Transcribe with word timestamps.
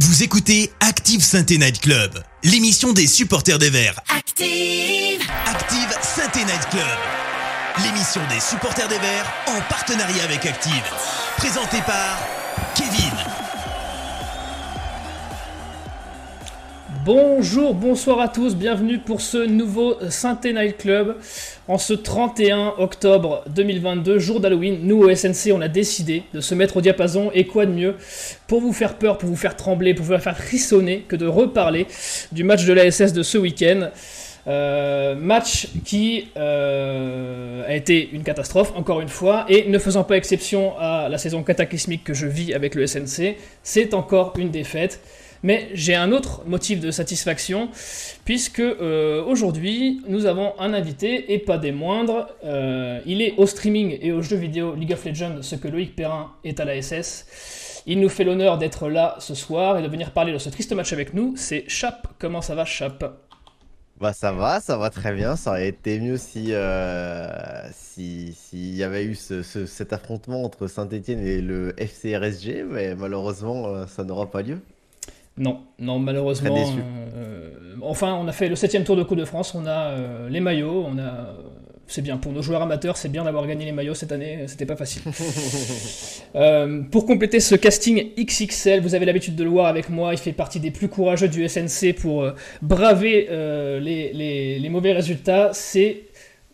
Vous 0.00 0.24
écoutez 0.24 0.72
Active 0.80 1.22
Sainte 1.22 1.50
Night 1.50 1.80
Club, 1.80 2.20
l'émission 2.42 2.92
des 2.92 3.06
supporters 3.06 3.60
des 3.60 3.70
Verts. 3.70 4.00
Active 4.08 5.22
Active 5.46 5.96
Sainte 6.02 6.34
Night 6.34 6.68
Club, 6.70 6.98
l'émission 7.84 8.20
des 8.28 8.40
supporters 8.40 8.88
des 8.88 8.98
Verts 8.98 9.32
en 9.46 9.60
partenariat 9.70 10.24
avec 10.24 10.46
Active. 10.46 10.82
Présentée 11.36 11.82
par 11.86 12.18
Kevin. 12.74 13.43
Bonjour, 17.04 17.74
bonsoir 17.74 18.18
à 18.18 18.28
tous, 18.28 18.56
bienvenue 18.56 18.98
pour 18.98 19.20
ce 19.20 19.36
nouveau 19.36 19.98
Synthé 20.08 20.54
Club. 20.78 21.16
En 21.68 21.76
ce 21.76 21.92
31 21.92 22.76
octobre 22.78 23.44
2022, 23.48 24.18
jour 24.18 24.40
d'Halloween, 24.40 24.78
nous 24.84 25.02
au 25.02 25.14
SNC, 25.14 25.52
on 25.52 25.60
a 25.60 25.68
décidé 25.68 26.22
de 26.32 26.40
se 26.40 26.54
mettre 26.54 26.78
au 26.78 26.80
diapason 26.80 27.30
et 27.34 27.46
quoi 27.46 27.66
de 27.66 27.72
mieux 27.72 27.96
pour 28.46 28.62
vous 28.62 28.72
faire 28.72 28.94
peur, 28.94 29.18
pour 29.18 29.28
vous 29.28 29.36
faire 29.36 29.54
trembler, 29.54 29.92
pour 29.92 30.06
vous 30.06 30.16
faire 30.16 30.38
frissonner 30.38 31.04
que 31.06 31.14
de 31.14 31.26
reparler 31.26 31.86
du 32.32 32.42
match 32.42 32.64
de 32.64 32.72
l'ASS 32.72 33.12
de 33.12 33.22
ce 33.22 33.36
week-end. 33.36 33.90
Euh, 34.46 35.14
match 35.14 35.68
qui 35.84 36.28
euh, 36.38 37.66
a 37.66 37.74
été 37.74 38.10
une 38.12 38.22
catastrophe, 38.22 38.72
encore 38.76 39.02
une 39.02 39.08
fois, 39.08 39.44
et 39.50 39.68
ne 39.68 39.78
faisant 39.78 40.04
pas 40.04 40.16
exception 40.16 40.72
à 40.78 41.08
la 41.10 41.18
saison 41.18 41.42
cataclysmique 41.42 42.04
que 42.04 42.14
je 42.14 42.26
vis 42.26 42.54
avec 42.54 42.74
le 42.74 42.86
SNC, 42.86 43.36
c'est 43.62 43.92
encore 43.92 44.32
une 44.38 44.50
défaite. 44.50 45.00
Mais 45.44 45.68
j'ai 45.74 45.94
un 45.94 46.10
autre 46.10 46.42
motif 46.46 46.80
de 46.80 46.90
satisfaction, 46.90 47.68
puisque 48.24 48.60
euh, 48.60 49.22
aujourd'hui, 49.24 50.00
nous 50.08 50.24
avons 50.26 50.58
un 50.58 50.72
invité, 50.74 51.32
et 51.34 51.38
pas 51.38 51.58
des 51.58 51.70
moindres. 51.70 52.28
Euh, 52.44 52.98
il 53.04 53.20
est 53.22 53.34
au 53.36 53.46
streaming 53.46 53.98
et 54.00 54.10
aux 54.10 54.22
jeux 54.22 54.36
vidéo 54.38 54.74
League 54.74 54.92
of 54.92 55.04
Legends, 55.04 55.42
ce 55.42 55.54
que 55.56 55.68
Loïc 55.68 55.94
Perrin 55.94 56.32
est 56.44 56.60
à 56.60 56.64
la 56.64 56.80
SS. 56.80 57.82
Il 57.86 58.00
nous 58.00 58.08
fait 58.08 58.24
l'honneur 58.24 58.56
d'être 58.56 58.88
là 58.88 59.16
ce 59.18 59.34
soir 59.34 59.78
et 59.78 59.82
de 59.82 59.88
venir 59.88 60.12
parler 60.12 60.32
de 60.32 60.38
ce 60.38 60.48
triste 60.48 60.72
match 60.72 60.94
avec 60.94 61.12
nous. 61.12 61.34
C'est 61.36 61.64
Chap. 61.68 62.08
Comment 62.18 62.40
ça 62.40 62.54
va, 62.54 62.64
Chap? 62.64 63.04
Bah 64.00 64.12
ça 64.12 64.32
va, 64.32 64.60
ça 64.60 64.76
va 64.78 64.88
très 64.90 65.12
bien. 65.14 65.36
Ça 65.36 65.50
aurait 65.50 65.68
été 65.68 66.00
mieux 66.00 66.16
si 66.16 66.48
euh, 66.52 67.28
si 67.72 68.32
s'il 68.32 68.74
y 68.74 68.82
avait 68.82 69.04
eu 69.04 69.14
ce- 69.14 69.42
ce- 69.42 69.66
cet 69.66 69.92
affrontement 69.92 70.42
entre 70.42 70.66
Saint-Etienne 70.66 71.24
et 71.24 71.40
le 71.40 71.74
FCRSG, 71.78 72.64
mais 72.68 72.94
malheureusement 72.96 73.68
euh, 73.68 73.86
ça 73.86 74.02
n'aura 74.02 74.30
pas 74.30 74.42
lieu. 74.42 74.58
Non, 75.36 75.60
non, 75.78 75.98
malheureusement. 75.98 76.54
Euh, 77.16 77.50
enfin, 77.82 78.14
on 78.20 78.28
a 78.28 78.32
fait 78.32 78.48
le 78.48 78.54
7 78.56 78.84
tour 78.84 78.96
de 78.96 79.02
Coupe 79.02 79.18
de 79.18 79.24
France, 79.24 79.54
on 79.54 79.66
a 79.66 79.88
euh, 79.90 80.28
les 80.28 80.40
maillots, 80.40 80.84
on 80.88 80.98
a. 80.98 81.34
C'est 81.86 82.00
bien, 82.00 82.16
pour 82.16 82.32
nos 82.32 82.40
joueurs 82.40 82.62
amateurs, 82.62 82.96
c'est 82.96 83.10
bien 83.10 83.24
d'avoir 83.24 83.46
gagné 83.46 83.66
les 83.66 83.72
maillots 83.72 83.92
cette 83.94 84.10
année, 84.12 84.44
c'était 84.46 84.64
pas 84.66 84.76
facile. 84.76 85.02
Euh, 86.36 86.82
pour 86.90 87.06
compléter 87.06 87.38
ce 87.38 87.54
casting 87.54 88.08
XXL, 88.18 88.80
vous 88.80 88.96
avez 88.96 89.04
l'habitude 89.06 89.36
de 89.36 89.44
le 89.44 89.50
voir 89.50 89.66
avec 89.66 89.88
moi, 89.88 90.12
il 90.12 90.18
fait 90.18 90.32
partie 90.32 90.58
des 90.58 90.72
plus 90.72 90.88
courageux 90.88 91.28
du 91.28 91.48
SNC 91.48 91.94
pour 91.94 92.24
euh, 92.24 92.32
braver 92.60 93.28
euh, 93.30 93.78
les, 93.78 94.12
les- 94.12 94.58
les 94.58 94.68
mauvais 94.68 94.92
résultats. 94.92 95.50
C'est 95.52 96.02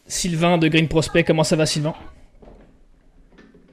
Sylvain 0.06 0.58
de 0.58 0.68
Green 0.68 0.86
Prospect. 0.86 1.24
Comment 1.24 1.44
ça 1.44 1.56
va, 1.56 1.64
Sylvain? 1.64 1.94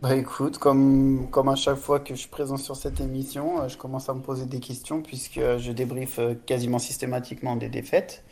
Bah 0.08 0.16
écoute, 0.16 0.58
comme, 0.58 1.28
comme 1.32 1.50
à 1.50 1.56
chaque 1.56 1.76
fois 1.76 2.00
que 2.00 2.16
je 2.16 2.20
suis 2.22 2.30
présent 2.30 2.56
sur 2.56 2.78
cette 2.78 3.02
émission, 3.02 3.60
euh, 3.60 3.68
je 3.68 3.76
commence 3.76 4.08
à 4.08 4.14
me 4.14 4.22
poser 4.22 4.46
des 4.46 4.62
questions 4.62 5.02
puisque 5.02 5.38
euh, 5.38 5.60
je 5.60 5.74
débriefe 5.74 6.20
euh, 6.20 6.34
quasiment 6.46 6.80
systématiquement 6.80 7.58
des 7.58 7.68
défaites. 7.68 8.24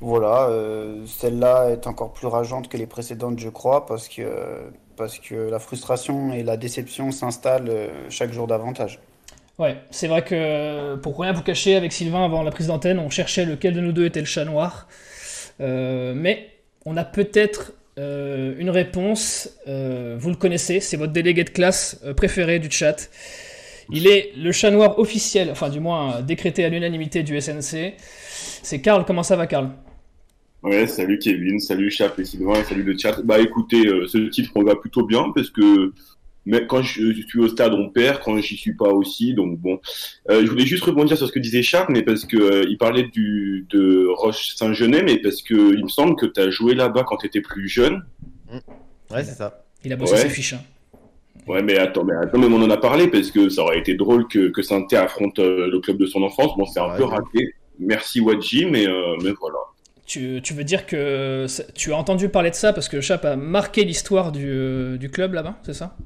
Voilà, 0.00 0.48
euh, 0.48 1.06
celle-là 1.06 1.70
est 1.70 1.86
encore 1.86 2.12
plus 2.12 2.26
rageante 2.26 2.68
que 2.68 2.76
les 2.76 2.88
précédentes, 2.88 3.38
je 3.38 3.48
crois, 3.48 3.86
parce 3.86 4.08
que, 4.08 4.24
parce 4.96 5.20
que 5.20 5.36
la 5.36 5.60
frustration 5.60 6.32
et 6.32 6.42
la 6.42 6.56
déception 6.56 7.12
s'installent 7.12 7.70
chaque 8.08 8.32
jour 8.32 8.48
davantage. 8.48 8.98
Ouais, 9.60 9.76
c'est 9.92 10.08
vrai 10.08 10.24
que 10.24 10.96
pour 10.96 11.20
rien 11.20 11.32
vous 11.32 11.42
cacher, 11.42 11.76
avec 11.76 11.92
Sylvain 11.92 12.24
avant 12.24 12.42
la 12.42 12.50
prise 12.50 12.66
d'antenne, 12.66 12.98
on 12.98 13.10
cherchait 13.10 13.44
lequel 13.44 13.74
de 13.74 13.80
nous 13.80 13.92
deux 13.92 14.06
était 14.06 14.18
le 14.18 14.26
chat 14.26 14.44
noir. 14.44 14.88
Mais 15.60 16.48
on 16.84 16.96
a 16.96 17.04
peut-être 17.04 17.72
euh, 17.98 18.54
une 18.58 18.70
réponse. 18.70 19.50
euh, 19.68 20.16
vous 20.18 20.30
le 20.30 20.36
connaissez, 20.36 20.80
c'est 20.80 20.96
votre 20.96 21.12
délégué 21.12 21.44
de 21.44 21.50
classe 21.50 22.00
euh, 22.04 22.14
préféré 22.14 22.58
du 22.58 22.70
chat. 22.70 23.10
Il 23.90 24.06
est 24.06 24.32
le 24.36 24.52
chat 24.52 24.70
noir 24.70 24.98
officiel, 24.98 25.50
enfin 25.50 25.68
du 25.70 25.80
moins 25.80 26.20
décrété 26.22 26.64
à 26.64 26.68
l'unanimité 26.68 27.22
du 27.22 27.40
SNC. 27.40 27.94
C'est 28.62 28.80
Karl, 28.82 29.04
comment 29.06 29.22
ça 29.22 29.36
va 29.36 29.46
Karl? 29.46 29.70
Ouais, 30.62 30.86
salut 30.86 31.18
Kevin, 31.18 31.60
salut 31.60 31.90
Chap 31.90 32.18
et 32.18 32.24
Sylvain, 32.24 32.54
et 32.54 32.64
salut 32.64 32.82
le 32.82 32.98
chat. 32.98 33.22
Bah 33.22 33.38
écoutez, 33.38 33.84
ce 34.08 34.28
titre 34.30 34.50
on 34.56 34.64
va 34.64 34.74
plutôt 34.74 35.06
bien 35.06 35.30
parce 35.34 35.50
que 35.50 35.92
mais 36.46 36.66
quand 36.66 36.80
je, 36.82 37.12
je 37.12 37.22
suis 37.26 37.38
au 37.40 37.48
stade 37.48 37.74
on 37.74 37.90
perd, 37.90 38.20
quand 38.24 38.38
j'y 38.40 38.56
suis 38.56 38.74
pas 38.74 38.88
aussi, 38.88 39.34
donc 39.34 39.58
bon. 39.58 39.78
Euh, 40.30 40.42
je 40.44 40.50
voulais 40.50 40.64
juste 40.66 40.84
rebondir 40.84 41.16
sur 41.18 41.26
ce 41.26 41.32
que 41.32 41.38
disait 41.40 41.62
Chap, 41.62 41.88
mais 41.90 42.02
parce 42.02 42.24
que 42.24 42.36
euh, 42.36 42.64
il 42.68 42.78
parlait 42.78 43.04
du 43.04 43.66
de 43.70 44.06
Roche 44.08 44.54
Saint-Genet, 44.56 45.02
mais 45.02 45.18
parce 45.18 45.42
que 45.42 45.74
il 45.76 45.82
me 45.84 45.88
semble 45.88 46.16
que 46.16 46.26
tu 46.26 46.40
as 46.40 46.50
joué 46.50 46.74
là-bas 46.74 47.04
quand 47.04 47.18
tu 47.18 47.26
étais 47.26 47.40
plus 47.42 47.68
jeune. 47.68 48.04
Ouais 49.10 49.22
c'est 49.24 49.34
ça. 49.34 49.64
Il 49.84 49.92
a 49.92 49.96
bossé 49.96 50.14
Ouais. 50.14 50.20
ses 50.20 50.28
fiches. 50.30 50.54
hein. 50.54 50.60
Ouais, 51.46 51.62
mais 51.62 51.76
attends, 51.78 52.02
mais 52.02 52.14
attends, 52.14 52.38
mais 52.38 52.46
on 52.46 52.60
en 52.62 52.70
a 52.70 52.76
parlé 52.76 53.06
parce 53.08 53.30
que 53.30 53.48
ça 53.48 53.62
aurait 53.62 53.78
été 53.78 53.94
drôle 53.94 54.26
que 54.26 54.48
que 54.48 54.62
saint 54.62 54.84
affronte 54.92 55.38
euh, 55.38 55.68
le 55.70 55.78
club 55.80 55.96
de 55.98 56.06
son 56.06 56.22
enfance. 56.22 56.56
Bon, 56.56 56.64
c'est 56.66 56.80
un 56.80 56.88
Ouais, 56.90 56.96
peu 56.96 57.04
ouais. 57.04 57.10
raté. 57.10 57.54
Merci 57.78 58.20
Wadji, 58.20 58.66
mais 58.66 58.86
euh, 58.88 59.16
mais 59.22 59.30
voilà. 59.38 59.58
Tu, 60.06 60.40
tu 60.42 60.54
veux 60.54 60.64
dire 60.64 60.86
que 60.86 61.46
tu 61.74 61.92
as 61.92 61.96
entendu 61.96 62.28
parler 62.28 62.50
de 62.50 62.54
ça 62.54 62.72
parce 62.72 62.88
que 62.88 63.00
Chap 63.00 63.24
a 63.24 63.36
marqué 63.36 63.84
l'histoire 63.84 64.32
du, 64.32 64.96
du 64.98 65.10
club 65.10 65.34
là-bas, 65.34 65.56
c'est 65.64 65.72
ça? 65.74 65.96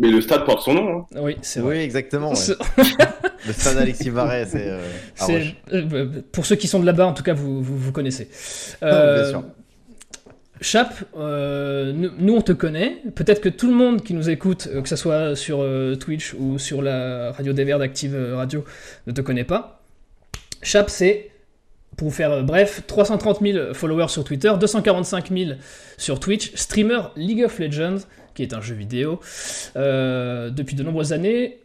Mais 0.00 0.08
le 0.10 0.20
stade 0.20 0.44
porte 0.44 0.62
son 0.64 0.74
nom. 0.74 0.98
Hein. 1.00 1.06
Oui, 1.20 1.36
c'est 1.42 1.60
vrai. 1.60 1.76
Oui 1.76 1.82
exactement. 1.82 2.30
ouais. 2.32 2.36
Le 3.46 3.52
stade 3.54 3.76
Alexis 3.78 4.10
Varret 4.10 4.46
c'est. 4.46 4.66
euh, 4.68 4.80
euh, 5.72 6.06
pour 6.32 6.44
ceux 6.44 6.56
qui 6.56 6.66
sont 6.68 6.80
de 6.80 6.84
là-bas, 6.86 7.06
en 7.06 7.12
tout 7.14 7.22
cas, 7.22 7.32
vous, 7.34 7.62
vous, 7.62 7.76
vous 7.78 7.92
connaissez. 7.92 8.28
Ah, 8.82 8.86
Euh, 8.86 9.20
bien 9.22 9.30
sûr. 9.30 9.44
Chap, 10.62 10.92
euh, 11.16 11.92
nous, 11.92 12.34
on 12.34 12.42
te 12.42 12.52
connaît. 12.52 12.98
Peut-être 13.14 13.40
que 13.40 13.48
tout 13.48 13.66
le 13.68 13.74
monde 13.74 14.02
qui 14.02 14.12
nous 14.12 14.28
écoute, 14.28 14.68
euh, 14.70 14.82
que 14.82 14.88
ce 14.90 14.96
soit 14.96 15.34
sur 15.36 15.60
euh, 15.62 15.94
Twitch 15.96 16.34
ou 16.38 16.58
sur 16.58 16.82
la 16.82 17.32
radio 17.32 17.54
des 17.54 17.64
Verts 17.64 17.78
d'Active 17.78 18.14
Radio, 18.34 18.64
ne 19.06 19.12
te 19.12 19.22
connaît 19.22 19.44
pas. 19.44 19.82
Chap, 20.62 20.90
c'est, 20.90 21.30
pour 21.96 22.08
vous 22.08 22.14
faire 22.14 22.30
euh, 22.32 22.42
bref, 22.42 22.82
330 22.86 23.40
000 23.40 23.72
followers 23.74 24.08
sur 24.08 24.22
Twitter, 24.22 24.52
245 24.60 25.30
000 25.30 25.50
sur 25.96 26.20
Twitch, 26.20 26.52
streamer 26.56 27.00
League 27.16 27.42
of 27.42 27.58
Legends, 27.58 28.00
qui 28.34 28.42
est 28.42 28.54
un 28.54 28.60
jeu 28.60 28.74
vidéo, 28.74 29.20
euh, 29.76 30.50
depuis 30.50 30.76
de 30.76 30.82
nombreuses 30.82 31.12
années, 31.12 31.58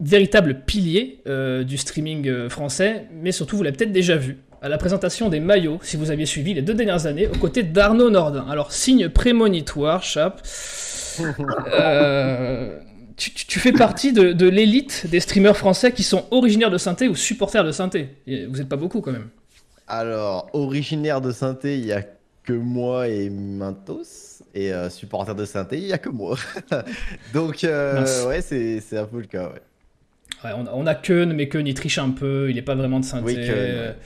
véritable 0.00 0.60
pilier 0.66 1.20
euh, 1.26 1.64
du 1.64 1.76
streaming 1.76 2.26
euh, 2.28 2.48
français, 2.48 3.06
mais 3.12 3.32
surtout 3.32 3.56
vous 3.56 3.62
l'avez 3.62 3.76
peut-être 3.76 3.92
déjà 3.92 4.16
vu 4.16 4.38
à 4.60 4.68
la 4.68 4.76
présentation 4.78 5.28
des 5.28 5.38
maillots, 5.40 5.78
si 5.82 5.96
vous 5.96 6.10
aviez 6.10 6.26
suivi 6.26 6.52
les 6.54 6.62
deux 6.62 6.74
dernières 6.74 7.06
années, 7.06 7.28
aux 7.28 7.38
côtés 7.38 7.62
d'Arnaud 7.62 8.10
Nordin. 8.10 8.44
Alors, 8.50 8.72
signe 8.72 9.08
prémonitoire, 9.08 10.02
Chap. 10.02 10.40
Euh, 11.80 12.78
tu, 13.16 13.32
tu- 13.34 13.46
tu 13.46 13.58
fais 13.58 13.72
partie 13.72 14.12
de, 14.12 14.32
de 14.32 14.48
l'élite 14.48 15.06
des 15.10 15.18
streamers 15.20 15.56
français 15.56 15.90
qui 15.92 16.02
sont 16.04 16.26
originaires 16.30 16.70
de 16.70 16.78
Synthé 16.78 17.08
ou 17.08 17.16
supporters 17.16 17.64
de 17.64 17.72
Synthé. 17.72 18.10
Vous 18.26 18.56
n'êtes 18.58 18.68
pas 18.68 18.76
beaucoup 18.76 19.00
quand 19.00 19.10
même. 19.12 19.28
Alors 19.88 20.48
originaire 20.52 21.20
de 21.20 21.32
saint 21.32 21.58
il 21.64 21.84
y 21.86 21.92
a 21.92 22.02
que 22.48 22.52
moi 22.54 23.08
et 23.08 23.28
Mintos. 23.30 24.42
Et 24.54 24.72
euh, 24.72 24.88
supporter 24.88 25.34
de 25.34 25.44
saint 25.44 25.68
il 25.72 25.84
y 25.86 25.92
a 25.92 25.98
que 25.98 26.08
moi. 26.08 26.36
Donc 27.34 27.62
euh, 27.64 28.26
ouais 28.26 28.40
c'est 28.40 28.80
c'est 28.80 28.96
un 28.96 29.04
peu 29.04 29.20
le 29.20 29.26
cas 29.26 29.48
ouais. 29.50 29.60
Ouais, 30.44 30.50
on, 30.56 30.66
a- 30.66 30.72
on 30.72 30.86
a 30.86 30.94
Keun, 30.94 31.32
mais 31.34 31.48
Keun 31.48 31.66
il 31.66 31.74
triche 31.74 31.98
un 31.98 32.10
peu, 32.10 32.48
il 32.48 32.54
n'est 32.56 32.62
pas 32.62 32.74
vraiment 32.74 33.00
de 33.00 33.04
Synthé. 33.04 33.24
Oui, 33.24 33.34
Keun, 33.34 33.52
ouais. 33.54 33.96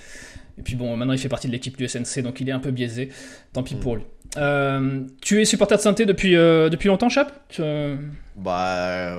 Et 0.58 0.62
puis 0.62 0.75
bon, 0.75 0.97
maintenant 0.97 1.12
il 1.12 1.19
fait 1.19 1.28
partie 1.28 1.47
de 1.47 1.52
l'équipe 1.52 1.76
du 1.76 1.86
SNC, 1.86 2.22
donc 2.22 2.41
il 2.41 2.48
est 2.48 2.52
un 2.52 2.58
peu 2.58 2.70
biaisé. 2.70 3.10
Tant 3.52 3.62
pis 3.62 3.76
Mm. 3.76 3.81
pour 3.81 3.97
lui. 3.97 4.02
Euh, 4.38 5.00
tu 5.20 5.41
es 5.41 5.44
supporter 5.44 5.76
de 5.76 5.82
Synthé 5.82 6.04
depuis, 6.06 6.36
euh, 6.36 6.69
depuis 6.70 6.88
longtemps, 6.88 7.08
Chap? 7.10 7.32
Euh, 7.60 7.97
Bah, 8.36 9.14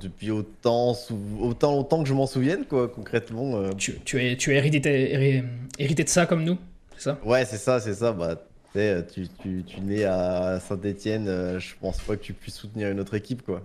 depuis 0.00 0.30
autant, 0.30 0.94
autant 1.40 1.72
longtemps 1.72 2.02
que 2.02 2.08
je 2.08 2.14
m'en 2.14 2.26
souvienne, 2.26 2.64
quoi, 2.66 2.86
concrètement. 2.88 3.70
tu, 3.74 3.94
tu 4.04 4.22
es, 4.24 4.36
tu 4.36 4.52
es 4.52 4.56
hérité, 4.56 5.14
héri- 5.14 5.44
hérité 5.78 6.04
de 6.04 6.08
ça 6.10 6.26
comme 6.26 6.44
nous, 6.44 6.58
c'est 6.96 7.04
ça? 7.04 7.18
Ouais, 7.24 7.44
c'est 7.46 7.56
ça, 7.56 7.80
c'est 7.80 7.94
ça. 7.94 8.12
Bah, 8.12 8.36
tu 8.72 8.78
sais, 8.78 9.06
tu, 9.12 9.26
tu, 9.42 9.64
tu 9.66 9.80
nais 9.80 10.04
à 10.04 10.58
Saint-Etienne, 10.60 11.58
je 11.58 11.74
pense 11.80 11.98
pas 11.98 12.16
que 12.16 12.22
tu 12.22 12.32
puisses 12.32 12.56
soutenir 12.56 12.88
une 12.90 13.00
autre 13.00 13.14
équipe, 13.14 13.42
quoi. 13.42 13.62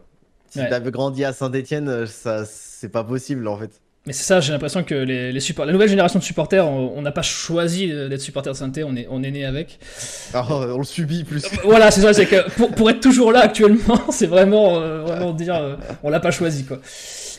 Si 0.50 0.60
Ouais. 0.60 0.70
t'avais 0.70 0.92
grandi 0.92 1.26
à 1.26 1.34
Saint-Etienne, 1.34 2.06
ça, 2.06 2.44
c'est 2.46 2.90
pas 2.90 3.04
possible, 3.04 3.48
en 3.48 3.58
fait. 3.58 3.72
Mais 4.06 4.12
c'est 4.14 4.26
ça, 4.26 4.40
j'ai 4.42 4.52
l'impression 4.52 4.84
que 4.84 4.94
les, 4.96 5.32
les 5.32 5.40
support- 5.40 5.66
la 5.66 5.72
nouvelle 5.72 5.88
génération 5.90 6.20
de 6.20 6.24
supporters, 6.26 6.68
on 6.68 7.02
n'a 7.02 7.12
pas 7.14 7.22
choisi 7.22 7.88
d'être 7.88 8.20
supporter 8.20 8.52
de 8.52 8.58
Synthé, 8.58 8.84
on 8.84 8.96
est, 8.98 9.08
on 9.10 9.24
est 9.24 9.32
né 9.32 9.46
avec. 9.46 9.80
Alors, 10.34 10.52
on 10.76 10.78
le 10.78 10.84
subit 10.84 11.24
plus. 11.24 11.42
Voilà, 11.64 11.90
c'est 11.90 12.02
ça, 12.02 12.14
c'est 12.14 12.26
que 12.26 12.50
pour, 12.52 12.70
pour 12.72 12.90
être 12.90 13.00
toujours 13.00 13.32
là 13.32 13.40
actuellement, 13.40 14.00
c'est 14.12 14.28
vraiment, 14.28 14.82
euh, 14.82 15.04
vraiment 15.04 15.32
dire, 15.32 15.56
euh, 15.56 15.76
on 16.04 16.10
l'a 16.10 16.20
pas 16.20 16.32
choisi 16.32 16.66
quoi. 16.66 16.82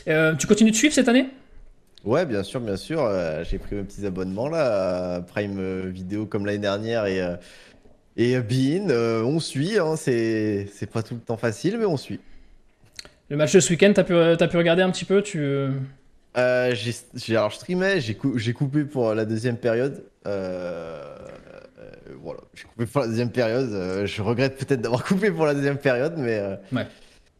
Euh, 0.07 0.33
tu 0.35 0.47
continues 0.47 0.71
de 0.71 0.75
suivre 0.75 0.93
cette 0.93 1.07
année? 1.07 1.27
Ouais, 2.05 2.25
bien 2.25 2.43
sûr, 2.43 2.61
bien 2.61 2.77
sûr. 2.77 3.01
euh, 3.03 3.43
J'ai 3.43 3.57
pris 3.57 3.75
mes 3.75 3.83
petits 3.83 4.05
abonnements 4.05 4.47
là, 4.47 5.15
à 5.15 5.21
Prime 5.21 5.57
euh, 5.59 5.89
Vidéo 5.89 6.25
comme 6.27 6.45
l'année 6.45 6.59
dernière 6.59 7.05
et, 7.07 7.21
euh, 7.21 7.35
et 8.17 8.37
euh, 8.37 8.41
Bein. 8.41 8.89
euh, 8.91 9.23
on 9.23 9.39
suit, 9.39 9.79
hein, 9.79 9.95
c'est 9.97 10.67
c'est 10.73 10.89
pas 10.91 11.03
tout 11.03 11.15
le 11.15 11.21
temps 11.21 11.37
facile, 11.37 11.77
mais 11.79 11.85
on 11.85 11.97
suit. 11.97 12.19
Le 13.29 13.37
match 13.37 13.53
de 13.53 13.59
ce 13.59 13.71
week-end, 13.71 13.91
t'as 13.95 14.03
pu, 14.03 14.13
t'as 14.37 14.47
pu 14.47 14.57
regarder 14.57 14.83
un 14.83 14.91
petit 14.91 15.05
peu 15.05 15.21
tu... 15.23 15.39
euh, 15.39 15.71
Euh, 16.37 16.75
j'ai, 16.75 16.93
j'ai- 17.15 17.35
alors 17.37 17.49
je 17.49 17.55
streamais, 17.55 18.01
j'ai, 18.01 18.13
cou- 18.15 18.37
j'ai 18.37 18.53
coupé 18.53 18.83
pour 18.83 19.13
la 19.13 19.25
deuxième 19.25 19.57
période. 19.57 20.03
Euh, 20.27 21.01
euh, 21.79 21.91
voilà, 22.21 22.41
j'ai 22.53 22.63
coupé 22.65 22.85
pour 22.85 23.01
la 23.01 23.07
deuxième 23.07 23.31
période. 23.31 23.71
Euh, 23.71 24.05
je 24.05 24.21
regrette 24.21 24.57
peut-être 24.57 24.81
d'avoir 24.81 25.03
coupé 25.05 25.31
pour 25.31 25.45
la 25.45 25.53
deuxième 25.53 25.77
période, 25.77 26.15
mais, 26.17 26.37
euh, 26.39 26.55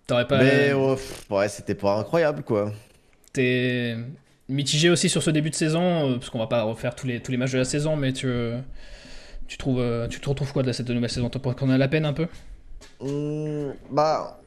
T'aurais 0.07 0.27
pas. 0.27 0.37
mais 0.43 0.71
pff, 0.95 1.29
ouais, 1.29 1.49
c'était 1.49 1.75
pas 1.75 1.97
incroyable 1.97 2.43
quoi. 2.43 2.71
T'es 3.33 3.95
mitigé 4.49 4.89
aussi 4.89 5.09
sur 5.09 5.23
ce 5.23 5.29
début 5.29 5.49
de 5.49 5.55
saison, 5.55 6.11
euh, 6.11 6.13
parce 6.15 6.29
qu'on 6.29 6.39
va 6.39 6.47
pas 6.47 6.63
refaire 6.63 6.95
tous 6.95 7.07
les, 7.07 7.21
tous 7.21 7.31
les 7.31 7.37
matchs 7.37 7.53
de 7.53 7.57
la 7.57 7.65
saison, 7.65 7.95
mais 7.95 8.13
tu, 8.13 8.27
tu, 9.47 9.57
trouves, 9.57 9.79
euh, 9.79 10.07
tu 10.07 10.19
te 10.19 10.29
retrouves 10.29 10.53
quoi 10.53 10.63
de 10.63 10.71
cette 10.71 10.89
nouvelle 10.89 11.09
saison? 11.09 11.29
Tu 11.29 11.39
penses 11.39 11.55
qu'on 11.55 11.69
a 11.69 11.77
la 11.77 11.87
peine 11.87 12.05
un 12.05 12.13
peu? 12.13 12.27
Hum, 12.99 13.73
bah, 13.91 14.39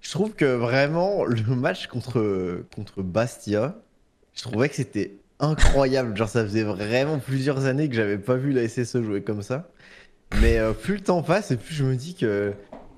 je 0.00 0.10
trouve 0.10 0.32
que 0.34 0.44
vraiment 0.44 1.24
le 1.26 1.54
match 1.54 1.86
contre, 1.86 2.64
contre 2.74 3.02
Bastia, 3.02 3.76
je 4.34 4.42
trouvais 4.42 4.68
que 4.68 4.76
c'était 4.76 5.20
incroyable. 5.40 6.16
Genre, 6.16 6.28
ça 6.28 6.44
faisait 6.44 6.62
vraiment 6.62 7.18
plusieurs 7.18 7.66
années 7.66 7.88
que 7.88 7.94
j'avais 7.94 8.18
pas 8.18 8.36
vu 8.36 8.52
la 8.52 8.68
SSE 8.68 9.02
jouer 9.02 9.22
comme 9.22 9.42
ça. 9.42 9.70
Mais 10.40 10.58
euh, 10.58 10.72
plus 10.72 10.94
le 10.94 11.00
temps 11.00 11.22
passe 11.22 11.50
et 11.50 11.56
plus 11.56 11.74
je 11.74 11.84
me 11.84 11.96
dis 11.96 12.14
que 12.14 12.52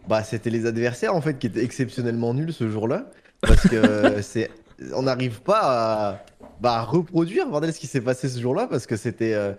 bah, 0.07 0.23
c'était 0.23 0.51
les 0.51 0.67
adversaires 0.67 1.15
en 1.15 1.21
fait 1.21 1.39
qui 1.39 1.47
étaient 1.47 1.65
exceptionnellement 1.65 2.35
nuls 2.35 2.53
ce 2.53 2.69
jour-là. 2.69 3.11
Parce 3.41 3.69
que 3.69 3.77
euh, 3.77 4.23
c'est, 4.23 4.51
on 4.95 5.03
n'arrive 5.03 5.41
pas 5.43 5.61
à, 5.63 6.25
bah, 6.61 6.75
à 6.75 6.83
reproduire 6.83 7.47
bordel, 7.49 7.73
ce 7.73 7.79
qui 7.81 7.87
s'est 7.87 8.01
passé 8.01 8.29
ce 8.29 8.41
jour-là 8.41 8.67
parce 8.71 8.87
que 8.87 8.97
c'était. 8.97 9.35
euh, 9.35 9.53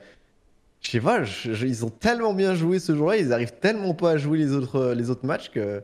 je 0.82 0.92
sais 0.92 1.00
pas, 1.00 1.24
je- 1.24 1.54
je- 1.54 1.66
ils 1.66 1.86
ont 1.86 1.90
tellement 1.90 2.34
bien 2.34 2.56
joué 2.56 2.78
ce 2.80 2.94
jour-là, 2.96 3.18
ils 3.18 3.32
arrivent 3.32 3.54
tellement 3.62 3.94
pas 3.94 4.12
à 4.12 4.18
jouer 4.18 4.38
les 4.38 4.52
autres, 4.52 4.94
les 4.94 5.10
autres 5.10 5.26
matchs 5.26 5.50
que 5.50 5.82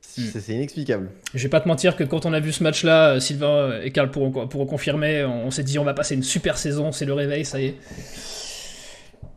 c'est 0.00 0.40
c'est 0.40 0.54
inexplicable. 0.54 1.10
Je 1.34 1.42
vais 1.42 1.48
pas 1.50 1.60
te 1.60 1.68
mentir 1.68 1.96
que 1.96 2.02
quand 2.04 2.24
on 2.24 2.32
a 2.32 2.40
vu 2.40 2.50
ce 2.52 2.62
match-là, 2.62 3.10
euh, 3.16 3.20
Sylvain 3.20 3.78
et 3.82 3.90
Karl 3.90 4.10
pourront, 4.10 4.46
pourront 4.48 4.64
confirmer, 4.66 5.22
on, 5.24 5.46
on 5.46 5.50
s'est 5.50 5.64
dit 5.64 5.78
on 5.78 5.84
va 5.84 5.92
passer 5.92 6.14
une 6.14 6.22
super 6.22 6.56
saison, 6.56 6.92
c'est 6.92 7.04
le 7.04 7.12
réveil, 7.12 7.44
ça 7.44 7.60
y 7.60 7.66
est. 7.66 7.74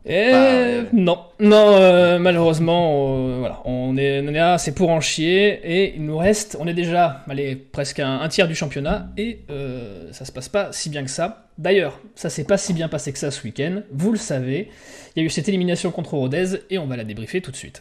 Et 0.04 0.30
Bah, 0.32 0.52
ouais. 0.52 0.86
non, 0.92 1.18
non, 1.38 1.74
euh, 1.74 2.18
malheureusement, 2.18 3.16
euh, 3.16 3.36
voilà, 3.38 3.60
on 3.64 3.96
est, 3.96 4.20
on 4.20 4.28
est 4.28 4.32
là, 4.32 4.58
c'est 4.58 4.72
pour 4.72 4.90
en 4.90 5.00
chier, 5.00 5.60
et 5.62 5.94
il 5.94 6.04
nous 6.04 6.18
reste, 6.18 6.56
on 6.58 6.66
est 6.66 6.74
déjà, 6.74 7.22
allez, 7.28 7.54
presque 7.54 8.00
un, 8.00 8.20
un 8.20 8.28
tiers 8.28 8.48
du 8.48 8.54
championnat, 8.56 9.08
et 9.16 9.40
euh, 9.50 10.08
ça 10.12 10.24
se 10.24 10.32
passe 10.32 10.48
pas 10.48 10.72
si 10.72 10.90
bien 10.90 11.04
que 11.04 11.10
ça. 11.10 11.46
D'ailleurs, 11.58 12.00
ça 12.16 12.30
s'est 12.30 12.44
pas 12.44 12.58
si 12.58 12.72
bien 12.72 12.88
passé 12.88 13.12
que 13.12 13.18
ça 13.18 13.30
ce 13.30 13.44
week-end, 13.44 13.82
vous 13.92 14.10
le 14.10 14.18
savez, 14.18 14.70
il 15.14 15.20
y 15.20 15.22
a 15.22 15.26
eu 15.26 15.30
cette 15.30 15.48
élimination 15.48 15.92
contre 15.92 16.14
Rodez, 16.14 16.62
et 16.70 16.78
on 16.78 16.86
va 16.86 16.96
la 16.96 17.04
débriefer 17.04 17.40
tout 17.40 17.52
de 17.52 17.56
suite. 17.56 17.80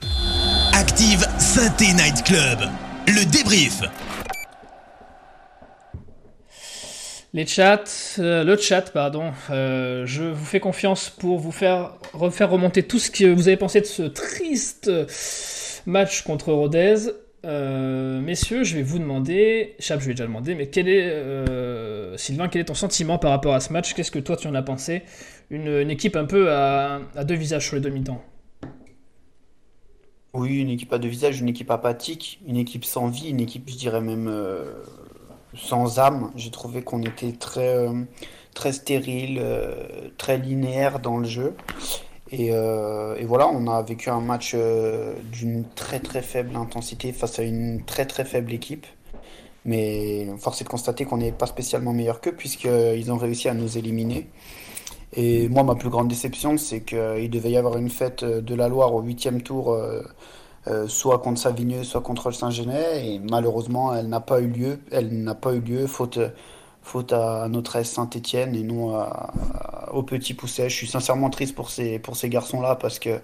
Active 0.74 1.26
Synthé 1.40 1.94
Night 1.94 2.24
Club. 2.24 2.60
Le 3.08 3.26
débrief. 3.32 3.82
Les 7.34 7.46
chats, 7.46 7.86
euh, 8.20 8.44
le 8.44 8.58
chat, 8.58 8.92
pardon, 8.92 9.32
euh, 9.52 10.06
je 10.06 10.24
vous 10.24 10.44
fais 10.44 10.60
confiance 10.60 11.10
pour 11.10 11.40
vous 11.40 11.54
faire 11.54 11.94
refaire 12.12 12.50
remonter 12.50 12.84
tout 12.84 13.00
ce 13.00 13.10
que 13.10 13.24
vous 13.24 13.48
avez 13.48 13.56
pensé 13.56 13.80
de 13.80 13.86
ce 13.86 14.04
triste 14.04 14.92
match 15.86 16.24
contre 16.24 16.52
Rodez. 16.52 16.98
Euh, 17.46 18.20
messieurs, 18.20 18.66
je 18.66 18.76
vais 18.76 18.84
vous 18.84 19.00
demander, 19.00 19.76
Chap, 19.80 20.02
je 20.02 20.08
vais 20.08 20.14
déjà 20.14 20.26
demander, 20.26 20.56
mais 20.56 20.68
quel 20.68 20.90
est, 20.90 22.18
Sylvain, 22.18 22.50
quel 22.50 22.64
est 22.64 22.66
ton 22.66 22.74
sentiment 22.74 23.18
par 23.18 23.32
rapport 23.32 23.54
à 23.54 23.62
ce 23.62 23.72
match? 23.72 23.94
Qu'est-ce 23.94 24.12
que 24.12 24.20
toi 24.20 24.36
tu 24.36 24.48
en 24.48 24.54
as 24.54 24.62
pensé? 24.62 25.04
Une, 25.50 25.90
équipe 25.90 26.18
un 26.18 26.26
peu 26.26 26.52
à, 26.52 27.00
à 27.16 27.24
deux 27.24 27.36
visages 27.36 27.66
sur 27.66 27.78
les 27.78 27.82
demi-temps. 27.82 28.22
Oui, 30.34 30.60
une 30.60 30.70
équipe 30.70 30.92
à 30.92 30.98
deux 30.98 31.08
visages, 31.08 31.40
une 31.40 31.48
équipe 31.48 31.72
apathique, 31.72 32.42
une 32.46 32.58
équipe 32.58 32.84
sans 32.84 33.08
vie, 33.08 33.30
une 33.30 33.40
équipe, 33.40 33.70
je 33.70 33.78
dirais 33.78 34.02
même 34.02 34.30
sans 35.56 36.00
âme. 36.00 36.32
J'ai 36.36 36.52
trouvé 36.52 36.82
qu'on 36.82 37.02
était 37.04 37.34
très, 37.34 37.76
euh, 37.76 38.04
très 38.54 38.74
stérile, 38.74 39.40
euh, 39.42 40.10
très 40.18 40.38
linéaire 40.38 41.00
dans 41.00 41.18
le 41.18 41.28
jeu. 41.28 41.56
Et, 42.32 42.50
euh, 42.52 43.16
et 43.18 43.26
voilà, 43.26 43.48
on 43.50 43.68
a 43.68 43.82
vécu 43.82 44.10
un 44.10 44.22
match 44.22 44.56
d'une 45.34 45.66
très 45.76 46.00
très 46.00 46.22
faible 46.22 46.56
intensité 46.56 47.12
face 47.12 47.40
à 47.40 47.44
une 47.44 47.84
très 47.86 48.06
très 48.06 48.24
faible 48.26 48.54
équipe. 48.54 48.86
Mais 49.66 50.28
force 50.40 50.62
est 50.62 50.64
de 50.64 50.70
constater 50.70 51.06
qu'on 51.06 51.18
n'est 51.18 51.32
pas 51.34 51.46
spécialement 51.46 51.94
meilleur 51.94 52.22
qu'eux, 52.22 52.32
puisqu'ils 52.32 53.12
ont 53.12 53.18
réussi 53.18 53.48
à 53.50 53.54
nous 53.54 53.78
éliminer. 53.78 54.28
Et 55.14 55.50
moi, 55.50 55.64
ma 55.64 55.76
plus 55.76 55.90
grande 55.90 56.08
déception, 56.08 56.58
c'est 56.58 56.82
qu'il 56.82 57.30
devait 57.30 57.52
y 57.52 57.58
avoir 57.58 57.78
une 57.78 57.90
fête 57.90 58.24
de 58.24 58.56
la 58.56 58.70
Loire 58.70 58.96
au 58.96 59.02
huitième 59.02 59.42
tour, 59.42 59.78
euh, 60.68 60.88
soit 60.88 61.20
contre 61.20 61.40
Savigneux, 61.40 61.84
soit 61.84 62.02
contre 62.02 62.32
Saint-Genès. 62.32 63.04
Et 63.06 63.20
malheureusement, 63.20 63.94
elle 63.96 64.08
n'a 64.10 64.20
pas 64.20 64.42
eu 64.42 64.48
lieu. 64.48 64.80
Elle 64.92 65.24
n'a 65.24 65.36
pas 65.36 65.54
eu 65.54 65.60
lieu, 65.62 65.88
faute, 65.88 66.20
faute 66.82 67.14
à 67.14 67.48
notre 67.50 67.76
S 67.76 67.92
Saint-Étienne 67.92 68.56
et 68.56 68.64
non 68.64 68.96
à- 68.96 69.32
au 69.94 70.04
Petit 70.04 70.34
Pousset. 70.34 70.70
Je 70.70 70.76
suis 70.76 70.88
sincèrement 70.88 71.30
triste 71.30 71.56
pour 71.56 71.70
ces, 71.70 72.00
pour 72.00 72.16
ces 72.16 72.30
garçons-là 72.30 72.76
parce 72.76 73.00
que 73.00 73.20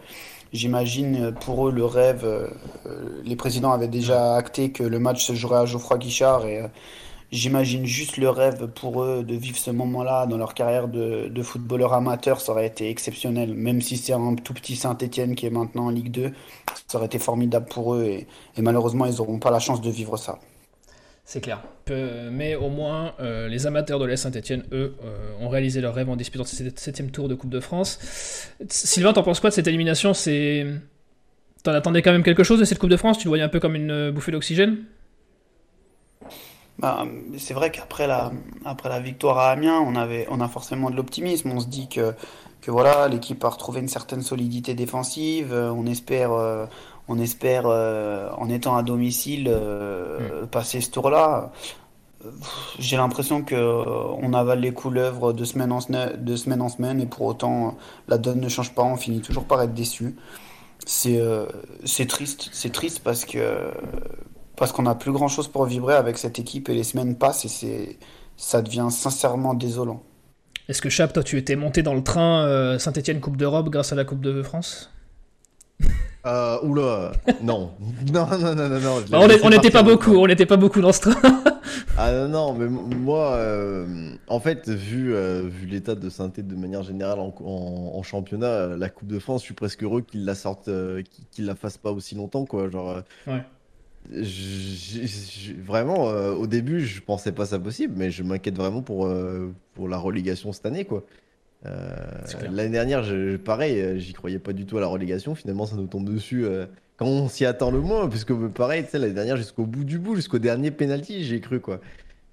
j'imagine 0.54 1.34
pour 1.34 1.68
eux 1.70 1.72
le 1.72 1.86
rêve. 1.86 2.24
euh, 2.26 2.48
les 3.24 3.36
présidents 3.36 3.72
avaient 3.72 3.88
déjà 3.88 4.36
acté 4.36 4.72
que 4.72 4.84
le 4.84 5.00
match 5.00 5.26
se 5.26 5.34
jouerait 5.34 5.60
à 5.60 5.66
Geoffroy 5.66 5.98
Guichard 5.98 6.46
et 6.46 6.62
euh, 6.62 6.68
J'imagine 7.32 7.86
juste 7.86 8.16
le 8.16 8.30
rêve 8.30 8.68
pour 8.68 9.04
eux 9.04 9.22
de 9.22 9.36
vivre 9.36 9.58
ce 9.58 9.70
moment-là 9.72 10.26
dans 10.28 10.38
leur 10.38 10.54
carrière 10.54 10.88
de, 10.88 11.42
footballeur 11.44 11.94
amateur, 11.94 12.40
ça 12.40 12.54
aurait 12.54 12.68
été 12.68 12.90
exceptionnel. 12.90 13.54
Même 13.54 13.82
si 13.82 13.98
c'est 13.98 14.14
un 14.14 14.36
tout 14.36 14.54
petit 14.54 14.78
Saint-Étienne 14.78 15.36
qui 15.36 15.46
est 15.46 15.50
maintenant 15.50 15.88
en 15.88 15.90
Ligue 15.90 16.12
2, 16.12 16.32
ça 16.88 16.98
aurait 16.98 17.08
été 17.08 17.20
formidable 17.20 17.68
pour 17.70 17.96
eux 17.96 18.04
et, 18.04 18.28
malheureusement 18.62 19.06
ils 19.06 19.18
n'auront 19.18 19.40
pas 19.40 19.52
la 19.52 19.60
chance 19.60 19.82
de 19.82 19.90
vivre 19.90 20.16
ça. 20.16 20.40
C'est 21.26 21.42
clair. 21.42 21.62
Mais 22.32 22.56
au 22.56 22.70
moins, 22.70 23.14
euh, 23.20 23.50
les 23.50 23.68
amateurs 23.68 24.00
de 24.00 24.06
l'Est 24.06 24.16
Saint-Etienne, 24.24 24.64
eux, 24.72 24.96
euh, 25.04 25.32
ont 25.42 25.50
réalisé 25.50 25.82
leur 25.82 25.94
rêve 25.94 26.10
en 26.10 26.16
disputant 26.16 26.46
ce 26.46 26.56
septième 26.78 27.12
tour 27.12 27.28
de 27.28 27.36
Coupe 27.36 27.50
de 27.50 27.60
France. 27.60 28.00
Sylvain, 28.70 29.12
t'en 29.12 29.24
penses 29.24 29.42
quoi 29.42 29.50
de 29.50 29.56
cette 29.56 29.68
élimination? 29.68 30.14
T'en 31.64 31.74
attendais 31.74 32.02
quand 32.02 32.14
même 32.14 32.24
quelque 32.24 32.44
chose 32.44 32.62
de 32.62 32.66
cette 32.66 32.80
Coupe 32.80 32.90
de 32.90 32.96
France? 32.96 33.18
Tu 33.18 33.26
le 33.26 33.30
voyais 33.30 33.44
un 33.44 33.50
peu 33.50 33.60
comme 33.60 33.76
une 33.76 33.92
euh, 33.92 34.12
bouffée 34.14 34.32
d'oxygène? 34.32 34.78
Bah, 36.80 37.06
c'est 37.38 37.56
vrai 37.56 37.72
qu'après 37.72 38.06
la, 38.06 38.32
après 38.64 38.90
la 38.90 39.00
victoire 39.00 39.40
à 39.40 39.50
Amiens, 39.50 39.80
on 39.80 39.96
avait, 39.96 40.28
on 40.30 40.40
a 40.42 40.48
forcément 40.48 40.90
de 40.92 40.96
l'optimisme. 40.96 41.52
On 41.52 41.60
se 41.60 41.68
dit 41.68 41.90
que, 41.90 42.14
que 42.62 42.70
voilà, 42.70 43.08
l'équipe 43.08 43.44
a 43.44 43.50
retrouvé 43.50 43.80
une 43.80 43.88
certaine 43.88 44.22
solidité 44.22 44.76
défensive. 44.76 45.54
Euh, 45.54 45.72
On 45.72 45.88
espère, 45.88 46.34
euh, 46.34 46.68
on 47.08 47.18
espère 47.20 47.64
euh, 47.66 48.30
en 48.38 48.50
étant 48.50 48.76
à 48.76 48.84
domicile, 48.84 49.48
euh, 49.50 50.46
passer 50.46 50.82
ce 50.82 50.92
tour-là. 50.92 51.52
J'ai 52.78 52.98
l'impression 52.98 53.42
que 53.42 53.56
euh, 53.56 54.04
on 54.22 54.34
avale 54.34 54.60
les 54.60 54.74
couleuvres 54.74 55.34
de 55.34 55.46
semaine 55.46 55.72
en 55.72 55.80
semaine, 55.80 56.24
de 56.24 56.36
semaine 56.36 56.62
en 56.62 56.70
semaine, 56.70 57.02
et 57.02 57.06
pour 57.08 57.26
autant, 57.26 57.78
la 58.08 58.18
donne 58.18 58.40
ne 58.40 58.50
change 58.50 58.74
pas. 58.76 58.84
On 58.84 58.98
finit 58.98 59.22
toujours 59.22 59.46
par 59.46 59.62
être 59.64 59.74
déçu. 59.74 60.16
C'est 60.86 61.20
c'est 61.86 62.08
triste, 62.08 62.50
c'est 62.54 62.72
triste 62.72 63.02
parce 63.04 63.26
que 63.26 63.72
parce 64.58 64.72
qu'on 64.74 64.84
n'a 64.84 64.96
plus 64.96 65.12
grand 65.14 65.30
chose 65.30 65.48
pour 65.48 65.64
vibrer 65.66 65.96
avec 65.96 66.18
cette 66.18 66.38
équipe 66.40 66.68
et 66.70 66.74
les 66.74 66.84
semaines 66.84 67.16
passent 67.16 67.46
et 67.46 67.48
c'est 67.50 67.98
ça 68.36 68.62
devient 68.62 68.88
sincèrement 68.92 69.54
désolant. 69.54 70.04
Est-ce 70.70 70.82
que 70.82 70.90
Chap, 70.90 71.14
toi, 71.14 71.24
tu 71.24 71.38
étais 71.38 71.56
monté 71.56 71.82
dans 71.82 71.94
le 71.94 72.04
train 72.04 72.44
euh, 72.46 72.78
Saint-Etienne 72.78 73.22
Coupe 73.22 73.38
d'Europe 73.38 73.70
grâce 73.70 73.94
à 73.94 73.96
la 73.96 74.04
Coupe 74.04 74.20
de 74.22 74.44
France? 74.44 74.92
Euh, 76.26 76.58
oula, 76.64 77.14
non. 77.42 77.72
non, 78.12 78.28
non, 78.38 78.54
non, 78.56 78.68
non, 78.80 79.02
Bah, 79.10 79.20
On 79.44 79.50
n'était 79.50 79.72
pas 79.72 79.84
beaucoup, 79.84 80.16
on 80.18 80.28
n'était 80.28 80.46
pas 80.46 80.58
beaucoup 80.58 80.82
dans 80.82 80.92
ce 80.92 81.02
train. 81.02 81.16
Ah 82.00 82.12
non, 82.12 82.28
non, 82.28 82.54
mais 82.54 82.68
moi, 82.68 83.32
euh, 83.34 84.12
en 84.28 84.40
fait, 84.40 84.70
vu, 84.70 85.16
euh, 85.16 85.42
vu 85.48 85.66
l'état 85.66 85.96
de 85.96 86.10
synthé 86.12 86.44
de 86.44 86.56
manière 86.56 86.84
générale 86.84 87.20
en, 87.20 87.34
en- 87.44 87.92
en 87.98 88.04
championnat, 88.04 88.68
la 88.78 88.90
Coupe 88.90 89.08
de 89.08 89.18
France, 89.18 89.42
je 89.42 89.46
suis 89.46 89.54
presque 89.56 89.82
heureux 89.84 90.02
qu'ils 90.02 90.24
la 90.24 90.36
sortent, 90.36 90.68
euh, 90.68 91.02
qu'ils 91.02 91.26
qu'ils 91.32 91.46
la 91.48 91.56
fassent 91.56 91.80
pas 91.80 91.92
aussi 91.92 92.14
longtemps, 92.14 92.46
quoi. 92.46 92.70
Genre, 92.70 92.90
euh, 92.92 93.02
Vraiment, 95.66 96.10
euh, 96.10 96.34
au 96.34 96.48
début, 96.48 96.82
je 96.82 97.02
pensais 97.02 97.32
pas 97.32 97.46
ça 97.46 97.60
possible, 97.60 97.94
mais 97.98 98.12
je 98.12 98.24
m'inquiète 98.24 98.56
vraiment 98.56 98.82
pour, 98.82 99.06
euh, 99.08 99.52
pour 99.74 99.88
la 99.88 99.98
relégation 99.98 100.52
cette 100.52 100.66
année, 100.66 100.86
quoi. 100.86 101.04
Euh. 101.66 101.90
L'année 102.52 102.70
dernière, 102.70 103.04
pareil, 103.44 104.00
j'y 104.00 104.14
croyais 104.14 104.40
pas 104.40 104.54
du 104.54 104.66
tout 104.66 104.78
à 104.78 104.82
la 104.82 104.88
relégation. 104.88 105.36
Finalement, 105.36 105.66
ça 105.66 105.76
nous 105.76 105.88
tombe 105.88 106.06
dessus 106.10 106.46
quand 106.98 107.06
on 107.08 107.28
s'y 107.30 107.46
attend 107.46 107.72
le 107.72 107.82
moins. 107.82 108.08
Puisque, 108.08 108.34
pareil, 108.50 108.84
tu 108.84 108.92
sais, 108.92 109.00
l'année 109.00 109.14
dernière, 109.14 109.38
jusqu'au 109.38 109.66
bout 109.66 109.84
du 109.84 109.98
bout, 110.00 110.16
jusqu'au 110.16 110.40
dernier 110.40 110.72
penalty, 110.72 111.24
j'ai 111.24 111.40
cru, 111.42 111.60
quoi. 111.60 111.82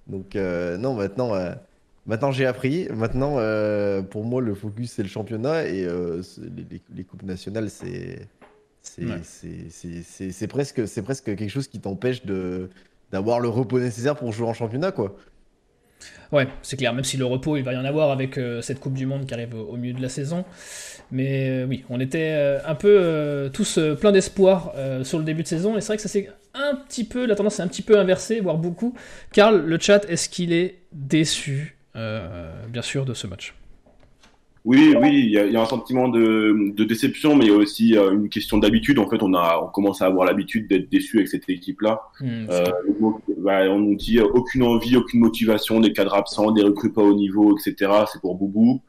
Donc, 0.07 0.35
non, 0.35 0.93
maintenant, 0.93 1.31
maintenant 2.05 2.31
j'ai 2.31 2.45
appris. 2.45 2.87
Maintenant, 2.93 3.37
pour 4.11 4.23
moi, 4.25 4.41
le 4.41 4.53
focus, 4.53 4.91
c'est 4.91 5.03
le 5.03 5.09
championnat. 5.09 5.67
Et 5.67 5.87
c'est- 6.21 6.41
les, 6.41 6.65
les- 6.71 6.81
les 6.95 7.03
coupes 7.03 7.23
nationales, 7.23 7.69
c'est. 7.69 8.27
C'est 8.85 9.05
Ouais. 9.05 10.47
presque, 10.47 10.87
c'est 10.87 11.01
presque 11.01 11.25
quelque 11.25 11.49
chose 11.49 11.67
qui 11.67 11.79
t'empêche 11.79 12.25
de 12.25 12.69
d'avoir 13.11 13.39
le 13.39 13.49
repos 13.49 13.79
nécessaire 13.79 14.15
pour 14.15 14.31
jouer 14.33 14.47
en 14.47 14.53
championnat, 14.53 14.91
quoi. 14.91 15.15
Ouais, 16.31 16.47
c'est 16.63 16.75
clair, 16.75 16.93
même 16.93 17.03
si 17.03 17.17
le 17.17 17.25
repos, 17.25 17.55
il 17.55 17.63
va 17.63 17.73
y 17.73 17.77
en 17.77 17.85
avoir 17.85 18.11
avec 18.11 18.39
cette 18.61 18.79
Coupe 18.79 18.95
du 18.95 19.05
Monde 19.05 19.25
qui 19.25 19.33
arrive 19.33 19.53
au, 19.53 19.77
milieu 19.77 19.93
de 19.93 20.01
la 20.01 20.09
saison. 20.09 20.43
Mais 21.11 21.63
oui, 21.63 21.85
on 21.89 21.99
était 21.99 22.59
un 22.65 22.75
peu 22.75 23.49
tous 23.53 23.79
plein 23.99 24.11
d'espoir 24.11 24.73
sur 25.03 25.19
le 25.19 25.23
début 25.23 25.43
de 25.43 25.47
saison, 25.47 25.77
et 25.77 25.81
c'est 25.81 25.87
vrai 25.87 25.97
que 25.97 26.01
ça 26.01 26.09
s'est 26.09 26.29
un 26.55 26.75
petit 26.75 27.03
peu, 27.03 27.25
la 27.25 27.35
tendance 27.35 27.59
est 27.59 27.63
un 27.63 27.67
petit 27.67 27.83
peu 27.83 27.97
inversée, 27.99 28.39
voire 28.39 28.57
beaucoup. 28.57 28.95
Karl, 29.31 29.61
le 29.65 29.79
chat, 29.79 30.03
est-ce 30.09 30.27
qu'il 30.27 30.51
est 30.51 30.79
déçu, 30.91 31.77
bien 31.93 32.81
sûr, 32.81 33.05
de 33.05 33.13
ce 33.13 33.27
match? 33.27 33.53
Oui, 34.65 34.95
oui, 34.99 35.25
il 35.27 35.29
y, 35.29 35.57
a, 35.57 35.61
un 35.61 35.65
sentiment 35.65 36.07
de, 36.07 36.73
déception, 36.85 37.35
mais 37.35 37.45
il 37.45 37.51
y 37.51 37.53
a 37.53 37.57
aussi 37.57 37.95
euh, 37.95 38.13
une 38.13 38.29
question 38.29 38.57
d'habitude. 38.57 38.97
En 38.97 39.07
fait, 39.07 39.21
on 39.21 39.35
a, 39.35 39.61
on 39.63 39.67
commence 39.67 40.01
à 40.01 40.07
avoir 40.07 40.25
l'habitude 40.25 40.67
d'être 40.67 40.89
déçu 40.89 41.17
avec 41.17 41.27
cette 41.27 41.47
équipe-là. 41.47 42.01
Hmm, 42.19 42.47
euh, 42.49 42.65
bah, 43.37 43.61
on 43.69 43.79
nous 43.79 43.95
dit 43.95 44.17
euh, 44.17 44.25
aucune 44.25 44.63
envie, 44.63 44.97
aucune 44.97 45.19
motivation, 45.19 45.79
des 45.79 45.93
cadres 45.93 46.15
absents, 46.15 46.51
des 46.51 46.63
recrues 46.63 46.91
pas 46.91 47.03
au 47.03 47.13
niveau, 47.13 47.55
etc. 47.55 47.91
C'est 48.11 48.19
pour 48.21 48.33
Boubou. 48.35 48.81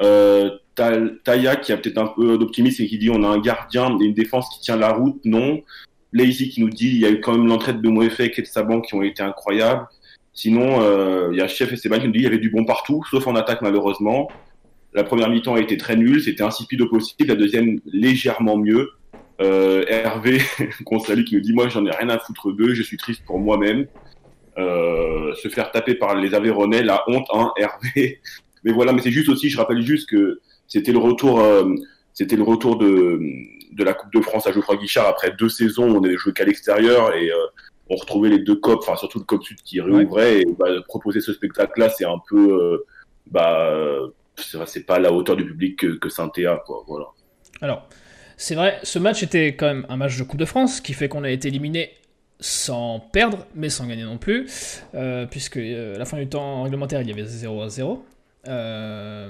Euh, 0.00 0.50
Taya 0.76 1.56
qui 1.56 1.72
a 1.72 1.76
peut-être 1.76 1.98
un 1.98 2.06
peu 2.06 2.38
d'optimisme 2.38 2.84
et 2.84 2.86
qui 2.86 2.98
dit 2.98 3.10
on 3.10 3.24
a 3.24 3.26
un 3.26 3.40
gardien 3.40 3.98
et 4.00 4.04
une 4.04 4.14
défense 4.14 4.48
qui 4.54 4.60
tient 4.60 4.76
la 4.76 4.92
route. 4.92 5.20
Non. 5.24 5.62
Lazy 6.12 6.48
qui 6.48 6.60
nous 6.60 6.70
dit 6.70 6.90
il 6.90 7.00
y 7.00 7.06
a 7.06 7.10
eu 7.10 7.20
quand 7.20 7.32
même 7.32 7.48
l'entraide 7.48 7.82
de 7.82 7.88
Moefek 7.88 8.38
et 8.38 8.42
de 8.42 8.46
Saban 8.46 8.80
qui 8.80 8.94
ont 8.94 9.02
été 9.02 9.24
incroyables. 9.24 9.88
Sinon, 10.32 10.80
il 11.32 11.36
y 11.36 11.40
a 11.40 11.48
Chef 11.48 11.72
et 11.72 11.76
Sébastien 11.76 12.02
qui 12.02 12.06
nous 12.06 12.12
dit 12.12 12.20
il 12.20 12.24
y 12.24 12.28
avait 12.28 12.38
du 12.38 12.50
bon 12.50 12.64
partout, 12.64 13.02
sauf 13.10 13.26
en 13.26 13.34
attaque 13.34 13.62
malheureusement. 13.62 14.28
La 14.94 15.04
première 15.04 15.28
mi-temps 15.28 15.54
a 15.54 15.60
été 15.60 15.76
très 15.76 15.96
nulle, 15.96 16.22
c'était 16.22 16.42
insipide 16.42 16.80
au 16.82 16.88
possible. 16.88 17.28
La 17.28 17.36
deuxième, 17.36 17.80
légèrement 17.86 18.56
mieux. 18.56 18.90
Euh, 19.40 19.84
Hervé, 19.86 20.40
qu'on 20.84 20.98
salue, 20.98 21.24
qui 21.24 21.36
nous 21.36 21.40
dit 21.40 21.52
Moi, 21.52 21.68
j'en 21.68 21.84
ai 21.86 21.90
rien 21.90 22.08
à 22.08 22.18
foutre 22.18 22.52
d'eux, 22.52 22.74
je 22.74 22.82
suis 22.82 22.96
triste 22.96 23.22
pour 23.24 23.38
moi-même. 23.38 23.86
Euh, 24.56 25.34
se 25.34 25.48
faire 25.48 25.70
taper 25.70 25.94
par 25.94 26.16
les 26.16 26.34
Aveyronais, 26.34 26.82
la 26.82 27.04
honte, 27.08 27.28
hein, 27.32 27.52
Hervé. 27.58 28.20
Mais 28.64 28.72
voilà, 28.72 28.92
mais 28.92 29.02
c'est 29.02 29.12
juste 29.12 29.28
aussi, 29.28 29.50
je 29.50 29.58
rappelle 29.58 29.82
juste 29.82 30.08
que 30.08 30.40
c'était 30.66 30.90
le 30.90 30.98
retour, 30.98 31.40
euh, 31.40 31.72
c'était 32.12 32.34
le 32.34 32.42
retour 32.42 32.76
de, 32.76 33.20
de 33.72 33.84
la 33.84 33.94
Coupe 33.94 34.12
de 34.12 34.20
France 34.20 34.48
à 34.48 34.52
Geoffroy 34.52 34.76
Guichard 34.78 35.06
après 35.06 35.32
deux 35.38 35.48
saisons. 35.48 35.84
On 35.84 36.00
n'avait 36.00 36.16
joué 36.16 36.32
qu'à 36.32 36.44
l'extérieur 36.44 37.14
et 37.14 37.30
on 37.88 37.94
retrouvait 37.94 38.30
les 38.30 38.40
deux 38.40 38.56
COP, 38.56 38.80
enfin 38.82 38.96
surtout 38.96 39.20
le 39.20 39.24
COP 39.24 39.44
Sud 39.44 39.62
qui 39.62 39.80
réouvrait. 39.80 40.40
Et 40.40 40.46
bah, 40.58 40.66
proposer 40.88 41.20
ce 41.20 41.32
spectacle-là, 41.32 41.90
c'est 41.90 42.04
un 42.04 42.20
peu. 42.28 42.82
bah, 43.30 44.00
c'est 44.66 44.86
pas 44.86 44.96
à 44.96 44.98
la 44.98 45.12
hauteur 45.12 45.36
du 45.36 45.44
public 45.44 45.78
que, 45.78 45.98
que 45.98 46.08
Saint-Théa, 46.08 46.62
quoi. 46.66 46.84
Voilà. 46.86 47.06
Alors, 47.60 47.88
c'est 48.36 48.54
vrai, 48.54 48.78
ce 48.82 48.98
match 48.98 49.22
était 49.22 49.56
quand 49.56 49.66
même 49.66 49.86
un 49.88 49.96
match 49.96 50.16
de 50.16 50.22
Coupe 50.22 50.38
de 50.38 50.44
France, 50.44 50.80
qui 50.80 50.92
fait 50.92 51.08
qu'on 51.08 51.24
a 51.24 51.30
été 51.30 51.48
éliminé 51.48 51.90
sans 52.40 53.00
perdre, 53.00 53.46
mais 53.54 53.68
sans 53.68 53.86
gagner 53.86 54.04
non 54.04 54.18
plus, 54.18 54.48
euh, 54.94 55.26
puisque 55.26 55.56
euh, 55.56 55.96
à 55.96 55.98
la 55.98 56.04
fin 56.04 56.16
du 56.16 56.28
temps 56.28 56.62
réglementaire, 56.62 57.00
il 57.02 57.08
y 57.08 57.12
avait 57.12 57.24
0 57.24 57.62
à 57.62 57.68
0. 57.68 58.04
Euh, 58.46 59.28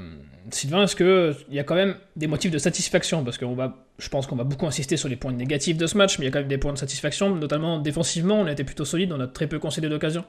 Sylvain, 0.50 0.82
est-ce 0.82 0.94
qu'il 0.94 1.54
y 1.54 1.58
a 1.58 1.64
quand 1.64 1.74
même 1.74 1.96
des 2.16 2.26
motifs 2.26 2.50
de 2.50 2.58
satisfaction? 2.58 3.24
Parce 3.24 3.38
que 3.38 3.46
va, 3.46 3.76
je 3.98 4.08
pense 4.10 4.26
qu'on 4.26 4.36
va 4.36 4.44
beaucoup 4.44 4.66
insister 4.66 4.96
sur 4.96 5.08
les 5.08 5.16
points 5.16 5.32
négatifs 5.32 5.78
de 5.78 5.86
ce 5.86 5.96
match, 5.96 6.18
mais 6.18 6.26
il 6.26 6.28
y 6.28 6.30
a 6.30 6.32
quand 6.32 6.40
même 6.40 6.48
des 6.48 6.58
points 6.58 6.74
de 6.74 6.78
satisfaction, 6.78 7.34
notamment 7.34 7.78
défensivement, 7.78 8.40
on 8.40 8.46
a 8.46 8.52
été 8.52 8.64
plutôt 8.64 8.84
solide, 8.84 9.12
on 9.12 9.20
a 9.20 9.26
très 9.26 9.46
peu 9.46 9.58
concédé 9.58 9.88
d'occasion. 9.88 10.24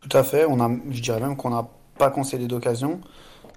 Tout 0.00 0.16
à 0.16 0.22
fait, 0.22 0.44
on 0.48 0.60
a, 0.60 0.70
je 0.90 1.00
dirais 1.00 1.20
même 1.20 1.36
qu'on 1.36 1.54
a 1.54 1.68
pas 1.98 2.10
concédé 2.10 2.46
d'occasion. 2.46 3.00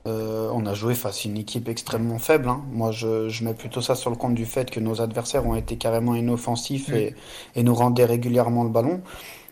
Euh, 0.07 0.49
on 0.53 0.65
a 0.67 0.75
joué 0.75 0.93
face 0.93 1.25
à 1.25 1.29
une 1.29 1.37
équipe 1.37 1.67
extrêmement 1.67 2.19
faible. 2.19 2.47
Hein. 2.47 2.61
Moi, 2.71 2.91
je, 2.91 3.43
mets 3.43 3.55
plutôt 3.55 3.81
ça 3.81 3.95
sur 3.95 4.11
le 4.11 4.15
compte 4.15 4.35
du 4.35 4.45
fait 4.45 4.69
que 4.69 4.79
nos 4.79 5.01
adversaires 5.01 5.47
ont 5.47 5.55
été 5.55 5.77
carrément 5.77 6.13
inoffensifs 6.13 6.91
et, 6.91 7.15
nous 7.55 7.73
rendaient 7.73 8.05
régulièrement 8.05 8.63
le 8.63 8.69
ballon. 8.69 9.01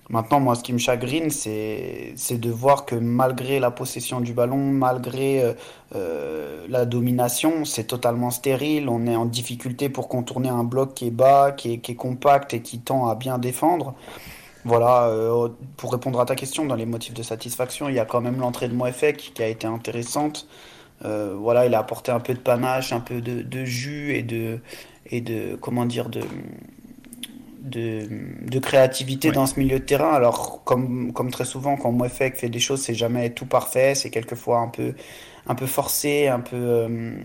Maintenant, 0.10 0.40
moi, 0.40 0.54
ce 0.54 0.64
qui 0.64 0.74
me 0.74 0.78
chagrine, 0.78 1.32
c'est 1.32 2.14
de 2.38 2.50
voir 2.52 2.86
que 2.86 2.94
malgré 2.94 3.60
la 3.60 3.72
possession 3.72 4.20
du 4.20 4.34
ballon, 4.34 4.58
malgré 4.58 5.42
euh, 5.42 5.54
euh, 5.96 6.66
la 6.70 6.86
domination, 6.86 7.66
c'est 7.66 7.86
totalement 7.86 8.30
stérile. 8.30 8.90
On 8.90 9.08
est 9.08 9.16
en 9.16 9.26
difficulté 9.26 9.90
pour 9.90 10.08
contourner 10.08 10.50
un 10.50 10.64
bloc 10.64 10.94
qui 10.94 11.08
est 11.08 11.12
bas, 11.12 11.52
qui 11.52 11.74
est, 11.74 11.78
qui 11.80 11.94
est 11.94 11.96
compact 11.96 12.54
et 12.54 12.62
qui 12.62 12.80
tend 12.80 13.08
à 13.08 13.16
bien 13.16 13.40
défendre. 13.40 13.96
Voilà, 14.66 15.08
euh, 15.08 15.50
pour 15.76 15.92
répondre 15.92 16.20
à 16.22 16.26
ta 16.26 16.36
question, 16.36 16.66
dans 16.66 16.76
les 16.76 16.86
motifs 16.86 17.14
de 17.14 17.24
satisfaction, 17.24 17.90
il 17.90 17.96
y 17.96 18.00
a 18.00 18.06
quand 18.06 18.22
même 18.22 18.40
l'entrée 18.40 18.70
de 18.70 18.74
Moefek 18.74 19.18
qui 19.34 19.44
a 19.44 19.48
été 19.48 19.68
intéressante. 19.68 20.48
Euh, 21.04 21.36
voilà, 21.38 21.66
il 21.66 21.76
a 21.76 21.80
apporté 21.80 22.12
un 22.12 22.20
peu 22.22 22.34
de 22.34 22.40
panache, 22.40 22.94
un 22.94 23.02
peu 23.02 23.20
de, 23.22 23.66
jus 23.66 24.16
et 24.16 24.24
de, 24.24 24.60
et 25.08 25.20
de 25.20 25.56
comment 25.56 25.86
dire, 25.86 26.10
de, 26.10 26.22
de, 27.64 28.60
créativité 28.60 29.32
dans 29.32 29.48
ce 29.48 29.60
milieu 29.60 29.80
de 29.80 29.84
terrain. 29.84 30.14
Alors, 30.14 30.64
comme, 30.64 31.12
comme 31.12 31.30
très 31.30 31.46
souvent, 31.46 31.76
quand 31.76 31.92
Moefek 31.92 32.36
fait 32.38 32.50
des 32.50 32.60
choses, 32.60 32.82
c'est 32.82 32.94
jamais 32.94 33.32
tout 33.32 33.46
parfait, 33.46 33.96
c'est 33.96 34.10
quelquefois 34.12 34.60
un 34.60 34.70
peu, 34.70 34.94
un 35.48 35.56
peu 35.56 35.66
forcé, 35.66 36.28
un 36.28 36.40
peu, 36.40 36.56
euh, 36.56 37.16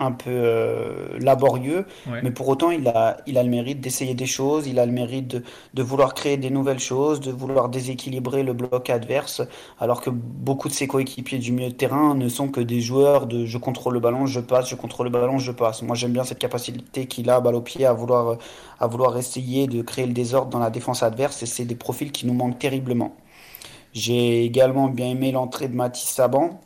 un 0.00 0.12
peu 0.12 0.30
euh, 0.30 1.18
laborieux, 1.20 1.86
mais 2.22 2.30
pour 2.30 2.48
autant 2.48 2.70
il 2.70 2.86
a, 2.88 3.18
il 3.26 3.38
a 3.38 3.42
le 3.42 3.50
mérite 3.50 3.80
d'essayer 3.80 4.14
des 4.14 4.26
choses, 4.26 4.66
il 4.66 4.78
a 4.78 4.86
le 4.86 4.92
mérite 4.92 5.28
de, 5.28 5.42
de, 5.74 5.82
vouloir 5.82 6.14
créer 6.14 6.36
des 6.36 6.50
nouvelles 6.50 6.78
choses, 6.78 7.20
de 7.20 7.32
vouloir 7.32 7.68
déséquilibrer 7.68 8.42
le 8.42 8.52
bloc 8.52 8.90
adverse, 8.90 9.42
alors 9.78 10.00
que 10.00 10.10
beaucoup 10.10 10.68
de 10.68 10.72
ses 10.72 10.86
coéquipiers 10.86 11.38
du 11.38 11.52
milieu 11.52 11.70
de 11.70 11.74
terrain 11.74 12.14
ne 12.14 12.28
sont 12.28 12.48
que 12.48 12.60
des 12.60 12.80
joueurs 12.80 13.26
de 13.26 13.44
je 13.44 13.58
contrôle 13.58 13.94
le 13.94 14.00
ballon, 14.00 14.26
je 14.26 14.40
passe, 14.40 14.68
je 14.68 14.76
contrôle 14.76 15.06
le 15.06 15.12
ballon, 15.12 15.38
je 15.38 15.52
passe. 15.52 15.82
Moi 15.82 15.96
j'aime 15.96 16.12
bien 16.12 16.24
cette 16.24 16.38
capacité 16.38 17.06
qu'il 17.06 17.28
a, 17.30 17.40
balle 17.40 17.56
au 17.56 17.60
pied, 17.60 17.86
à 17.86 17.92
vouloir, 17.92 18.38
à 18.80 18.86
vouloir 18.86 19.16
essayer 19.18 19.66
de 19.66 19.82
créer 19.82 20.06
le 20.06 20.12
désordre 20.12 20.50
dans 20.50 20.60
la 20.60 20.70
défense 20.70 21.02
adverse, 21.02 21.42
et 21.42 21.46
c'est 21.46 21.64
des 21.64 21.76
profils 21.76 22.12
qui 22.12 22.26
nous 22.26 22.34
manquent 22.34 22.58
terriblement. 22.58 23.16
J'ai 23.92 24.44
également 24.44 24.88
bien 24.88 25.08
aimé 25.08 25.32
l'entrée 25.32 25.68
de 25.68 25.74
Mathis 25.74 26.08
Saban. 26.08 26.60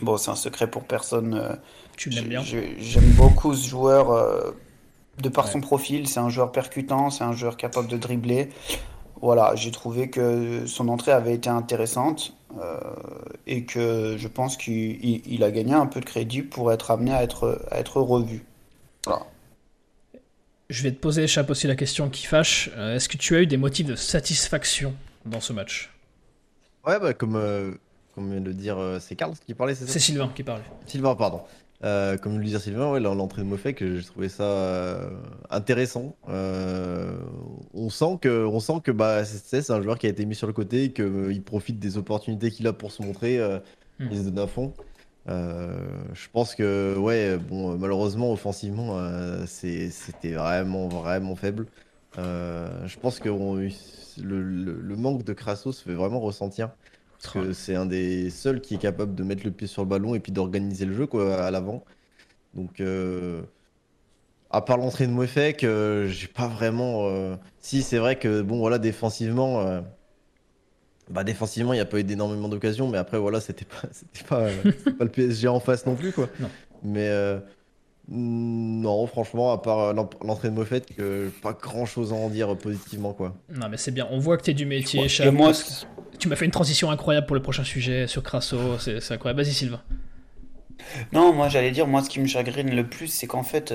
Bon, 0.00 0.16
c'est 0.16 0.30
un 0.30 0.36
secret 0.36 0.70
pour 0.70 0.84
personne. 0.84 1.34
Euh, 1.34 1.54
tu 1.96 2.10
l'aimes 2.10 2.28
bien 2.28 2.42
J'aime 2.42 3.10
beaucoup 3.16 3.54
ce 3.54 3.68
joueur 3.68 4.10
euh, 4.10 4.52
de 5.20 5.28
par 5.28 5.48
son 5.48 5.60
profil. 5.60 6.08
C'est 6.08 6.20
un 6.20 6.28
joueur 6.28 6.52
percutant, 6.52 7.10
c'est 7.10 7.24
un 7.24 7.32
joueur 7.32 7.56
capable 7.56 7.88
de 7.88 7.96
dribbler. 7.96 8.50
Voilà, 9.20 9.54
j'ai 9.54 9.70
trouvé 9.70 10.10
que 10.10 10.66
son 10.66 10.88
entrée 10.88 11.12
avait 11.12 11.34
été 11.34 11.48
intéressante 11.48 12.34
euh, 12.60 12.80
et 13.46 13.64
que 13.64 14.16
je 14.18 14.28
pense 14.28 14.56
qu'il 14.56 15.44
a 15.44 15.50
gagné 15.52 15.74
un 15.74 15.86
peu 15.86 16.00
de 16.00 16.04
crédit 16.04 16.42
pour 16.42 16.72
être 16.72 16.90
amené 16.90 17.12
à 17.12 17.22
être, 17.22 17.64
à 17.70 17.78
être 17.78 18.00
revu. 18.00 18.44
Voilà. 19.06 19.22
Je 20.70 20.82
vais 20.82 20.90
te 20.90 20.98
poser, 20.98 21.26
Chap, 21.26 21.50
aussi 21.50 21.66
la 21.66 21.76
question 21.76 22.08
qui 22.08 22.26
fâche. 22.26 22.70
Euh, 22.76 22.96
est-ce 22.96 23.08
que 23.08 23.16
tu 23.16 23.36
as 23.36 23.42
eu 23.42 23.46
des 23.46 23.58
motifs 23.58 23.86
de 23.86 23.94
satisfaction 23.94 24.94
dans 25.24 25.40
ce 25.40 25.52
match? 25.52 25.92
Ouais, 26.84 26.98
bah, 26.98 27.14
comme, 27.14 27.78
comme 28.14 28.30
vient 28.32 28.40
de 28.40 28.52
dire, 28.52 28.76
c'est 29.00 29.14
Karl 29.14 29.34
qui 29.46 29.54
parlait, 29.54 29.76
c'est 29.76 29.86
Sylvain 30.00 30.32
qui 30.34 30.42
parlait. 30.42 30.64
Sylvain, 30.86 31.14
pardon. 31.14 31.42
Euh, 31.84 32.16
comme 32.16 32.38
le 32.38 32.44
disait 32.44 32.60
Sylvain, 32.60 32.92
ouais, 32.92 33.00
l'entrée 33.00 33.42
de 33.42 33.46
Mofek, 33.46 33.80
j'ai 33.80 34.04
trouvé 34.04 34.28
ça 34.28 34.44
euh, 34.44 35.10
intéressant. 35.50 36.14
Euh, 36.28 37.16
on 37.74 37.90
sent 37.90 38.18
que, 38.20 38.46
on 38.46 38.60
sent 38.60 38.80
que 38.84 38.92
bah, 38.92 39.24
c'est 39.24 39.68
un 39.70 39.82
joueur 39.82 39.98
qui 39.98 40.06
a 40.06 40.10
été 40.10 40.24
mis 40.24 40.36
sur 40.36 40.46
le 40.46 40.52
côté, 40.52 40.92
qu'il 40.92 41.42
profite 41.42 41.80
des 41.80 41.98
opportunités 41.98 42.52
qu'il 42.52 42.68
a 42.68 42.72
pour 42.72 42.92
se 42.92 43.02
montrer, 43.02 43.40
hmm. 43.98 44.08
il 44.12 44.18
se 44.18 44.22
donne 44.28 44.38
à 44.38 44.46
fond. 44.46 44.72
je 45.26 46.28
pense 46.32 46.54
que, 46.54 46.96
ouais, 46.96 47.36
bon, 47.36 47.76
malheureusement, 47.76 48.32
offensivement, 48.32 48.96
c'était 49.46 50.34
vraiment, 50.34 50.86
vraiment 50.86 51.34
faible. 51.34 51.66
je 52.16 52.98
pense 53.00 53.18
que 53.18 53.28
le, 53.28 54.42
le, 54.52 54.96
manque 54.96 55.24
de 55.24 55.32
Crasso 55.32 55.72
se 55.72 55.82
fait 55.82 55.94
vraiment 55.94 56.20
ressentir. 56.20 56.70
Parce 57.22 57.34
que 57.34 57.52
c'est 57.52 57.74
un 57.74 57.86
des 57.86 58.30
seuls 58.30 58.60
qui 58.60 58.74
est 58.74 58.78
capable 58.78 59.14
de 59.14 59.22
mettre 59.22 59.44
le 59.44 59.52
pied 59.52 59.68
sur 59.68 59.82
le 59.82 59.88
ballon 59.88 60.14
et 60.14 60.20
puis 60.20 60.32
d'organiser 60.32 60.86
le 60.86 60.94
jeu 60.94 61.06
quoi, 61.06 61.36
à 61.36 61.50
l'avant. 61.50 61.84
Donc, 62.54 62.80
euh, 62.80 63.42
à 64.50 64.60
part 64.60 64.76
l'entrée 64.76 65.06
de 65.06 65.12
Mouefek, 65.12 65.64
euh, 65.64 66.08
j'ai 66.08 66.26
pas 66.26 66.48
vraiment. 66.48 67.06
Euh, 67.06 67.36
si, 67.60 67.82
c'est 67.82 67.98
vrai 67.98 68.18
que, 68.18 68.42
bon, 68.42 68.58
voilà, 68.58 68.78
défensivement. 68.78 69.82
Bah, 71.10 71.24
défensivement, 71.24 71.72
il 71.72 71.76
n'y 71.76 71.82
a 71.82 71.86
pas 71.86 71.98
eu 71.98 72.04
d'énormément 72.04 72.48
d'occasions, 72.48 72.88
mais 72.88 72.98
après, 72.98 73.18
voilà, 73.18 73.40
c'était 73.40 73.64
pas, 73.64 73.88
pas, 74.28 74.48
pas, 74.98 75.04
le 75.04 75.10
PSG 75.10 75.48
en 75.48 75.60
face 75.60 75.86
non 75.86 75.94
plus, 75.94 76.12
quoi. 76.12 76.28
Mais 76.82 77.08
non, 78.08 79.06
franchement, 79.06 79.52
à 79.52 79.58
part 79.58 79.94
l'entrée 79.94 80.50
de 80.50 80.54
Moffett, 80.54 80.84
que 80.94 81.30
pas 81.40 81.52
grand 81.52 81.86
chose 81.86 82.12
à 82.12 82.16
en 82.16 82.28
dire 82.28 82.56
positivement, 82.56 83.12
quoi. 83.12 83.34
Non, 83.48 83.68
mais 83.68 83.76
c'est 83.76 83.92
bien. 83.92 84.08
On 84.10 84.18
voit 84.18 84.36
que 84.36 84.42
tu 84.42 84.50
es 84.50 84.54
du 84.54 84.66
métier, 84.66 85.06
moi, 85.30 85.52
tu 86.18 86.28
m'as 86.28 86.36
fait 86.36 86.44
une 86.44 86.50
transition 86.50 86.90
incroyable 86.90 87.26
pour 87.26 87.36
le 87.36 87.42
prochain 87.42 87.64
sujet 87.64 88.06
sur 88.06 88.22
Crasso, 88.22 88.78
c'est 88.78 89.12
incroyable. 89.12 89.42
Vas-y, 89.42 89.52
Sylvain. 89.52 89.82
Non, 91.12 91.32
moi 91.32 91.48
j'allais 91.48 91.70
dire, 91.70 91.86
moi 91.86 92.02
ce 92.02 92.10
qui 92.10 92.20
me 92.20 92.26
chagrine 92.26 92.74
le 92.74 92.86
plus, 92.86 93.08
c'est 93.08 93.26
qu'en 93.26 93.42
fait, 93.42 93.72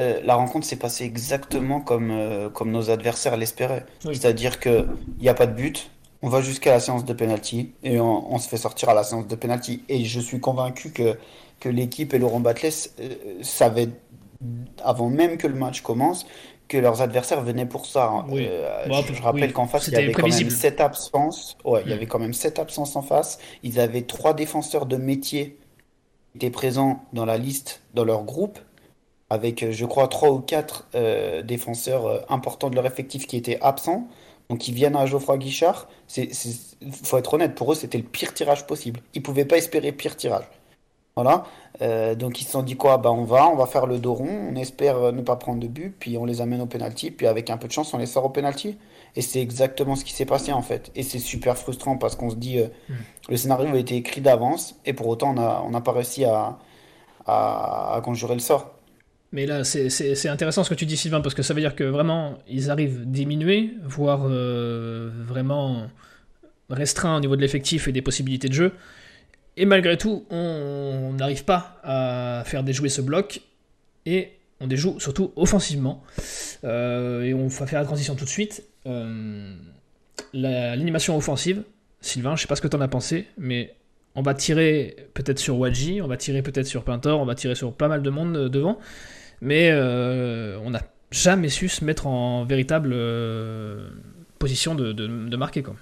euh, 0.00 0.20
la 0.24 0.34
rencontre 0.34 0.66
s'est 0.66 0.76
passée 0.76 1.04
exactement 1.04 1.80
comme, 1.80 2.10
euh, 2.10 2.48
comme 2.48 2.70
nos 2.70 2.90
adversaires 2.90 3.36
l'espéraient. 3.36 3.84
C'est-à-dire 4.02 4.58
qu'il 4.60 4.86
n'y 5.20 5.28
a 5.28 5.34
pas 5.34 5.46
de 5.46 5.54
but, 5.54 5.90
on 6.22 6.28
va 6.28 6.40
jusqu'à 6.40 6.70
la 6.70 6.80
séance 6.80 7.04
de 7.04 7.12
penalty 7.12 7.72
et 7.82 7.98
on, 8.00 8.38
se 8.38 8.48
fait 8.48 8.58
sortir 8.58 8.90
à 8.90 8.94
la 8.94 9.04
séance 9.04 9.26
de 9.26 9.34
penalty. 9.34 9.82
Et 9.88 10.04
je 10.04 10.20
suis 10.20 10.38
convaincu 10.38 10.90
que, 10.90 11.16
que 11.60 11.68
l'équipe 11.68 12.12
et 12.14 12.18
Laurent 12.18 12.40
Batles 12.40 12.68
euh, 13.00 13.14
savaient, 13.42 13.88
avant 14.82 15.08
même 15.10 15.36
que 15.36 15.46
le 15.46 15.54
match 15.54 15.82
commence, 15.82 16.26
que 16.68 16.78
leurs 16.78 17.02
adversaires 17.02 17.42
venaient 17.42 17.66
pour 17.66 17.86
ça. 17.86 18.06
hein. 18.06 18.24
Oui. 18.28 18.46
Euh, 18.48 18.86
Bon, 18.88 19.02
je, 19.02 19.12
je 19.12 19.22
rappelle 19.22 19.44
oui. 19.44 19.52
qu'en 19.52 19.66
face, 19.66 19.88
il 19.88 19.92
y 19.94 19.96
avait 19.96 20.12
quand 20.12 20.22
même 20.22 20.30
prévisible. 20.30 20.50
7 20.50 20.80
absences. 20.80 21.56
Ouais, 21.64 21.82
il 21.84 21.88
y 21.88 21.90
Mm. 21.90 21.96
avait 21.96 22.06
quand 22.06 22.18
même 22.20 22.32
7 22.32 22.58
absences 22.58 22.96
en 22.96 23.02
face. 23.02 23.38
Ils 23.62 23.78
avaient 23.80 24.02
trois 24.02 24.34
défenseurs 24.34 24.86
de 24.86 24.96
métier 24.96 25.58
qui 26.32 26.36
étaient 26.38 26.50
présents 26.50 27.04
dans 27.12 27.24
la 27.24 27.38
liste, 27.38 27.82
dans 27.94 28.04
leur 28.04 28.22
groupe, 28.22 28.58
avec, 29.30 29.62
euh, 29.62 29.72
je 29.72 29.84
crois, 29.84 30.08
trois 30.08 30.30
ou 30.30 30.38
quatre 30.40 30.88
euh, 30.94 31.42
défenseurs 31.42 32.06
euh, 32.06 32.20
importants 32.28 32.70
de 32.70 32.76
leur 32.76 32.86
effectif 32.86 33.26
qui 33.26 33.36
étaient 33.36 33.58
absents. 33.60 34.06
Donc, 34.48 34.66
ils 34.68 34.74
viennent 34.74 34.96
à 34.96 35.06
Geoffroy 35.06 35.38
Guichard. 35.38 35.88
C'est- 36.08 36.30
faut 37.04 37.18
être 37.18 37.34
honnête, 37.34 37.54
pour 37.54 37.72
eux, 37.72 37.74
c'était 37.74 37.98
le 37.98 38.04
pire 38.04 38.32
tirage 38.34 38.66
possible. 38.66 39.00
Ils 39.14 39.22
pouvaient 39.22 39.44
pas 39.44 39.56
espérer 39.58 39.92
pire 39.92 40.16
tirage. 40.16 40.44
Voilà. 41.22 41.44
Euh, 41.82 42.14
donc 42.14 42.40
ils 42.40 42.44
se 42.44 42.50
sont 42.52 42.62
dit 42.62 42.76
quoi? 42.76 42.98
Bah 42.98 43.10
on 43.10 43.24
va, 43.24 43.48
on 43.48 43.56
va 43.56 43.66
faire 43.66 43.86
le 43.86 43.98
dos 43.98 44.14
rond, 44.14 44.48
on 44.50 44.54
espère 44.56 44.96
euh, 44.98 45.12
ne 45.12 45.22
pas 45.22 45.36
prendre 45.36 45.60
de 45.60 45.66
but, 45.66 45.94
puis 45.98 46.16
on 46.18 46.24
les 46.24 46.40
amène 46.40 46.60
au 46.60 46.66
penalty, 46.66 47.10
puis 47.10 47.26
avec 47.26 47.50
un 47.50 47.56
peu 47.56 47.68
de 47.68 47.72
chance 47.72 47.92
on 47.94 47.98
les 47.98 48.06
sort 48.06 48.24
au 48.24 48.30
penalty. 48.30 48.76
Et 49.16 49.22
c'est 49.22 49.40
exactement 49.40 49.96
ce 49.96 50.04
qui 50.04 50.12
s'est 50.12 50.24
passé 50.26 50.52
en 50.52 50.62
fait. 50.62 50.90
Et 50.94 51.02
c'est 51.02 51.18
super 51.18 51.56
frustrant 51.56 51.96
parce 51.96 52.16
qu'on 52.16 52.30
se 52.30 52.36
dit 52.36 52.58
euh, 52.58 52.66
Mm. 52.88 52.94
le 53.30 53.36
scénario 53.36 53.74
a 53.74 53.78
été 53.78 53.96
écrit 53.96 54.20
d'avance 54.20 54.74
et 54.86 54.92
pour 54.92 55.06
autant 55.08 55.34
on 55.66 55.70
n'a 55.70 55.80
pas 55.80 55.92
réussi 55.92 56.24
à, 56.24 56.58
à, 57.26 57.94
à 57.96 58.00
conjurer 58.02 58.34
le 58.34 58.40
sort. 58.40 58.74
Mais 59.32 59.46
là, 59.46 59.62
c'est- 59.62 60.26
intéressant 60.28 60.64
ce 60.64 60.70
que 60.70 60.74
tu 60.74 60.86
dis, 60.86 60.96
Sylvain, 60.96 61.20
parce 61.20 61.36
que 61.36 61.42
ça 61.42 61.54
veut 61.54 61.60
dire 61.60 61.76
que 61.76 61.84
vraiment, 61.84 62.34
ils 62.48 62.68
arrivent 62.70 63.04
diminués, 63.08 63.70
voire 63.84 64.22
euh, 64.24 65.08
vraiment 65.24 65.84
restreints 66.68 67.16
au 67.16 67.20
niveau 67.20 67.36
de 67.36 67.40
l'effectif 67.40 67.86
et 67.88 67.92
des 67.92 68.02
possibilités 68.02 68.48
de 68.48 68.54
jeu. 68.54 68.72
Et 69.56 69.64
malgré 69.66 69.98
tout, 69.98 70.24
on 70.30 71.12
n'arrive 71.18 71.44
pas 71.44 71.78
à 71.82 72.42
faire 72.46 72.62
déjouer 72.62 72.88
ce 72.88 73.00
bloc. 73.02 73.40
Et 74.06 74.30
on 74.60 74.66
déjoue 74.66 74.98
surtout 75.00 75.32
offensivement. 75.36 76.02
Euh, 76.64 77.22
et 77.22 77.34
on 77.34 77.48
va 77.48 77.66
faire 77.66 77.80
la 77.80 77.84
transition 77.86 78.14
tout 78.14 78.24
de 78.24 78.30
suite. 78.30 78.64
Euh, 78.86 79.54
la- 80.32 80.76
L'animation 80.76 81.16
offensive, 81.16 81.62
Sylvain, 82.00 82.36
je 82.36 82.42
sais 82.42 82.46
pas 82.48 82.56
ce 82.56 82.62
que 82.62 82.68
tu 82.68 82.76
en 82.76 82.80
as 82.80 82.88
pensé, 82.88 83.26
mais 83.36 83.74
on 84.14 84.22
va 84.22 84.34
tirer 84.34 84.96
peut-être 85.14 85.38
sur 85.38 85.58
Wadji, 85.58 86.00
on 86.02 86.06
va 86.06 86.16
tirer 86.16 86.42
peut-être 86.42 86.66
sur 86.66 86.82
Pintor, 86.84 87.20
on 87.20 87.24
va 87.26 87.34
tirer 87.34 87.54
sur 87.54 87.72
pas 87.74 87.88
mal 87.88 88.02
de 88.02 88.10
monde 88.10 88.36
euh, 88.36 88.48
devant. 88.48 88.78
Mais 89.42 89.72
on 89.72 90.70
n'a 90.70 90.82
jamais 91.10 91.48
su 91.48 91.68
se 91.68 91.82
mettre 91.84 92.06
en 92.06 92.44
véritable 92.44 92.94
position 94.38 94.74
de, 94.74 94.92
de- 94.92 95.28
de 95.28 95.36
marquer. 95.36 95.62
Quoi. 95.62 95.76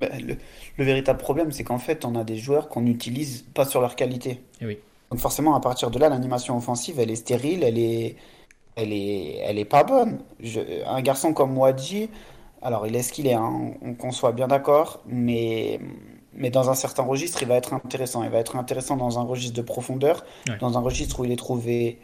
Ben, 0.00 0.10
le, 0.26 0.36
le 0.76 0.84
véritable 0.84 1.18
problème 1.18 1.50
c'est 1.52 1.64
qu'en 1.64 1.78
fait 1.78 2.04
on 2.04 2.14
a 2.14 2.24
des 2.24 2.36
joueurs 2.36 2.68
qu'on 2.68 2.82
n'utilise 2.82 3.44
pas 3.54 3.64
sur 3.64 3.80
leur 3.80 3.96
qualité. 3.96 4.40
Eh 4.60 4.66
oui. 4.66 4.78
Donc 5.10 5.20
forcément 5.20 5.54
à 5.54 5.60
partir 5.60 5.90
de 5.90 5.98
là 5.98 6.08
l'animation 6.08 6.56
offensive 6.56 7.00
elle 7.00 7.10
est 7.10 7.16
stérile, 7.16 7.62
elle 7.64 7.78
est, 7.78 8.16
elle 8.76 8.92
est, 8.92 9.36
elle 9.38 9.58
est 9.58 9.64
pas 9.64 9.82
bonne. 9.84 10.20
Je- 10.40 10.84
un 10.86 11.02
garçon 11.02 11.32
comme 11.32 11.56
Wadji, 11.58 12.10
alors 12.62 12.86
il 12.86 12.94
est 12.94 13.02
ce 13.02 13.12
qu'il 13.12 13.26
est, 13.26 13.34
hein, 13.34 13.72
on, 13.82 13.94
qu'on 13.94 14.12
soit 14.12 14.32
bien 14.32 14.46
d'accord, 14.48 15.00
mais, 15.06 15.80
mais 16.34 16.50
dans 16.50 16.70
un 16.70 16.74
certain 16.74 17.02
registre, 17.02 17.42
il 17.42 17.48
va 17.48 17.56
être 17.56 17.72
intéressant. 17.74 18.22
Il 18.22 18.30
va 18.30 18.38
être 18.38 18.54
intéressant 18.56 18.96
dans 18.96 19.18
un 19.18 19.22
registre 19.22 19.56
de 19.56 19.62
profondeur, 19.62 20.24
Ouais. 20.48 20.58
dans 20.60 20.76
un 20.78 20.80
registre 20.80 21.18
où 21.20 21.24
il 21.24 21.32
est 21.32 21.36
trouvé 21.36 21.98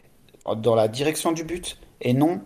dans 0.56 0.74
la 0.74 0.88
direction 0.88 1.30
du 1.32 1.44
but 1.44 1.78
et 2.00 2.12
non 2.12 2.40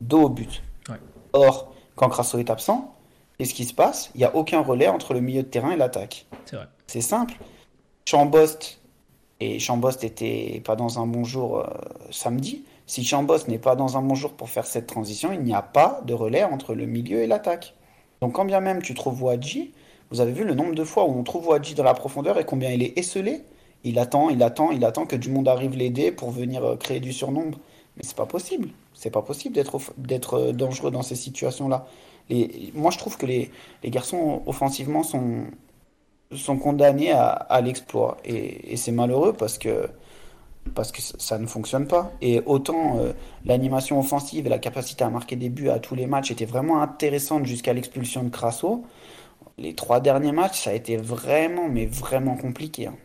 dos 0.00 0.22
au 0.22 0.28
but. 0.28 0.62
Ouais. 0.88 0.96
Or, 1.32 1.72
quand 1.96 2.08
Crasso 2.08 2.38
est 2.38 2.50
absent, 2.50 2.94
qu'est-ce 3.42 3.54
qui 3.54 3.64
se 3.64 3.74
passe? 3.74 4.12
Il 4.14 4.18
n'y 4.18 4.24
a 4.24 4.36
aucun 4.36 4.60
relais 4.60 4.86
entre 4.86 5.14
le 5.14 5.20
milieu 5.20 5.42
de 5.42 5.48
terrain 5.48 5.72
et 5.72 5.76
l'attaque. 5.76 6.26
C'est 6.44 6.54
vrai. 6.54 6.68
C'est 6.86 7.00
simple. 7.00 7.34
Chambost, 8.06 8.80
et 9.40 9.58
Chambost 9.58 10.04
était 10.04 10.62
pas 10.64 10.76
dans 10.76 11.00
un 11.00 11.08
bon 11.08 11.24
jour 11.24 11.58
euh, 11.58 11.66
samedi. 12.12 12.62
Si 12.86 13.04
Chambost 13.04 13.48
n'est 13.48 13.58
pas 13.58 13.74
dans 13.74 13.96
un 13.96 14.02
bon 14.02 14.14
jour 14.14 14.34
pour 14.34 14.48
faire 14.48 14.64
cette 14.64 14.86
transition, 14.86 15.32
il 15.32 15.40
n'y 15.40 15.54
a 15.54 15.62
pas 15.62 16.02
de 16.06 16.14
relais 16.14 16.44
entre 16.44 16.76
le 16.76 16.86
milieu 16.86 17.20
et 17.20 17.26
l'attaque. 17.26 17.74
Donc 18.20 18.34
quand 18.34 18.44
bien 18.44 18.60
même 18.60 18.80
tu 18.80 18.94
trouves 18.94 19.20
Wadji, 19.20 19.72
vous 20.12 20.20
avez 20.20 20.30
vu 20.30 20.44
le 20.44 20.54
nombre 20.54 20.76
de 20.76 20.84
fois 20.84 21.04
où 21.06 21.18
on 21.18 21.24
trouve 21.24 21.48
Wadji 21.48 21.74
dans 21.74 21.82
la 21.82 21.94
profondeur 21.94 22.38
et 22.38 22.44
combien 22.44 22.70
il 22.70 22.84
est 22.84 22.96
esselé. 22.96 23.42
Il 23.82 23.98
attend, 23.98 24.30
il 24.30 24.40
attend, 24.44 24.70
il 24.70 24.84
attend 24.84 25.04
que 25.04 25.16
du 25.16 25.30
monde 25.30 25.48
arrive 25.48 25.74
l'aider 25.76 26.12
pour 26.12 26.30
venir 26.30 26.64
euh, 26.64 26.76
créer 26.76 27.00
du 27.00 27.12
surnombre. 27.12 27.58
Mais 27.96 28.04
c'est 28.04 28.16
pas 28.16 28.26
possible. 28.26 28.68
C'est 28.94 29.10
pas 29.10 29.22
possible 29.22 29.56
d'être 29.96 30.34
euh, 30.34 30.52
dangereux 30.52 30.92
dans 30.92 31.02
ces 31.02 31.16
situations-là. 31.16 31.86
Moi 32.74 32.90
je 32.90 32.98
trouve 32.98 33.16
que 33.16 33.26
les, 33.26 33.50
garçons 33.84 34.42
offensivement 34.46 35.02
sont, 35.02 35.46
condamnés 36.60 37.12
à, 37.12 37.60
l'exploit. 37.62 38.16
Et, 38.24 38.76
c'est 38.76 38.92
malheureux 38.92 39.32
parce 39.32 39.58
que, 39.58 39.88
ça, 41.18 41.38
ne 41.38 41.46
fonctionne 41.46 41.86
pas. 41.86 42.12
Et 42.20 42.40
autant 42.46 42.98
euh, 42.98 43.12
l'animation 43.44 43.98
offensive 43.98 44.46
et 44.46 44.48
la 44.48 44.58
capacité 44.58 45.04
à 45.04 45.10
marquer 45.10 45.36
des 45.36 45.48
buts 45.48 45.68
à 45.68 45.78
tous 45.80 45.94
les 45.94 46.06
matchs 46.06 46.30
étaient 46.30 46.44
vraiment 46.44 46.80
intéressantes 46.80 47.46
jusqu'à 47.46 47.72
l'expulsion 47.72 48.22
de 48.22 48.28
Crasso, 48.28 48.84
les 49.58 49.74
trois 49.74 50.00
derniers 50.00 50.32
matchs, 50.32 50.62
ça 50.62 50.70
a 50.70 50.72
été 50.72 50.96
vraiment, 50.96 51.68
mais 51.68 51.86
vraiment 51.86 52.36
compliqué. 52.36 52.86
hein. 52.86 52.96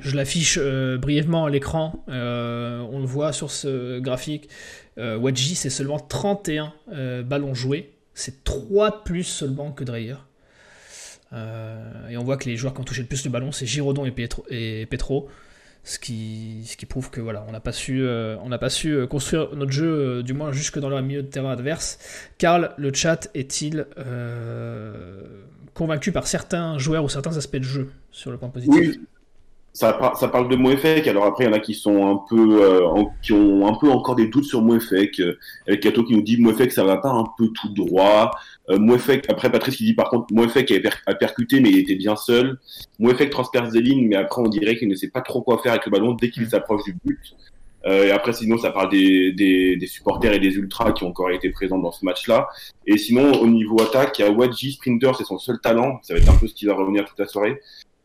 Je 0.00 0.16
l'affiche 0.16 0.58
euh, 0.60 0.98
brièvement 0.98 1.46
à 1.46 1.50
l'écran. 1.50 2.04
Euh, 2.08 2.80
on 2.92 3.00
le 3.00 3.06
voit 3.06 3.32
sur 3.32 3.50
ce 3.50 3.98
graphique. 3.98 4.48
Wadji, 4.96 5.54
c'est 5.54 5.70
seulement 5.70 5.98
31 5.98 6.74
euh, 6.92 7.22
ballons 7.22 7.54
joués. 7.54 7.90
C'est 8.20 8.44
3 8.44 8.90
de 8.90 8.96
plus 9.04 9.24
seulement 9.24 9.72
que 9.72 9.82
Dreyer. 9.82 10.16
Euh, 11.32 12.08
et 12.08 12.16
on 12.16 12.24
voit 12.24 12.36
que 12.36 12.48
les 12.48 12.56
joueurs 12.56 12.74
qui 12.74 12.80
ont 12.80 12.84
touché 12.84 13.02
le 13.02 13.08
plus 13.08 13.22
de 13.22 13.28
ballons, 13.28 13.52
c'est 13.52 13.66
Giraudon 13.66 14.04
et, 14.04 14.86
Petro. 14.86 15.28
Ce 15.82 15.98
qui, 15.98 16.62
ce 16.66 16.84
prouve 16.84 17.10
que 17.10 17.22
voilà, 17.22 17.46
on 17.48 17.52
n'a 17.52 17.60
pas 17.60 17.72
su, 17.72 18.02
euh, 18.02 18.36
pas 18.60 18.68
euh, 18.84 19.06
construire 19.06 19.56
notre 19.56 19.72
jeu, 19.72 20.22
du 20.22 20.34
moins 20.34 20.52
jusque 20.52 20.78
dans 20.78 20.90
le 20.90 21.00
milieu 21.00 21.22
de 21.22 21.28
terrain 21.28 21.52
adverse. 21.52 21.98
Karl, 22.36 22.74
le 22.76 22.92
chat 22.92 23.30
est-il 23.34 23.86
convaincu 25.72 26.12
par 26.12 26.26
certains 26.26 26.76
joueurs 26.76 27.04
ou 27.04 27.08
certains 27.08 27.38
aspects 27.38 27.56
de 27.56 27.62
jeu 27.62 27.90
sur 28.10 28.30
le 28.30 28.36
point 28.36 28.50
positif? 28.50 28.98
Ça, 29.72 29.92
par- 29.92 30.16
ça 30.16 30.28
parle 30.28 30.48
de 30.48 30.56
Moefek. 30.56 31.06
Alors 31.06 31.24
après, 31.24 31.44
il 31.44 31.46
y 31.46 31.50
en 31.50 31.52
a 31.52 31.60
qui 31.60 31.74
sont 31.74 32.06
un 32.06 32.20
peu, 32.28 32.62
euh, 32.62 32.86
en- 32.86 33.10
qui 33.22 33.32
ont 33.32 33.66
un 33.66 33.74
peu 33.78 33.88
encore 33.88 34.16
des 34.16 34.26
doutes 34.26 34.44
sur 34.44 34.62
Moefek. 34.62 35.20
Euh, 35.20 35.38
avec 35.66 35.80
Kato 35.80 36.04
qui 36.04 36.14
nous 36.14 36.22
dit 36.22 36.40
Moefek, 36.40 36.72
ça 36.72 36.84
va 36.84 36.96
pas 36.96 37.10
un 37.10 37.24
peu 37.38 37.48
tout 37.54 37.68
droit. 37.68 38.30
Euh, 38.68 38.78
Moefek, 38.78 39.30
après 39.30 39.50
Patrice 39.50 39.76
qui 39.76 39.84
dit 39.84 39.94
par 39.94 40.10
contre 40.10 40.26
Moefek 40.32 40.70
a, 40.72 40.80
per- 40.80 40.90
a 41.06 41.14
percuté, 41.14 41.60
mais 41.60 41.70
il 41.70 41.78
était 41.78 41.94
bien 41.96 42.16
seul. 42.16 42.58
Moefek 42.98 43.30
transperce 43.30 43.70
des 43.70 43.80
lignes, 43.80 44.08
mais 44.08 44.16
après 44.16 44.42
on 44.42 44.48
dirait 44.48 44.76
qu'il 44.76 44.88
ne 44.88 44.94
sait 44.94 45.08
pas 45.10 45.20
trop 45.20 45.40
quoi 45.42 45.58
faire 45.62 45.72
avec 45.72 45.86
le 45.86 45.92
ballon 45.92 46.14
dès 46.14 46.30
qu'il 46.30 46.48
s'approche 46.48 46.84
du 46.84 46.96
but. 47.04 47.20
Euh, 47.86 48.04
et 48.08 48.10
après, 48.10 48.34
sinon, 48.34 48.58
ça 48.58 48.72
parle 48.72 48.90
des, 48.90 49.32
des, 49.32 49.74
des 49.76 49.86
supporters 49.86 50.34
et 50.34 50.38
des 50.38 50.54
ultras 50.56 50.92
qui 50.92 51.02
ont 51.04 51.08
encore 51.08 51.30
été 51.30 51.48
présents 51.48 51.78
dans 51.78 51.92
ce 51.92 52.04
match-là. 52.04 52.46
Et 52.86 52.98
sinon, 52.98 53.32
au 53.40 53.46
niveau 53.46 53.80
attaque, 53.80 54.18
il 54.18 54.22
y 54.22 54.24
a 54.26 54.30
Wadji, 54.30 54.72
Sprinter, 54.72 55.12
c'est 55.16 55.24
son 55.24 55.38
seul 55.38 55.58
talent. 55.60 55.98
Ça 56.02 56.12
va 56.12 56.20
être 56.20 56.28
un 56.28 56.36
peu 56.36 56.46
ce 56.46 56.52
qui 56.52 56.66
va 56.66 56.74
revenir 56.74 57.06
toute 57.06 57.18
la 57.18 57.26
soirée. 57.26 57.58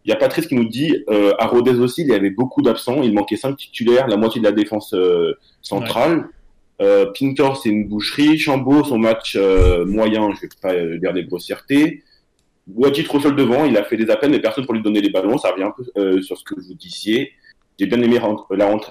Il 0.06 0.10
y 0.10 0.14
a 0.14 0.18
Patrice 0.18 0.46
qui 0.46 0.56
nous 0.56 0.70
dit, 0.70 1.04
euh, 1.10 1.34
à 1.40 1.48
Rodez 1.48 1.80
aussi, 1.80 2.02
il 2.02 2.08
y 2.08 2.14
avait 2.14 2.30
beaucoup 2.30 2.62
d'absents. 2.62 3.02
Il 3.02 3.14
manquait 3.14 3.38
cinq 3.38 3.58
titulaires, 3.58 4.08
la 4.08 4.18
moitié 4.18 4.40
de 4.40 4.46
la 4.46 4.52
défense 4.52 4.94
euh, 4.94 5.34
centrale. 5.62 6.30
Euh, 6.82 7.08
Pintor, 7.18 7.58
c'est 7.58 7.70
une 7.70 7.88
boucherie. 7.88 8.38
Chambaud, 8.38 8.84
son 8.84 9.00
match 9.00 9.36
euh, 9.36 9.86
moyen, 9.86 10.30
je 10.36 10.42
vais 10.42 10.50
pas 10.62 10.98
dire 10.98 11.14
des 11.14 11.24
grossièretés. 11.24 12.04
Wadji 12.74 13.04
trop 13.04 13.20
seul 13.20 13.36
devant, 13.36 13.66
il 13.66 13.78
a 13.78 13.84
fait 13.84 13.98
des 13.98 14.10
appels, 14.10 14.32
mais 14.32 14.40
personne 14.40 14.66
pour 14.66 14.74
lui 14.74 14.82
donner 14.82 15.02
les 15.02 15.10
ballons. 15.10 15.38
Ça 15.38 15.52
revient 15.52 15.64
un 15.64 15.74
peu 15.76 15.84
euh, 15.98 16.22
sur 16.22 16.38
ce 16.38 16.44
que 16.44 16.56
vous 16.56 16.74
disiez. 16.74 17.32
J'ai 17.80 17.88
bien 17.88 18.02
aimé 18.02 18.20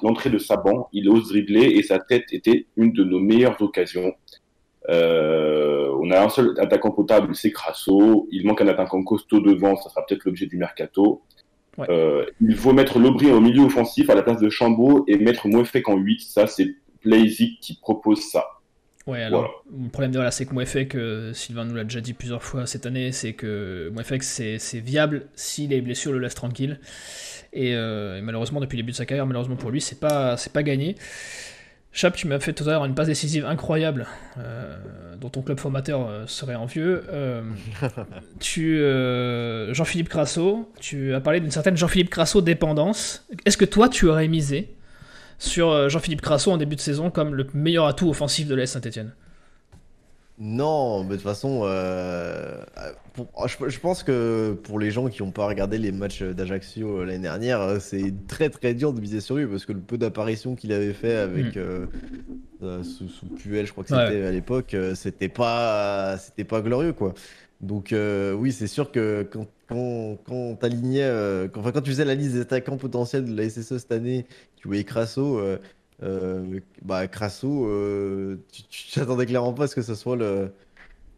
l'entrée 0.02 0.30
de 0.30 0.38
Saban. 0.38 0.88
Il 0.92 1.08
ose 1.08 1.28
dribbler 1.28 1.64
et 1.76 1.82
sa 1.82 1.98
tête 1.98 2.24
était 2.32 2.66
une 2.76 2.92
de 2.92 3.02
nos 3.02 3.18
meilleures 3.18 3.60
occasions. 3.62 4.12
Euh, 4.90 5.94
on 6.00 6.10
a 6.10 6.20
un 6.20 6.28
seul 6.28 6.54
attaquant 6.58 6.90
potable, 6.90 7.34
c'est 7.34 7.50
Crasso. 7.50 8.28
Il 8.30 8.46
manque 8.46 8.60
un 8.60 8.68
attaquant 8.68 9.02
costaud 9.02 9.40
devant, 9.40 9.76
ça 9.76 9.90
sera 9.90 10.04
peut-être 10.06 10.24
l'objet 10.24 10.46
du 10.46 10.56
mercato. 10.56 11.22
Ouais. 11.78 11.86
Euh, 11.90 12.24
il 12.40 12.56
faut 12.56 12.72
mettre 12.72 12.98
Lobry 12.98 13.30
au 13.30 13.40
milieu 13.40 13.62
offensif 13.62 14.08
à 14.10 14.14
la 14.14 14.22
place 14.22 14.40
de 14.40 14.48
Chambaud 14.48 15.04
et 15.08 15.18
mettre 15.18 15.48
Mouefek 15.48 15.88
en 15.88 15.96
8. 15.96 16.20
Ça, 16.20 16.46
c'est 16.46 16.74
Blazik 17.04 17.60
qui 17.60 17.78
propose 17.78 18.20
ça. 18.20 18.46
Ouais, 19.06 19.22
alors, 19.22 19.64
le 19.70 19.90
problème 19.90 20.12
de 20.12 20.16
voilà, 20.16 20.30
c'est 20.30 20.46
que 20.46 20.54
Mouefek, 20.54 20.94
euh, 20.94 21.34
Sylvain 21.34 21.66
nous 21.66 21.74
l'a 21.74 21.84
déjà 21.84 22.00
dit 22.00 22.14
plusieurs 22.14 22.42
fois 22.42 22.66
cette 22.66 22.86
année, 22.86 23.12
c'est 23.12 23.34
que 23.34 23.90
Mouefek, 23.92 24.22
c'est 24.22 24.58
c'est 24.58 24.78
viable 24.78 25.26
si 25.34 25.66
les 25.66 25.82
blessures 25.82 26.12
le 26.12 26.20
laissent 26.20 26.34
tranquille. 26.34 26.80
Et, 27.52 27.74
euh, 27.74 28.18
et 28.18 28.22
malheureusement, 28.22 28.60
depuis 28.60 28.76
le 28.76 28.82
début 28.82 28.92
de 28.92 28.96
sa 28.96 29.04
carrière, 29.04 29.26
malheureusement 29.26 29.56
pour 29.56 29.70
lui, 29.70 29.82
c'est 29.82 30.00
pas, 30.00 30.38
c'est 30.38 30.52
pas 30.52 30.62
gagné. 30.62 30.96
Chap, 31.96 32.16
tu 32.16 32.26
m'as 32.26 32.40
fait 32.40 32.52
tout 32.52 32.64
à 32.64 32.72
l'heure 32.72 32.84
une 32.84 32.96
passe 32.96 33.06
décisive 33.06 33.46
incroyable, 33.46 34.08
euh, 34.38 34.76
dont 35.20 35.28
ton 35.28 35.42
club 35.42 35.60
formateur 35.60 36.08
euh, 36.08 36.24
serait 36.26 36.56
envieux. 36.56 37.04
Euh, 37.08 37.40
tu, 38.40 38.82
Jean-Philippe 39.72 40.08
Crasso, 40.08 40.72
tu 40.80 41.14
as 41.14 41.20
parlé 41.20 41.38
d'une 41.38 41.52
certaine 41.52 41.76
Jean-Philippe 41.76 42.10
Crasso 42.10 42.40
dépendance. 42.40 43.24
Est-ce 43.46 43.56
que 43.56 43.64
toi, 43.64 43.88
tu 43.88 44.08
aurais 44.08 44.26
misé 44.26 44.74
sur 45.38 45.88
Jean-Philippe 45.88 46.20
Crasso 46.20 46.50
en 46.50 46.56
début 46.56 46.74
de 46.74 46.80
saison 46.80 47.12
comme 47.12 47.32
le 47.32 47.46
meilleur 47.54 47.86
atout 47.86 48.08
offensif 48.10 48.48
de 48.48 48.56
l'AS 48.56 48.72
Saint-Etienne? 48.72 49.12
Non, 50.36 51.04
mais 51.04 51.10
de 51.10 51.14
toute 51.14 51.22
façon, 51.22 51.60
euh, 51.64 52.60
pour- 53.12 53.28
je, 53.46 53.68
je 53.68 53.78
pense 53.78 54.02
que 54.02 54.58
pour 54.64 54.80
les 54.80 54.90
gens 54.90 55.08
qui 55.08 55.22
n'ont 55.22 55.30
pas 55.30 55.46
regardé 55.46 55.78
les 55.78 55.92
matchs 55.92 56.22
d'Ajaccio 56.24 56.98
euh, 56.98 57.04
l'année 57.04 57.20
dernière, 57.20 57.60
euh, 57.60 57.78
c'est 57.78 58.12
très 58.26 58.50
très 58.50 58.74
dur 58.74 58.92
de 58.92 59.00
miser 59.00 59.20
sur 59.20 59.36
lui 59.36 59.46
parce 59.46 59.64
que 59.64 59.72
le 59.72 59.78
peu 59.78 59.96
d'apparitions 59.96 60.56
qu'il 60.56 60.72
avait 60.72 60.92
fait 60.92 61.14
avec 61.14 61.54
Mm. 61.54 61.58
euh, 61.58 61.86
euh, 62.64 62.82
sous, 62.82 63.08
sous 63.08 63.26
Puel, 63.26 63.64
je 63.66 63.70
crois 63.72 63.84
que 63.84 63.94
Ouais. 63.94 64.06
c'était 64.08 64.24
à 64.24 64.32
l'époque, 64.32 64.74
euh, 64.74 64.96
c'était 64.96 65.28
pas 65.28 66.16
c'était 66.18 66.42
pas 66.44 66.60
glorieux 66.62 66.92
quoi. 66.94 67.14
Donc 67.60 67.92
euh, 67.92 68.32
oui, 68.32 68.50
c'est 68.50 68.66
sûr 68.66 68.90
que 68.90 69.22
quand 69.30 69.46
quand, 69.68 70.18
quand 70.26 70.56
t'alignais, 70.56 71.04
euh, 71.04 71.46
quand, 71.48 71.60
enfin, 71.60 71.70
quand 71.72 71.80
tu 71.80 71.90
faisais 71.90 72.04
la 72.04 72.14
liste 72.16 72.32
des 72.34 72.40
attaquants 72.40 72.76
potentiels 72.76 73.24
de 73.24 73.34
la 73.36 73.48
SSE 73.48 73.78
cette 73.78 73.92
année, 73.92 74.26
tu 74.56 74.66
voyais 74.66 74.84
Crasso. 74.84 75.38
Euh, 76.02 76.60
bah 76.82 77.06
Crasso, 77.06 77.66
euh, 77.66 78.36
tu 78.50 78.62
t'attendais 78.94 79.26
clairement 79.26 79.52
pas 79.52 79.64
à 79.64 79.66
ce 79.68 79.74
que 79.74 79.82
ce 79.82 79.94
soit 79.94 80.16
le, 80.16 80.44
à 80.44 80.48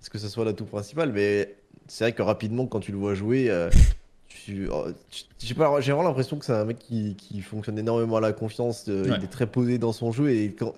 ce 0.01 0.11
que 0.11 0.19
ce 0.19 0.29
soit 0.29 0.45
l'atout 0.45 0.67
principal, 0.67 1.13
mais 1.13 1.57
c'est 1.89 2.05
vrai 2.05 2.13
que 2.13 2.23
rapidement 2.23 2.67
quand 2.67 2.81
tu 2.81 2.93
le 2.93 2.99
vois 2.99 3.15
jouer, 3.15 3.51
euh, 3.51 3.71
tu, 4.29 4.69
oh, 4.71 4.85
tu- 5.39 5.55
pas, 5.55 5.81
j'ai 5.81 5.93
vraiment 5.93 6.07
l'impression 6.09 6.37
que 6.39 6.45
c'est 6.45 6.53
un 6.53 6.65
mec 6.65 6.79
qui, 6.79 7.15
qui 7.17 7.41
fonctionne 7.41 7.79
énormément 7.79 8.17
à 8.17 8.21
la 8.21 8.33
confiance, 8.33 8.85
euh, 8.89 9.05
Ouais. 9.11 9.17
il 9.19 9.25
est 9.25 9.29
très 9.31 9.47
posé 9.47 9.79
dans 9.79 9.93
son 9.93 10.13
jeu 10.13 10.31
et 10.31 10.53
quand 10.53 10.75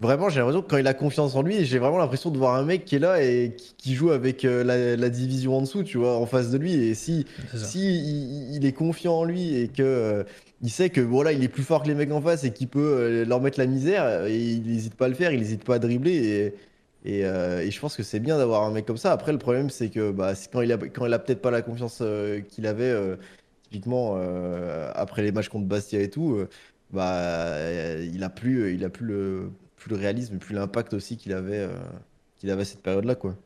vraiment 0.00 0.28
j'ai 0.28 0.40
l'impression 0.40 0.62
que 0.62 0.68
quand 0.68 0.76
il 0.78 0.86
a 0.88 0.94
confiance 0.94 1.36
en 1.36 1.42
lui, 1.42 1.64
j'ai 1.64 1.78
vraiment 1.78 1.98
l'impression 1.98 2.30
de 2.30 2.38
voir 2.38 2.56
un 2.56 2.64
mec 2.64 2.84
qui 2.84 2.96
est 2.96 2.98
là 2.98 3.22
et 3.22 3.54
qui, 3.56 3.74
qui 3.76 3.94
joue 3.94 4.10
avec 4.10 4.44
euh, 4.44 4.64
la, 4.64 4.96
la 4.96 5.08
division 5.10 5.56
en 5.56 5.60
dessous, 5.60 5.84
tu 5.84 5.98
vois, 5.98 6.16
en 6.16 6.26
face 6.26 6.50
de 6.50 6.58
lui 6.58 6.72
et 6.72 6.94
si 6.94 7.26
C'est 7.52 7.58
ça. 7.58 7.64
si 7.66 7.78
il, 7.98 8.56
il 8.56 8.66
est 8.66 8.72
confiant 8.72 9.14
en 9.18 9.24
lui 9.24 9.54
et 9.54 9.68
que 9.68 9.82
euh, 9.82 10.24
il 10.64 10.70
sait 10.70 10.88
que 10.90 11.00
voilà, 11.02 11.32
il 11.32 11.44
est 11.44 11.48
plus 11.48 11.62
fort 11.62 11.82
que 11.82 11.88
les 11.88 11.94
mecs 11.94 12.10
en 12.10 12.22
face 12.22 12.42
et 12.44 12.52
qu'il 12.52 12.68
peut 12.68 12.80
euh, 12.80 13.24
leur 13.26 13.40
mettre 13.40 13.58
la 13.60 13.66
misère, 13.66 14.04
euh, 14.04 14.28
et 14.28 14.38
il 14.38 14.62
n'hésite 14.66 14.94
pas 14.96 15.06
à 15.06 15.08
le 15.08 15.14
faire, 15.14 15.30
il 15.32 15.40
n'hésite 15.40 15.62
pas 15.64 15.74
à 15.76 15.78
dribbler 15.78 16.54
euh, 17.06 17.60
et 17.60 17.70
je 17.70 17.80
pense 17.80 17.96
que 17.96 18.02
c'est 18.02 18.18
bien 18.20 18.38
d'avoir 18.38 18.62
un 18.64 18.70
mec 18.70 18.86
comme 18.86 18.96
ça. 18.96 19.12
Après, 19.12 19.32
le 19.32 19.38
problème 19.38 19.68
c'est 19.70 19.90
que 19.90 20.10
bah, 20.10 20.32
quand 20.52 20.62
il 20.62 20.72
a 20.72 20.78
peut-être 21.18 21.42
pas 21.42 21.50
la 21.50 21.62
confiance 21.62 22.02
qu'il 22.48 22.66
avait 22.66 22.94
typiquement 23.62 24.16
après 24.94 25.22
les 25.22 25.32
matchs 25.32 25.50
contre 25.50 25.66
Bastia 25.66 26.00
et 26.00 26.10
tout, 26.10 26.38
bah 26.92 27.58
il 28.00 28.24
a 28.24 28.30
plus 28.30 28.78
le 28.78 29.50
réalisme, 29.90 30.38
plus 30.38 30.54
l'impact 30.54 30.94
aussi 30.94 31.16
qu'il 31.18 31.34
avait 31.34 31.68
qu'il 32.38 32.50
avait 32.50 32.62
à 32.62 32.64
cette 32.64 32.82
période-là 32.82 33.14
quoi. 33.16 33.36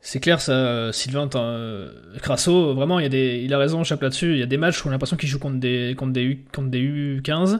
C'est 0.00 0.20
clair, 0.20 0.40
ça, 0.40 0.92
Sylvain, 0.92 1.28
euh, 1.34 1.90
Crasso, 2.22 2.74
vraiment, 2.74 3.00
il, 3.00 3.02
y 3.02 3.06
a 3.06 3.08
des, 3.08 3.42
il 3.44 3.52
a 3.52 3.58
raison, 3.58 3.82
Chap 3.82 4.00
là-dessus. 4.00 4.34
Il 4.34 4.38
y 4.38 4.42
a 4.42 4.46
des 4.46 4.56
matchs 4.56 4.84
où 4.84 4.86
on 4.86 4.90
a 4.90 4.92
l'impression 4.92 5.16
qu'il 5.16 5.28
joue 5.28 5.40
contre 5.40 5.58
des, 5.58 5.96
contre 5.98 6.12
des, 6.12 6.22
U, 6.22 6.44
contre 6.54 6.68
des 6.68 6.80
U15. 6.80 7.58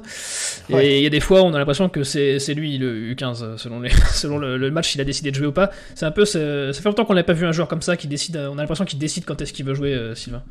Ouais. 0.71 0.87
Et 0.87 0.99
il 0.99 1.03
y 1.03 1.07
a 1.07 1.11
des 1.11 1.19
fois 1.19 1.43
où 1.43 1.45
on 1.45 1.55
a 1.55 1.59
l'impression 1.59 1.89
que 1.89 2.05
c'est, 2.05 2.39
lui 2.55 2.79
le 2.79 3.13
U15, 3.15 3.57
selon, 3.57 3.81
les, 3.81 3.91
selon 4.13 4.39
le, 4.39 4.59
le 4.59 4.71
match, 4.71 4.93
s'il 4.93 5.01
a 5.01 5.05
décidé 5.05 5.33
de 5.33 5.37
jouer 5.37 5.49
ou 5.49 5.53
pas. 5.53 5.71
C'est 5.97 6.07
un 6.07 6.13
peu. 6.13 6.25
Ça 6.25 6.39
fait 6.39 6.85
longtemps 6.85 7.05
qu'on 7.05 7.15
n'a 7.15 7.25
pas 7.25 7.33
vu 7.33 7.47
un 7.47 7.53
joueur 7.53 7.67
comme 7.67 7.83
ça 7.83 7.97
qui 7.97 8.07
décide. 8.07 8.37
On 8.37 8.59
a 8.59 8.61
l'impression 8.61 8.85
qu'il 8.85 9.01
décide 9.01 9.25
quand 9.25 9.41
est-ce 9.41 9.53
qu'il 9.53 9.65
veut 9.65 9.75
jouer, 9.75 9.95
euh, 9.95 10.15
Sylvain. 10.15 10.45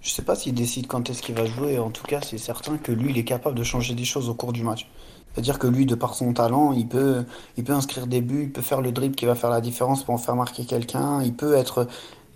Je 0.00 0.10
sais 0.10 0.22
pas 0.22 0.34
s'il 0.34 0.54
décide 0.54 0.86
quand 0.86 1.10
est-ce 1.10 1.20
qu'il 1.20 1.34
va 1.34 1.44
jouer. 1.44 1.78
En 1.78 1.90
tout 1.90 2.04
cas, 2.04 2.20
c'est 2.22 2.38
certain 2.38 2.78
que 2.78 2.92
lui, 2.92 3.10
il 3.10 3.18
est 3.18 3.24
capable 3.24 3.58
de 3.58 3.64
changer 3.64 3.94
des 3.94 4.06
choses 4.06 4.30
au 4.30 4.34
cours 4.34 4.54
du 4.54 4.62
match. 4.62 4.86
C'est-à-dire 5.32 5.58
que 5.58 5.66
lui, 5.66 5.86
de 5.86 5.94
par 5.94 6.14
son 6.14 6.32
talent, 6.32 6.72
il 6.72 6.88
peut, 6.88 7.24
il 7.56 7.64
peut 7.64 7.72
inscrire 7.72 8.06
des 8.06 8.20
buts, 8.20 8.44
il 8.44 8.50
peut 8.50 8.62
faire 8.62 8.80
le 8.80 8.92
dribble 8.92 9.14
qui 9.14 9.26
va 9.26 9.34
faire 9.34 9.50
la 9.50 9.60
différence 9.60 10.02
pour 10.02 10.14
en 10.14 10.18
faire 10.18 10.34
marquer 10.34 10.64
quelqu'un. 10.64 11.22
Il 11.22 11.34
peut 11.34 11.54
être, 11.54 11.86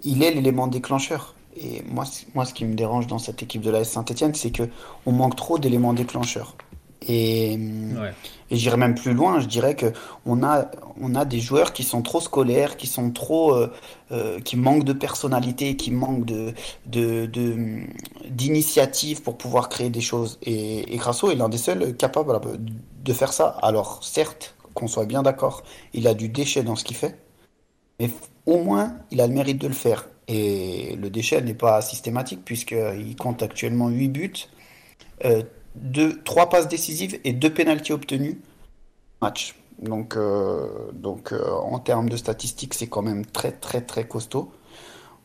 il 0.05 0.22
est 0.22 0.33
l'élément 0.33 0.68
déclencheur. 0.68 1.35
Et 1.57 1.83
moi, 1.87 2.05
ce 2.05 2.55
qui 2.55 2.64
me 2.64 2.74
dérange 2.74 3.07
dans 3.07 3.18
cette 3.18 3.42
équipe 3.42 3.62
de 3.62 3.70
la 3.70 3.85
Saint-Etienne, 3.85 4.35
c'est 4.35 4.50
que 4.50 4.68
on 5.05 5.12
manque 5.12 5.37
trop 5.37 5.59
d'éléments 5.59 5.92
déclencheurs. 5.92 6.57
Et, 7.08 7.58
Ouais. 7.98 8.12
et 8.50 8.56
j'irais 8.56 8.76
même 8.76 8.94
plus 8.94 9.12
loin, 9.14 9.40
je 9.40 9.46
dirais 9.46 9.74
que 9.76 9.92
on 10.26 10.42
a, 10.42 10.70
on 11.00 11.14
a 11.14 11.24
des 11.24 11.40
joueurs 11.40 11.72
qui 11.72 11.82
sont 11.84 12.02
trop 12.02 12.20
scolaires, 12.20 12.76
qui 12.76 12.86
sont 12.86 13.10
trop, 13.10 13.54
euh, 13.54 13.70
euh, 14.12 14.40
qui 14.40 14.56
manquent 14.56 14.84
de 14.84 14.92
personnalité, 14.92 15.76
qui 15.76 15.90
manquent 15.90 16.24
de, 16.24 16.54
de, 16.86 17.26
d'initiative 18.28 19.22
pour 19.22 19.36
pouvoir 19.38 19.68
créer 19.68 19.90
des 19.90 20.00
choses. 20.00 20.38
Et, 20.42 20.94
et 20.94 20.98
Crasso 20.98 21.30
est 21.30 21.34
l'un 21.36 21.48
des 21.48 21.58
seuls 21.58 21.96
capables 21.96 22.40
de 23.04 23.12
faire 23.12 23.32
ça. 23.32 23.48
Alors, 23.62 24.02
certes, 24.04 24.54
qu'on 24.74 24.88
soit 24.88 25.06
bien 25.06 25.22
d'accord, 25.22 25.62
il 25.92 26.06
a 26.08 26.14
du 26.14 26.28
déchet 26.28 26.62
dans 26.62 26.76
ce 26.76 26.84
qu'il 26.84 26.96
fait, 26.96 27.18
mais 28.00 28.10
au 28.46 28.58
moins, 28.62 28.96
il 29.10 29.20
a 29.20 29.26
le 29.26 29.34
mérite 29.34 29.58
de 29.60 29.68
le 29.68 29.74
faire. 29.74 30.08
Et 30.28 30.96
le 30.96 31.10
déchet 31.10 31.40
n'est 31.42 31.54
pas 31.54 31.82
systématique, 31.82 32.44
puisqu'il 32.44 33.16
compte 33.16 33.42
actuellement 33.42 33.88
8 33.88 34.08
buts, 34.08 34.32
euh, 35.24 35.42
deux, 35.74 36.22
3 36.22 36.48
passes 36.50 36.68
décisives 36.68 37.18
et 37.24 37.32
2 37.32 37.52
pénaltys 37.52 37.92
obtenus 37.92 38.37
match. 39.20 39.54
Donc, 39.80 40.16
euh, 40.16 40.92
donc 40.92 41.32
euh, 41.32 41.50
en 41.50 41.78
termes 41.78 42.08
de 42.08 42.16
statistiques, 42.16 42.74
c'est 42.74 42.88
quand 42.88 43.02
même 43.02 43.26
très, 43.26 43.52
très, 43.52 43.80
très 43.82 44.06
costaud. 44.06 44.52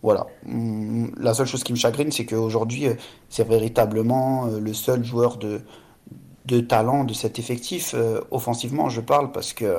Voilà. 0.03 0.27
Hum, 0.47 1.12
La 1.19 1.33
seule 1.33 1.47
chose 1.47 1.63
qui 1.63 1.73
me 1.73 1.77
chagrine, 1.77 2.12
c'est 2.12 2.25
qu'aujourd'hui, 2.25 2.88
euh, 2.88 2.95
c'est 3.29 3.47
véritablement 3.47 4.47
le 4.47 4.73
seul 4.73 5.03
joueur 5.05 5.38
de, 5.38 5.62
de 6.45 6.60
talent 6.62 7.03
de 7.03 7.13
cet 7.13 7.39
effectif. 7.39 7.95
offensivement, 8.31 8.89
je 8.89 9.01
parle 9.01 9.31
parce 9.31 9.53
que, 9.53 9.75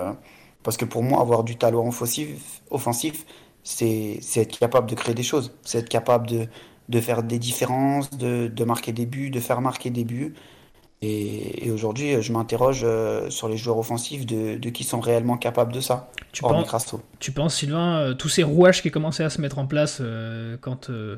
parce 0.63 0.77
que 0.77 0.85
pour 0.85 1.03
moi, 1.03 1.21
avoir 1.21 1.45
du 1.45 1.57
talent 1.57 1.87
offensif, 1.89 2.63
offensif 2.71 3.27
c'est 3.65 4.19
c'est 4.23 4.43
être 4.43 4.59
capable 4.59 4.89
de 4.91 4.95
créer 4.95 5.15
des 5.15 5.23
choses. 5.23 5.53
C'est 5.65 5.79
être 5.79 5.89
capable 5.89 6.27
de, 6.29 6.49
de 6.89 7.01
faire 7.01 7.23
des 7.23 7.39
différences, 7.39 8.11
de, 8.11 8.49
de 8.49 8.65
marquer 8.65 8.93
des 8.93 9.07
buts, 9.07 9.31
de 9.31 9.41
faire 9.41 9.61
marquer 9.61 9.91
des 9.91 10.05
buts. 10.05 10.35
Et, 11.01 11.67
et 11.67 11.71
aujourd'hui, 11.71 12.21
je 12.21 12.33
m'interroge 12.33 12.81
euh, 12.83 13.31
sur 13.31 13.49
les 13.49 13.57
joueurs 13.57 13.79
offensifs 13.79 14.27
de, 14.27 14.57
de 14.59 14.71
qui 14.71 14.83
sont 14.83 15.01
réellement 15.01 15.37
capables 15.37 15.73
de 15.73 15.81
ça. 15.81 16.11
Tu 16.33 16.43
penses, 16.43 16.67
Crasso. 16.67 17.01
tu 17.21 17.31
penses, 17.31 17.55
Sylvain, 17.55 17.99
euh, 17.99 18.15
tous 18.15 18.29
ces 18.29 18.43
rouages 18.43 18.83
qui 18.83 18.91
commençaient 18.91 19.25
à 19.25 19.31
se 19.31 19.41
mettre 19.41 19.59
en 19.59 19.67
place 19.67 19.99
euh, 20.01 20.57
quand. 20.61 20.91
Euh, 20.91 21.17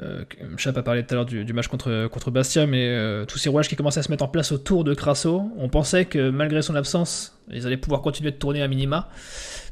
euh, 0.00 0.24
Chap 0.56 0.76
a 0.76 0.82
parlé 0.82 1.04
tout 1.04 1.14
à 1.14 1.16
l'heure 1.16 1.26
du, 1.26 1.44
du 1.44 1.52
match 1.52 1.68
contre, 1.68 2.08
contre 2.08 2.32
Bastia, 2.32 2.66
mais 2.66 2.88
euh, 2.88 3.24
tous 3.24 3.38
ces 3.38 3.48
rouages 3.48 3.68
qui 3.68 3.76
commençaient 3.76 4.00
à 4.00 4.02
se 4.02 4.10
mettre 4.10 4.24
en 4.24 4.28
place 4.28 4.50
autour 4.50 4.82
de 4.82 4.94
Crasso, 4.94 5.44
on 5.58 5.68
pensait 5.68 6.06
que 6.06 6.30
malgré 6.30 6.60
son 6.60 6.74
absence, 6.74 7.38
ils 7.52 7.66
allaient 7.66 7.76
pouvoir 7.76 8.02
continuer 8.02 8.32
de 8.32 8.36
tourner 8.36 8.62
à 8.62 8.68
minima. 8.68 9.08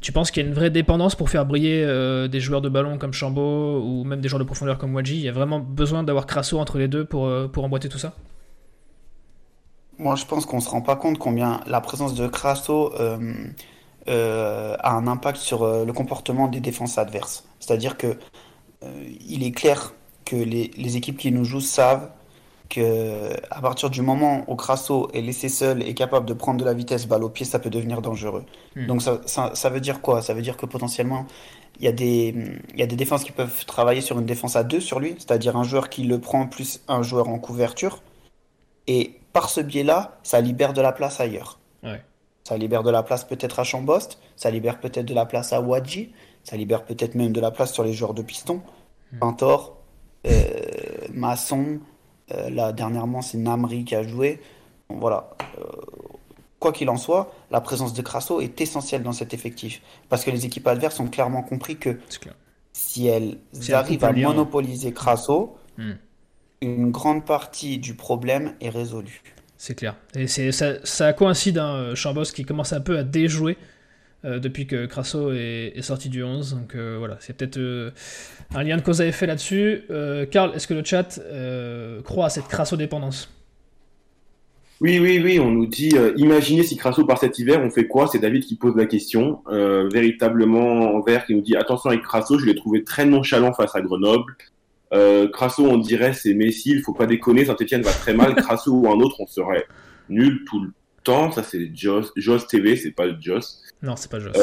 Tu 0.01 0.13
penses 0.13 0.31
qu'il 0.31 0.43
y 0.43 0.47
a 0.47 0.49
une 0.49 0.55
vraie 0.55 0.71
dépendance 0.71 1.17
pour 1.17 1.31
faire 1.31 1.47
briller 1.47 1.83
euh, 1.85 2.29
des 2.29 2.39
joueurs 2.39 2.61
de 2.61 2.69
ballon 2.69 2.97
comme 2.97 3.13
Chambaud 3.13 3.83
ou 3.83 4.05
même 4.05 4.21
des 4.21 4.29
joueurs 4.29 4.39
de 4.39 4.45
profondeur 4.45 4.79
comme 4.79 4.95
Wadji 4.95 5.17
Il 5.17 5.23
y 5.23 5.29
a 5.29 5.33
vraiment 5.33 5.59
besoin 5.59 6.05
d'avoir 6.05 6.27
Crasso 6.27 6.59
entre 6.61 6.79
les 6.79 6.87
deux 6.87 7.05
pour, 7.05 7.27
euh, 7.27 7.49
pour 7.49 7.65
emboîter 7.65 7.89
tout 7.89 7.99
ça? 7.99 8.15
Moi, 9.99 10.17
je 10.17 10.25
pense 10.25 10.47
qu'on 10.47 10.61
se 10.61 10.69
rend 10.69 10.83
pas 10.83 10.97
compte 10.97 11.19
combien 11.19 11.61
la 11.67 11.81
présence 11.81 12.15
de 12.15 12.27
Crasso 12.27 12.93
euh, 12.99 13.35
euh, 14.09 14.77
a 14.81 14.93
un 14.93 15.07
impact 15.07 15.39
sur 15.39 15.63
euh, 15.63 15.85
le 15.85 15.93
comportement 15.93 16.49
des 16.49 16.61
défenses 16.61 16.99
adverses. 16.99 17.45
C'est-à-dire 17.61 17.97
que 17.97 18.19
il 19.27 19.43
est 19.45 19.53
clair 19.53 19.95
que 20.27 20.37
les, 20.37 20.71
les 20.77 20.97
équipes 20.99 21.17
qui 21.17 21.33
nous 21.33 21.47
jouent 21.47 21.63
savent 21.63 22.11
que 22.69 23.31
à 23.51 23.63
partir 23.63 23.89
du 23.89 24.03
moment 24.03 24.45
où 24.47 24.57
Crasso 24.57 25.09
est 25.15 25.23
laissé 25.23 25.49
seul 25.49 25.83
et 25.83 25.95
capable 25.95 26.27
de 26.27 26.35
prendre 26.35 26.61
de 26.61 26.67
la 26.67 26.75
vitesse 26.75 27.07
balle 27.07 27.25
au 27.25 27.31
pied, 27.31 27.47
ça 27.47 27.59
peut 27.59 27.71
devenir 27.71 28.03
dangereux. 28.03 28.45
Hmm. 28.77 28.87
Donc 28.87 29.01
ça, 29.01 29.21
ça, 29.25 29.53
ça 29.55 29.71
veut 29.71 29.81
dire 29.81 30.03
quoi? 30.03 30.21
Ça 30.21 30.35
veut 30.35 30.43
dire 30.43 30.59
que 30.59 30.67
potentiellement, 30.67 31.25
il 31.79 31.85
y 31.87 31.89
a 31.89 31.93
des, 31.93 32.35
il 32.75 32.79
y 32.79 32.83
a 32.83 32.87
des 32.87 32.97
défenses 32.97 33.25
qui 33.25 33.33
peuvent 33.33 33.65
travailler 33.65 34.03
sur 34.03 34.19
une 34.19 34.27
défense 34.27 34.57
à 34.57 34.65
deux 34.65 34.81
sur 34.81 35.01
lui, 35.01 35.15
c'est-à-dire 35.19 35.57
un 35.57 35.65
joueur 35.65 35.89
qui 35.89 36.05
le 36.05 36.19
prend 36.19 36.47
plus 36.47 36.83
un 36.87 37.03
joueur 37.03 37.29
en 37.29 37.39
couverture. 37.39 38.03
Et 38.87 39.19
par 39.35 39.51
ce 39.51 39.61
biais-là, 39.61 40.17
ça 40.23 40.41
libère 40.41 40.73
de 40.73 40.81
la 40.81 40.93
place 40.93 41.21
ailleurs. 41.21 41.59
Ouais. 41.83 42.01
Ça 42.45 42.57
libère 42.57 42.83
de 42.83 42.91
la 42.91 43.03
place 43.03 43.25
peut-être 43.25 43.59
à 43.59 43.65
Chambost, 43.65 44.19
ça 44.37 44.51
libère 44.51 44.81
peut-être 44.81 45.05
de 45.05 45.13
la 45.13 45.27
place 45.27 45.53
à 45.53 45.61
Wadji, 45.61 46.13
ça 46.45 46.57
libère 46.57 46.85
peut-être 46.85 47.15
même 47.17 47.33
de 47.33 47.41
la 47.41 47.51
place 47.51 47.73
sur 47.73 47.85
les 47.85 47.93
joueurs 47.93 48.15
de 48.15 48.23
piston. 48.23 48.63
Pintor, 49.21 49.77
euh, 50.27 50.31
Masson, 51.13 51.81
euh, 52.33 52.49
là 52.49 52.73
dernièrement 52.73 53.23
c'est 53.23 53.39
Namri 53.39 53.85
qui 53.85 53.95
a 53.97 54.03
joué. 54.03 54.41
Bon, 54.89 54.99
voilà. 54.99 55.31
Euh, 55.59 55.65
quoi 56.61 56.73
qu'il 56.73 56.89
en 56.89 56.97
soit, 56.97 57.33
la 57.51 57.61
présence 57.61 57.93
de 57.93 58.03
Crasso 58.03 58.41
est 58.41 58.61
essentielle 58.61 59.03
dans 59.03 59.13
cet 59.13 59.35
effectif. 59.35 59.83
Parce 60.09 60.25
que 60.25 60.31
les 60.31 60.47
équipes 60.47 60.67
adverses 60.69 61.01
ont 61.01 61.09
clairement 61.09 61.43
compris 61.43 61.77
que 61.77 61.99
clair. 62.21 62.35
si 62.73 63.07
elles 63.09 63.39
arrivent 63.73 64.05
à 64.05 64.13
lien. 64.13 64.29
monopoliser 64.29 64.93
Crasso, 64.93 65.57
Hmm. 65.77 65.95
Une 66.65 66.91
grande 66.91 67.25
partie 67.25 67.79
du 67.79 67.95
problème 67.95 68.55
est 68.61 68.71
résolue. 68.71 69.23
C'est 69.57 69.75
clair. 69.75 69.97
Et 70.15 70.27
c'est, 70.27 70.53
ça, 70.53 70.75
ça 70.85 71.13
coïncide, 71.13 71.59
hein, 71.59 71.95
Chambos 71.95 72.25
qui 72.35 72.45
commence 72.45 72.73
un 72.73 72.81
peu 72.81 72.99
à 72.99 73.03
déjouer 73.03 73.57
euh, 74.25 74.39
depuis 74.39 74.67
que 74.67 74.87
Crasso 74.87 75.33
est, 75.33 75.73
est 75.77 75.83
sorti 75.83 76.09
du 76.09 76.23
11. 76.23 76.55
Donc 76.55 76.75
euh, 76.75 76.97
voilà, 76.99 77.17
c'est 77.21 77.37
peut-être 77.37 77.59
euh, 77.59 77.91
un 78.55 78.63
lien 78.63 78.77
de 78.77 78.83
cause 78.83 79.01
à 79.01 79.07
effet 79.07 79.27
là-dessus. 79.27 79.83
Euh, 79.91 80.27
Karl, 80.27 80.55
est-ce 80.55 80.67
que 80.67 80.75
le 80.75 80.85
chat 80.85 81.19
euh, 81.19 82.03
croit 82.03 82.27
à 82.27 82.31
cette 82.31 82.49
Crasso-dépendance 82.49 83.31
Oui, 84.81 84.99
oui, 84.99 85.21
oui, 85.23 85.39
on 85.41 85.51
nous 85.51 85.67
dit, 85.67 85.93
euh, 85.97 86.13
imaginez 86.17 86.63
si 86.63 86.77
Crasso 86.77 87.05
part 87.05 87.19
cet 87.19 87.39
hiver, 87.39 87.61
on 87.63 87.71
fait 87.71 87.87
quoi? 87.87 88.09
C'est 88.09 88.19
David 88.19 88.45
qui 88.45 88.57
pose 88.57 88.77
la 88.77 88.87
question. 88.87 89.43
Euh, 89.49 89.89
véritablement, 89.93 90.95
en 90.95 91.01
vert 91.01 91.27
qui 91.27 91.35
nous 91.35 91.43
dit, 91.43 91.57
attention 91.57 91.91
avec 91.91 92.03
Crasso, 92.03 92.39
je 92.39 92.47
l'ai 92.47 92.55
trouvé 92.55 92.83
très 92.83 93.07
nonchalant 93.07 93.53
face 93.53 93.75
à 93.75 93.81
Grenoble. 93.81 94.37
Euh, 94.95 95.29
Crasso, 95.29 95.65
on 95.67 95.79
dirait, 95.79 96.13
c'est 96.13 96.35
Messi, 96.35 96.71
il 96.71 96.83
faut 96.83 96.93
pas 96.93 97.07
déconner, 97.07 97.45
Saint-Etienne 97.45 97.83
va 97.83 97.93
très 97.93 98.15
mal. 98.15 98.35
Crasso 98.37 98.73
ou 98.73 98.89
un 98.89 98.99
autre, 99.01 99.17
on 99.21 99.27
serait 99.27 99.67
nul 100.09 100.45
tout 100.47 100.61
le 100.61 100.71
temps. 101.03 101.31
Ça, 101.33 101.43
c'est 101.43 101.71
Joss, 101.75 102.13
Joss 102.17 102.47
TV, 102.47 102.77
c'est 102.77 102.93
pas 102.93 103.07
Joss. 103.19 103.63
Non, 103.83 103.97
c'est 103.97 104.11
pas 104.11 104.21
Joss. 104.21 104.37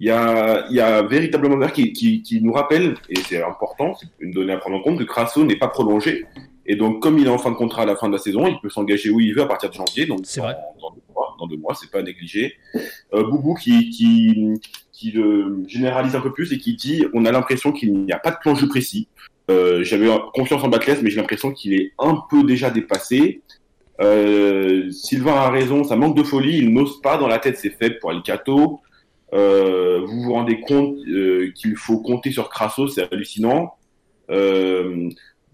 Il 0.00 0.06
y, 0.06 0.10
a, 0.10 0.64
il 0.70 0.76
y 0.76 0.80
a 0.80 1.02
véritablement 1.02 1.60
un 1.60 1.70
qui, 1.70 1.92
qui, 1.92 2.22
qui 2.22 2.40
nous 2.40 2.52
rappelle, 2.52 2.94
et 3.08 3.16
c'est 3.16 3.42
important, 3.42 3.94
c'est 3.94 4.06
une 4.20 4.30
donnée 4.30 4.52
à 4.52 4.58
prendre 4.58 4.76
en 4.76 4.80
compte, 4.80 4.96
que 4.96 5.02
Crasso 5.02 5.44
n'est 5.44 5.58
pas 5.58 5.66
prolongé. 5.66 6.24
Et 6.66 6.76
donc, 6.76 7.02
comme 7.02 7.18
il 7.18 7.26
est 7.26 7.30
en 7.30 7.38
fin 7.38 7.50
de 7.50 7.56
contrat 7.56 7.82
à 7.82 7.86
la 7.86 7.96
fin 7.96 8.08
de 8.08 8.12
la 8.12 8.18
saison, 8.18 8.46
il 8.46 8.60
peut 8.60 8.68
s'engager 8.68 9.10
où 9.10 9.18
il 9.18 9.34
veut 9.34 9.42
à 9.42 9.46
partir 9.46 9.70
de 9.70 9.74
janvier. 9.74 10.06
Donc, 10.06 10.20
c'est 10.24 10.40
vrai. 10.40 10.54
Dans 10.80 10.90
deux 10.90 11.02
mois, 11.12 11.34
dans 11.38 11.46
deux 11.46 11.56
mois, 11.56 11.74
c'est 11.74 11.90
pas 11.90 12.02
négligé. 12.02 12.54
Euh, 13.14 13.24
Boubou 13.24 13.54
qui, 13.54 13.88
qui, 13.90 14.60
qui 14.92 15.10
le 15.10 15.64
généralise 15.66 16.14
un 16.14 16.20
peu 16.20 16.32
plus 16.32 16.52
et 16.52 16.58
qui 16.58 16.76
dit, 16.76 17.06
on 17.14 17.24
a 17.24 17.32
l'impression 17.32 17.72
qu'il 17.72 18.04
n'y 18.04 18.12
a 18.12 18.18
pas 18.18 18.30
de 18.30 18.36
plan 18.36 18.54
jeu 18.54 18.68
précis. 18.68 19.08
Euh, 19.50 19.82
J'avais 19.82 20.08
confiance 20.34 20.62
en 20.62 20.68
Batless, 20.68 21.02
mais 21.02 21.10
j'ai 21.10 21.16
l'impression 21.16 21.52
qu'il 21.52 21.74
est 21.74 21.92
un 21.98 22.22
peu 22.30 22.44
déjà 22.44 22.70
dépassé. 22.70 23.42
Euh, 24.00 24.90
Sylvain 24.90 25.34
a 25.34 25.50
raison, 25.50 25.84
ça 25.84 25.96
manque 25.96 26.16
de 26.16 26.22
folie. 26.22 26.58
Il 26.58 26.72
n'ose 26.72 27.00
pas 27.00 27.16
dans 27.16 27.28
la 27.28 27.38
tête, 27.38 27.56
c'est 27.58 27.70
faible 27.70 27.98
pour 27.98 28.10
Alicato. 28.10 28.80
Euh, 29.34 30.00
vous 30.06 30.22
vous 30.22 30.32
rendez 30.32 30.60
compte 30.60 30.96
euh, 31.08 31.50
qu'il 31.54 31.76
faut 31.76 31.98
compter 31.98 32.30
sur 32.30 32.48
Crasso, 32.48 32.88
c'est 32.88 33.12
hallucinant. 33.12 33.74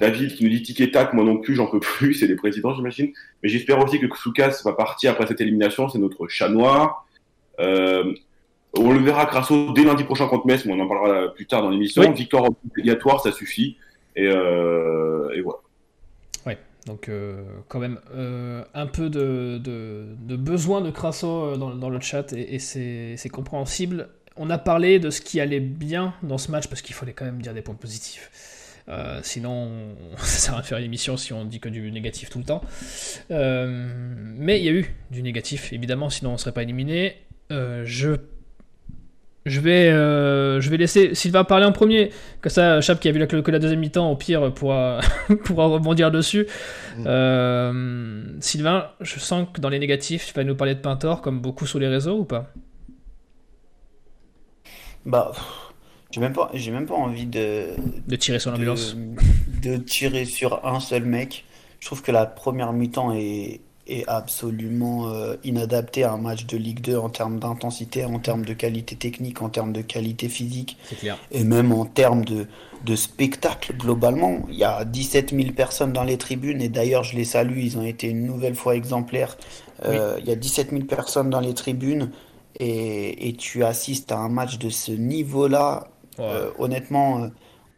David 0.01 0.35
qui 0.35 0.45
nous 0.45 0.51
dit 0.51 0.63
tic 0.63 0.93
tac, 0.93 1.13
moi 1.13 1.25
non 1.25 1.39
plus, 1.39 1.55
j'en 1.55 1.67
peux 1.67 1.81
plus, 1.81 2.15
c'est 2.19 2.27
les 2.27 2.37
présidents, 2.37 2.75
j'imagine. 2.75 3.13
Mais 3.43 3.49
j'espère 3.49 3.83
aussi 3.83 3.99
que 3.99 4.07
Soukas 4.17 4.61
va 4.65 4.73
partir 4.73 5.13
après 5.13 5.27
cette 5.27 5.41
élimination, 5.41 5.89
c'est 5.89 5.99
notre 5.99 6.29
chat 6.29 6.49
noir. 6.49 7.07
Euh, 7.61 8.13
on 8.77 8.93
le 8.93 8.99
verra 8.99 9.27
Crasso 9.27 9.73
dès 9.73 9.85
lundi 9.85 10.03
prochain 10.05 10.27
contre 10.27 10.47
Metz, 10.47 10.65
mais 10.65 10.73
on 10.73 10.81
en 10.81 10.89
parlera 10.89 11.33
plus 11.33 11.47
tard 11.47 11.63
dans 11.63 11.71
l'émission. 11.71 12.03
Oui. 12.03 12.13
Victoire 12.13 12.45
obligatoire, 12.45 13.21
ça 13.21 13.31
suffit. 13.31 13.77
Et, 14.17 14.27
euh, 14.27 15.31
et 15.35 15.41
voilà. 15.41 15.59
Ouais, 16.47 16.59
donc 16.87 17.09
euh, 17.09 17.43
quand 17.69 17.79
même 17.79 17.99
euh, 18.15 18.65
un 18.75 18.87
peu 18.87 19.11
de, 19.11 19.59
besoin 20.37 20.81
de 20.81 20.91
Crasso 20.91 21.57
dans, 21.57 21.91
le 21.91 22.01
chat 22.01 22.33
et, 22.33 22.59
c'est 22.59 23.29
compréhensible. 23.31 24.09
On 24.37 24.51
a 24.51 24.59
parlé 24.59 24.99
de 24.99 25.11
ce 25.11 25.21
qui 25.21 25.41
allait 25.41 25.61
bien 25.61 26.15
dans 26.23 26.39
ce 26.39 26.51
match 26.51 26.67
parce 26.67 26.83
qu'il 26.83 26.95
fallait 26.95 27.13
quand 27.13 27.25
même 27.25 27.41
dire 27.41 27.55
des 27.55 27.63
points 27.63 27.75
positifs. 27.75 28.31
Sinon, 29.23 29.51
on- 30.13 30.17
ça 30.19 30.25
sert 30.25 30.57
à 30.57 30.63
faire 30.63 30.79
une 30.79 30.85
émission 30.85 31.17
si 31.17 31.33
on 31.33 31.45
dit 31.45 31.61
que 31.61 31.69
du 31.69 31.91
négatif 31.91 32.31
tout 32.31 32.39
le 32.39 32.45
temps. 32.45 32.63
Mais 33.31 34.61
il 34.61 34.65
y 34.65 34.69
a 34.69 34.73
eu 34.73 34.95
du 35.11 35.23
négatif, 35.23 35.73
évidemment, 35.73 36.11
sinon 36.11 36.33
on 36.33 36.37
serait 36.39 36.53
pas 36.53 36.63
éliminé. 36.63 37.17
Je 37.51 38.17
je 39.47 39.61
vais, 39.61 39.89
euh, 39.91 40.61
je 40.61 40.71
vais 40.71 40.79
laisser 40.79 41.15
Sylvain 41.15 41.45
parler 41.45 41.67
en 41.67 41.73
premier, 41.73 42.11
que 42.41 42.49
ça, 42.49 42.81
Chap 42.81 42.99
qui 42.99 43.09
a 43.09 43.13
vu 43.13 43.19
la, 43.19 43.27
que 43.27 43.51
la 43.51 43.59
deuxième 43.59 43.81
mi-temps, 43.81 44.11
au 44.11 44.17
pire, 44.17 44.53
pourra, 44.55 45.01
pourra 45.45 45.67
rebondir 45.67 46.11
dessus. 46.11 46.47
Mm. 46.97 47.05
Euh, 47.07 48.25
Sylvain, 48.41 48.91
je 49.01 49.19
sens 49.19 49.47
que 49.53 49.61
dans 49.61 49.69
les 49.69 49.79
négatifs, 49.79 50.27
tu 50.27 50.33
vas 50.33 50.45
nous 50.45 50.57
parler 50.57 50.75
de 50.75 50.81
Pintor, 50.81 51.21
comme 51.21 51.41
beaucoup 51.41 51.67
sur 51.67 51.79
les 51.79 51.89
réseaux 51.89 52.19
ou 52.19 52.25
pas? 52.25 52.53
Bah, 55.05 55.33
j'ai 56.11 56.21
même 56.21 56.33
pas, 56.33 56.51
j'ai 56.55 56.71
même 56.71 56.87
pas 56.87 56.95
envie 56.95 57.27
de, 57.27 57.67
De 58.07 58.17
tirer 58.17 58.39
sur 58.39 58.51
l'ambulance. 58.51 58.97
de, 58.97 59.77
de 59.77 59.77
tirer 59.77 60.25
sur 60.25 60.67
un 60.67 60.81
seul 60.81 61.05
mec. 61.05 61.45
Je 61.81 61.87
trouve 61.87 62.01
que 62.01 62.13
la 62.13 62.25
première 62.25 62.73
mi-temps 62.73 63.13
est, 63.13 63.61
est 63.87 64.09
absolument 64.09 65.09
euh, 65.09 65.37
inadaptée 65.45 66.05
à 66.05 66.13
un 66.13 66.17
match 66.17 66.47
de 66.47 66.57
Ligue 66.57 66.81
2 66.81 66.97
en 66.97 67.11
termes 67.11 67.39
d'intensité, 67.39 68.05
en 68.05 68.19
termes 68.19 68.45
de 68.45 68.55
qualité 68.55 68.97
technique, 68.97 69.43
en 69.43 69.49
termes 69.49 69.73
de 69.73 69.83
qualité 69.83 70.29
physique 70.29 70.77
clair. 71.01 71.19
et 71.31 71.45
même 71.45 71.73
en 71.73 71.85
termes 71.85 72.25
de, 72.25 72.47
de 72.85 72.97
spectacle 72.97 73.75
globalement. 73.77 74.41
Il 74.49 74.57
y 74.57 74.65
a 74.65 74.85
17 74.85 75.35
000 75.35 75.53
personnes 75.53 75.93
dans 75.93 76.05
les 76.05 76.17
tribunes 76.17 76.63
et 76.63 76.69
d'ailleurs 76.69 77.05
je 77.05 77.17
les 77.17 77.25
salue, 77.25 77.59
ils 77.59 77.79
ont 77.79 77.85
été 77.85 78.09
une 78.09 78.27
nouvelle 78.27 78.55
fois 78.55 78.75
exemplaires. 78.75 79.37
Euh, 79.85 80.17
Il 80.21 80.27
y 80.27 80.33
a 80.33 80.37
17 80.37 80.71
000 80.71 80.85
personnes 80.85 81.31
dans 81.31 81.41
les 81.41 81.55
tribunes 81.55 82.11
et, 82.59 83.29
et 83.29 83.35
tu 83.35 83.65
assistes 83.65 84.13
à 84.13 84.19
un 84.19 84.29
match 84.29 84.59
de 84.59 84.71
ce 84.71 84.93
niveau-là. 84.93 85.89
Ouais. 86.19 86.25
Euh, 86.25 86.51
honnêtement, 86.59 87.29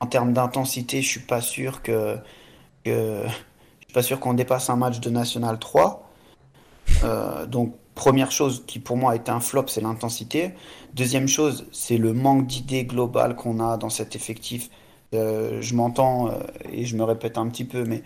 en 0.00 0.06
termes 0.06 0.32
d'intensité, 0.32 1.02
je 1.02 1.08
suis 1.08 1.20
pas 1.20 1.40
sûr 1.40 1.82
que, 1.82 2.16
pas 3.96 4.02
sûr 4.02 4.20
qu'on 4.20 4.34
dépasse 4.34 4.68
un 4.68 4.76
match 4.76 5.00
de 5.00 5.08
National 5.08 5.58
3. 5.58 6.06
Euh, 7.02 7.46
donc 7.46 7.72
première 7.94 8.30
chose 8.30 8.62
qui 8.66 8.78
pour 8.78 8.98
moi 8.98 9.12
a 9.12 9.16
été 9.16 9.30
un 9.30 9.40
flop, 9.40 9.68
c'est 9.68 9.80
l'intensité. 9.80 10.50
Deuxième 10.92 11.28
chose, 11.28 11.64
c'est 11.72 11.96
le 11.96 12.12
manque 12.12 12.46
d'idées 12.46 12.84
globales 12.84 13.36
qu'on 13.36 13.58
a 13.58 13.78
dans 13.78 13.88
cet 13.88 14.14
effectif. 14.14 14.68
Euh, 15.14 15.62
je 15.62 15.74
m'entends 15.74 16.28
euh, 16.28 16.32
et 16.70 16.84
je 16.84 16.94
me 16.94 17.04
répète 17.04 17.38
un 17.38 17.48
petit 17.48 17.64
peu, 17.64 17.84
mais 17.84 18.02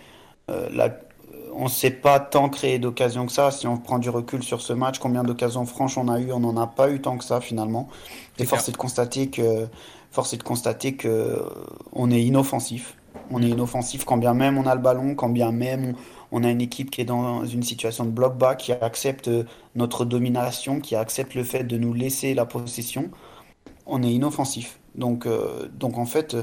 on 1.56 1.64
ne 1.64 1.68
s'est 1.68 1.90
pas 1.90 2.20
tant 2.20 2.48
créé 2.48 2.78
d'occasions 2.78 3.26
que 3.26 3.32
ça. 3.32 3.50
Si 3.50 3.66
on 3.66 3.76
prend 3.76 3.98
du 3.98 4.10
recul 4.10 4.44
sur 4.44 4.60
ce 4.60 4.72
match, 4.72 5.00
combien 5.00 5.24
d'occasions 5.24 5.66
franches 5.66 5.98
on 5.98 6.06
a 6.06 6.20
eu 6.20 6.30
On 6.30 6.38
n'en 6.38 6.56
a 6.56 6.68
pas 6.68 6.88
eu 6.88 7.00
tant 7.00 7.18
que 7.18 7.24
ça 7.24 7.40
finalement. 7.40 7.88
Et 8.38 8.42
C'est 8.42 8.46
force 8.46 8.68
est 8.68 8.72
de 8.72 8.76
constater 8.76 9.28
que, 9.28 9.66
force 10.12 10.34
est 10.34 10.38
de 10.38 10.44
constater 10.44 10.94
que 10.94 11.42
on 11.92 12.12
est 12.12 12.22
inoffensif. 12.22 12.94
On 13.30 13.42
est 13.42 13.48
inoffensif 13.48 14.04
quand 14.04 14.16
bien 14.16 14.34
même 14.34 14.58
on 14.58 14.66
a 14.66 14.74
le 14.74 14.80
ballon, 14.80 15.14
quand 15.14 15.28
bien 15.28 15.52
même 15.52 15.94
on, 16.32 16.44
a 16.44 16.50
une 16.50 16.60
équipe 16.60 16.90
qui 16.90 17.00
est 17.00 17.04
dans 17.04 17.44
une 17.44 17.62
situation 17.62 18.04
de 18.04 18.10
bloc 18.10 18.36
bas, 18.36 18.54
qui 18.54 18.72
accepte 18.72 19.28
euh, 19.28 19.44
notre 19.74 20.04
domination, 20.04 20.80
qui 20.80 20.96
accepte 20.96 21.34
le 21.34 21.44
fait 21.44 21.64
de 21.64 21.76
nous 21.76 21.92
laisser 21.92 22.34
la 22.34 22.46
possession. 22.46 23.10
On 23.86 24.02
est 24.02 24.12
inoffensif. 24.12 24.80
Donc, 24.94 25.26
euh, 25.26 25.68
donc 25.72 25.98
en 25.98 26.06
fait, 26.06 26.36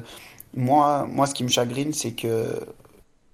moi, 0.53 1.07
moi, 1.09 1.27
ce 1.27 1.33
qui 1.33 1.43
me 1.43 1.49
chagrine, 1.49 1.93
c'est 1.93 2.13
que, 2.13 2.59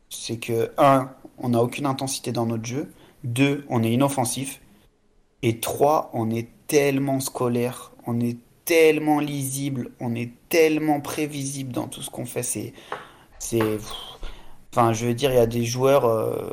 c'est 0.10 0.38
que, 0.38 0.72
un, 0.78 1.10
on 1.38 1.50
n'a 1.50 1.62
aucune 1.62 1.86
intensité 1.86 2.32
dans 2.32 2.46
notre 2.46 2.66
jeu. 2.66 2.92
Deux, 3.24 3.66
on 3.70 3.84
est 3.84 3.92
inoffensif. 3.92 4.62
Et 5.42 5.60
trois, 5.60 6.10
on 6.14 6.30
est 6.30 6.48
tellement 6.68 7.20
scolaire, 7.20 7.92
on 8.08 8.20
est 8.20 8.38
tellement 8.66 9.20
lisible, 9.20 9.92
on 10.00 10.16
est 10.16 10.32
tellement 10.50 11.02
prévisible 11.02 11.74
dans 11.74 11.88
tout 11.88 12.02
ce 12.02 12.10
qu'on 12.10 12.26
fait. 12.26 12.44
C'est, 12.44 12.74
c'est, 13.44 13.78
enfin, 14.74 14.94
je 14.94 15.06
veux 15.06 15.14
dire, 15.14 15.32
il 15.32 15.36
y 15.36 15.40
a 15.40 15.46
des 15.48 15.66
joueurs, 15.66 16.06
euh, 16.06 16.50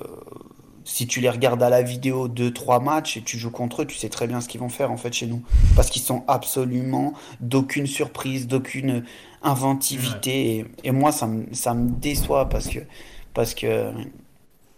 si 0.85 1.07
tu 1.07 1.21
les 1.21 1.31
regardes 1.31 1.63
à 1.63 1.71
la 1.71 1.83
vidéo 1.83 2.29
deux, 2.29 2.53
trois 2.53 2.81
matchs 2.81 3.17
et 3.17 3.23
tu 3.23 3.39
joues 3.39 3.51
contre 3.51 3.83
eux, 3.83 3.87
tu 3.87 3.97
sais 3.97 4.09
très 4.09 4.27
bien 4.27 4.41
ce 4.41 4.49
qu'ils 4.49 4.61
vont 4.61 4.69
faire 4.69 4.91
en 4.91 4.97
fait 4.97 5.13
chez 5.13 5.27
nous, 5.27 5.43
parce 5.77 5.91
qu'ils 5.91 6.03
sont 6.03 6.25
absolument 6.29 7.13
d'aucune 7.41 7.87
surprise, 7.87 8.47
d'aucune 8.49 9.05
inventivité. 9.43 10.57
Et, 10.59 10.67
et 10.85 10.91
moi, 10.93 11.13
ça 11.13 11.27
me, 11.27 11.47
ça 11.55 11.75
me 11.75 11.91
déçoit 11.91 12.49
parce 12.49 12.69
que, 12.69 12.81
parce 13.35 13.55
que, 13.55 13.93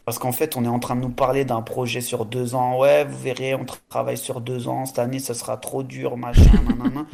parce 0.05 0.19
qu'en 0.19 0.33
fait, 0.33 0.57
on 0.57 0.65
est 0.65 0.69
en 0.69 0.81
train 0.81 0.97
de 0.97 1.01
nous 1.01 1.11
parler 1.11 1.45
d'un 1.45 1.63
projet 1.63 2.01
sur 2.01 2.27
deux 2.27 2.55
ans. 2.57 2.79
Ouais, 2.79 3.05
vous 3.05 3.19
verrez, 3.19 3.55
on 3.55 3.65
tra- 3.65 3.79
travaille 3.89 4.19
sur 4.19 4.41
deux 4.41 4.67
ans. 4.69 4.85
Cette 4.85 4.99
année, 4.99 5.21
ce 5.21 5.33
sera 5.35 5.57
trop 5.57 5.83
dur, 5.85 6.17
machin, 6.17 6.63
nanana. 6.65 7.07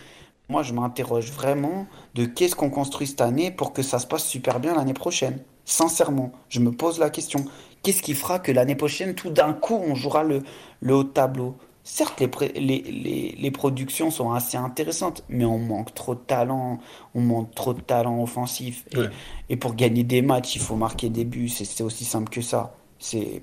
Moi, 0.49 0.63
je 0.63 0.73
m'interroge 0.73 1.31
vraiment 1.31 1.87
de 2.15 2.25
qu'est-ce 2.25 2.57
qu'on 2.57 2.71
construit 2.71 3.07
cette 3.07 3.21
année 3.21 3.51
pour 3.51 3.73
que 3.73 3.83
ça 3.83 3.99
se 3.99 4.07
passe 4.07 4.25
super 4.25 4.61
bien 4.61 4.75
l'année 4.75 4.95
prochaine. 4.95 5.41
Sincèrement, 5.67 6.33
je 6.49 6.61
me 6.61 6.73
pose 6.73 6.99
la 6.99 7.11
question. 7.11 7.45
Qu'est-ce 7.83 8.01
qui 8.03 8.15
fera 8.15 8.39
que 8.39 8.51
l'année 8.51 8.75
prochaine, 8.75 9.15
tout 9.15 9.29
d'un 9.31 9.53
coup, 9.53 9.75
on 9.75 9.95
jouera 9.95 10.25
le, 10.25 10.43
le 10.81 10.95
haut 10.95 11.05
de 11.05 11.09
tableau? 11.11 11.57
Certes, 11.85 12.21
les, 12.21 12.29
les, 12.55 12.81
les, 12.83 13.35
les 13.39 13.51
productions 13.51 14.11
sont 14.11 14.33
assez 14.33 14.57
intéressantes, 14.57 15.23
mais 15.29 15.45
on 15.45 15.59
manque 15.59 15.95
trop 15.95 16.15
de 16.15 16.21
talent, 16.21 16.79
on 17.15 17.21
manque 17.21 17.55
trop 17.55 17.75
de 17.75 17.81
talent 17.81 18.23
offensif. 18.23 18.85
Et, 18.93 18.97
Ouais. 18.97 19.11
et 19.51 19.57
pour 19.57 19.75
gagner 19.75 20.05
des 20.05 20.23
matchs, 20.23 20.57
il 20.57 20.61
faut 20.63 20.77
marquer 20.77 21.09
des 21.11 21.25
buts. 21.25 21.49
C'est 21.49 21.65
c'est 21.67 21.83
aussi 21.83 22.05
simple 22.05 22.31
que 22.31 22.41
ça. 22.43 22.75
C'est 22.99 23.43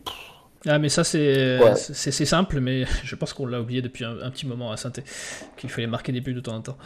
Ah, 0.67 0.79
mais 0.79 0.89
ça, 0.89 1.03
c'est 1.03 1.59
Ouais. 1.59 1.75
simple, 2.25 2.59
mais 2.59 2.85
je 3.03 3.15
pense 3.15 3.33
qu'on 3.33 3.45
l'a 3.45 3.61
oublié 3.61 3.81
depuis 3.81 4.03
un, 4.05 4.19
un 4.21 4.31
petit 4.31 4.47
moment 4.47 4.71
à 4.71 4.77
Sainté, 4.77 5.03
qu'il 5.57 5.69
fallait 5.69 5.87
marquer 5.87 6.11
des 6.11 6.21
buts 6.21 6.33
de 6.33 6.39
temps 6.39 6.55
en 6.55 6.61
temps. 6.61 6.77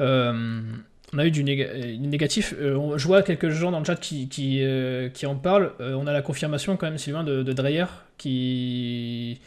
Euh, 0.00 0.60
on 1.14 1.18
a 1.18 1.24
eu 1.26 1.30
du 1.30 1.42
néga- 1.44 1.68
euh, 1.68 1.82
du 1.96 2.06
négatif. 2.08 2.54
Euh, 2.58 2.74
on- 2.76 2.98
je 2.98 3.06
vois 3.06 3.22
quelques 3.22 3.48
gens 3.50 3.70
dans 3.70 3.78
le 3.78 3.84
chat 3.84 3.96
qui, 3.96 4.28
qui, 4.28 4.62
euh, 4.62 5.08
qui 5.08 5.24
en 5.26 5.36
parlent. 5.36 5.72
Euh, 5.80 5.94
on 5.94 6.06
a 6.06 6.12
la 6.12 6.20
confirmation, 6.22 6.76
quand 6.76 6.86
même, 6.86 6.98
Sylvain, 6.98 7.24
de, 7.24 7.42
de 7.42 7.52
Dreyer, 7.52 7.86
qui. 8.18 9.40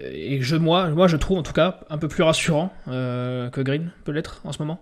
Et 0.00 0.40
je, 0.42 0.54
moi, 0.56 0.88
moi, 0.90 1.08
je 1.08 1.16
trouve 1.16 1.38
en 1.38 1.42
tout 1.42 1.52
cas 1.54 1.80
un 1.90 1.98
peu 1.98 2.06
plus 2.06 2.22
rassurant 2.22 2.72
euh, 2.86 3.50
que 3.50 3.60
Green 3.62 3.90
peut 4.04 4.12
l'être 4.12 4.40
en 4.44 4.52
ce 4.52 4.58
moment. 4.60 4.80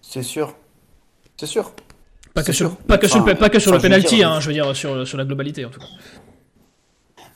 c'est 0.00 0.22
sûr. 0.22 0.56
C'est 1.36 1.46
sûr. 1.46 1.72
Pas 2.36 2.42
que 2.44 2.52
sur, 2.52 2.76
pas 2.76 2.98
que 2.98 3.08
sur, 3.08 3.24
le, 3.24 3.34
pas 3.34 3.48
que 3.48 3.58
sur 3.58 3.72
enfin, 3.72 3.78
le 3.78 3.82
je 3.82 3.88
veux 3.88 3.94
penalty, 3.96 4.14
dire, 4.16 4.30
hein, 4.30 4.40
je 4.40 4.46
veux 4.48 4.52
dire 4.52 4.76
sur, 4.76 5.08
sur 5.08 5.16
la 5.18 5.24
globalité 5.24 5.64
en 5.64 5.70
tout 5.70 5.80
cas. 5.80 5.86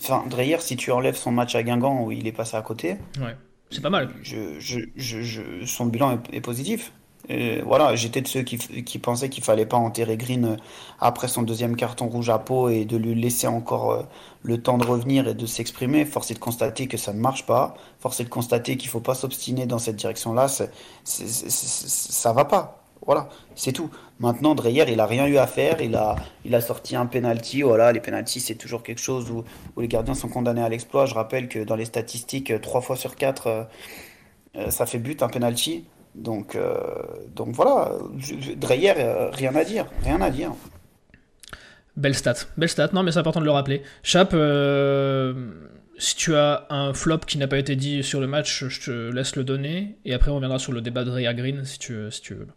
Enfin, 0.02 0.24
Dreyer, 0.28 0.58
si 0.60 0.76
tu 0.76 0.92
enlèves 0.92 1.16
son 1.16 1.30
match 1.32 1.54
à 1.54 1.62
Guingamp 1.62 2.04
où 2.04 2.12
il 2.12 2.26
est 2.26 2.32
passé 2.32 2.56
à 2.56 2.62
côté, 2.62 2.96
Ouais, 3.20 3.36
c'est 3.70 3.80
pas 3.82 3.90
mal. 3.90 4.10
je, 4.22 4.58
je, 4.60 4.78
je, 4.96 5.22
je- 5.22 5.64
son 5.66 5.86
bilan 5.86 6.12
est, 6.32 6.36
est 6.36 6.40
positif. 6.40 6.92
Et 7.28 7.60
voilà, 7.60 7.94
j'étais 7.96 8.22
de 8.22 8.26
ceux 8.28 8.42
qui, 8.42 8.56
qui 8.58 8.98
pensaient 8.98 9.28
qu'il 9.28 9.44
fallait 9.44 9.66
pas 9.66 9.76
enterrer 9.76 10.16
Green 10.16 10.44
euh, 10.44 10.56
après 11.00 11.28
son 11.28 11.42
deuxième 11.42 11.76
carton 11.76 12.06
rouge 12.08 12.28
à 12.30 12.38
peau 12.38 12.68
et 12.70 12.84
de 12.86 12.96
lui 12.96 13.14
laisser 13.14 13.46
encore 13.46 13.92
euh, 13.92 14.02
le 14.42 14.60
temps 14.60 14.78
de 14.78 14.86
revenir 14.86 15.28
et 15.28 15.34
de 15.34 15.46
s'exprimer. 15.46 16.04
Force 16.06 16.30
est 16.30 16.34
de 16.34 16.38
constater 16.40 16.88
que 16.88 16.96
ça 16.96 17.12
ne 17.12 17.20
marche 17.20 17.44
pas. 17.46 17.74
Force 18.00 18.18
est 18.20 18.24
de 18.24 18.30
constater 18.30 18.76
qu'il 18.76 18.88
faut 18.90 19.00
pas 19.00 19.14
s'obstiner 19.14 19.66
dans 19.66 19.78
cette 19.78 19.96
direction-là. 19.96 20.48
Ça 21.04 22.32
va 22.32 22.44
pas. 22.46 22.79
Voilà, 23.06 23.28
c'est 23.54 23.72
tout. 23.72 23.90
Maintenant, 24.18 24.54
Dreyer, 24.54 24.84
il 24.88 25.00
a 25.00 25.06
rien 25.06 25.26
eu 25.26 25.38
à 25.38 25.46
faire. 25.46 25.80
Il 25.80 25.96
a, 25.96 26.16
il 26.44 26.54
a 26.54 26.60
sorti 26.60 26.96
un 26.96 27.06
penalty. 27.06 27.62
Voilà, 27.62 27.92
les 27.92 28.00
penalties, 28.00 28.40
c'est 28.40 28.54
toujours 28.54 28.82
quelque 28.82 29.00
chose 29.00 29.30
où, 29.30 29.44
les 29.80 29.88
gardiens 29.88 30.14
sont 30.14 30.28
condamnés 30.28 30.62
à 30.62 30.68
l'exploit. 30.68 31.06
Je 31.06 31.14
rappelle 31.14 31.48
que 31.48 31.64
dans 31.64 31.76
les 31.76 31.86
statistiques, 31.86 32.52
3 32.60 32.80
fois 32.82 32.96
sur 32.96 33.16
4, 33.16 33.46
euh, 33.46 33.62
euh, 34.56 34.70
ça 34.70 34.86
fait 34.86 34.98
but 34.98 35.22
un 35.22 35.28
penalty. 35.28 35.84
Donc, 36.14 36.56
euh, 36.56 36.74
donc 37.34 37.54
voilà, 37.54 37.92
Dreyer, 38.56 38.94
euh, 38.98 39.30
rien 39.30 39.54
à 39.54 39.64
dire. 39.64 39.86
Rien 40.02 40.20
à 40.20 40.30
dire. 40.30 40.52
Belle 41.96 42.14
stat, 42.14 42.34
belle 42.56 42.68
stat, 42.68 42.90
non 42.92 43.02
mais 43.02 43.12
c'est 43.12 43.18
important 43.18 43.40
de 43.40 43.44
le 43.44 43.50
rappeler. 43.50 43.82
Chap, 44.02 44.30
euh, 44.32 45.34
si 45.98 46.16
tu 46.16 46.34
as 46.34 46.66
un 46.70 46.94
flop 46.94 47.18
qui 47.18 47.36
n'a 47.36 47.46
pas 47.46 47.58
été 47.58 47.76
dit 47.76 48.02
sur 48.02 48.20
le 48.20 48.26
match, 48.26 48.64
je 48.64 48.80
te 48.80 49.12
laisse 49.12 49.36
le 49.36 49.44
donner, 49.44 49.98
et 50.04 50.14
après 50.14 50.30
on 50.30 50.36
reviendra 50.36 50.58
sur 50.58 50.72
le 50.72 50.80
débat 50.80 51.04
de 51.04 51.10
Rhea 51.10 51.34
Green 51.34 51.64
si 51.64 51.78
tu, 51.78 52.10
si 52.10 52.22
tu 52.22 52.34
veux. 52.34 52.48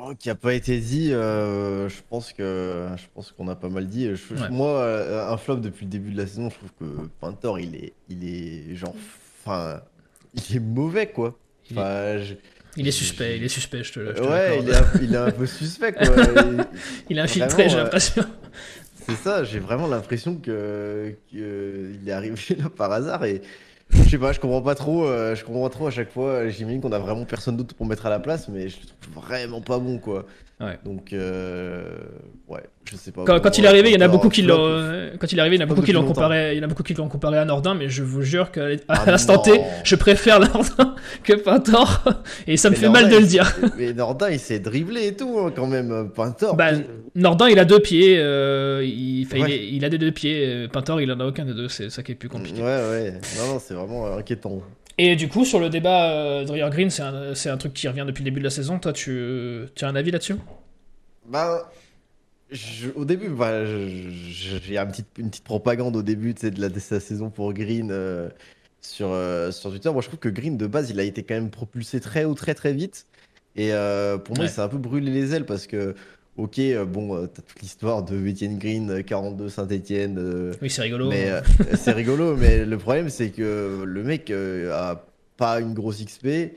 Oh, 0.00 0.12
qui 0.16 0.30
a 0.30 0.36
pas 0.36 0.54
été 0.54 0.78
dit, 0.78 1.12
euh, 1.12 1.88
je 1.88 1.96
pense 2.08 2.32
que 2.32 2.86
je 2.96 3.02
pense 3.14 3.32
qu'on 3.32 3.48
a 3.48 3.56
pas 3.56 3.68
mal 3.68 3.86
dit. 3.88 4.08
Je- 4.14 4.34
Ouais. 4.34 4.48
Moi, 4.50 4.70
euh, 4.70 5.28
un 5.28 5.36
flop 5.36 5.56
depuis 5.56 5.86
le 5.86 5.90
début 5.90 6.12
de 6.12 6.18
la 6.18 6.26
saison, 6.26 6.50
je 6.50 6.54
trouve 6.56 6.70
que 6.78 7.08
Pintor, 7.20 7.58
il 7.58 7.74
est, 7.74 7.92
il 8.08 8.24
est 8.28 8.76
genre, 8.76 8.94
enfin, 9.44 9.80
il 10.34 10.56
est 10.56 10.60
mauvais 10.60 11.08
quoi. 11.08 11.36
Il 11.70 11.76
est- 11.76 11.80
Enfin, 11.80 12.18
je- 12.22 12.34
Il 12.76 12.86
est 12.86 12.92
suspect, 12.92 13.38
il 13.38 13.42
est 13.44 13.48
suspect, 13.48 13.82
je 13.82 13.92
te, 13.92 13.98
te 14.12 14.20
ouais, 14.22 14.60
il 14.62 14.68
est, 14.68 14.74
un, 14.76 14.86
il 15.02 15.14
est 15.14 15.16
un 15.16 15.30
peu 15.32 15.46
suspect 15.46 15.92
quoi. 15.94 16.06
Il 17.10 17.18
est 17.18 17.20
infiltré, 17.20 17.68
j'ai 17.68 17.74
euh, 17.76 17.82
l'impression. 17.82 18.24
C'est 19.04 19.16
ça, 19.16 19.42
j'ai 19.42 19.58
vraiment 19.58 19.88
l'impression 19.88 20.36
que, 20.36 21.12
que 21.32 21.92
il 22.00 22.08
est 22.08 22.12
arrivé 22.12 22.36
là 22.56 22.68
par 22.68 22.92
hasard 22.92 23.24
et 23.24 23.42
je 23.90 24.02
sais 24.10 24.18
pas, 24.18 24.32
je 24.32 24.40
comprends 24.40 24.62
pas 24.62 24.74
trop, 24.74 25.06
euh, 25.06 25.34
je 25.34 25.44
comprends 25.44 25.68
trop 25.68 25.86
à 25.86 25.90
chaque 25.90 26.10
fois. 26.10 26.48
J'imagine 26.48 26.80
qu'on 26.80 26.92
a 26.92 26.98
vraiment 26.98 27.24
personne 27.24 27.56
d'autre 27.56 27.74
pour 27.74 27.86
mettre 27.86 28.06
à 28.06 28.10
la 28.10 28.20
place, 28.20 28.48
mais 28.48 28.68
je 28.68 28.80
le 28.80 28.86
trouve 28.86 29.24
vraiment 29.24 29.60
pas 29.60 29.78
bon 29.78 29.98
quoi. 29.98 30.26
Ouais. 30.60 30.76
Donc 30.84 31.12
euh, 31.12 31.84
ouais, 32.48 32.62
je 32.90 32.96
sais 32.96 33.12
pas. 33.12 33.22
Quand, 33.24 33.34
Pour 33.34 33.42
quand 33.42 33.58
il 33.58 33.64
est 33.64 33.68
arrivé, 33.68 33.90
il 33.90 33.94
y 33.94 33.96
en 33.96 34.04
a 34.04 34.08
beaucoup 34.08 34.28
qui 34.28 34.42
l'ont. 34.42 34.56
euh, 34.58 35.12
Quand 35.18 35.30
il 35.30 35.38
est 35.38 35.40
arrivé, 35.40 35.54
il 35.54 35.60
y 35.60 35.62
en 35.62 35.66
a 35.66 35.68
beaucoup 35.68 35.82
qui 35.82 35.92
l'ont 35.92 36.04
comparé. 36.04 36.54
Il 36.54 36.58
y 36.58 36.60
en 36.60 36.64
a 36.64 36.66
beaucoup 36.66 36.82
qui 36.82 36.94
l'ont 36.94 37.08
comparé 37.08 37.38
à 37.38 37.44
Nordin, 37.44 37.74
mais 37.74 37.88
je 37.88 38.02
vous 38.02 38.22
jure 38.22 38.50
qu'à 38.50 38.66
Ah 38.88 39.04
l'instant 39.06 39.38
T, 39.38 39.60
je 39.84 39.94
préfère 39.94 40.40
Nordin 40.54 40.96
que 41.22 41.34
Pintor, 41.34 42.02
et 42.48 42.56
ça 42.56 42.70
me 42.70 42.74
Mais 42.74 42.80
fait 42.80 42.88
mal 42.88 43.08
de 43.08 43.18
le 43.18 43.26
dire. 43.26 43.56
Mais 43.78 43.92
Nordin, 43.92 44.30
il 44.30 44.40
s'est 44.40 44.58
dribblé 44.58 45.06
et 45.06 45.14
tout 45.14 45.38
hein, 45.38 45.52
quand 45.54 45.68
même. 45.68 46.10
Pintor. 46.12 46.56
Bah, 46.56 46.70
Nordin, 47.14 47.48
il 47.48 47.58
a 47.60 47.64
deux 47.64 47.78
pieds, 47.80 48.16
euh, 48.18 48.82
il, 48.84 49.20
il 49.32 49.42
Ouais. 49.42 49.50
est- 49.52 49.68
il 49.70 49.84
a 49.84 49.88
des 49.88 49.98
deux 49.98 50.10
pieds. 50.10 50.44
euh, 50.44 50.66
Pintor, 50.68 51.00
il 51.00 51.12
en 51.12 51.20
a 51.20 51.24
aucun 51.26 51.44
des 51.44 51.54
deux, 51.54 51.68
c'est 51.68 51.88
ça 51.90 52.02
qui 52.02 52.12
est 52.12 52.14
plus 52.16 52.28
ouais, 52.28 52.32
compliqué. 52.34 52.62
ouais. 52.62 53.12
Non, 53.38 53.54
non, 53.54 53.58
c'est 53.60 53.74
vraiment 53.74 54.06
euh, 54.08 54.18
inquiétant. 54.18 54.60
Et 54.98 55.16
du 55.16 55.28
coup, 55.28 55.44
sur 55.44 55.60
le 55.60 55.70
débat 55.70 56.10
euh, 56.12 56.44
Dreyer 56.44 56.68
Green, 56.70 56.90
c'est 56.90 57.02
un, 57.02 57.34
c'est 57.34 57.50
un 57.50 57.56
truc 57.56 57.72
qui 57.72 57.86
revient 57.88 58.04
depuis 58.06 58.22
le 58.22 58.30
début 58.30 58.40
de 58.40 58.44
la 58.44 58.50
saison. 58.50 58.78
Toi, 58.78 58.92
tu, 58.92 59.64
tu 59.74 59.84
as 59.84 59.88
un 59.88 59.94
avis 59.96 60.10
là-dessus? 60.10 60.36
Bah, 61.24 61.70
je- 62.50 62.90
au 62.92 63.04
début, 63.04 63.30
bah, 63.30 63.64
j'ai 63.66 64.78
un 64.78 64.86
petit, 64.86 65.04
une 65.18 65.30
petite 65.30 65.44
propagande 65.44 65.96
au 65.96 66.02
début 66.02 66.34
de, 66.34 66.60
la, 66.60 66.68
de 66.68 66.74
la 66.90 67.00
saison 67.00 67.30
pour 67.30 67.52
Green 67.54 67.90
euh, 67.92 68.30
sur, 68.82 69.10
euh, 69.12 69.52
sur 69.52 69.70
Twitter. 69.70 69.90
Moi, 69.92 70.02
je 70.02 70.08
trouve 70.08 70.20
que 70.20 70.28
Green, 70.30 70.56
de 70.58 70.66
base, 70.66 70.90
il 70.90 71.00
a 71.00 71.04
été 71.04 71.24
quand 71.24 71.34
même 71.34 71.50
propulsé 71.50 72.00
très 72.00 72.24
haut, 72.24 72.34
très 72.34 72.54
très 72.54 72.72
vite. 72.74 73.06
Et 73.56 73.72
euh, 73.74 74.18
pour 74.18 74.36
moi, 74.36 74.46
il 74.46 74.50
s'est 74.50 74.62
un 74.62 74.68
peu 74.68 74.78
brûlé 74.78 75.10
les 75.12 75.34
ailes 75.34 75.46
parce 75.46 75.66
que, 75.66 75.94
ok, 76.38 76.58
euh, 76.60 76.84
bon, 76.86 77.14
euh, 77.16 77.26
t'as 77.26 77.42
toute 77.42 77.60
l'histoire 77.60 78.02
de 78.02 78.16
Etienne 78.16 78.58
Green, 78.58 78.90
euh, 78.90 79.02
42 79.02 79.48
Saint-Etienne. 79.50 80.52
Oui, 80.62 80.70
c'est 80.70 80.82
rigolo. 80.82 81.08
Mais 81.08 81.28
euh, 81.30 81.40
c'est 81.76 81.92
rigolo, 81.92 82.36
mais 82.38 82.64
le 82.64 82.78
problème 82.78 83.10
c'est 83.10 83.30
que 83.30 83.82
le 83.84 84.02
mec 84.02 84.30
euh, 84.30 84.72
a 84.72 85.04
pas 85.36 85.60
une 85.60 85.74
grosse 85.74 86.02
XP. 86.02 86.54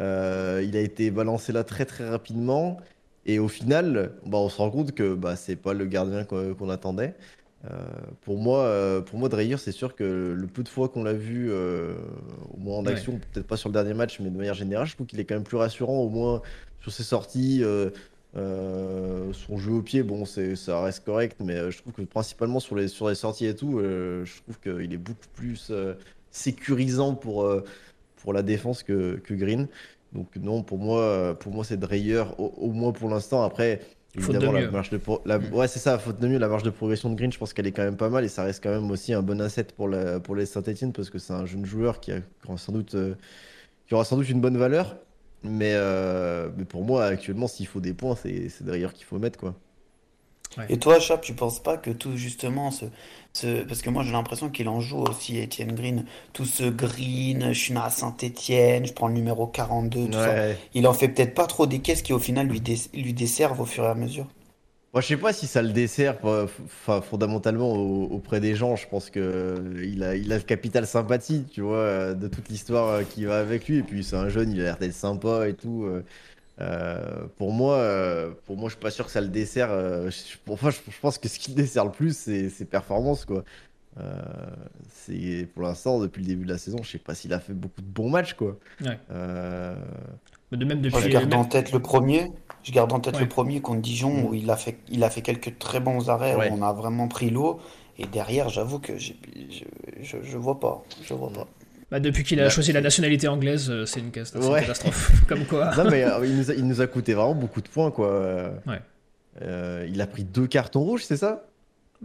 euh, 0.00 0.62
il 0.66 0.76
a 0.76 0.80
été 0.80 1.10
balancé 1.10 1.52
là 1.52 1.64
très 1.64 1.84
très 1.84 2.08
rapidement. 2.08 2.78
Et 3.26 3.38
au 3.38 3.48
final, 3.48 4.12
bah, 4.26 4.38
on 4.38 4.48
se 4.50 4.58
rend 4.58 4.70
compte 4.70 4.92
que 4.92 5.14
bah, 5.14 5.34
c'est 5.36 5.56
pas 5.56 5.72
le 5.72 5.86
gardien 5.86 6.24
qu'on 6.24 6.68
attendait. 6.68 7.14
Euh, 7.64 7.70
pour 8.20 8.36
moi, 8.38 8.64
euh, 8.64 9.00
pour 9.00 9.18
moi, 9.18 9.30
Dreyer, 9.30 9.56
c'est 9.56 9.72
sûr 9.72 9.94
que 9.96 10.34
le 10.36 10.46
peu 10.46 10.62
de 10.62 10.68
fois 10.68 10.90
qu'on 10.90 11.02
l'a 11.04 11.14
vu, 11.14 11.46
euh, 11.50 11.94
au 12.52 12.58
moins 12.58 12.76
en 12.76 12.84
Ouais. 12.84 12.92
action, 12.92 13.18
peut-être 13.32 13.46
pas 13.46 13.56
sur 13.56 13.70
le 13.70 13.72
dernier 13.72 13.94
match, 13.94 14.20
mais 14.20 14.28
de 14.28 14.36
manière 14.36 14.52
générale, 14.52 14.86
je 14.86 14.94
trouve 14.94 15.06
qu'il 15.06 15.18
est 15.20 15.24
quand 15.24 15.36
même 15.36 15.44
plus 15.44 15.56
rassurant, 15.56 16.00
au 16.00 16.10
moins 16.10 16.42
sur 16.82 16.92
ses 16.92 17.02
sorties. 17.04 17.62
Euh, 18.36 19.32
son 19.32 19.58
jeu 19.58 19.72
au 19.72 19.82
pied, 19.82 20.02
bon, 20.02 20.24
ça 20.24 20.82
reste 20.82 21.04
correct, 21.04 21.36
mais 21.40 21.54
euh, 21.56 21.70
je 21.70 21.78
trouve 21.78 21.92
que 21.92 22.02
principalement 22.02 22.60
sur 22.60 22.74
les, 22.76 22.88
sur 22.88 23.08
les 23.08 23.14
sorties 23.14 23.46
et 23.46 23.54
tout, 23.54 23.78
euh, 23.78 24.24
je 24.24 24.42
trouve 24.42 24.58
qu'il 24.60 24.92
est 24.92 24.96
beaucoup 24.98 25.28
plus 25.34 25.68
euh, 25.70 25.94
sécurisant 26.30 27.14
pour, 27.14 27.48
pour 28.16 28.32
la 28.32 28.42
défense 28.42 28.82
que, 28.82 29.16
que 29.16 29.34
Green. 29.34 29.68
Donc 30.12 30.34
non, 30.36 30.62
pour 30.62 30.78
moi, 30.78 31.36
pour 31.38 31.52
moi 31.52 31.64
c'est 31.64 31.76
Dreyer, 31.76 32.24
au, 32.38 32.46
au 32.56 32.70
moins 32.72 32.92
pour 32.92 33.08
l'instant. 33.08 33.42
Après, 33.42 33.80
évidemment, 34.16 34.52
la 34.52 34.70
marge 34.72 34.90
de 34.90 35.00
la- 35.24 35.38
ouais, 35.38 35.68
c'est 35.68 35.80
ça, 35.80 35.98
faute 35.98 36.20
de 36.20 36.28
mieux, 36.28 36.38
la 36.38 36.48
marge 36.48 36.62
de 36.62 36.70
progression 36.70 37.10
de 37.10 37.16
Green, 37.16 37.32
je 37.32 37.38
pense 37.38 37.52
qu'elle 37.52 37.66
est 37.66 37.72
quand 37.72 37.82
même 37.84 37.96
pas 37.96 38.08
mal 38.10 38.24
et 38.24 38.28
ça 38.28 38.44
reste 38.44 38.62
quand 38.62 38.70
même 38.70 38.90
aussi 38.90 39.12
un 39.12 39.22
bon 39.22 39.40
asset 39.40 39.64
pour, 39.76 39.88
la, 39.88 40.20
pour 40.20 40.36
les 40.36 40.46
Saint-Etienne 40.46 40.92
parce 40.92 41.10
que 41.10 41.18
c'est 41.18 41.32
un 41.32 41.46
jeune 41.46 41.64
joueur 41.66 41.98
qui, 42.00 42.12
a, 42.12 42.20
qui 42.20 42.26
aura 42.48 42.58
sans 42.58 42.72
doute, 42.72 42.96
qui 43.86 43.94
aura 43.94 44.04
sans 44.04 44.16
doute 44.16 44.28
une 44.28 44.40
bonne 44.40 44.56
valeur. 44.56 44.96
Mais, 45.44 45.72
euh, 45.74 46.50
mais 46.56 46.64
pour 46.64 46.84
moi, 46.84 47.04
actuellement, 47.06 47.46
s'il 47.48 47.66
faut 47.68 47.80
des 47.80 47.94
points, 47.94 48.16
c'est 48.16 48.48
Dreyer 48.64 48.88
qu'il 48.94 49.04
faut 49.04 49.18
mettre, 49.18 49.38
quoi. 49.38 49.54
Et 50.68 50.78
toi, 50.78 50.98
Chap, 51.00 51.20
tu 51.22 51.34
penses 51.34 51.62
pas 51.62 51.76
que 51.78 51.90
tout 51.90 52.16
justement 52.16 52.70
ce, 52.70 52.86
ce- 53.32 53.62
parce 53.64 53.82
que 53.82 53.90
moi 53.90 54.02
j'ai 54.02 54.12
l'impression 54.12 54.50
qu'il 54.50 54.68
en 54.68 54.80
joue 54.80 54.98
aussi 54.98 55.38
Étienne 55.38 55.74
Green, 55.74 56.04
tout 56.32 56.44
ce 56.46 56.64
Green, 56.64 57.52
je 57.52 57.58
suis 57.58 57.72
né 57.74 57.80
à 57.80 57.90
Saint-Étienne, 57.90 58.86
je 58.86 58.92
prends 58.92 59.08
le 59.08 59.14
numéro 59.14 59.46
42, 59.46 60.08
tout 60.08 60.18
ça. 60.20 60.36
Il 60.74 60.86
en 60.86 60.94
fait 60.94 61.08
peut-être 61.08 61.34
pas 61.34 61.46
trop 61.46 61.66
des 61.66 61.80
caisses 61.80 62.02
qui 62.02 62.12
au 62.12 62.18
final 62.18 62.46
lui, 62.48 62.60
dé- 62.60 62.78
lui 62.94 63.12
desservent 63.14 63.60
au 63.60 63.66
fur 63.66 63.84
et 63.84 63.88
à 63.88 63.94
mesure. 63.94 64.26
Moi, 64.94 65.00
je 65.00 65.08
sais 65.08 65.16
pas 65.16 65.32
si 65.32 65.48
ça 65.48 65.60
le 65.60 65.72
dessert 65.72 66.24
euh, 66.24 66.46
enfin, 66.66 67.00
fondamentalement 67.00 67.72
au- 67.72 68.04
auprès 68.12 68.38
des 68.40 68.54
gens. 68.54 68.76
Je 68.76 68.86
pense 68.88 69.10
que 69.10 69.18
euh, 69.18 69.84
il 69.84 70.04
a, 70.04 70.14
il 70.14 70.32
a 70.32 70.36
le 70.36 70.42
capital 70.44 70.86
sympathie, 70.86 71.44
tu 71.50 71.62
vois, 71.62 71.78
euh, 71.78 72.14
de 72.14 72.28
toute 72.28 72.48
l'histoire 72.48 73.06
qui 73.08 73.24
va 73.24 73.40
avec 73.40 73.66
lui. 73.66 73.78
Et 73.78 73.82
puis, 73.82 74.04
c'est 74.04 74.14
un 74.16 74.28
jeune, 74.28 74.52
il 74.52 74.60
a 74.60 74.64
l'air 74.64 74.78
d'être 74.78 74.94
sympa 74.94 75.48
et 75.48 75.54
tout. 75.54 75.84
pour 77.36 77.52
moi, 77.52 77.78
pour 78.44 78.56
moi, 78.56 78.68
je 78.68 78.74
suis 78.74 78.80
pas 78.82 78.90
sûr 78.90 79.06
que 79.06 79.10
ça 79.12 79.20
le 79.20 79.28
dessert. 79.28 79.70
euh, 79.70 80.10
je, 80.10 80.16
je, 80.16 80.90
je 80.90 81.00
pense 81.00 81.18
que 81.18 81.28
ce 81.28 81.38
qui 81.38 81.50
le 81.50 81.56
dessert 81.56 81.84
le 81.84 81.90
plus, 81.92 82.16
c'est 82.16 82.48
ses 82.48 82.64
performances, 82.64 83.24
quoi. 83.24 83.44
Euh, 84.00 84.22
c'est 84.92 85.48
pour 85.54 85.62
l'instant, 85.62 86.00
depuis 86.00 86.20
le 86.22 86.26
début 86.28 86.44
de 86.44 86.50
la 86.52 86.58
saison, 86.58 86.78
je 86.82 86.90
sais 86.90 86.98
pas 86.98 87.14
s'il 87.14 87.32
a 87.32 87.38
fait 87.40 87.52
beaucoup 87.52 87.80
de 87.80 87.86
bons 87.86 88.10
matchs, 88.10 88.34
quoi. 88.34 88.56
Ouais. 88.84 88.98
Euh, 89.12 89.76
Mais 90.50 90.58
de 90.58 90.64
même 90.64 90.80
depuis. 90.80 91.00
je 91.00 91.08
garde 91.08 91.32
en 91.32 91.44
tête 91.44 91.70
le 91.72 91.80
premier, 91.80 92.32
je 92.64 92.72
garde 92.72 92.92
en 92.92 92.98
tête 93.00 93.14
Ouais. 93.14 93.20
le 93.22 93.28
premier 93.28 93.60
contre 93.60 93.80
Dijon 93.82 94.28
où 94.28 94.34
il 94.34 94.50
a 94.50 94.56
fait, 94.56 94.78
il 94.88 95.04
a 95.04 95.10
fait 95.10 95.22
quelques 95.22 95.58
très 95.58 95.78
bons 95.80 96.10
arrêts 96.10 96.34
Ouais. 96.34 96.50
où 96.50 96.54
on 96.54 96.62
a 96.62 96.72
vraiment 96.72 97.06
pris 97.08 97.30
l'eau. 97.30 97.60
Et 97.96 98.06
derrière, 98.06 98.48
j'avoue 98.48 98.80
que 98.80 98.98
je, 98.98 99.12
je, 100.02 100.16
je 100.22 100.36
vois 100.38 100.58
pas, 100.58 100.82
je 101.04 101.14
vois 101.14 101.32
pas. 101.32 101.46
Bah, 101.92 102.00
depuis 102.00 102.24
qu'il 102.24 102.40
a 102.40 102.44
Là, 102.44 102.50
choisi 102.50 102.72
la 102.72 102.80
nationalité 102.80 103.28
anglaise, 103.28 103.70
euh, 103.70 103.86
c'est 103.86 104.00
une, 104.00 104.10
catastrophe. 104.10 105.12
Comme 105.28 105.44
quoi. 105.44 105.70
Non, 105.76 105.88
mais 105.88 106.02
euh, 106.02 106.26
il, 106.26 106.36
nous 106.36 106.50
a, 106.50 106.54
il 106.54 106.66
nous 106.66 106.80
a 106.80 106.88
coûté 106.88 107.14
vraiment 107.14 107.36
beaucoup 107.36 107.60
de 107.60 107.68
points, 107.68 107.92
quoi. 107.92 108.08
Euh, 108.08 108.50
Ouais. 108.66 108.80
euh, 109.42 109.86
il 109.88 110.00
a 110.00 110.08
pris 110.08 110.24
deux 110.24 110.48
cartons 110.48 110.80
rouges, 110.80 111.04
c'est 111.04 111.16
ça? 111.18 111.44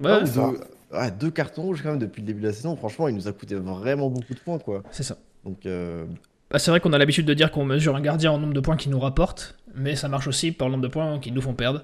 Ah, 0.03 0.23
ça. 0.27 0.51
deux, 0.51 0.59
ouais, 0.93 1.11
deux 1.11 1.31
cartons 1.31 1.63
rouges 1.63 1.81
quand 1.83 1.89
même 1.89 1.99
depuis 1.99 2.21
le 2.21 2.27
début 2.27 2.41
de 2.41 2.47
la 2.47 2.53
saison. 2.53 2.75
Franchement, 2.75 3.07
il 3.07 3.15
nous 3.15 3.27
a 3.27 3.31
coûté 3.31 3.55
vraiment 3.55 4.09
beaucoup 4.09 4.33
de 4.33 4.39
points, 4.39 4.59
quoi. 4.59 4.83
c'est 4.91 5.03
ça. 5.03 5.17
Donc, 5.45 5.65
euh, 5.65 6.05
Bah, 6.51 6.59
c'est 6.59 6.71
vrai 6.71 6.79
qu'on 6.79 6.93
a 6.93 6.97
l'habitude 6.97 7.25
de 7.25 7.33
dire 7.33 7.51
qu'on 7.51 7.63
mesure 7.65 7.95
un 7.95 8.01
gardien 8.01 8.31
en 8.31 8.37
nombre 8.39 8.53
de 8.53 8.59
points 8.59 8.75
qu'il 8.75 8.91
nous 8.91 8.99
rapporte, 8.99 9.55
mais 9.75 9.95
ça 9.95 10.07
marche 10.09 10.27
aussi 10.27 10.51
par 10.51 10.67
le 10.67 10.71
nombre 10.73 10.83
de 10.83 10.87
points 10.91 11.19
qu'ils 11.19 11.33
nous 11.33 11.41
font 11.41 11.53
perdre. 11.53 11.83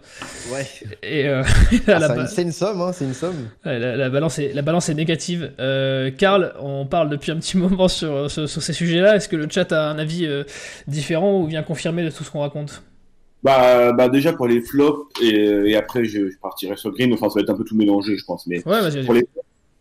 ouais. 0.52 0.66
Et 1.04 1.28
euh, 1.30 1.44
Ah, 1.88 2.26
c'est 2.28 2.42
une- 2.42 2.52
somme, 2.52 2.82
hein, 2.82 2.92
c'est 2.94 3.06
une 3.06 3.14
somme. 3.14 3.48
la- 3.64 3.96
la 3.96 4.10
balance 4.10 4.40
est, 4.40 4.54
la 4.54 4.62
balance 4.64 4.90
est 4.90 4.94
négative. 4.96 5.52
Euh, 5.60 6.10
Karl, 6.12 6.54
on 6.60 6.86
parle 6.86 7.10
depuis 7.10 7.32
un 7.32 7.38
petit 7.38 7.58
moment 7.66 7.88
sur, 7.88 8.30
sur, 8.30 8.50
sur 8.50 8.62
ces 8.62 8.74
sujets-là. 8.74 9.16
Est-ce 9.16 9.30
que 9.30 9.36
le 9.36 9.48
chat 9.50 9.72
a 9.72 9.90
un 9.90 10.00
avis 10.00 10.26
euh, 10.26 10.44
différent 10.88 11.40
ou 11.40 11.46
vient 11.46 11.64
confirmer 11.64 12.04
de 12.04 12.10
tout 12.10 12.24
ce 12.24 12.32
qu'on 12.32 12.42
raconte? 12.42 12.82
Bah, 13.46 13.92
bah 13.94 14.10
déjà 14.10 14.34
pour 14.34 14.48
les 14.48 14.60
flops 14.60 15.08
et, 15.22 15.36
et 15.36 15.76
après 15.76 16.04
je, 16.04 16.30
je 16.32 16.38
partirai 16.40 16.76
sur 16.78 16.92
Green. 16.92 17.14
Enfin, 17.14 17.30
ça 17.30 17.36
va 17.36 17.42
être 17.42 17.52
un 17.52 17.56
peu 17.56 17.64
tout 17.64 17.76
mélangé, 17.76 18.18
je 18.18 18.26
pense. 18.26 18.48
Mais 18.48 18.58
Ouais, 18.68 18.82
vas-y, 18.82 19.06
pour 19.06 19.14
les 19.14 19.28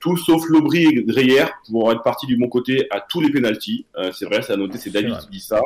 tout 0.00 0.18
sauf 0.18 0.46
Lobry 0.50 0.85
et 0.85 1.03
Dreyer 1.03 1.46
vont 1.70 1.90
être 1.90 2.03
partis 2.03 2.27
du 2.27 2.37
bon 2.37 2.48
côté 2.48 2.87
à 2.90 3.00
tous 3.00 3.22
les 3.22 3.31
penalties. 3.33 3.87
Euh, 3.96 4.12
c'est 4.12 4.27
vrai, 4.27 4.42
ça 4.42 4.53
a 4.53 4.57
noté, 4.57 4.74
c'est 4.77 4.90
C'est 4.90 4.90
David 4.90 5.16
qui 5.18 5.29
dit 5.31 5.40
ça. 5.40 5.62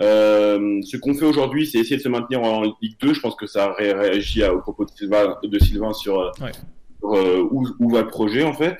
Euh, 0.00 0.80
ce 0.82 0.96
qu'on 0.98 1.14
fait 1.14 1.24
aujourd'hui, 1.24 1.66
c'est 1.66 1.78
essayer 1.78 1.96
de 1.96 2.02
se 2.02 2.08
maintenir 2.08 2.42
en 2.42 2.62
Ligue 2.82 2.96
2. 3.00 3.14
Je 3.14 3.20
pense 3.20 3.36
que 3.36 3.46
ça 3.46 3.64
a 3.66 3.72
ré- 3.72 3.92
réagi 3.92 4.42
à- 4.42 4.52
au 4.52 4.60
propos 4.60 4.84
de 4.84 4.90
Sylvain, 4.90 5.36
de 5.42 5.58
Sylvain 5.58 5.92
sur, 5.94 6.20
euh, 6.20 6.30
Ouais. 6.42 6.52
sur, 7.00 7.14
euh, 7.14 7.48
où, 7.50 7.66
où 7.78 7.90
va 7.90 8.02
le 8.02 8.08
projet 8.08 8.42
en 8.42 8.52
fait. 8.52 8.76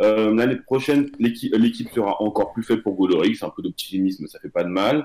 Euh, 0.00 0.34
L'année 0.34 0.56
prochaine, 0.56 1.10
l'équipe 1.18 1.90
sera 1.94 2.22
encore 2.22 2.52
plus 2.54 2.62
faible 2.62 2.82
pour 2.82 2.94
Godoric. 2.94 3.42
Un 3.42 3.50
peu 3.54 3.62
d'optimisme, 3.62 4.26
ça 4.28 4.38
fait 4.40 4.48
pas 4.48 4.64
de 4.64 4.70
mal. 4.70 5.04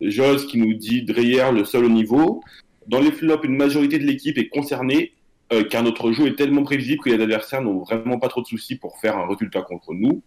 Jos 0.00 0.46
qui 0.46 0.58
nous 0.58 0.74
dit 0.74 1.02
Dreyer 1.02 1.50
le 1.52 1.64
seul 1.64 1.84
au 1.84 1.88
niveau. 1.88 2.42
Dans 2.86 3.00
les 3.00 3.12
flops, 3.12 3.44
une 3.44 3.56
majorité 3.56 3.98
de 3.98 4.04
l'équipe 4.04 4.38
est 4.38 4.48
concernée 4.48 5.12
euh, 5.52 5.64
car 5.64 5.82
notre 5.82 6.12
jeu 6.12 6.26
est 6.26 6.36
tellement 6.36 6.62
prévisible 6.62 7.02
que 7.02 7.08
les 7.08 7.22
adversaires 7.22 7.62
n'ont 7.62 7.78
vraiment 7.78 8.18
pas 8.18 8.28
trop 8.28 8.42
de 8.42 8.46
soucis 8.46 8.76
pour 8.76 8.98
faire 8.98 9.16
un 9.16 9.26
résultat 9.26 9.62
contre 9.62 9.94
nous. 9.94 10.22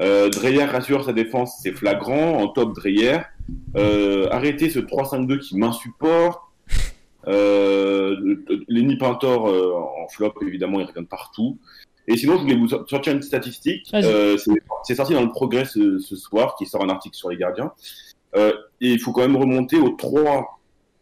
Euh, 0.00 0.30
Dreyer 0.30 0.64
rassure 0.64 1.04
sa 1.04 1.12
défense, 1.12 1.58
c'est 1.62 1.72
flagrant. 1.72 2.38
En 2.38 2.48
top, 2.48 2.74
Dreyer. 2.74 3.18
Euh, 3.76 4.28
arrêtez 4.30 4.70
ce 4.70 4.78
3-5-2 4.78 5.38
qui 5.38 5.58
m'insupporte. 5.58 6.40
Lenny 7.26 8.96
Pintor 8.96 9.44
en 9.44 10.08
flop, 10.08 10.34
évidemment, 10.42 10.80
il 10.80 10.86
revient 10.86 11.06
partout. 11.06 11.58
Et 12.06 12.16
sinon, 12.16 12.38
je 12.38 12.42
voulais 12.42 12.56
vous 12.56 12.68
sortir 12.68 13.12
une 13.12 13.20
statistique. 13.20 13.86
c'est 13.90 14.94
sorti 14.94 15.12
dans 15.12 15.22
le 15.22 15.28
Progrès 15.28 15.66
ce, 15.66 15.98
soir, 16.16 16.54
qui 16.56 16.64
sort 16.64 16.82
un 16.82 16.88
article 16.88 17.16
sur 17.16 17.28
les 17.28 17.36
gardiens. 17.36 17.72
Et 18.80 18.92
il 18.92 19.00
faut 19.00 19.12
quand 19.12 19.22
même 19.22 19.36
remonter 19.36 19.78
au 19.78 19.90
3 19.90 20.60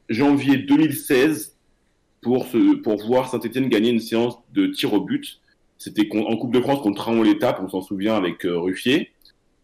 janvier 0.08 0.56
2016 0.58 1.56
pour, 2.22 2.46
pour 2.82 3.06
voir 3.06 3.30
Saint-Etienne 3.30 3.68
gagner 3.68 3.90
une 3.90 4.00
séance 4.00 4.38
de 4.52 4.66
tir 4.66 4.92
au 4.92 5.00
but. 5.00 5.40
C'était 5.78 6.08
en 6.12 6.36
Coupe 6.36 6.52
de 6.52 6.60
France 6.60 6.80
contre 6.80 7.02
Traon 7.02 7.22
l'étape, 7.22 7.60
on 7.62 7.68
s'en 7.68 7.82
souvient 7.82 8.16
avec 8.16 8.42
Ruffier. 8.44 9.12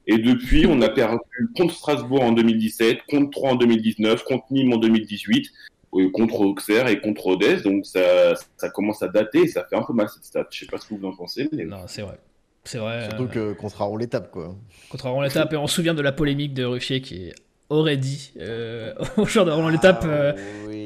Et 0.06 0.18
depuis, 0.18 0.66
on 0.66 0.80
a 0.82 0.88
perdu 0.88 1.18
contre 1.56 1.74
Strasbourg 1.74 2.22
en 2.22 2.32
2017, 2.32 3.02
contre 3.08 3.30
Troyes 3.30 3.52
en 3.52 3.56
2019, 3.56 4.24
contre 4.24 4.44
Nîmes 4.50 4.72
en 4.72 4.76
2018, 4.78 5.50
euh, 5.94 6.10
contre 6.10 6.40
Auxerre 6.40 6.88
et 6.88 7.00
contre 7.00 7.22
Rodez. 7.22 7.60
Donc 7.62 7.86
ça, 7.86 8.34
ça 8.56 8.70
commence 8.70 9.02
à 9.02 9.08
dater 9.08 9.42
et 9.42 9.48
ça 9.48 9.64
fait 9.68 9.76
un 9.76 9.82
peu 9.82 9.92
mal 9.92 10.08
cette 10.08 10.24
stat. 10.24 10.46
Je 10.50 10.60
sais 10.60 10.66
pas 10.66 10.78
ce 10.78 10.88
que 10.88 10.94
vous 10.94 11.06
en 11.06 11.14
pensez. 11.14 11.48
Mais... 11.52 11.64
Non, 11.64 11.84
c'est 11.86 12.02
vrai. 12.02 12.18
C'est 12.64 12.78
vrai. 12.78 13.08
Surtout 13.08 13.38
euh... 13.38 13.52
que 13.52 13.52
contre 13.52 13.82
Aron 13.82 13.96
l'étape, 13.96 14.30
quoi. 14.30 14.56
Contre 14.88 15.06
Aron 15.06 15.20
l'étape, 15.20 15.52
et 15.52 15.56
on 15.56 15.66
se 15.66 15.76
souvient 15.76 15.94
de 15.94 16.02
la 16.02 16.12
polémique 16.12 16.54
de 16.54 16.64
Ruffier 16.64 17.00
qui 17.00 17.32
aurait 17.72 17.96
dit 17.96 18.32
euh, 18.40 18.92
au 19.16 19.26
joueur 19.26 19.44
de 19.44 19.50
Roland 19.50 19.68
l'étape 19.68 20.04
euh, 20.06 20.32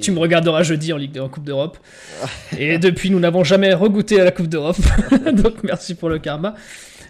tu 0.01 0.13
me 0.13 0.19
regarderas 0.19 0.63
jeudi 0.63 0.93
en 0.93 0.99
Ligue 0.99 1.19
en 1.19 1.29
Coupe 1.29 1.45
d'Europe. 1.45 1.79
Et 2.59 2.79
depuis 2.79 3.11
nous 3.11 3.21
n'avons 3.21 3.45
jamais 3.45 3.73
regoûté 3.73 4.21
à 4.21 4.25
la 4.25 4.31
Coupe 4.31 4.49
d'Europe. 4.49 4.77
Donc 5.33 5.63
merci 5.63 5.95
pour 5.95 6.09
le 6.09 6.19
karma. 6.19 6.55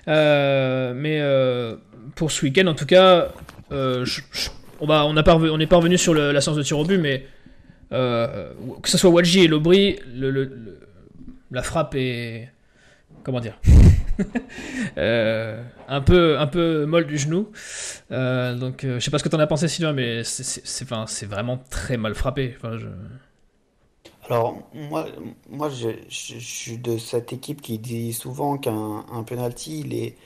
Euh, 0.09 0.95
mais 0.95 1.21
pour 2.15 2.31
ce 2.31 2.45
week-end. 2.45 2.67
En 2.67 2.75
tout 2.75 2.87
cas, 2.87 3.29
euh, 3.73 4.05
on 4.81 4.87
va, 4.87 5.07
on 5.07 5.15
n'est 5.15 5.23
pas, 5.23 5.35
revenu 5.35 5.99
sur 5.99 6.15
la 6.15 6.41
séance 6.41 6.57
de 6.57 6.63
tir 6.63 6.79
au 6.79 6.85
but, 6.85 6.99
mais 6.99 7.27
euh, 7.93 8.53
que 8.83 8.89
ce 8.89 8.99
soit 8.99 9.11
Wadji 9.11 9.45
et 9.45 9.49
Lobry, 9.49 9.99
le, 10.15 10.81
la 11.51 11.63
frappe 11.63 11.95
est 11.95 12.49
comment 13.23 13.41
dire? 13.41 13.59
euh, 14.99 15.63
un 15.89 16.01
peu 16.01 16.39
un 16.39 16.47
peu 16.47 16.87
molle 16.87 17.07
du 17.07 17.19
genou 17.19 17.49
donc 18.11 18.83
je 18.83 18.99
sais 18.99 19.11
pas 19.11 19.19
ce 19.19 19.25
que 19.25 19.29
tu 19.29 19.37
en 19.37 19.41
as 19.41 19.47
pensé 19.47 19.69
Sylvain 19.69 19.93
mais 19.93 20.23
c'est 20.25 21.27
vraiment 21.27 21.59
très 21.71 21.97
mal 21.97 22.15
frappé 22.15 22.55
enfin, 22.57 22.79
je... 22.79 22.89
alors 24.29 24.59
moi 24.73 25.07
moi 25.51 25.69
je, 25.69 25.91
je, 26.09 26.39
suis 26.39 26.79
de 26.79 26.99
cette 26.99 27.33
équipe 27.33 27.61
qui 27.61 27.79
dit 27.79 28.13
souvent 28.13 28.59
qu'un 28.59 29.05
un 29.13 29.23
penalty 29.23 29.81
il 29.81 29.95
est 29.95 30.17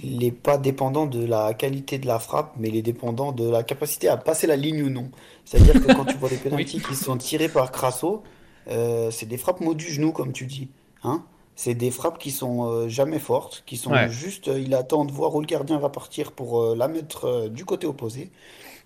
il 0.00 0.18
n'est 0.18 0.32
pas 0.32 0.58
dépendant 0.58 1.06
de 1.06 1.24
la 1.24 1.54
qualité 1.54 1.98
de 1.98 2.06
la 2.06 2.18
frappe, 2.18 2.54
mais 2.56 2.68
il 2.68 2.76
est 2.76 2.82
dépendant 2.82 3.32
de 3.32 3.48
la 3.48 3.62
capacité 3.62 4.08
à 4.08 4.16
passer 4.16 4.46
la 4.46 4.56
ligne 4.56 4.82
ou 4.82 4.90
non. 4.90 5.10
C'est-à-dire 5.44 5.74
que 5.74 5.92
quand 5.92 6.04
tu 6.04 6.16
vois 6.16 6.28
des 6.28 6.36
pénalties 6.42 6.80
qui 6.80 6.94
sont 6.94 7.16
tirés 7.16 7.48
par 7.48 7.72
Crasso, 7.72 8.22
euh, 8.68 9.10
c'est 9.10 9.26
des 9.26 9.38
frappes 9.38 9.60
mot 9.60 9.74
du 9.74 9.86
genou, 9.86 10.12
comme 10.12 10.32
tu 10.32 10.46
dis. 10.46 10.68
Hein 11.02 11.24
c'est 11.58 11.74
des 11.74 11.90
frappes 11.90 12.18
qui 12.18 12.30
sont 12.30 12.70
euh, 12.70 12.88
jamais 12.88 13.18
fortes, 13.18 13.64
qui 13.66 13.76
sont 13.76 14.06
juste, 14.06 14.46
euh, 14.46 14.60
il 14.60 14.74
attend 14.74 15.04
de 15.04 15.10
voir 15.10 15.34
où 15.34 15.40
le 15.40 15.46
gardien 15.46 15.78
va 15.78 15.88
partir 15.88 16.30
pour 16.30 16.76
la 16.76 16.86
mettre 16.86 17.48
du 17.48 17.64
côté 17.64 17.84
opposé. 17.88 18.30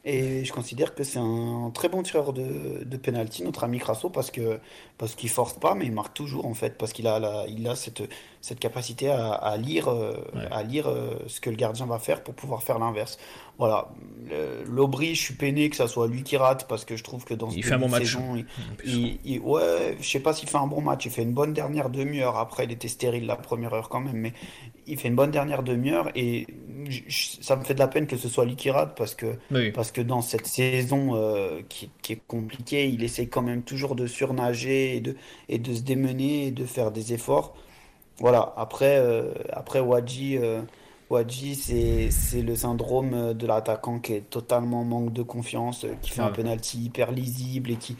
Et 0.05 0.45
je 0.45 0.53
considère 0.53 0.97
que 0.97 1.05
c'est 1.05 1.21
un 1.21 1.71
très 1.73 1.89
bon 1.89 2.03
tireur 2.03 2.33
de, 2.33 2.83
de 2.83 2.97
penalty, 2.97 3.45
notre 3.45 3.63
ami 3.63 3.79
Crasso, 3.79 4.11
parce 4.11 4.33
que 4.33 4.59
parce 4.99 5.15
qu'il 5.15 5.29
force 5.29 5.55
pas, 5.55 5.77
mais 5.77 5.87
il 5.87 5.93
marque 5.93 6.13
toujours 6.13 6.47
en 6.47 6.55
fait, 6.55 6.77
parce 6.77 6.93
qu'il 6.93 7.07
a 7.07 7.45
il 7.47 7.69
a 7.69 7.77
cette 7.77 8.03
cette 8.41 8.59
capacité 8.59 9.11
à, 9.11 9.57
lire 9.57 9.89
à 10.51 10.63
lire 10.65 10.89
euh, 10.89 10.93
euh, 10.93 11.19
ce 11.29 11.41
que 11.41 11.51
le 11.51 11.55
gardien 11.55 11.87
va 11.87 12.01
faire 12.01 12.25
pour 12.25 12.35
pouvoir 12.35 12.65
faire 12.65 12.81
l'inverse. 12.81 13.17
Voilà, 13.59 13.91
l'Aubry, 14.67 15.15
je 15.15 15.21
suis 15.21 15.35
peiné 15.35 15.71
que 15.71 15.77
ça 15.77 15.87
soit 15.87 16.09
lui 16.09 16.25
qui 16.25 16.37
rate 16.37 16.67
parce 16.67 16.85
que 16.85 16.97
je 16.97 17.05
trouve 17.05 17.25
que 17.25 17.35
dans 17.35 17.51
il 17.51 17.63
fait 17.63 17.75
un 17.75 17.79
bon 17.79 17.89
match. 17.89 18.17
il, 18.85 19.19
il, 19.25 19.39
ouais, 19.39 19.97
je 20.01 20.09
sais 20.09 20.19
pas 20.19 20.33
s'il 20.33 20.49
fait 20.49 20.59
un 20.59 20.67
bon 20.67 20.81
match. 20.81 21.05
Il 21.05 21.13
fait 21.13 21.23
une 21.23 21.33
bonne 21.33 21.53
dernière 21.53 21.91
demi-heure. 21.91 22.39
Après, 22.39 22.65
il 22.65 22.73
était 22.73 22.89
stérile 22.89 23.27
la 23.27 23.37
première 23.37 23.73
heure 23.73 23.89
quand 23.89 24.01
même, 24.01 24.17
mais 24.17 24.33
il 24.87 24.99
fait 24.99 25.09
une 25.09 25.15
bonne 25.15 25.31
dernière 25.31 25.63
demi-heure 25.63 26.11
et 26.15 26.47
ça 27.09 27.57
me 27.57 27.63
fait 27.63 27.75
de 27.75 27.79
la 27.79 27.89
peine 27.89 28.07
que 28.07 28.17
ce 28.17 28.29
soit 28.29 28.45
lui 28.45 28.57
qui 28.57 28.71
rate 28.71 28.97
parce 28.97 29.15
que 29.15 29.37
parce 29.75 29.93
que 29.93 30.01
dans 30.01 30.21
cette 30.21 30.47
saison 30.47 31.15
euh, 31.15 31.61
qui, 31.69 31.91
qui, 32.03 32.15
est 32.15 32.23
compliquée, 32.27 32.89
il 32.89 33.03
essaie 33.05 33.27
quand 33.27 33.43
même 33.43 33.63
toujours 33.63 33.95
de 33.95 34.07
surnager 34.07 34.97
et 34.97 35.01
de 35.01 35.17
et 35.49 35.59
de 35.59 35.75
se 35.75 35.83
démener 35.83 36.49
et 36.49 36.51
de 36.51 36.65
faire 36.65 36.91
des 36.91 37.13
efforts. 37.13 37.55
Voilà. 38.19 38.53
Après 38.57 38.99
euh, 38.99 39.33
après 39.53 39.81
Wadji. 39.81 40.39
Euh, 40.39 40.63
Wadji, 41.11 41.57
c'est 41.57 42.41
le 42.41 42.57
syndrome 42.57 43.35
de 43.35 43.47
l'attaquant 43.47 43.99
qui 43.99 44.15
est 44.15 44.31
totalement 44.31 44.83
manque 44.83 45.13
de 45.13 45.23
confiance, 45.23 45.85
qui 46.01 46.11
fait 46.11 46.23
un 46.23 46.31
penalty 46.31 46.85
hyper 46.85 47.13
lisible 47.13 47.71
et 47.71 47.77
qui, 47.77 47.99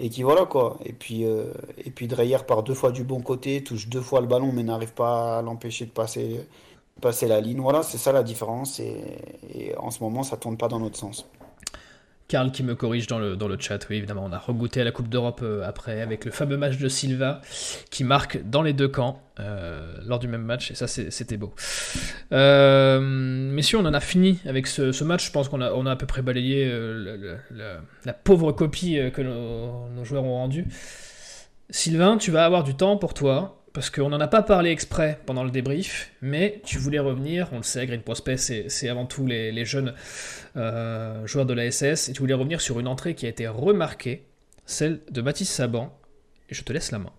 et 0.00 0.08
qui 0.08 0.22
voilà 0.22 0.46
quoi. 0.46 0.78
Et 0.84 0.92
puis, 0.94 1.24
euh, 1.24 1.52
et 1.84 1.90
puis 1.90 2.08
Dreyer 2.08 2.38
part 2.46 2.62
deux 2.62 2.74
fois 2.74 2.90
du 2.90 3.04
bon 3.04 3.20
côté, 3.20 3.62
touche 3.62 3.88
deux 3.88 4.00
fois 4.00 4.22
le 4.22 4.26
ballon, 4.26 4.50
mais 4.52 4.62
n'arrive 4.62 4.94
pas 4.94 5.38
à 5.38 5.42
l'empêcher 5.42 5.84
de 5.84 5.90
passer, 5.90 6.40
passer 7.02 7.28
la 7.28 7.40
ligne. 7.40 7.60
Voilà, 7.60 7.82
c'est 7.82 7.98
ça 7.98 8.10
la 8.10 8.22
différence. 8.22 8.80
Et, 8.80 9.74
en 9.76 9.90
ce 9.90 10.02
moment, 10.02 10.22
ça 10.22 10.38
tourne 10.38 10.56
pas 10.56 10.68
dans 10.68 10.80
notre 10.80 10.96
sens. 10.96 11.26
Karl 12.30 12.52
qui 12.52 12.62
me 12.62 12.76
corrige 12.76 13.08
dans 13.08 13.18
le, 13.18 13.34
dans 13.34 13.48
le 13.48 13.56
chat, 13.58 13.84
oui 13.90 13.96
évidemment, 13.96 14.24
on 14.24 14.32
a 14.32 14.38
regoûté 14.38 14.80
à 14.80 14.84
la 14.84 14.92
Coupe 14.92 15.08
d'Europe 15.08 15.40
euh, 15.42 15.66
après 15.66 16.00
avec 16.00 16.24
le 16.24 16.30
fameux 16.30 16.56
match 16.56 16.78
de 16.78 16.88
Silva 16.88 17.40
qui 17.90 18.04
marque 18.04 18.40
dans 18.48 18.62
les 18.62 18.72
deux 18.72 18.86
camps 18.86 19.20
euh, 19.40 19.94
lors 20.06 20.20
du 20.20 20.28
même 20.28 20.44
match 20.44 20.70
et 20.70 20.76
ça 20.76 20.86
c'était 20.86 21.36
beau. 21.36 21.52
Euh, 22.30 23.00
messieurs, 23.00 23.78
on 23.78 23.84
en 23.84 23.94
a 23.94 23.98
fini 23.98 24.38
avec 24.46 24.68
ce, 24.68 25.02
match, 25.02 25.26
je 25.26 25.32
pense 25.32 25.48
qu'on 25.48 25.60
a, 25.60 25.72
on 25.72 25.86
a 25.86 25.90
à 25.90 25.96
peu 25.96 26.06
près 26.06 26.22
balayé 26.22 26.72
la, 27.50 28.12
pauvre 28.12 28.52
copie 28.52 29.00
que 29.12 29.22
nos, 29.22 29.88
nos 29.88 30.04
joueurs 30.04 30.22
ont 30.22 30.36
rendue. 30.36 30.68
Sylvain, 31.68 32.16
tu 32.16 32.30
vas 32.30 32.44
avoir 32.44 32.62
du 32.62 32.76
temps 32.76 32.96
pour 32.96 33.12
toi 33.12 33.59
parce 33.72 33.90
qu'on 33.90 34.08
n'en 34.08 34.20
a 34.20 34.28
pas 34.28 34.42
parlé 34.42 34.70
exprès 34.70 35.20
pendant 35.26 35.44
le 35.44 35.50
débrief, 35.50 36.12
mais 36.22 36.60
tu 36.64 36.78
voulais 36.78 36.98
revenir, 36.98 37.48
on 37.52 37.58
le 37.58 37.62
sait, 37.62 37.86
Green 37.86 38.02
Prospect, 38.02 38.36
c'est 38.36 38.88
avant 38.88 39.06
tout 39.06 39.26
les, 39.26 39.64
jeunes 39.64 39.94
euh, 40.56 41.26
joueurs 41.26 41.46
de 41.46 41.54
la 41.54 41.70
SS, 41.70 42.08
et 42.08 42.12
tu 42.12 42.20
voulais 42.20 42.34
revenir 42.34 42.60
sur 42.60 42.80
une 42.80 42.88
entrée 42.88 43.14
qui 43.14 43.26
a 43.26 43.28
été 43.28 43.46
remarquée, 43.46 44.24
celle 44.66 45.00
de 45.10 45.22
Mathis 45.22 45.48
Saban, 45.48 45.96
et 46.48 46.54
je 46.54 46.64
te 46.64 46.72
laisse 46.72 46.90
la 46.90 46.98
main. 46.98 47.12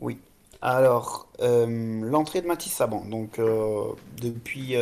Oui, 0.00 0.18
alors, 0.62 1.28
euh, 1.40 1.66
l'entrée 2.02 2.42
de 2.42 2.46
Mathis 2.46 2.72
Saban, 2.72 3.04
donc 3.04 3.38
euh, 3.40 3.92
depuis 4.20 4.76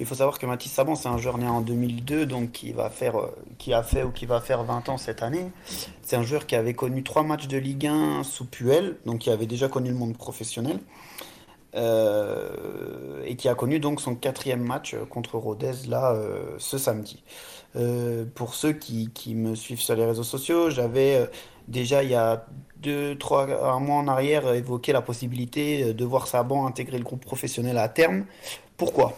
il 0.00 0.06
faut 0.06 0.14
savoir 0.14 0.38
que 0.38 0.46
Mathis 0.46 0.72
Saban, 0.72 0.94
c'est 0.94 1.08
un 1.08 1.18
joueur 1.18 1.38
né 1.38 1.46
en 1.46 1.60
2002, 1.60 2.26
donc 2.26 2.52
qui, 2.52 2.72
va 2.72 2.88
faire, 2.90 3.18
euh, 3.18 3.72
a 3.72 3.82
fait 3.82 4.04
ou 4.04 4.10
qui 4.10 4.26
va 4.26 4.40
faire 4.40 4.62
20 4.62 4.88
ans 4.88 4.96
cette 4.96 5.22
année. 5.22 5.50
C'est 6.02 6.16
un 6.16 6.22
joueur 6.22 6.46
qui 6.46 6.54
avait 6.54 6.74
connu 6.74 7.02
trois 7.02 7.24
matchs 7.24 7.48
de 7.48 7.58
Ligue 7.58 7.86
1 7.86 8.22
sous 8.22 8.44
Puel, 8.44 8.96
donc 9.06 9.20
qui 9.20 9.30
avait 9.30 9.46
déjà 9.46 9.68
connu 9.68 9.90
le 9.90 9.96
monde 9.96 10.16
professionnel. 10.16 10.78
Euh, 11.74 13.22
et 13.26 13.36
qui 13.36 13.46
a 13.46 13.54
connu 13.54 13.78
donc 13.78 14.00
son 14.00 14.14
quatrième 14.14 14.62
match 14.62 14.96
contre 15.10 15.36
Rodez 15.36 15.74
là 15.86 16.12
euh, 16.12 16.54
ce 16.56 16.78
samedi. 16.78 17.22
pour 18.34 18.54
ceux 18.54 18.72
qui, 18.72 19.10
qui, 19.12 19.34
me 19.34 19.54
suivent 19.54 19.80
sur 19.80 19.94
les 19.94 20.06
réseaux 20.06 20.22
sociaux, 20.22 20.70
j'avais 20.70 21.28
déjà 21.68 22.02
il 22.02 22.10
y 22.10 22.14
a 22.14 22.46
deux, 22.78 23.18
trois, 23.18 23.46
un 23.70 23.80
mois 23.80 23.96
en 23.96 24.08
arrière 24.08 24.52
évoqué 24.54 24.92
la 24.92 25.02
possibilité 25.02 25.92
de 25.92 26.04
voir 26.04 26.26
Saban 26.26 26.66
intégrer 26.66 26.98
le 26.98 27.04
groupe 27.04 27.24
professionnel 27.24 27.76
à 27.76 27.88
terme. 27.88 28.24
Pourquoi? 28.78 29.14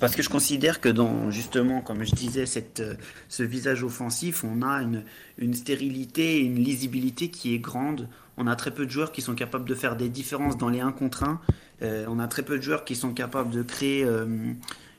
Parce 0.00 0.16
que 0.16 0.22
je 0.22 0.28
considère 0.28 0.80
que 0.80 0.88
dans, 0.88 1.30
justement, 1.30 1.80
comme 1.80 2.04
je 2.04 2.14
disais, 2.14 2.46
cette, 2.46 2.80
euh, 2.80 2.94
ce 3.28 3.42
visage 3.42 3.82
offensif, 3.82 4.44
on 4.44 4.62
a 4.62 4.82
une, 4.82 5.02
une 5.38 5.54
stérilité 5.54 6.36
et 6.36 6.40
une 6.40 6.56
lisibilité 6.56 7.30
qui 7.30 7.54
est 7.54 7.58
grande. 7.58 8.08
On 8.36 8.46
a 8.46 8.56
très 8.56 8.70
peu 8.70 8.86
de 8.86 8.90
joueurs 8.90 9.12
qui 9.12 9.22
sont 9.22 9.34
capables 9.34 9.68
de 9.68 9.74
faire 9.74 9.96
des 9.96 10.08
différences 10.08 10.58
dans 10.58 10.68
les 10.68 10.80
1 10.80 10.92
contre 10.92 11.24
1. 11.24 11.40
Euh, 11.82 12.04
on 12.08 12.18
a 12.18 12.28
très 12.28 12.42
peu 12.42 12.58
de 12.58 12.62
joueurs 12.62 12.84
qui 12.84 12.96
sont 12.96 13.14
capables 13.14 13.50
de 13.50 13.62
créer, 13.62 14.04
euh, 14.04 14.26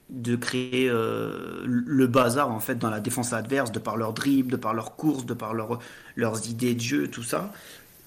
de 0.10 0.36
créer 0.36 0.90
le 0.90 2.08
bazar 2.08 2.52
en 2.52 2.60
fait 2.60 2.76
dans 2.76 2.90
la 2.90 3.00
défense 3.00 3.34
adverse, 3.34 3.72
de 3.72 3.80
par 3.80 3.98
leur 3.98 4.14
dribble, 4.14 4.52
de 4.52 4.58
par 4.58 4.74
leur 4.74 4.96
course, 4.96 5.26
de 5.26 5.34
par 5.34 5.54
leur, 5.54 5.80
leurs 6.16 6.50
idées 6.50 6.74
de 6.74 6.82
jeu, 6.82 7.08
tout 7.10 7.24
ça. 7.24 7.52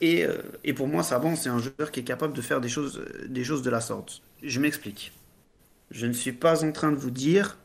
Et, 0.01 0.25
et 0.63 0.73
pour 0.75 0.87
moi, 0.87 1.03
Saban, 1.03 1.35
c'est 1.35 1.49
un 1.49 1.59
joueur 1.59 1.91
qui 1.91 2.01
est 2.01 2.05
capable 2.05 2.33
de 2.35 2.41
faire 2.41 2.61
des 2.61 2.69
choses, 2.69 3.03
des 3.29 3.43
choses 3.43 3.63
de 3.63 3.71
la 3.71 3.81
sorte. 3.81 4.23
Je 4.43 4.61
m'explique. 4.61 5.13
Je 5.91 6.07
ne 6.07 6.13
suis 6.13 6.33
pas 6.33 6.65
en 6.65 6.73
train 6.73 6.91
de 6.93 6.97
vous 6.97 7.11
dire 7.11 7.57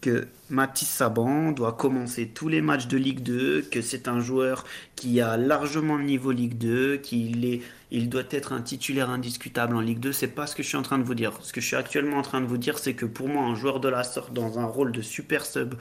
que 0.00 0.28
Mathis 0.48 0.88
Saban 0.88 1.52
doit 1.52 1.74
commencer 1.74 2.28
tous 2.28 2.48
les 2.48 2.62
matchs 2.62 2.86
de 2.86 2.96
Ligue 2.96 3.22
2, 3.22 3.62
que 3.70 3.82
c'est 3.82 4.08
un 4.08 4.20
joueur 4.20 4.64
qui 4.96 5.20
a 5.20 5.36
largement 5.36 5.96
le 5.96 6.04
niveau 6.04 6.32
Ligue 6.32 6.56
2, 6.56 6.96
qu'il 6.96 7.44
est, 7.44 7.60
il 7.90 8.08
doit 8.08 8.22
être 8.30 8.52
un 8.52 8.62
titulaire 8.62 9.10
indiscutable 9.10 9.76
en 9.76 9.80
Ligue 9.80 10.00
2. 10.00 10.12
C'est 10.12 10.28
pas 10.28 10.46
ce 10.46 10.56
que 10.56 10.62
je 10.62 10.68
suis 10.68 10.78
en 10.78 10.82
train 10.82 10.98
de 10.98 11.04
vous 11.04 11.14
dire. 11.14 11.38
Ce 11.42 11.52
que 11.52 11.60
je 11.60 11.66
suis 11.66 11.76
actuellement 11.76 12.16
en 12.16 12.22
train 12.22 12.40
de 12.40 12.46
vous 12.46 12.56
dire, 12.56 12.78
c'est 12.78 12.94
que 12.94 13.06
pour 13.06 13.28
moi, 13.28 13.44
un 13.44 13.54
joueur 13.54 13.80
de 13.80 13.88
la 13.88 14.02
sorte 14.02 14.32
dans 14.32 14.58
un 14.58 14.64
rôle 14.64 14.92
de 14.92 15.02
super 15.02 15.44
sub 15.44 15.74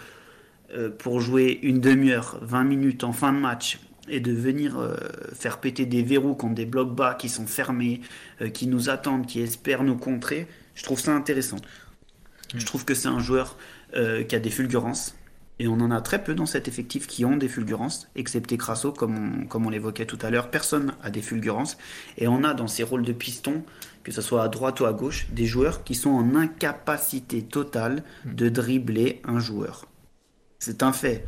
euh, 0.74 0.90
pour 0.90 1.22
jouer 1.22 1.60
une 1.64 1.80
demi-heure, 1.80 2.40
20 2.42 2.64
minutes 2.66 3.04
en 3.04 3.14
fin 3.14 3.32
de 3.32 3.40
match 3.40 3.80
et 4.10 4.20
de 4.20 4.32
venir 4.32 4.78
euh, 4.78 4.96
faire 5.34 5.60
péter 5.60 5.86
des 5.86 6.04
verrous 6.04 6.36
contre 6.36 6.56
des 6.56 6.66
blocs 6.66 6.94
bas 6.94 7.16
qui 7.16 7.30
sont 7.30 7.48
fermés, 7.48 8.02
euh, 8.42 8.50
qui 8.50 8.68
nous 8.68 8.90
attendent, 8.90 9.26
qui 9.26 9.42
espèrent 9.42 9.84
nous 9.84 9.98
contrer, 9.98 10.48
je 10.80 10.84
trouve 10.86 11.02
ça 11.02 11.14
intéressant. 11.14 11.58
Je 12.56 12.66
trouve 12.66 12.86
que 12.86 12.94
c'est 12.94 13.10
un 13.10 13.20
joueur 13.20 13.58
euh, 13.96 14.24
qui 14.24 14.34
a 14.34 14.40
des 14.40 14.50
fulgurances, 14.50 15.14
Et 15.60 15.68
on 15.68 15.74
en 15.74 15.92
a 15.92 16.00
très 16.00 16.24
peu 16.24 16.34
dans 16.34 16.46
cet 16.46 16.70
effectif 16.70 17.06
qui 17.06 17.26
ont 17.26 17.36
des 17.36 17.50
fulgurances, 17.50 18.08
excepté 18.16 18.56
Crasso, 18.58 18.94
comme 18.94 19.42
on, 19.42 19.46
comme 19.46 19.66
on 19.66 19.70
l'évoquait 19.70 20.06
tout 20.06 20.18
à 20.22 20.30
l'heure. 20.30 20.50
Personne 20.50 20.94
a 21.04 21.10
des 21.10 21.22
fulgurances. 21.22 21.78
Et 22.18 22.30
on 22.30 22.46
a 22.46 22.54
dans 22.54 22.70
ces 22.70 22.84
rôles 22.84 23.04
de 23.04 23.12
piston, 23.12 23.66
que 24.04 24.14
ce 24.14 24.22
soit 24.22 24.42
à 24.42 24.48
droite 24.48 24.80
ou 24.80 24.86
à 24.86 24.94
gauche, 24.94 25.28
des 25.32 25.46
joueurs 25.46 25.84
qui 25.84 25.96
sont 25.96 26.12
en 26.12 26.34
incapacité 26.34 27.42
totale 27.42 28.04
de 28.24 28.48
dribbler 28.48 29.22
un 29.26 29.40
joueur. 29.40 29.86
C'est 30.60 30.82
un 30.82 30.94
fait. 30.94 31.26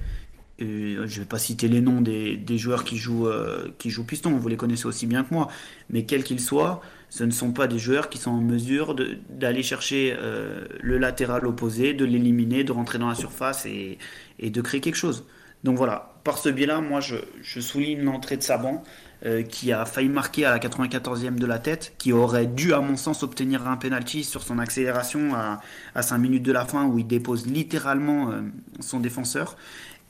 Je 0.61 1.01
ne 1.01 1.07
vais 1.07 1.25
pas 1.25 1.39
citer 1.39 1.67
les 1.67 1.81
noms 1.81 2.01
des, 2.01 2.57
joueurs 2.57 2.83
qui 2.83 2.97
jouent, 2.97 3.27
euh, 3.27 3.73
qui 3.79 3.89
jouent 3.89 4.05
piston, 4.05 4.37
vous 4.37 4.47
les 4.47 4.57
connaissez 4.57 4.85
aussi 4.85 5.07
bien 5.07 5.23
que 5.23 5.33
moi. 5.33 5.47
Mais 5.89 6.05
quels 6.05 6.23
qu'ils 6.23 6.39
soient, 6.39 6.81
ce 7.09 7.23
ne 7.23 7.31
sont 7.31 7.51
pas 7.51 7.67
des 7.67 7.79
joueurs 7.79 8.09
qui 8.09 8.19
sont 8.19 8.31
en 8.31 8.41
mesure 8.41 8.95
d'aller 9.29 9.63
chercher 9.63 10.15
euh, 10.19 10.65
le 10.79 10.99
latéral 10.99 11.47
opposé, 11.47 11.93
de 11.93 12.05
l'éliminer, 12.05 12.63
de 12.63 12.71
rentrer 12.71 12.99
dans 12.99 13.09
la 13.09 13.15
surface 13.15 13.65
et, 13.65 13.97
de 14.39 14.61
créer 14.61 14.81
quelque 14.81 14.95
chose. 14.95 15.25
Donc 15.63 15.77
voilà, 15.77 16.13
par 16.23 16.37
ce 16.37 16.49
biais-là, 16.49 16.79
moi 16.81 16.99
je, 17.01 17.15
souligne 17.59 18.03
l'entrée 18.03 18.37
de 18.37 18.43
Saban 18.43 18.83
euh, 19.25 19.43
qui 19.43 19.71
a 19.71 19.85
failli 19.85 20.09
marquer 20.09 20.45
à 20.45 20.51
la 20.51 20.59
94e 20.59 21.35
de 21.35 21.45
la 21.45 21.59
tête, 21.59 21.93
qui 21.99 22.13
aurait 22.13 22.47
dû 22.47 22.73
à 22.73 22.81
mon 22.81 22.97
sens 22.97 23.21
obtenir 23.21 23.67
un 23.67 23.77
penalty 23.77 24.23
sur 24.23 24.41
son 24.41 24.57
accélération 24.57 25.35
à, 25.35 25.61
à 25.93 26.01
5 26.01 26.17
minutes 26.17 26.43
de 26.43 26.51
la 26.51 26.65
fin 26.65 26.85
où 26.85 26.97
il 26.97 27.05
dépose 27.05 27.45
littéralement 27.47 28.31
son 28.79 28.99
défenseur. 28.99 29.55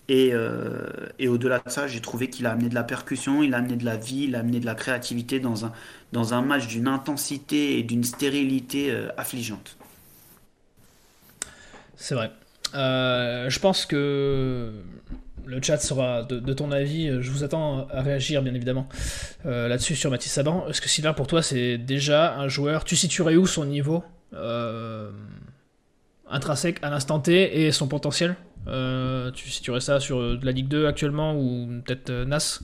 Et, 0.10 0.32
euh, 0.34 0.88
et 1.20 1.28
au-delà 1.28 1.60
de 1.60 1.70
ça, 1.70 1.88
j'ai 1.88 2.02
trouvé 2.02 2.30
qu'il 2.30 2.46
a 2.46 2.52
amené 2.52 2.70
de 2.70 2.76
la 2.76 2.84
percussion, 2.84 3.44
il 3.44 3.54
a 3.54 3.58
amené 3.58 3.76
de 3.76 3.86
la 3.86 3.98
vie, 3.98 4.24
il 4.24 4.36
a 4.36 4.40
amené 4.40 4.60
de 4.60 4.66
la 4.66 4.76
créativité 4.76 5.40
dans 5.40 5.66
un, 5.66 5.72
dans 6.12 6.34
un 6.34 6.42
match 6.42 6.68
d'une 6.68 6.88
intensité 6.88 7.78
et 7.78 7.84
d'une 7.84 8.04
stérilité 8.04 8.92
euh, 8.92 9.08
affligeante. 9.18 9.78
C'est 11.96 12.16
vrai. 12.16 12.32
Euh, 12.74 13.50
je 13.50 13.60
pense 13.60 13.86
que 13.86 14.74
le 15.46 15.62
chat 15.62 15.78
sera 15.78 16.24
de, 16.24 16.54
ton 16.54 16.72
avis. 16.72 17.22
Je 17.22 17.32
vous 17.32 17.44
attends 17.44 17.88
à 17.90 18.02
réagir, 18.02 18.42
bien 18.42 18.54
évidemment, 18.54 18.88
euh, 19.46 19.68
là-dessus 19.68 19.96
sur 19.96 20.10
Mathis 20.10 20.32
Saban. 20.32 20.68
Est-ce 20.68 20.82
que 20.82 20.90
Sylvain, 20.90 21.14
pour 21.14 21.28
toi, 21.28 21.42
c'est 21.42 21.78
déjà 21.78 22.36
un 22.36 22.48
joueur 22.48 22.84
Tu 22.86 22.96
situerais 22.96 23.36
où 23.36 23.46
son 23.46 23.66
niveau 23.66 24.04
intrinsèque 26.30 26.80
à 26.82 26.90
l'instant 26.90 27.20
T 27.20 27.66
et 27.66 27.72
son 27.72 27.88
potentiel? 27.88 28.36
Euh, 28.68 29.32
Tu 29.32 29.50
situerais 29.50 29.82
ça 29.82 30.00
sur 30.00 30.38
de 30.38 30.46
la 30.46 30.52
Ligue 30.52 30.68
2 30.68 30.88
actuellement 30.88 31.36
ou 31.36 31.68
peut-être 31.86 32.12
Nas? 32.12 32.62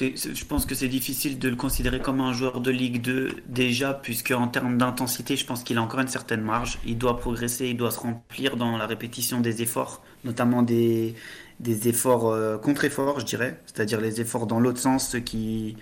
Je 0.00 0.44
pense 0.44 0.66
que 0.66 0.74
c'est 0.74 0.88
difficile 0.88 1.38
de 1.38 1.48
le 1.48 1.56
considérer 1.56 2.00
comme 2.00 2.20
un 2.20 2.32
joueur 2.32 2.60
de 2.60 2.70
Ligue 2.70 3.00
2 3.02 3.30
déjà, 3.46 3.94
puisque 3.94 4.30
en 4.30 4.48
termes 4.48 4.78
d'intensité, 4.78 5.36
je 5.36 5.46
pense 5.46 5.62
qu'il 5.62 5.78
a 5.78 5.82
encore 5.82 6.00
une 6.00 6.08
certaine 6.08 6.40
marge. 6.40 6.78
Il 6.86 6.98
doit 6.98 7.18
progresser, 7.18 7.68
il 7.68 7.76
doit 7.76 7.90
se 7.90 8.00
remplir 8.00 8.56
dans 8.56 8.76
la 8.76 8.86
répétition 8.86 9.40
des 9.40 9.62
efforts, 9.62 10.02
notamment 10.24 10.62
des, 10.62 11.14
des 11.60 11.88
efforts 11.88 12.28
euh, 12.28 12.58
contre-efforts, 12.58 13.20
je 13.20 13.24
dirais, 13.24 13.60
c'est-à-dire 13.66 14.00
les 14.00 14.20
efforts 14.20 14.46
dans 14.46 14.60
l'autre 14.60 14.78
sens, 14.78 15.08
ceux 15.08 15.20
qui, 15.20 15.76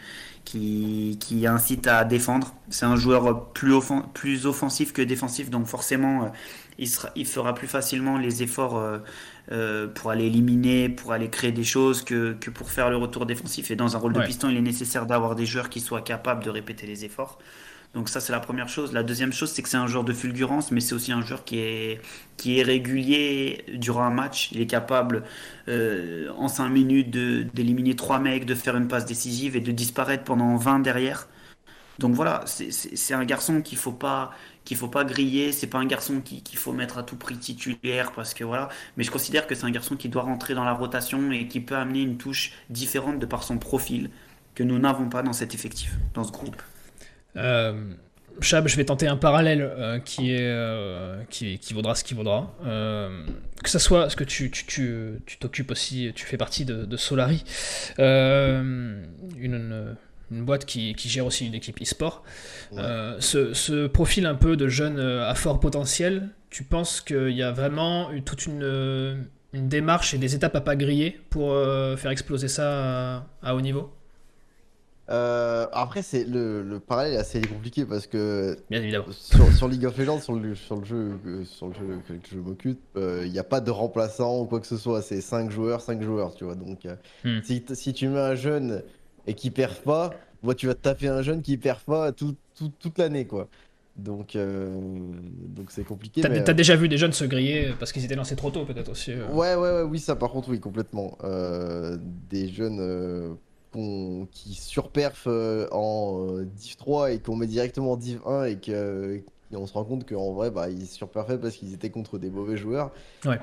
qui, 0.44 1.18
qui 1.20 1.46
incitent 1.46 1.86
à 1.86 2.04
défendre. 2.04 2.54
C'est 2.70 2.86
un 2.86 2.96
joueur 2.96 3.50
plus, 3.52 3.74
plus 4.14 4.46
offensif 4.46 4.92
que 4.92 5.02
défensif, 5.02 5.50
donc 5.50 5.66
forcément, 5.66 6.24
euh, 6.24 6.28
il, 6.78 6.88
sera, 6.88 7.10
il 7.16 7.26
fera 7.26 7.54
plus 7.54 7.68
facilement 7.68 8.18
les 8.18 8.42
efforts. 8.42 8.82
Euh, 9.52 9.88
pour 9.88 10.10
aller 10.10 10.24
éliminer, 10.24 10.88
pour 10.88 11.12
aller 11.12 11.28
créer 11.28 11.52
des 11.52 11.64
choses 11.64 12.02
que, 12.02 12.32
que, 12.32 12.48
pour 12.48 12.70
faire 12.70 12.88
le 12.88 12.96
retour 12.96 13.26
défensif. 13.26 13.70
Et 13.70 13.76
dans 13.76 13.94
un 13.94 13.98
rôle 13.98 14.14
de 14.14 14.22
piston, 14.22 14.48
il 14.48 14.56
est 14.56 14.62
nécessaire 14.62 15.04
d'avoir 15.04 15.34
des 15.34 15.44
joueurs 15.44 15.68
qui 15.68 15.80
soient 15.80 16.00
capables 16.00 16.42
de 16.42 16.48
répéter 16.48 16.86
les 16.86 17.04
efforts. 17.04 17.38
Donc 17.94 18.08
ça 18.08 18.20
c'est 18.20 18.32
la 18.32 18.40
première 18.40 18.68
chose. 18.68 18.92
La 18.92 19.02
deuxième 19.02 19.32
chose 19.32 19.50
c'est 19.52 19.62
que 19.62 19.68
c'est 19.68 19.76
un 19.76 19.86
joueur 19.86 20.04
de 20.04 20.12
fulgurance, 20.12 20.70
mais 20.72 20.80
c'est 20.80 20.94
aussi 20.94 21.12
un 21.12 21.22
joueur 21.22 21.44
qui 21.44 21.58
est, 21.58 22.00
qui 22.36 22.58
est 22.58 22.62
régulier 22.62 23.64
durant 23.74 24.02
un 24.02 24.10
match. 24.10 24.50
Il 24.52 24.60
est 24.60 24.66
capable 24.66 25.22
euh, 25.68 26.30
en 26.36 26.48
5 26.48 26.68
minutes 26.68 27.10
d'éliminer 27.10 27.94
3 27.96 28.18
mecs, 28.18 28.46
de 28.46 28.54
faire 28.54 28.76
une 28.76 28.88
passe 28.88 29.06
décisive 29.06 29.56
et 29.56 29.60
de 29.60 29.72
disparaître 29.72 30.24
pendant 30.24 30.56
20 30.56 30.80
derrière. 30.80 31.28
Donc 32.00 32.14
voilà, 32.14 32.42
c'est 32.46 33.14
un 33.14 33.24
garçon 33.24 33.62
qu'il 33.62 33.78
faut 33.78 33.92
pas 33.92 34.32
faut 34.74 34.88
pas 34.88 35.04
griller, 35.04 35.52
c'est 35.52 35.66
pas 35.66 35.78
un 35.78 35.86
garçon 35.86 36.20
qu'il 36.22 36.58
faut 36.58 36.72
mettre 36.72 36.98
à 36.98 37.02
tout 37.02 37.16
prix 37.16 37.36
titulaire 37.36 38.12
parce 38.12 38.32
que 38.34 38.42
voilà, 38.42 38.70
mais 38.96 39.04
je 39.04 39.10
considère 39.10 39.46
que 39.46 39.54
c'est 39.54 39.64
un 39.64 39.70
garçon 39.70 39.94
qui 39.96 40.08
doit 40.08 40.22
rentrer 40.22 40.54
dans 40.54 40.64
la 40.64 40.72
rotation 40.72 41.30
et 41.30 41.46
qui 41.46 41.60
peut 41.60 41.76
amener 41.76 42.00
une 42.00 42.16
touche 42.16 42.52
différente 42.70 43.18
de 43.18 43.26
par 43.26 43.42
son 43.42 43.58
profil 43.58 44.10
que 44.54 44.62
nous 44.62 44.78
n'avons 44.78 45.08
pas 45.10 45.22
dans 45.22 45.34
cet 45.34 45.54
effectif, 45.54 45.94
dans 46.14 46.24
ce 46.24 46.32
groupe. 46.32 46.62
Euh, 47.36 47.94
Chab, 48.40 48.66
je 48.66 48.76
vais 48.76 48.84
tenter 48.84 49.06
un 49.06 49.16
parallèle 49.16 49.62
euh, 49.62 49.98
qui, 49.98 50.32
est, 50.32 50.40
euh, 50.40 51.22
qui, 51.30 51.58
qui, 51.58 51.74
vaudra 51.74 51.94
ce 51.94 52.04
qui 52.04 52.14
vaudra. 52.14 52.52
Euh, 52.66 53.24
que 53.62 53.70
ça 53.70 53.78
soit, 53.78 54.10
ce 54.10 54.16
que 54.16 54.24
tu 54.24 54.50
t'occupes 54.50 55.22
tu, 55.26 55.64
tu, 55.64 55.72
aussi, 55.72 56.12
tu 56.14 56.26
fais 56.26 56.36
partie 56.36 56.64
de, 56.64 56.84
de 56.84 56.96
Solari, 56.96 57.44
une, 57.98 59.06
une 59.38 59.96
une 60.30 60.42
boîte 60.44 60.64
qui, 60.64 60.96
gère 60.96 61.26
aussi 61.26 61.46
une 61.46 61.54
équipe 61.54 61.80
e-sport. 61.80 62.24
Ce, 62.72 63.86
profil 63.86 64.26
un 64.26 64.34
peu 64.34 64.56
de 64.56 64.68
jeune 64.68 64.98
à 64.98 65.34
fort 65.34 65.60
potentiel, 65.60 66.30
tu 66.50 66.64
penses 66.64 67.00
qu'il 67.00 67.30
y 67.30 67.42
a 67.42 67.52
vraiment 67.52 68.08
toute 68.24 68.46
une, 68.46 69.28
une, 69.52 69.68
démarche 69.68 70.14
et 70.14 70.18
des 70.18 70.34
étapes 70.34 70.56
à 70.56 70.60
pas 70.60 70.76
griller 70.76 71.20
pour 71.30 71.52
faire 71.98 72.10
exploser 72.10 72.48
ça 72.48 73.26
à, 73.42 73.54
haut 73.54 73.60
niveau? 73.60 73.92
Après, 75.08 76.02
c'est 76.02 76.24
le, 76.24 76.78
parallèle 76.78 77.14
est 77.14 77.18
assez 77.18 77.40
compliqué 77.40 77.84
parce 77.84 78.06
que 78.06 78.56
Bien 78.70 78.82
évidemment. 78.82 79.06
Sur, 79.10 79.68
League 79.68 79.84
of 79.84 79.96
Legends, 79.98 80.20
sur 80.20 80.34
le, 80.34 80.54
sur 80.54 80.76
le 80.76 80.84
jeu, 80.84 81.18
sur 81.44 81.68
le 81.68 81.74
jeu 81.74 82.00
que 82.08 82.28
je 82.30 82.38
m'occupe, 82.38 82.80
il 82.96 83.30
n'y 83.30 83.38
a 83.38 83.44
pas 83.44 83.60
de 83.60 83.70
remplaçant 83.70 84.40
ou 84.40 84.44
quoi 84.46 84.60
que 84.60 84.66
ce 84.66 84.76
soit. 84.76 85.02
C'est 85.02 85.20
5 85.20 85.50
joueurs, 85.50 85.80
5 85.80 86.02
joueurs, 86.02 86.34
tu 86.34 86.44
vois. 86.44 86.54
Donc, 86.54 86.86
hmm. 87.24 87.40
si, 87.42 87.64
si, 87.74 87.92
tu 87.92 88.08
mets 88.08 88.20
un 88.20 88.34
jeune 88.34 88.82
et 89.26 89.34
qui 89.34 89.50
perd 89.50 89.76
pas, 89.76 90.10
moi, 90.42 90.54
tu 90.54 90.66
vas 90.66 90.74
te 90.74 90.82
taper 90.82 91.08
un 91.08 91.22
jeune 91.22 91.42
qui 91.42 91.56
perd 91.56 91.80
pas 91.80 92.12
tout, 92.12 92.36
toute 92.54 92.98
l'année, 92.98 93.26
quoi. 93.26 93.48
Donc, 93.96 94.34
euh, 94.34 94.76
donc 95.48 95.70
c'est 95.70 95.84
compliqué. 95.84 96.20
T'as 96.20 96.28
as 96.28 96.50
euh, 96.50 96.52
déjà 96.52 96.74
vu 96.74 96.88
des 96.88 96.98
jeunes 96.98 97.12
se 97.12 97.24
griller 97.24 97.74
parce 97.78 97.92
qu'ils 97.92 98.04
étaient 98.04 98.16
lancés 98.16 98.34
trop 98.34 98.50
tôt, 98.50 98.64
peut-être 98.64 98.90
aussi. 98.90 99.12
Euh. 99.12 99.28
Ouais, 99.28 99.54
ouais, 99.54 99.70
ouais, 99.70 99.82
oui, 99.82 100.00
ça, 100.00 100.16
par 100.16 100.30
contre, 100.30 100.48
oui, 100.48 100.58
complètement. 100.60 101.16
des 102.28 102.48
jeunes 102.48 103.36
qui 104.30 104.54
surperfent 104.54 105.28
en 105.72 106.40
Div 106.42 106.76
3 106.76 107.12
et 107.12 107.18
qu'on 107.18 107.36
met 107.36 107.46
directement 107.46 107.92
en 107.92 107.96
Div 107.96 108.20
1 108.26 108.44
et 108.44 108.56
que 108.56 109.22
on 109.52 109.66
se 109.66 109.72
rend 109.72 109.84
compte 109.84 110.08
qu'en 110.08 110.32
vrai, 110.32 110.50
bah, 110.50 110.68
ils 110.68 110.86
surperfaient 110.86 111.38
parce 111.38 111.54
qu'ils 111.54 111.74
étaient 111.74 111.90
contre 111.90 112.18
des 112.18 112.30
mauvais 112.30 112.56
joueurs 112.56 112.90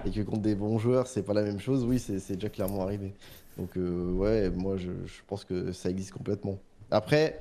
et 0.06 0.12
que 0.12 0.22
contre 0.22 0.42
des 0.42 0.56
bons 0.56 0.78
joueurs, 0.78 1.08
c'est 1.08 1.24
pas 1.24 1.34
la 1.34 1.44
même 1.44 1.60
chose. 1.60 1.86
Oui, 1.86 2.00
c'est 2.00 2.36
déjà 2.36 2.50
clairement 2.50 2.82
arrivé. 2.82 3.14
Donc, 3.58 3.70
ouais, 3.76 4.50
moi, 4.50 4.76
je, 4.78 4.92
je 5.06 5.22
pense 5.28 5.46
que 5.46 5.72
ça 5.72 5.90
existe 5.90 6.12
complètement. 6.12 6.58
Après, 6.90 7.40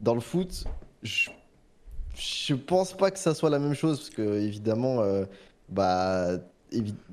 dans 0.00 0.14
le 0.14 0.20
foot, 0.20 0.64
je, 1.02 1.30
je 2.16 2.54
pense 2.54 2.96
pas 2.96 3.10
que 3.10 3.18
ça 3.18 3.34
soit 3.34 3.50
la 3.50 3.58
même 3.58 3.74
chose 3.74 3.98
parce 3.98 4.10
que 4.10 4.40
évidemment, 4.40 5.00
euh, 5.00 5.24
bah, 5.68 6.38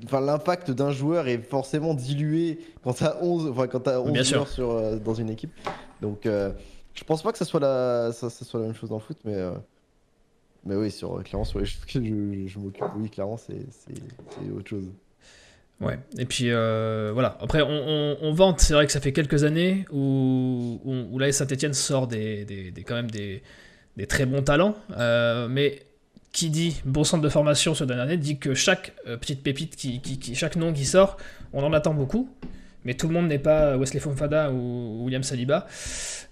enfin, 0.04 0.20
l'impact 0.20 0.70
d'un 0.70 0.90
joueur 0.90 1.28
est 1.28 1.38
forcément 1.38 1.94
dilué 1.94 2.58
quand 2.82 2.94
t'as 2.94 3.16
11, 3.20 3.50
enfin, 3.50 3.66
quand 3.66 3.86
as 3.88 4.00
11 4.00 4.28
joueurs 4.28 4.48
sur, 4.48 4.70
euh, 4.70 4.96
dans 4.96 5.14
une 5.14 5.30
équipe. 5.30 5.52
Donc, 6.00 6.26
euh, 6.26 6.52
je 6.94 7.04
pense 7.04 7.22
pas 7.22 7.32
que 7.32 7.38
ça 7.38 7.44
soit 7.44 7.60
la, 7.60 8.12
ça, 8.12 8.30
soit 8.30 8.60
la 8.60 8.66
même 8.66 8.74
chose 8.74 8.90
dans 8.90 8.96
le 8.96 9.02
foot, 9.02 9.18
mais, 9.24 9.38
mais 10.64 10.76
oui, 10.76 10.90
sur, 10.90 11.22
clairement, 11.22 11.44
sur 11.44 11.58
les 11.58 11.64
choses 11.64 11.84
que 11.84 12.04
je, 12.04 12.46
je 12.46 12.58
m'occupe, 12.58 12.84
oui, 12.96 13.08
clairement, 13.08 13.36
c'est 13.36 13.64
autre 14.50 14.68
chose. 14.68 14.88
Ouais, 15.82 15.98
et 16.16 16.26
puis 16.26 16.50
euh, 16.50 17.10
voilà. 17.12 17.36
Après, 17.40 17.60
on, 17.62 18.32
vante, 18.32 18.60
c'est 18.60 18.72
vrai 18.72 18.86
que 18.86 18.92
ça 18.92 19.00
fait 19.00 19.12
quelques 19.12 19.42
années 19.42 19.84
où, 19.90 20.80
où, 20.84 21.18
là, 21.18 21.30
Saint-Etienne 21.32 21.74
sort 21.74 22.06
des, 22.06 22.44
des, 22.44 22.84
quand 22.84 22.94
même 22.94 23.10
des, 23.10 23.42
des, 23.96 24.06
très 24.06 24.24
bons 24.24 24.42
talents, 24.42 24.76
euh, 24.96 25.48
mais 25.48 25.82
qui 26.32 26.50
dit 26.50 26.80
bon 26.84 27.04
centre 27.04 27.22
de 27.22 27.28
formation 27.28 27.74
sur 27.74 27.90
année 27.90 28.16
dit 28.16 28.38
que 28.38 28.54
chaque 28.54 28.94
euh, 29.06 29.16
petite 29.16 29.42
pépite, 29.42 29.76
qui, 29.76 30.00
qui, 30.00 30.34
chaque 30.34 30.56
nom 30.56 30.72
qui 30.72 30.84
sort, 30.84 31.16
on 31.52 31.62
en 31.62 31.72
attend 31.72 31.94
beaucoup 31.94 32.28
mais 32.84 32.94
tout 32.94 33.08
le 33.08 33.14
monde 33.14 33.28
n'est 33.28 33.38
pas 33.38 33.76
Wesley 33.76 34.00
Fofana 34.00 34.50
ou 34.50 35.04
William 35.04 35.22
Saliba. 35.22 35.66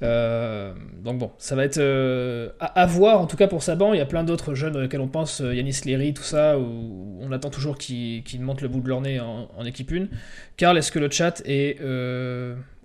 Euh, 0.02 0.72
donc 1.02 1.18
bon, 1.18 1.30
ça 1.38 1.54
va 1.54 1.64
être 1.64 1.78
euh, 1.78 2.50
à, 2.58 2.86
voir, 2.86 3.20
en 3.20 3.26
tout 3.26 3.36
cas 3.36 3.46
pour 3.46 3.62
Saban. 3.62 3.92
Il 3.92 3.98
y 3.98 4.02
a 4.02 4.06
plein 4.06 4.24
d'autres 4.24 4.54
jeunes 4.54 4.76
auxquels 4.76 5.00
on 5.00 5.08
pense, 5.08 5.40
euh, 5.40 5.54
Yanis 5.54 5.80
Léry, 5.84 6.14
tout 6.14 6.22
ça, 6.22 6.58
où 6.58 7.18
on 7.20 7.30
attend 7.32 7.50
toujours 7.50 7.78
qu'ils 7.78 8.40
montent 8.40 8.62
le 8.62 8.68
bout 8.68 8.80
de 8.80 8.88
leur 8.88 9.00
nez 9.00 9.20
en, 9.20 9.64
équipe 9.64 9.92
1. 9.92 10.06
Karl, 10.56 10.76
est-ce 10.78 10.90
que 10.90 10.98
le 10.98 11.10
chat 11.10 11.42
est 11.44 11.78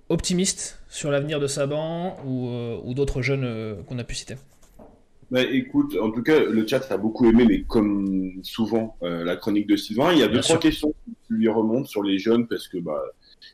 optimiste 0.09 0.79
sur 0.87 1.09
l'avenir 1.09 1.39
de 1.39 1.47
Saban 1.47 2.17
ou, 2.25 2.93
d'autres 2.93 3.21
jeunes 3.21 3.77
qu'on 3.87 3.97
a 3.97 4.03
pu 4.03 4.15
citer? 4.15 4.35
Bah, 5.31 5.41
écoute, 5.43 5.95
en 6.01 6.11
tout 6.11 6.21
cas, 6.23 6.39
le 6.43 6.65
chat 6.67 6.91
a 6.91 6.97
beaucoup 6.97 7.25
aimé, 7.29 7.45
mais 7.47 7.63
comme 7.63 8.33
souvent, 8.43 8.97
la 9.01 9.35
chronique 9.35 9.67
de 9.67 9.75
Sylvain, 9.75 10.11
il 10.13 10.19
y 10.19 10.23
a 10.23 10.27
deux, 10.27 10.41
trois 10.41 10.57
questions 10.59 10.93
qui 11.07 11.33
lui 11.33 11.47
remontent 11.49 11.85
sur 11.87 12.03
les 12.03 12.17
jeunes, 12.19 12.47
parce 12.47 12.67
que 12.67 12.77
bah, 12.77 13.01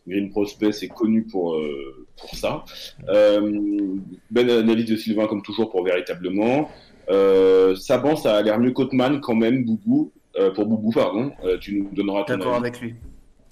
Green 0.07 0.29
Prospect 0.29 0.69
est 0.83 0.87
connu 0.87 1.23
pour, 1.23 1.55
euh, 1.55 2.05
pour 2.19 2.35
ça. 2.35 2.63
Euh, 3.09 3.95
belle 4.29 4.49
analyse 4.49 4.85
de 4.89 4.95
Sylvain, 4.95 5.27
comme 5.27 5.41
toujours, 5.41 5.69
pour 5.69 5.83
véritablement. 5.83 6.69
Euh, 7.09 7.75
Saban, 7.75 8.15
ça 8.15 8.37
a 8.37 8.41
l'air 8.41 8.59
mieux 8.59 8.71
qu'Otman 8.71 9.19
quand 9.21 9.35
même, 9.35 9.65
Boubou. 9.65 10.11
euh, 10.37 10.51
pour 10.51 10.65
Boubou, 10.65 10.91
pardon. 10.91 11.31
Euh, 11.43 11.57
tu 11.57 11.81
nous 11.81 11.89
donneras 11.93 12.23
ton 12.23 12.37
D'accord 12.37 12.53
avis. 12.55 12.67
avec 12.67 12.79
lui. 12.81 12.95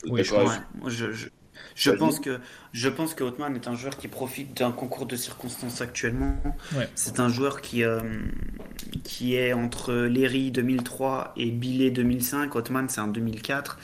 Oui, 0.09 0.21
D'accord 0.21 0.39
Ouais, 0.45 0.51
avec- 0.53 0.61
moi, 0.79 0.89
je, 0.89 1.11
je, 1.11 1.27
je 1.79 1.91
pense 1.91 2.19
que 2.19 2.39
je 2.73 2.89
pense 2.89 3.13
que 3.13 3.23
Hotman 3.23 3.55
est 3.55 3.67
un 3.67 3.75
joueur 3.75 3.97
qui 3.97 4.07
profite 4.07 4.57
d'un 4.57 4.71
concours 4.71 5.05
de 5.05 5.15
circonstances 5.15 5.81
actuellement. 5.81 6.35
Ouais. 6.75 6.89
C'est 6.95 7.19
un 7.19 7.29
joueur 7.29 7.61
qui 7.61 7.83
euh, 7.83 7.99
qui 9.03 9.35
est 9.35 9.53
entre 9.53 9.93
Léry 9.93 10.51
2003 10.51 11.33
et 11.37 11.51
Billet 11.51 11.89
2005. 11.89 12.53
Hotman 12.55 12.89
c'est 12.89 13.01
un 13.01 13.07
2004. 13.07 13.79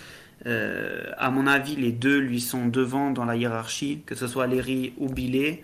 Euh, 0.48 1.04
à 1.18 1.32
mon 1.32 1.48
avis, 1.48 1.76
les 1.76 1.92
deux 1.92 2.20
lui 2.20 2.42
sont 2.42 2.68
devant 2.68 3.10
dans 3.10 3.26
la 3.26 3.36
hiérarchie, 3.36 4.02
que 4.06 4.14
ce 4.14 4.28
soit 4.28 4.46
Léry 4.48 4.94
ou 4.98 5.10
Billet. 5.10 5.64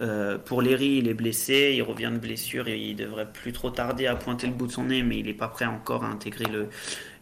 Euh, 0.00 0.38
pour 0.38 0.62
Léry, 0.62 0.98
il 0.98 1.08
est 1.08 1.14
blessé, 1.14 1.72
il 1.76 1.82
revient 1.82 2.10
de 2.12 2.18
blessure 2.18 2.68
et 2.68 2.78
il 2.78 2.94
devrait 2.96 3.30
plus 3.32 3.52
trop 3.52 3.70
tarder 3.70 4.06
à 4.06 4.14
pointer 4.16 4.46
le 4.46 4.52
bout 4.52 4.66
de 4.68 4.72
son 4.72 4.84
nez, 4.84 5.02
mais 5.02 5.18
il 5.18 5.26
n'est 5.26 5.34
pas 5.34 5.48
prêt 5.48 5.64
encore 5.66 6.04
à 6.04 6.08
intégrer 6.08 6.44
le, 6.46 6.68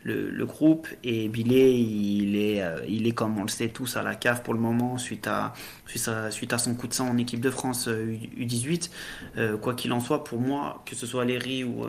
le, 0.05 0.47
groupe. 0.47 0.87
Et 1.03 1.29
Billet, 1.29 1.75
il 1.81 2.37
est, 2.37 2.63
euh, 2.63 2.81
il 2.89 3.07
est 3.07 3.13
comme 3.13 3.39
on 3.39 3.43
le 3.43 3.49
sait 3.49 3.69
tous 3.71 3.97
à 3.97 4.03
la 4.03 4.15
cave 4.15 4.43
pour 4.43 4.55
le 4.55 4.61
moment 4.61 4.99
suite 4.99 5.27
à, 5.27 5.55
suite 5.87 6.09
à, 6.09 6.31
suite 6.31 6.53
à 6.53 6.59
son 6.59 6.75
coup 6.75 6.87
de 6.87 6.95
sang 6.95 7.09
en 7.09 7.17
équipe 7.19 7.41
de 7.41 7.51
France 7.51 7.89
euh, 7.89 8.05
U- 8.37 8.45
U18. 8.45 8.91
Euh, 9.39 9.57
quoi 9.57 9.75
qu'il 9.75 9.93
en 9.93 10.01
soit, 10.01 10.23
pour 10.25 10.41
moi, 10.41 10.83
que 10.87 10.95
ce 10.95 11.07
soit 11.07 11.25
Léry 11.25 11.65
ou, 11.65 11.87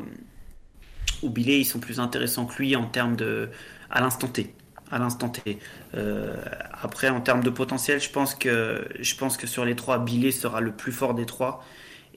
ou 1.23 1.29
Billet, 1.29 1.59
ils 1.59 1.65
sont 1.65 1.79
plus 1.79 1.99
intéressants 1.99 2.45
que 2.45 2.57
lui 2.61 2.75
en 2.75 2.85
termes 2.85 3.15
de 3.15 3.49
à 3.89 4.01
l'instant 4.01 4.27
T. 4.27 4.53
À 4.91 4.99
l'instant 4.99 5.29
T. 5.29 5.59
Euh, 5.95 6.33
après, 6.81 7.09
en 7.09 7.19
termes 7.19 7.43
de 7.43 7.49
potentiel, 7.49 7.99
je 7.99 8.09
pense 8.09 8.35
que 8.35 8.87
je 8.99 9.15
pense 9.15 9.35
que 9.35 9.45
sur 9.47 9.65
les 9.65 9.75
trois, 9.75 9.99
Billet 9.99 10.31
sera 10.31 10.61
le 10.61 10.71
plus 10.71 10.91
fort 10.91 11.13
des 11.13 11.25
trois. 11.25 11.63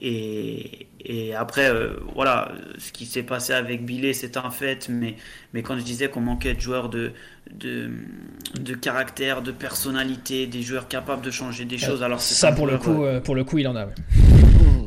Et, 0.03 0.87
et 1.05 1.35
après, 1.35 1.69
euh, 1.69 1.97
voilà, 2.15 2.51
ce 2.79 2.91
qui 2.91 3.05
s'est 3.05 3.21
passé 3.21 3.53
avec 3.53 3.85
Billet, 3.85 4.13
c'est 4.13 4.35
un 4.35 4.49
fait. 4.49 4.89
Mais, 4.89 5.15
mais 5.53 5.61
quand 5.61 5.77
je 5.77 5.83
disais 5.83 6.09
qu'on 6.09 6.21
manquait 6.21 6.55
de 6.55 6.59
joueurs 6.59 6.89
de, 6.89 7.11
de, 7.53 7.91
de 8.59 8.73
caractère, 8.73 9.41
de 9.43 9.51
personnalité, 9.51 10.47
des 10.47 10.63
joueurs 10.63 10.87
capables 10.87 11.21
de 11.21 11.29
changer 11.29 11.65
des 11.65 11.77
choses, 11.77 12.01
alors 12.01 12.19
c'est 12.21 12.33
Ça, 12.33 12.51
pour 12.51 12.65
le, 12.65 12.77
coup, 12.79 13.03
euh, 13.03 13.19
pour 13.19 13.35
le 13.35 13.43
coup, 13.43 13.59
il 13.59 13.67
en 13.67 13.75
a. 13.75 13.85
ouais. 13.85 13.93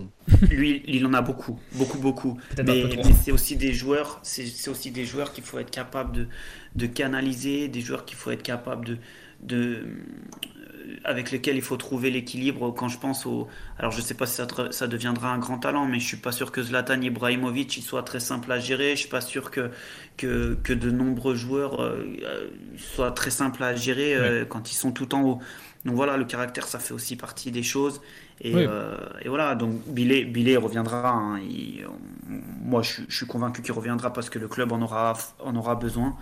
lui, 0.51 0.83
il 0.87 1.05
en 1.07 1.15
a 1.15 1.23
beaucoup, 1.23 1.59
beaucoup, 1.73 1.99
beaucoup. 1.99 2.39
Mais, 2.65 2.85
c'est 3.23 3.33
aussi 3.33 3.57
des 3.57 3.73
joueurs, 3.73 4.21
c'est 4.23 4.69
aussi 4.69 4.91
des 4.91 5.05
joueurs 5.05 5.33
qu'il 5.33 5.45
faut 5.45 5.59
être 5.59 5.71
capable 5.71 6.13
de, 6.13 6.29
de 6.75 6.87
canaliser, 6.87 7.69
des 7.69 7.81
joueurs 7.81 8.05
qu'il 8.05 8.17
faut 8.17 8.31
être 8.31 8.43
capable 8.43 8.87
de, 8.87 8.99
de 9.43 9.57
euh, 9.57 10.97
avec 11.05 11.31
lesquels 11.31 11.57
il 11.57 11.63
faut 11.63 11.77
trouver 11.77 12.11
l'équilibre. 12.11 12.71
Quand 12.71 12.89
je 12.89 12.99
pense 12.99 13.27
au, 13.27 13.49
alors 13.79 13.93
je 13.93 14.01
sais 14.01 14.15
pas 14.15 14.27
si 14.27 14.41
ça, 14.71 14.87
deviendra 14.87 15.31
un 15.31 15.39
grand 15.39 15.59
talent, 15.59 15.87
mais 15.87 15.99
je 15.99 16.07
suis 16.07 16.17
pas 16.17 16.33
sûr 16.33 16.53
que 16.53 16.63
Zlatan 16.63 17.01
Ibrahimovic 17.01 17.77
il 17.77 17.83
soit 17.83 18.03
très 18.03 18.21
simple 18.21 18.51
à 18.53 18.59
gérer. 18.59 18.91
Je 18.93 19.01
suis 19.01 19.09
pas 19.09 19.21
sûr 19.21 19.51
que 19.51 19.71
que, 20.17 20.57
que 20.63 20.73
de 20.73 20.91
nombreux 20.91 21.35
joueurs 21.35 21.83
euh, 21.83 22.05
euh, 22.23 22.49
soient 22.77 23.11
très 23.11 23.31
simples 23.31 23.63
à 23.63 23.75
gérer 23.75 24.15
euh, 24.15 24.45
quand 24.45 24.71
ils 24.71 24.77
sont 24.77 24.93
tout 24.93 25.15
en 25.15 25.23
haut. 25.23 25.41
Donc 25.85 25.97
voilà, 25.97 26.17
le 26.17 26.25
caractère, 26.25 26.67
ça 26.67 26.79
fait 26.79 26.95
aussi 26.95 27.17
partie 27.17 27.51
des 27.51 27.63
choses. 27.63 28.01
Et, 28.41 28.55
Oui. 28.55 28.65
euh, 28.69 28.97
et 29.23 29.29
voilà, 29.29 29.55
donc 29.55 29.73
Billet, 29.87 30.25
Billet 30.25 30.57
reviendra. 30.57 31.09
hein. 31.11 31.39
Il- 31.41 31.87
on- 31.87 31.99
moi, 32.65 32.83
je, 32.83 32.93
suis- 32.93 33.05
je 33.09 33.17
suis 33.17 33.27
convaincu 33.27 33.63
qu'il 33.63 33.73
reviendra 33.73 34.13
parce 34.13 34.31
que 34.31 34.39
le 34.39 34.49
club 34.49 34.73
en 34.73 34.81
aura, 34.83 35.13
en 35.41 35.55
aura 35.57 35.75
besoin. 35.77 36.17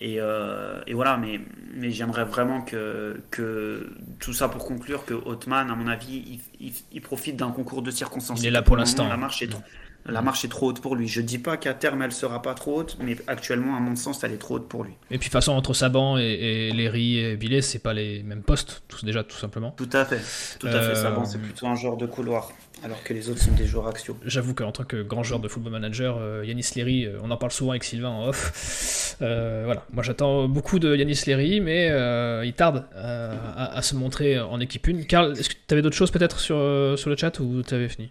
Et, 0.00 0.16
euh, 0.20 0.80
et 0.86 0.94
voilà, 0.94 1.16
mais, 1.16 1.40
mais 1.74 1.90
j'aimerais 1.90 2.24
vraiment 2.24 2.62
que, 2.62 3.20
que 3.30 3.90
tout 4.20 4.32
ça 4.32 4.48
pour 4.48 4.64
conclure 4.64 5.04
que 5.04 5.14
Hotman, 5.14 5.70
à 5.70 5.74
mon 5.74 5.88
avis, 5.88 6.40
il, 6.60 6.66
il- 6.68 6.72
il 6.92 7.00
profite 7.00 7.36
d'un 7.36 7.50
concours 7.50 7.82
de 7.82 7.90
circonstances. 7.90 8.40
Il 8.40 8.46
est 8.46 8.50
là 8.50 8.62
pour 8.62 8.76
l'instant. 8.76 9.08
La 9.08 9.16
marche 9.16 9.42
est 9.42 9.48
trop. 9.48 9.62
La 10.06 10.22
marche 10.22 10.44
est 10.44 10.48
trop 10.48 10.68
haute 10.68 10.80
pour 10.80 10.96
lui. 10.96 11.08
Je 11.08 11.20
dis 11.20 11.38
pas 11.38 11.56
qu'à 11.56 11.74
terme 11.74 12.02
elle 12.02 12.12
sera 12.12 12.42
pas 12.42 12.54
trop 12.54 12.80
haute, 12.80 12.96
mais 13.00 13.16
actuellement, 13.26 13.76
à 13.76 13.80
mon 13.80 13.96
sens, 13.96 14.24
elle 14.24 14.32
est 14.32 14.38
trop 14.38 14.56
haute 14.56 14.68
pour 14.68 14.84
lui. 14.84 14.92
Et 15.10 15.18
puis, 15.18 15.18
de 15.18 15.22
toute 15.24 15.32
façon, 15.32 15.52
entre 15.52 15.74
Saban 15.74 16.18
et, 16.18 16.22
et 16.22 16.72
Léry 16.72 17.18
et 17.18 17.36
Billet, 17.36 17.60
c'est 17.60 17.78
pas 17.78 17.92
les 17.92 18.22
mêmes 18.22 18.42
postes, 18.42 18.82
tous, 18.88 19.04
déjà, 19.04 19.22
tout 19.24 19.36
simplement. 19.36 19.72
Tout 19.76 19.90
à 19.92 20.04
fait. 20.04 20.20
Tout 20.58 20.68
à 20.68 20.70
fait. 20.70 20.76
Euh, 20.78 20.94
Saban, 20.94 21.24
c'est 21.24 21.38
plutôt 21.38 21.66
un 21.66 21.74
joueur 21.76 21.96
de 21.96 22.06
couloir, 22.06 22.50
alors 22.82 23.02
que 23.04 23.12
les 23.12 23.28
autres 23.28 23.42
sont 23.42 23.52
des 23.52 23.66
joueurs 23.66 23.88
axiaux. 23.88 24.16
J'avoue 24.24 24.54
qu'en 24.54 24.72
tant 24.72 24.84
que 24.84 25.02
grand 25.02 25.22
joueur 25.22 25.40
de 25.40 25.48
football 25.48 25.72
manager, 25.72 26.16
euh, 26.18 26.44
Yanis 26.46 26.70
Léry, 26.76 27.04
euh, 27.04 27.18
on 27.22 27.30
en 27.30 27.36
parle 27.36 27.52
souvent 27.52 27.72
avec 27.72 27.84
Sylvain 27.84 28.08
en 28.10 28.26
off. 28.28 29.16
Euh, 29.22 29.62
voilà, 29.66 29.84
moi 29.92 30.02
j'attends 30.02 30.48
beaucoup 30.48 30.78
de 30.78 30.96
Yanis 30.96 31.20
Léry, 31.26 31.60
mais 31.60 31.90
euh, 31.90 32.42
il 32.44 32.54
tarde 32.54 32.86
à, 32.96 33.76
à 33.76 33.82
se 33.82 33.94
montrer 33.94 34.40
en 34.40 34.58
équipe 34.60 34.88
1. 34.88 35.02
Karl, 35.02 35.32
est-ce 35.38 35.50
que 35.50 35.54
tu 35.54 35.74
avais 35.74 35.82
d'autres 35.82 35.96
choses 35.96 36.10
peut-être 36.10 36.40
sur, 36.40 36.56
sur 36.96 37.10
le 37.10 37.16
chat 37.16 37.38
ou 37.40 37.62
tu 37.62 37.74
avais 37.74 37.88
fini? 37.88 38.10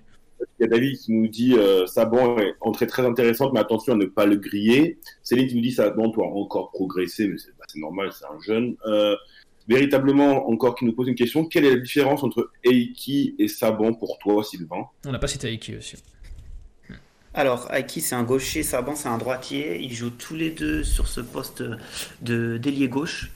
Il 0.60 0.64
y 0.64 0.66
a 0.66 0.68
David 0.68 0.98
qui 0.98 1.14
nous 1.14 1.28
dit 1.28 1.54
euh, 1.54 1.86
Saban 1.86 2.38
est 2.38 2.56
entrée 2.62 2.88
très 2.88 3.06
intéressante, 3.06 3.54
mais 3.54 3.60
attention 3.60 3.94
à 3.94 3.96
ne 3.96 4.06
pas 4.06 4.26
le 4.26 4.36
griller. 4.36 5.00
Céline 5.24 5.48
qui 5.48 5.56
nous 5.56 5.62
dit 5.62 5.72
Saban 5.72 6.10
doit 6.10 6.28
encore 6.28 6.72
progresser, 6.72 7.28
mais 7.28 7.38
c'est 7.38 7.80
normal, 7.80 8.12
c'est 8.12 8.26
un 8.26 8.40
jeune. 8.42 8.76
Euh, 8.86 9.16
véritablement, 9.68 10.50
encore 10.50 10.76
qui 10.76 10.86
nous 10.86 10.94
pose 10.94 11.08
une 11.08 11.16
question 11.16 11.46
quelle 11.46 11.66
est 11.66 11.76
la 11.76 11.80
différence 11.80 12.24
entre 12.24 12.52
Eiki 12.64 13.36
et 13.40 13.48
Saban 13.48 13.94
pour 13.94 14.18
toi, 14.20 14.44
Sylvain? 14.44 14.86
On 15.06 15.12
n'a 15.12 15.20
pas 15.20 15.28
cité 15.28 15.48
Aiki 15.48 15.76
aussi. 15.78 15.96
Alors, 17.36 17.72
Aiki, 17.72 18.02
c'est 18.02 18.16
un 18.16 18.24
gaucher, 18.24 18.64
Saban, 18.64 18.96
c'est 18.96 19.08
un 19.08 19.20
droitier. 19.20 19.80
Ils 19.80 19.94
jouent 19.94 20.10
tous 20.10 20.36
les 20.36 20.50
deux 20.50 20.84
sur 20.84 21.08
ce 21.08 21.22
poste 21.22 21.64
de 22.22 22.58
d'ailier 22.58 22.90
gauche. 22.90 23.30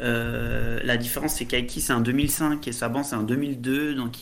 Euh, 0.00 0.80
la 0.84 0.96
différence, 0.96 1.34
c'est 1.34 1.44
qu'Aiki, 1.44 1.80
c'est 1.82 1.92
un 1.92 2.00
2005 2.00 2.66
et 2.66 2.72
Saban, 2.72 3.02
c'est 3.02 3.14
un 3.14 3.22
2002. 3.22 3.94
Donc, 3.94 4.14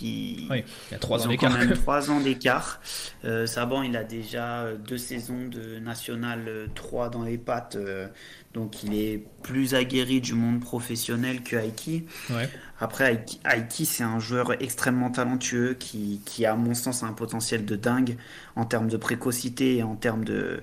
Oui, 0.51 0.65
il 0.91 0.93
y 0.93 0.95
a 0.95 0.99
3 0.99 1.21
ils 1.21 1.23
ans 1.23 1.27
ont 1.27 1.29
d'écart. 1.29 1.53
quand 1.53 1.59
même 1.59 1.73
trois 1.75 2.11
ans 2.11 2.21
d'écart. 2.21 2.81
Euh, 3.25 3.47
Saban, 3.47 3.83
il 3.85 3.97
a 3.97 4.03
déjà 4.05 4.67
deux 4.87 4.99
saisons 4.99 5.47
de 5.49 5.79
National 5.79 6.45
euh, 6.49 6.67
3 6.75 7.09
dans 7.11 7.23
les 7.23 7.39
pattes. 7.39 7.77
euh, 7.77 8.09
donc, 8.55 8.85
il 8.85 8.95
est 8.95 9.19
plus 9.43 9.75
aguerri 9.75 10.21
du 10.21 10.35
monde 10.35 10.61
professionnel 10.61 11.43
que 11.43 11.57
Aiki. 11.57 12.07
Ouais. 12.31 12.49
Après, 12.79 13.13
Aiki, 13.13 13.41
Aiki, 13.45 13.85
c'est 13.85 14.05
un 14.05 14.21
joueur 14.21 14.63
extrêmement 14.63 15.11
talentueux 15.11 15.75
qui, 15.75 16.21
qui, 16.25 16.47
à 16.47 16.55
mon 16.55 16.73
sens, 16.75 17.03
a 17.03 17.07
un 17.07 17.13
potentiel 17.13 17.65
de 17.65 17.75
dingue 17.75 18.17
en 18.55 18.65
termes 18.65 18.87
de 18.89 18.97
précocité 18.97 19.79
et 19.79 19.83
en 19.83 19.97
termes 19.97 20.25
de. 20.25 20.63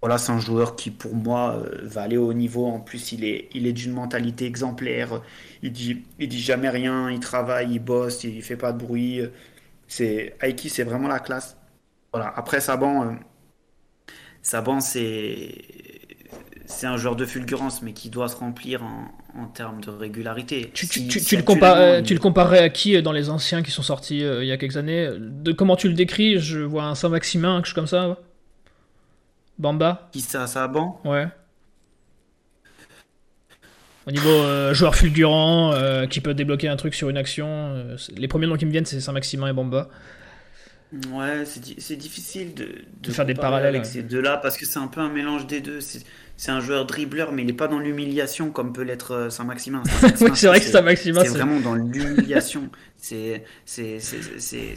Voilà, 0.00 0.18
c'est 0.18 0.32
un 0.32 0.40
joueur 0.40 0.74
qui, 0.74 0.90
pour 0.90 1.14
moi, 1.14 1.56
euh, 1.56 1.80
va 1.82 2.02
aller 2.02 2.16
au 2.16 2.28
haut 2.30 2.32
niveau. 2.32 2.66
En 2.66 2.80
plus, 2.80 3.12
il 3.12 3.24
est, 3.24 3.50
il 3.52 3.66
est 3.66 3.74
d'une 3.74 3.92
mentalité 3.92 4.46
exemplaire. 4.46 5.20
Il 5.62 5.72
dit, 5.72 6.04
il 6.18 6.28
dit 6.28 6.40
jamais 6.40 6.70
rien. 6.70 7.10
Il 7.10 7.20
travaille, 7.20 7.72
il 7.74 7.78
bosse, 7.80 8.24
il 8.24 8.42
fait 8.42 8.56
pas 8.56 8.72
de 8.72 8.78
bruit. 8.78 9.20
C'est 9.86 10.36
Aiki, 10.40 10.70
c'est 10.70 10.84
vraiment 10.84 11.08
la 11.08 11.20
classe. 11.20 11.56
Voilà. 12.12 12.32
Après, 12.36 12.60
Saban, 12.60 13.04
euh, 13.06 13.12
Saban, 14.42 14.80
c'est 14.80 15.91
c'est 16.72 16.86
un 16.86 16.96
joueur 16.96 17.16
de 17.16 17.24
fulgurance, 17.26 17.82
mais 17.82 17.92
qui 17.92 18.10
doit 18.10 18.28
se 18.28 18.36
remplir 18.36 18.82
en, 18.82 19.10
en 19.38 19.46
termes 19.46 19.80
de 19.80 19.90
régularité. 19.90 20.70
Tu, 20.74 20.88
tu- 20.88 21.00
Si- 21.00 21.08
tu- 21.08 21.20
si 21.20 21.26
tu 21.26 21.36
le 21.36 21.40
actuellement, 21.40 21.44
comparais, 21.44 22.00
il- 22.00 22.02
tu 22.04 22.14
le 22.14 22.20
comparais 22.20 22.58
à 22.58 22.68
qui 22.70 22.96
euh, 22.96 23.02
dans 23.02 23.12
les 23.12 23.30
anciens 23.30 23.62
qui 23.62 23.70
sont 23.70 23.82
sortis 23.82 24.24
euh, 24.24 24.42
il 24.44 24.48
y 24.48 24.52
a 24.52 24.56
quelques 24.56 24.76
années? 24.76 25.10
De, 25.18 25.52
Comment 25.52 25.76
tu 25.76 25.88
le 25.88 25.94
décris? 25.94 26.38
Je 26.40 26.60
vois 26.60 26.84
un 26.84 26.94
Saint-Maximin, 26.94 27.56
quelque 27.58 27.66
chose 27.66 27.74
comme 27.74 27.86
ça. 27.86 28.18
Bamba 29.58 30.08
Qui 30.12 30.20
ça, 30.20 30.46
Saban 30.46 31.00
Ouais. 31.04 31.28
Au 34.06 34.10
niveau 34.10 34.28
euh, 34.30 34.74
joueur 34.74 34.96
fulgurant, 34.96 35.72
euh, 35.74 36.06
qui 36.06 36.20
peut 36.20 36.34
débloquer 36.34 36.66
un 36.68 36.76
truc 36.76 36.94
sur 36.94 37.08
une 37.08 37.16
action, 37.16 37.46
euh, 37.48 37.96
les 38.16 38.26
premiers 38.26 38.48
noms 38.48 38.56
qui 38.56 38.66
me 38.66 38.72
viennent, 38.72 38.84
c'est 38.84 39.00
Saint-Maximin 39.00 39.48
et 39.48 39.52
Bamba. 39.52 39.88
Ouais, 41.10 41.44
c'est 41.46 41.60
di- 41.60 41.76
c'est 41.78 41.96
difficile 41.96 42.52
de, 42.54 42.68
de 43.00 43.10
faire 43.12 43.24
des 43.24 43.32
parallèles, 43.34 43.68
avec 43.68 43.84
ouais. 43.84 43.88
ces 43.88 44.02
deux-là 44.02 44.36
parce 44.36 44.58
que 44.58 44.66
c'est 44.66 44.78
un 44.78 44.88
peu 44.88 45.00
un 45.00 45.08
mélange 45.08 45.46
des 45.46 45.62
deux. 45.62 45.80
C'est 46.42 46.50
un 46.50 46.58
joueur 46.58 46.86
dribbleur, 46.86 47.30
mais 47.30 47.42
il 47.42 47.46
n'est 47.46 47.52
pas 47.52 47.68
dans 47.68 47.78
l'humiliation 47.78 48.50
comme 48.50 48.72
peut 48.72 48.82
l'être 48.82 49.12
euh, 49.12 49.30
Saint-Maximin. 49.30 49.80
Saint-Maximin, 50.00 50.30
Oui, 50.32 50.36
c'est 50.36 50.46
vrai 50.48 50.58
que 50.58 50.66
Saint-Maximin, 50.66 51.20
c'est 51.20 51.28
c'est. 51.28 51.38
vraiment 51.38 51.60
dans 51.60 51.76
l'humiliation. 51.76 52.68
C'est 52.96 53.44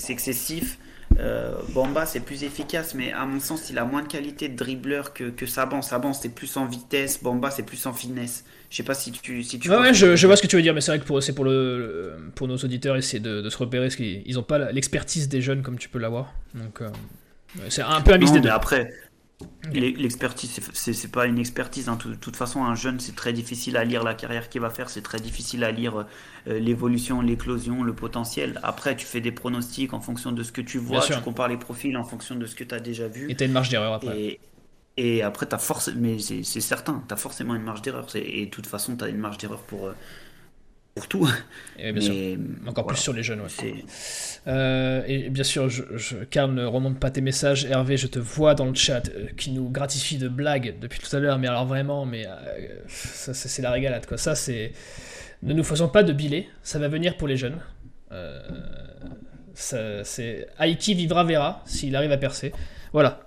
excessif. 0.07 0.78
Euh, 1.20 1.55
Bamba, 1.70 2.05
c'est 2.05 2.20
plus 2.20 2.43
efficace, 2.43 2.93
mais 2.93 3.11
à 3.13 3.26
mon 3.26 3.39
sens, 3.39 3.72
il 3.72 3.80
a 3.80 3.86
moins 3.86 4.03
de 4.03 4.07
qualité 4.07 4.47
de 4.47 4.55
dribbleur 4.55 5.11
que, 5.11 5.24
que 5.32 5.47
Saban. 5.47 5.82
Saban, 5.82 6.13
c'est 6.13 6.30
plus 6.30 6.55
en 6.55 6.68
vitesse. 6.68 7.24
Bamba, 7.24 7.49
c'est 7.49 7.63
plus 7.66 7.84
en 7.88 7.93
finesse. 7.93 8.45
Je 8.70 8.78
sais 8.78 8.84
pas 8.84 8.93
si 8.93 9.11
tu, 9.11 9.41
si 9.41 9.57
tu 9.57 9.68
Ouais, 9.72 9.78
ouais, 9.78 9.93
je, 9.95 10.28
vois 10.28 10.36
ce 10.36 10.43
que 10.43 10.47
tu 10.47 10.57
veux 10.57 10.61
dire, 10.61 10.76
mais 10.76 10.82
c'est 10.82 10.91
vrai 10.91 10.99
que 10.99 11.05
pour, 11.05 11.24
c'est 11.24 11.34
pour, 11.34 11.45
le, 11.45 12.13
pour 12.36 12.47
nos 12.47 12.57
auditeurs 12.57 12.95
essayer 12.95 13.20
de, 13.20 13.41
de 13.41 13.49
se 13.49 13.57
repérer, 13.57 13.86
parce 13.86 13.95
qu'ils 13.95 14.36
n'ont 14.36 14.43
pas 14.43 14.72
l'expertise 14.72 15.30
des 15.30 15.41
jeunes 15.41 15.63
comme 15.63 15.80
tu 15.80 15.89
peux 15.89 15.97
l'avoir. 15.97 16.32
Donc, 16.53 16.82
euh, 16.82 16.89
c'est 17.70 17.82
un 17.82 18.01
peu 18.01 18.13
un 18.13 18.20
mix 18.20 18.30
Non, 18.30 18.36
des 18.36 18.41
mais 18.41 18.49
deux. 18.49 18.53
après, 18.53 18.93
l'expertise, 19.74 20.60
c'est- 20.74 21.12
pas 21.12 21.26
une 21.26 21.40
expertise. 21.40 21.90
hein. 21.90 21.98
De 22.06 22.16
toute 22.16 22.36
façon, 22.36 22.64
un 22.64 22.76
jeune, 22.76 23.00
c'est 23.00 23.16
très 23.16 23.34
difficile 23.34 23.78
à 23.78 23.84
lire 23.84 24.04
la 24.04 24.14
carrière 24.14 24.50
qu'il 24.50 24.62
va 24.62 24.70
faire. 24.70 24.90
C'est 24.90 25.02
très 25.02 25.20
difficile 25.20 25.64
à 25.64 25.72
lire 25.72 26.06
euh, 26.48 26.60
l'évolution, 26.60 27.22
l'éclosion, 27.22 27.84
le 27.84 27.94
potentiel. 27.96 28.60
Après, 28.64 28.96
tu 28.96 29.06
fais 29.06 29.22
des 29.22 29.32
pronostics 29.32 29.94
en 29.94 30.02
fonction 30.02 30.32
de 30.32 30.44
ce 30.44 30.52
que 30.52 30.62
tu 30.62 30.78
vois. 30.78 31.02
Tu 31.18 31.22
compares 31.22 31.48
les 31.48 31.58
profils 31.58 31.96
en 31.98 32.04
fonction 32.04 32.36
de 32.36 32.46
ce 32.46 32.56
que 32.56 32.64
tu 32.64 32.76
as 32.76 32.80
déjà 32.80 33.08
vu. 33.08 33.30
Et 33.32 33.36
t'as 33.36 33.46
une 33.46 33.52
marge 33.52 33.70
d'erreur 33.70 33.94
après. 33.94 34.20
Et, 34.20 34.40
et 34.98 35.22
après, 35.24 35.46
t'as 35.48 35.58
force, 35.58 35.90
mais 35.96 36.20
c'est 36.20 36.44
certain, 36.62 37.04
tu 37.08 37.14
as 37.14 37.18
forcément 37.18 37.56
une 37.56 37.64
marge 37.64 37.82
d'erreur. 37.82 38.08
Et 38.16 38.46
de 38.46 38.52
toute 38.52 38.68
façon, 38.68 38.96
tu 38.96 39.04
as 39.04 39.10
une 39.10 39.18
marge 39.18 39.38
d'erreur 39.38 39.64
pour, 39.64 39.88
euh, 39.88 39.94
pour 40.96 41.08
tout. 41.10 41.30
Et 41.78 41.91
bien 41.91 42.02
sûr. 42.02 42.16
Encore 42.66 42.88
plus 42.88 42.98
sur 42.98 43.12
les 43.12 43.22
jeunes, 43.22 43.41
ouais. 43.41 43.84
Euh, 44.48 45.04
et 45.08 45.30
bien 45.30 45.43
sûr, 45.43 45.68
je, 45.68 45.84
je, 45.98 46.16
Karl 46.18 46.54
ne 46.54 46.66
remonte 46.66 47.00
pas 47.00 47.12
tes 47.12 47.20
messages. 47.20 47.66
Hervé, 47.66 47.98
je 47.98 48.08
te 48.08 48.18
vois 48.18 48.56
dans 48.56 48.66
le 48.66 48.76
chat 48.76 49.10
euh, 49.10 49.28
qui 49.36 49.52
nous 49.52 49.70
gratifie 49.70 50.18
de 50.18 50.30
blagues 50.30 50.76
depuis 50.80 51.00
tout 51.00 51.14
à 51.14 51.20
l'heure. 51.20 51.38
Mais 51.38 51.48
alors 51.48 51.66
vraiment, 51.66 52.06
mais 52.06 52.26
euh, 52.26 52.30
ça, 52.88 53.34
c'est 53.34 53.50
c'est 53.50 53.62
la 53.62 53.72
régalade 53.72 54.06
quoi. 54.06 54.18
Ça 54.18 54.36
c'est. 54.36 54.72
Ne 55.43 55.54
nous 55.54 55.66
faisons 55.66 55.89
pas 55.89 56.02
de 56.02 56.14
billets. 56.14 56.48
Ça 56.64 56.80
va 56.80 56.88
venir 56.88 57.18
pour 57.18 57.28
les 57.28 57.36
jeunes. 57.36 57.60
C'est 59.54 60.48
Aiki 60.60 60.93
vivra 60.93 61.26
verra 61.26 61.62
s'il 61.66 61.93
arrive 61.96 62.14
à 62.14 62.18
percer. 62.18 62.54
Voilà. 62.93 63.20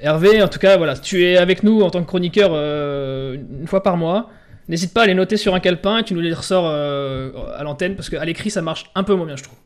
Hervé, 0.00 0.42
en 0.42 0.48
tout 0.48 0.58
cas, 0.58 0.76
voilà, 0.76 0.96
tu 0.96 1.24
es 1.24 1.36
avec 1.36 1.62
nous 1.62 1.82
en 1.82 1.90
tant 1.90 2.02
que 2.02 2.08
chroniqueur 2.08 2.52
une 2.52 3.66
fois 3.68 3.82
par 3.84 3.96
mois. 3.96 4.30
N'hésite 4.68 4.92
pas 4.92 5.02
à 5.02 5.06
les 5.06 5.14
noter 5.14 5.36
sur 5.36 5.54
un 5.54 5.60
calepin 5.60 5.98
et 5.98 6.04
tu 6.04 6.14
nous 6.14 6.20
les 6.20 6.34
ressors 6.34 6.66
euh, 6.66 7.32
à 7.56 7.62
l'antenne 7.62 7.96
parce 7.96 8.10
qu'à 8.10 8.24
l'écrit 8.24 8.50
ça 8.50 8.60
marche 8.60 8.90
un 8.94 9.02
peu 9.02 9.14
moins 9.14 9.26
bien, 9.26 9.36
je 9.36 9.44
trouve. 9.44 9.58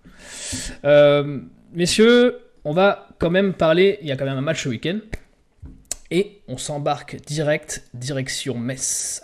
Euh, 0.84 1.40
messieurs, 1.72 2.38
on 2.64 2.72
va 2.72 3.08
quand 3.18 3.30
même 3.30 3.54
parler. 3.54 3.98
Il 4.02 4.08
y 4.08 4.12
a 4.12 4.16
quand 4.16 4.24
même 4.24 4.38
un 4.38 4.42
match 4.42 4.62
ce 4.62 4.68
week-end. 4.68 5.00
Et 6.10 6.42
on 6.46 6.58
s'embarque 6.58 7.16
direct, 7.26 7.84
direction 7.94 8.56
Metz. 8.56 9.22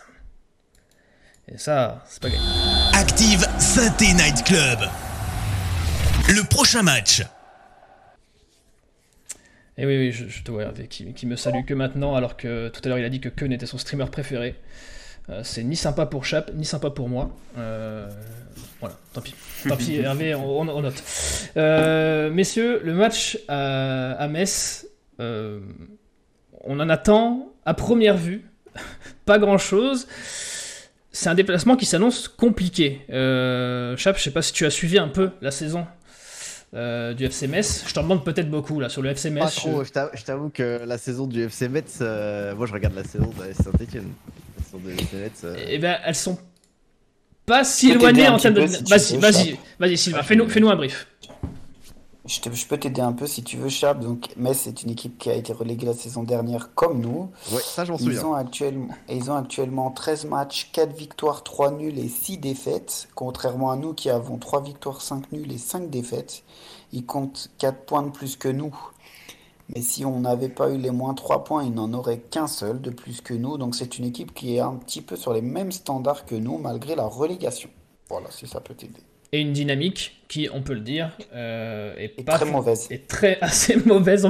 Et 1.47 1.59
ça, 1.59 2.03
c'est 2.09 2.23
pas 2.23 2.31
gagné. 2.31 2.43
Active 2.95 3.47
Synthé 3.59 4.15
Night 4.15 4.43
Club. 4.45 4.81
Le 6.29 6.47
prochain 6.49 6.83
match. 6.83 7.23
Et 9.77 9.87
oui, 9.87 9.97
oui, 9.97 10.13
je, 10.13 10.27
je 10.27 10.43
te 10.43 10.51
vois 10.51 10.73
qui, 10.91 11.13
qui 11.15 11.27
me 11.27 11.37
salue 11.37 11.65
que 11.65 11.73
maintenant 11.73 12.17
alors 12.17 12.37
que 12.37 12.69
tout 12.69 12.81
à 12.85 12.89
l'heure 12.89 12.99
il 12.99 13.05
a 13.05 13.09
dit 13.09 13.21
que 13.21 13.29
Keun 13.29 13.53
était 13.53 13.67
son 13.67 13.79
streamer 13.79 14.07
préféré. 14.11 14.57
Euh, 15.31 15.41
c'est 15.45 15.63
ni 15.63 15.77
sympa 15.77 16.07
pour 16.07 16.25
Chap, 16.25 16.51
ni 16.55 16.65
sympa 16.65 16.91
pour 16.91 17.09
moi. 17.09 17.31
Euh, 17.59 18.09
voilà, 18.81 18.97
tant 19.13 19.21
pis. 19.21 19.35
Tant 19.69 19.77
pis, 19.77 19.97
Hervé, 20.03 20.35
on, 20.35 20.65
note. 20.65 21.03
Euh, 21.57 22.31
messieurs, 22.31 22.81
le 22.83 22.95
match 22.95 23.39
à, 23.49 24.13
à 24.13 24.29
Metz, 24.29 24.87
euh, 25.21 25.61
on 26.65 26.81
en 26.81 26.89
attend 26.89 27.53
à 27.67 27.75
première 27.75 28.17
vue 28.17 28.47
pas 29.27 29.39
grand 29.39 29.59
chose. 29.59 30.07
C'est 31.11 31.29
un 31.29 31.35
déplacement 31.35 31.77
qui 31.77 31.85
s'annonce 31.85 32.29
compliqué. 32.29 33.03
Euh, 33.11 33.97
Chap, 33.97 34.17
je 34.17 34.23
sais 34.23 34.31
pas 34.31 34.43
si 34.43 34.53
tu 34.53 34.65
as 34.65 34.71
suivi 34.71 34.99
un 34.99 35.09
peu 35.09 35.31
la 35.43 35.51
saison 35.51 35.87
euh, 36.75 37.13
du 37.13 37.25
FC 37.25 37.49
Metz. 37.49 37.85
Je 37.87 37.93
t'en 37.93 38.03
demande 38.03 38.25
peut-être 38.25 38.51
beaucoup 38.51 38.79
là 38.81 38.89
sur 38.89 39.03
le 39.03 39.11
FC 39.11 39.29
Metz. 39.31 39.43
Pas 39.45 39.51
trop, 39.51 39.85
je 39.85 39.91
t'a- 39.91 40.11
je 40.15 40.23
t'avoue 40.23 40.49
que 40.51 40.81
la 40.87 40.97
saison 40.97 41.27
du 41.27 41.43
FC 41.43 41.69
Metz, 41.69 41.99
euh, 42.01 42.55
moi 42.55 42.67
je 42.67 42.73
regarde 42.73 42.95
la 42.95 43.05
saison 43.05 43.27
de 43.31 43.53
Saint-Etienne. 43.53 44.09
Du 44.75 44.91
FC 44.93 45.17
Metz. 45.17 45.41
euh, 45.45 45.57
Eh 45.69 45.79
ben, 45.79 45.99
elles 46.05 46.15
sont 46.15 46.39
pas 47.47 47.65
si 47.65 47.91
éloignées 47.91 48.29
en 48.29 48.37
termes 48.39 48.55
de. 48.55 48.61
Vas-y, 48.89 49.17
vas-y, 49.17 49.59
vas-y, 49.79 49.97
Sylvain, 49.97 50.19
Ah, 50.21 50.25
fais-nous 50.25 50.69
un 50.69 50.77
brief. 50.77 51.07
Je, 52.27 52.41
te- 52.41 52.53
je 52.55 52.67
peux 52.67 52.77
t'aider 52.77 53.01
un 53.01 53.13
peu 53.13 53.27
si 53.27 53.43
tu 53.43 53.57
veux, 53.57 53.71
Chab. 53.71 54.01
Donc, 54.03 54.29
Metz 54.37 54.67
est 54.67 54.83
une 54.83 54.91
équipe 54.91 55.17
qui 55.17 55.31
a 55.31 55.33
été 55.35 55.55
reléguée 55.55 55.87
la 55.87 55.95
saison 55.95 56.23
dernière 56.25 56.75
comme 56.75 57.01
nous. 57.01 57.31
Ouais, 57.51 57.63
ça 57.63 57.87
je 57.87 57.93
m'en 57.93 57.97
Ils 57.97 58.05
souviens. 58.05 58.25
ont, 58.25 58.35
actuellement, 58.35 58.95
ils 59.09 59.31
ont 59.31 59.35
actuellement 59.35 59.91
13 59.91 60.27
matchs, 60.27 60.69
4 60.75 60.95
victoires, 60.95 61.43
3 61.43 61.71
nuls 61.71 61.99
et 61.99 62.09
6 62.11 62.37
défaites. 62.37 63.09
Contrairement 63.15 63.71
à 63.71 63.77
nous 63.77 63.95
qui 63.95 64.11
avons 64.11 64.37
3 64.37 64.61
victoires, 64.63 65.01
5 65.01 65.33
nuls 65.33 65.51
et 65.51 65.57
5 65.57 65.89
défaites. 65.89 66.43
Ils 66.93 67.07
comptent 67.07 67.49
4 67.57 67.87
points 67.87 68.03
de 68.03 68.11
plus 68.11 68.37
que 68.37 68.49
nous. 68.49 68.77
Mais 69.75 69.83
si 69.83 70.05
on 70.05 70.21
n'avait 70.21 70.49
pas 70.49 70.71
eu 70.71 70.79
les 70.79 70.91
moins 70.91 71.13
3 71.15 71.45
points, 71.45 71.63
ils 71.65 71.75
n'en 71.75 71.93
auraient 71.93 72.21
qu'un 72.21 72.47
seul 72.47 72.81
de 72.81 72.91
plus 72.91 73.21
que 73.21 73.35
nous. 73.35 73.59
Donc 73.59 73.75
c'est 73.75 73.99
une 73.99 74.05
équipe 74.07 74.33
qui 74.35 74.57
est 74.57 74.61
un 74.61 74.75
petit 74.77 75.03
peu 75.03 75.15
sur 75.17 75.33
les 75.33 75.43
mêmes 75.43 75.73
standards 75.73 76.25
que 76.25 76.35
nous 76.35 76.57
malgré 76.59 76.95
la 76.97 77.05
relégation. 77.05 77.69
Voilà, 78.09 78.31
si 78.31 78.47
ça 78.47 78.61
peut 78.61 78.75
t'aider. 78.75 79.01
Et 79.33 79.43
une 79.43 79.53
dynamique 79.53 80.25
qui, 80.29 80.49
on 80.55 80.63
peut 80.63 80.73
le 80.73 80.81
dire, 80.81 81.11
euh, 81.35 81.95
est, 81.99 82.09
pas 82.25 82.37
très 82.39 82.51
mauvaise. 82.51 82.87
est 82.91 83.07
très 83.07 83.39
assez 83.43 83.77
mauvaise, 83.85 84.27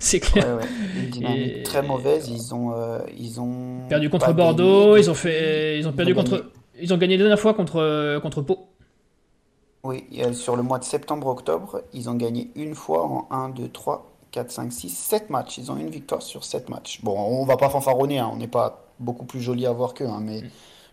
c'est 0.00 0.18
clair. 0.18 0.44
Ouais, 0.56 0.64
ouais. 0.64 0.68
Une 1.04 1.10
dynamique 1.10 1.52
Et- 1.58 1.62
très 1.62 1.82
mauvaise. 1.82 2.28
Ils 2.28 2.52
ont, 2.52 2.72
euh, 2.74 2.98
ils 3.16 3.40
ont 3.40 3.86
Perdu 3.88 4.10
contre 4.10 4.32
Bordeaux, 4.32 4.96
ils 4.96 5.08
ont 5.08 5.14
fait, 5.14 5.78
ils 5.78 5.86
ont 5.86 5.92
perdu 5.92 6.10
Ils 6.10 6.14
ont 6.14 6.22
contre, 6.24 6.30
gagné. 6.38 6.44
ils 6.82 6.92
ont 6.92 6.96
gagné 6.96 7.16
la 7.16 7.22
dernière 7.22 7.38
fois 7.38 7.54
contre 7.54 8.18
contre 8.20 8.42
Pau. 8.42 8.66
Oui, 9.84 10.04
euh, 10.18 10.32
sur 10.32 10.56
le 10.56 10.62
mois 10.64 10.80
de 10.80 10.84
septembre-octobre, 10.84 11.82
ils 11.92 12.10
ont 12.10 12.14
gagné 12.14 12.50
une 12.56 12.74
fois 12.74 13.04
en 13.06 13.28
1, 13.30 13.50
2, 13.50 13.68
3, 13.68 14.09
4, 14.32 14.50
5, 14.50 14.72
6, 14.72 14.88
7 14.90 15.30
matchs. 15.30 15.58
Ils 15.58 15.70
ont 15.72 15.76
une 15.76 15.90
victoire 15.90 16.22
sur 16.22 16.44
7 16.44 16.68
matchs. 16.68 17.00
Bon, 17.02 17.18
on 17.18 17.44
va 17.44 17.56
pas 17.56 17.68
fanfaronner, 17.70 18.18
hein, 18.18 18.30
on 18.32 18.36
n'est 18.36 18.46
pas 18.48 18.86
beaucoup 18.98 19.24
plus 19.24 19.40
joli 19.40 19.66
à 19.66 19.72
voir 19.72 19.94
qu'eux, 19.94 20.06
hein, 20.06 20.20
mais 20.22 20.40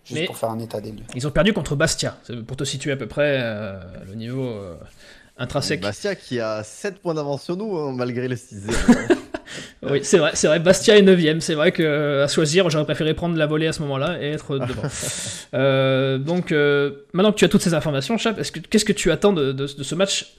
juste 0.05 0.21
Mais- 0.21 0.25
pour 0.25 0.37
faire 0.37 0.49
un 0.49 0.59
état 0.59 0.81
des 0.81 0.91
lieux. 0.91 1.03
Ils 1.15 1.27
ont 1.27 1.31
perdu 1.31 1.53
contre 1.53 1.75
Bastia, 1.75 2.17
pour 2.47 2.57
te 2.57 2.63
situer 2.63 2.91
à 2.91 2.97
peu 2.97 3.07
près 3.07 3.39
euh, 3.41 3.79
le 4.07 4.15
niveau 4.15 4.43
euh, 4.45 4.75
intrinsèque. 5.37 5.81
Bastia 5.81 6.15
qui 6.15 6.39
a 6.39 6.63
7 6.63 6.99
points 6.99 7.13
d'avance 7.13 7.43
sur 7.43 7.57
nous, 7.57 7.77
hein, 7.77 7.93
malgré 7.95 8.27
le 8.27 8.35
6-0. 8.35 9.15
Oui, 9.83 9.99
c'est 10.03 10.17
vrai, 10.17 10.31
c'est 10.33 10.47
vrai. 10.47 10.59
Bastia 10.59 10.97
est 10.97 11.01
9ème. 11.03 11.39
C'est 11.39 11.53
vrai 11.53 11.71
que 11.71 11.81
euh, 11.81 12.25
à 12.25 12.27
choisir, 12.27 12.69
j'aurais 12.69 12.83
préféré 12.83 13.13
prendre 13.13 13.37
la 13.37 13.45
volée 13.45 13.67
à 13.67 13.71
ce 13.73 13.81
moment-là 13.83 14.21
et 14.21 14.31
être 14.31 14.57
devant. 14.59 14.81
Euh, 15.53 16.17
donc, 16.17 16.51
euh, 16.51 17.05
maintenant 17.13 17.31
que 17.31 17.37
tu 17.37 17.45
as 17.45 17.49
toutes 17.49 17.61
ces 17.61 17.73
informations, 17.73 18.17
Chap, 18.17 18.37
est-ce 18.39 18.51
que- 18.51 18.59
qu'est-ce 18.59 18.83
que 18.85 18.91
tu 18.93 19.09
attends 19.11 19.33
de, 19.33 19.51
de- 19.53 19.65
de 19.73 19.83
ce 19.83 19.95
match? 19.95 20.35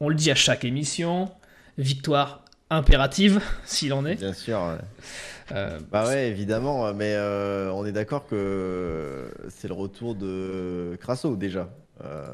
On 0.00 0.08
le 0.08 0.14
dit 0.16 0.30
à 0.30 0.34
chaque 0.34 0.64
émission 0.64 1.30
victoire 1.78 2.44
impérative, 2.70 3.40
s'il 3.64 3.92
en 3.94 4.04
est. 4.04 4.16
Bien 4.16 4.32
sûr. 4.34 4.58
ouais. 4.58 5.54
Euh, 5.56 5.78
Bah 5.90 6.06
ouais, 6.06 6.28
évidemment, 6.28 6.92
mais 6.92 7.14
euh, 7.14 7.70
on 7.72 7.86
est 7.86 7.92
d'accord 7.92 8.26
que 8.26 9.30
c'est 9.48 9.68
le 9.68 9.74
retour 9.74 10.14
de 10.14 10.96
Crasso 11.00 11.34
déjà. 11.36 11.70
Euh, 12.04 12.26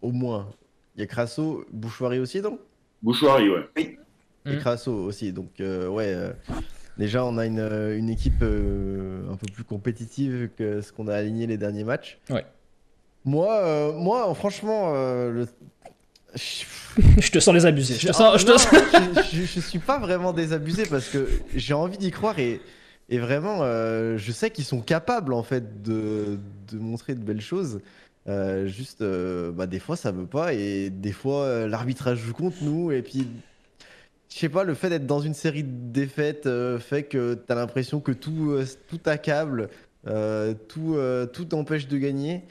au 0.00 0.10
moins. 0.12 0.48
Il 0.96 1.00
y 1.00 1.04
a 1.04 1.06
Crasso, 1.06 1.64
Bouchoirie 1.72 2.18
aussi, 2.18 2.40
non? 2.40 2.58
Bouchoirie, 3.02 3.48
ouais. 3.50 3.68
Et 3.76 3.98
Mm. 4.44 4.58
Crasso 4.58 4.92
aussi. 4.92 5.32
Donc, 5.32 5.60
euh, 5.60 5.86
ouais, 5.86 6.12
euh, 6.12 6.32
déjà, 6.98 7.24
on 7.24 7.38
a 7.38 7.46
une, 7.46 7.60
une 7.60 8.08
équipe 8.10 8.42
euh, 8.42 9.22
un 9.30 9.36
peu 9.36 9.46
plus 9.52 9.62
compétitive 9.62 10.50
que 10.58 10.80
ce 10.80 10.92
qu'on 10.92 11.06
a 11.06 11.14
aligné 11.14 11.46
les 11.46 11.56
derniers 11.56 11.84
matchs. 11.84 12.18
Ouais. 12.28 12.44
Moi, 13.24 13.54
euh, 13.62 13.92
moi 13.92 14.34
franchement, 14.34 14.92
euh, 14.96 15.30
le... 15.30 15.46
je- 16.34 17.30
te 17.30 17.38
sens 17.38 17.54
les 17.54 17.66
abusés. 17.66 17.94
Je 17.98 18.08
te 18.08 18.12
sens. 18.12 18.40
je 18.40 18.46
te 18.46 18.50
non, 18.52 18.58
sens- 18.58 19.30
je, 19.32 19.36
je- 19.40 19.46
je 19.46 19.60
suis 19.60 19.78
pas 19.78 19.98
vraiment 19.98 20.32
désabusé 20.32 20.84
parce 20.86 21.08
que 21.08 21.28
j'ai 21.54 21.74
envie 21.74 21.98
d'y 21.98 22.10
croire 22.10 22.38
et, 22.38 22.60
et 23.08 23.18
vraiment, 23.18 23.58
euh, 23.62 24.16
je 24.18 24.32
sais 24.32 24.50
qu'ils 24.50 24.64
sont 24.64 24.80
capables 24.80 25.32
en 25.32 25.42
fait 25.42 25.82
de, 25.82 26.38
de 26.70 26.78
montrer 26.78 27.14
de 27.14 27.22
belles 27.22 27.40
choses. 27.40 27.80
Euh, 28.28 28.66
juste, 28.68 29.02
euh, 29.02 29.50
bah, 29.50 29.66
des 29.66 29.80
fois 29.80 29.96
ça 29.96 30.12
veut 30.12 30.26
pas 30.26 30.52
et 30.54 30.90
des 30.90 31.10
fois 31.10 31.66
l'arbitrage 31.66 32.18
joue 32.18 32.34
contre 32.34 32.58
nous 32.62 32.92
et 32.92 33.02
puis 33.02 33.26
je 34.32 34.38
sais 34.38 34.48
pas, 34.48 34.62
le 34.64 34.74
fait 34.74 34.88
d'être 34.90 35.06
dans 35.06 35.18
une 35.20 35.34
série 35.34 35.64
de 35.64 35.92
défaites 35.92 36.48
fait 36.78 37.02
que 37.02 37.34
t'as 37.34 37.54
l'impression 37.54 38.00
que 38.00 38.12
tout, 38.12 38.56
tout 38.88 39.00
accable, 39.04 39.68
tout, 40.68 40.96
tout 41.34 41.54
empêche 41.54 41.86
de 41.88 41.98
gagner. 41.98 42.42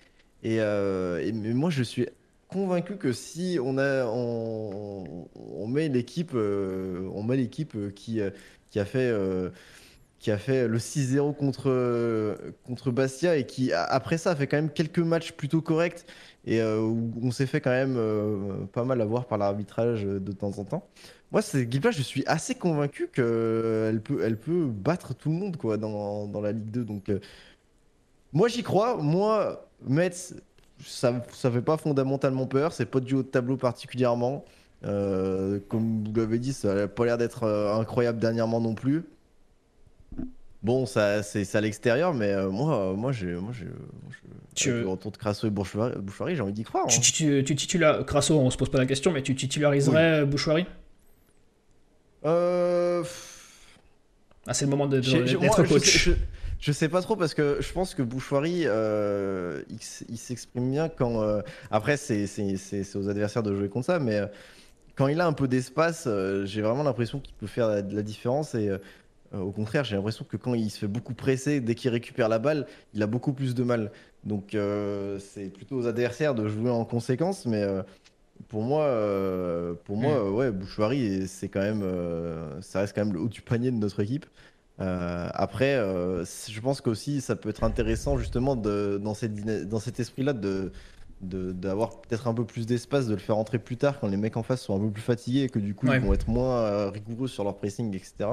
Et, 0.43 0.57
et- 0.57 1.31
mais 1.33 1.53
moi, 1.53 1.69
je 1.71 1.81
suis 1.81 2.07
convaincu 2.51 2.97
que 2.97 3.13
si 3.13 3.57
on, 3.63 3.77
a, 3.77 4.05
on, 4.05 5.27
on 5.35 5.67
met 5.67 5.87
l'équipe, 5.89 6.31
euh, 6.35 7.09
on 7.13 7.23
met 7.23 7.37
l'équipe 7.37 7.75
euh, 7.75 7.91
qui, 7.91 8.21
euh, 8.21 8.29
qui 8.69 8.79
a 8.79 8.85
fait. 8.85 9.13
qui 10.19 10.31
a 10.31 10.37
fait 10.37 10.67
le 10.67 10.77
6-0 10.77 11.35
contre, 11.35 12.37
contre 12.63 12.91
Bastia 12.91 13.37
et 13.37 13.45
qui, 13.45 13.73
après 13.73 14.17
ça, 14.19 14.31
a 14.31 14.35
fait 14.35 14.47
quand 14.47 14.57
même 14.57 14.71
quelques 14.71 14.99
matchs 14.99 15.31
plutôt 15.31 15.61
corrects 15.61 16.05
et 16.45 16.61
où 16.63 17.11
on 17.23 17.31
s'est 17.31 17.47
fait 17.47 17.59
quand 17.61 17.71
même 17.71 17.97
pas 18.71 18.83
mal 18.85 19.01
avoir 19.01 19.25
par 19.27 19.37
l'arbitrage 19.39 20.03
de 20.03 20.31
temps 20.31 20.59
en 20.59 20.65
temps. 20.65 20.87
Moi, 21.31 21.41
cette 21.41 21.61
équipe-là, 21.61 21.91
je 21.91 22.03
suis 22.03 22.23
assez 22.27 22.55
convaincu 22.55 23.07
qu'elle 23.07 24.01
peut, 24.03 24.21
elle 24.23 24.37
peut 24.39 24.67
battre 24.67 25.15
tout 25.15 25.29
le 25.29 25.35
monde 25.35 25.57
quoi, 25.57 25.77
dans, 25.77 26.27
dans 26.27 26.41
la 26.41 26.51
Ligue 26.51 26.69
2. 26.71 26.83
Donc, 26.85 27.09
moi, 28.33 28.47
j'y 28.47 28.63
crois. 28.63 28.97
Moi, 28.97 29.67
Metz, 29.81 30.35
ça 30.85 31.11
ne 31.11 31.49
fait 31.51 31.61
pas 31.61 31.77
fondamentalement 31.77 32.45
peur. 32.47 32.73
C'est 32.73 32.85
pas 32.85 32.99
du 32.99 33.15
haut 33.15 33.23
de 33.23 33.27
tableau 33.27 33.57
particulièrement. 33.57 34.43
Euh, 34.83 35.59
comme 35.69 36.03
vous 36.03 36.13
l'avez 36.19 36.39
dit, 36.39 36.53
ça 36.53 36.73
n'a 36.73 36.87
pas 36.87 37.05
l'air 37.05 37.17
d'être 37.17 37.43
euh, 37.43 37.75
incroyable 37.75 38.19
dernièrement 38.19 38.59
non 38.59 38.73
plus. 38.73 39.03
Bon, 40.63 40.85
ça, 40.85 41.23
c'est 41.23 41.55
à 41.55 41.61
l'extérieur, 41.61 42.13
mais 42.13 42.31
euh, 42.31 42.49
moi, 42.49 42.91
euh, 42.91 42.93
moi, 42.93 43.11
j'ai, 43.11 43.33
moi, 43.33 43.51
j'ai, 43.51 43.65
Tu- 44.53 44.83
retour 44.83 45.11
de 45.11 45.17
Crasso 45.17 45.47
et 45.47 45.49
Bouchoirie, 45.49 46.35
j'ai 46.35 46.41
envie 46.41 46.53
d'y 46.53 46.63
croire. 46.63 46.85
tu, 46.87 46.97
hein. 46.99 47.01
tu, 47.01 47.43
tu 47.43 47.55
titula- 47.55 48.03
Crasso, 48.05 48.37
on 48.37 48.49
se 48.51 48.57
pose 48.57 48.69
pas 48.69 48.77
la 48.77 48.85
question, 48.85 49.11
mais 49.11 49.23
tu 49.23 49.35
titulariserais 49.35 50.23
Bouchoirie? 50.25 50.65
Euh, 52.25 53.03
Ah, 54.47 54.53
c'est 54.53 54.65
le 54.65 54.71
moment 54.71 54.87
de- 54.87 54.99
de- 54.99 55.37
d'être 55.39 55.63
je 55.63 55.69
coach. 55.73 55.81
sais- 55.81 56.11
Je, 56.11 56.11
je 56.61 56.71
sais 56.71 56.89
pas 56.89 57.01
trop 57.01 57.15
parce 57.15 57.33
que 57.33 57.57
je 57.59 57.73
pense 57.73 57.95
que 57.95 58.03
Bouchoirie, 58.03 58.63
euh, 58.67 59.63
il, 59.69 60.17
s'exprime 60.17 60.69
bien 60.71 60.89
quand. 60.89 61.23
euh, 61.23 61.41
après, 61.71 61.97
c'est 61.97 62.27
c'est- 62.27 62.55
c'est- 62.57 62.83
c'est 62.83 62.97
aux 62.99 63.09
adversaires 63.09 63.41
de 63.43 63.55
jouer 63.55 63.67
contre 63.67 63.87
ça, 63.87 63.99
mais 63.99 64.17
euh, 64.17 64.27
quand 64.95 65.07
il 65.07 65.19
a 65.21 65.25
un 65.27 65.33
peu 65.33 65.47
d'espace, 65.47 66.05
euh, 66.07 66.45
j'ai 66.45 66.61
vraiment 66.61 66.83
l'impression 66.83 67.19
qu'il 67.19 67.33
peut 67.35 67.47
faire 67.47 67.67
la, 67.67 67.81
de 67.81 67.95
la 67.95 68.03
différence. 68.03 68.53
Et 68.55 68.69
euh, 68.69 68.77
au 69.33 69.51
contraire, 69.51 69.83
j'ai 69.85 69.95
l'impression 69.95 70.23
que 70.23 70.37
quand 70.37 70.53
il 70.53 70.69
se 70.69 70.77
fait 70.79 70.87
beaucoup 70.87 71.15
presser, 71.15 71.61
dès 71.61 71.73
qu'il 71.75 71.89
récupère 71.91 72.29
la 72.29 72.37
balle, 72.39 72.67
il 72.93 73.01
a 73.01 73.07
beaucoup 73.07 73.33
plus 73.33 73.55
de 73.55 73.63
mal. 73.63 73.91
Donc 74.23 74.55
c'est 75.19 75.49
plutôt 75.49 75.77
aux 75.77 75.87
adversaires 75.87 76.35
de 76.35 76.47
jouer 76.47 76.69
en 76.69 76.85
conséquence, 76.85 77.45
mais 77.47 77.65
pour 78.49 78.61
moi, 78.61 78.85
pour 79.85 79.97
moi, 79.97 80.23
mm. 80.23 80.35
ouais, 80.35 80.51
Bouchouari, 80.51 81.27
c'est 81.27 81.47
quand 81.47 81.61
même, 81.61 81.83
ça 82.61 82.81
reste 82.81 82.93
quand 82.93 83.05
même 83.05 83.13
le 83.13 83.21
haut 83.21 83.29
du 83.29 83.41
panier 83.41 83.71
de 83.71 83.77
notre 83.77 84.01
équipe. 84.01 84.25
Après, 85.33 85.75
je 85.75 86.59
pense 86.59 86.81
qu'aussi 86.81 87.21
ça 87.21 87.35
peut 87.35 87.49
être 87.49 87.63
intéressant 87.63 88.17
justement 88.17 88.55
de, 88.55 88.99
dans, 89.01 89.13
cette, 89.13 89.67
dans 89.67 89.79
cet 89.79 89.99
esprit-là 89.99 90.33
de 90.33 90.71
d'avoir 91.23 92.01
peut-être 92.01 92.27
un 92.27 92.33
peu 92.33 92.45
plus 92.45 92.65
d'espace, 92.65 93.05
de 93.05 93.13
le 93.13 93.19
faire 93.19 93.37
entrer 93.37 93.59
plus 93.59 93.77
tard 93.77 93.99
quand 93.99 94.07
les 94.07 94.17
mecs 94.17 94.37
en 94.37 94.41
face 94.41 94.61
sont 94.61 94.75
un 94.75 94.79
peu 94.79 94.89
plus 94.89 95.03
fatigués 95.03 95.43
et 95.43 95.49
que 95.49 95.59
du 95.59 95.75
coup 95.75 95.85
ils 95.85 95.99
vont 95.99 96.13
être 96.13 96.27
moins 96.27 96.89
rigoureux 96.89 97.27
sur 97.27 97.43
leur 97.43 97.57
pressing, 97.57 97.95
etc. 97.95 98.27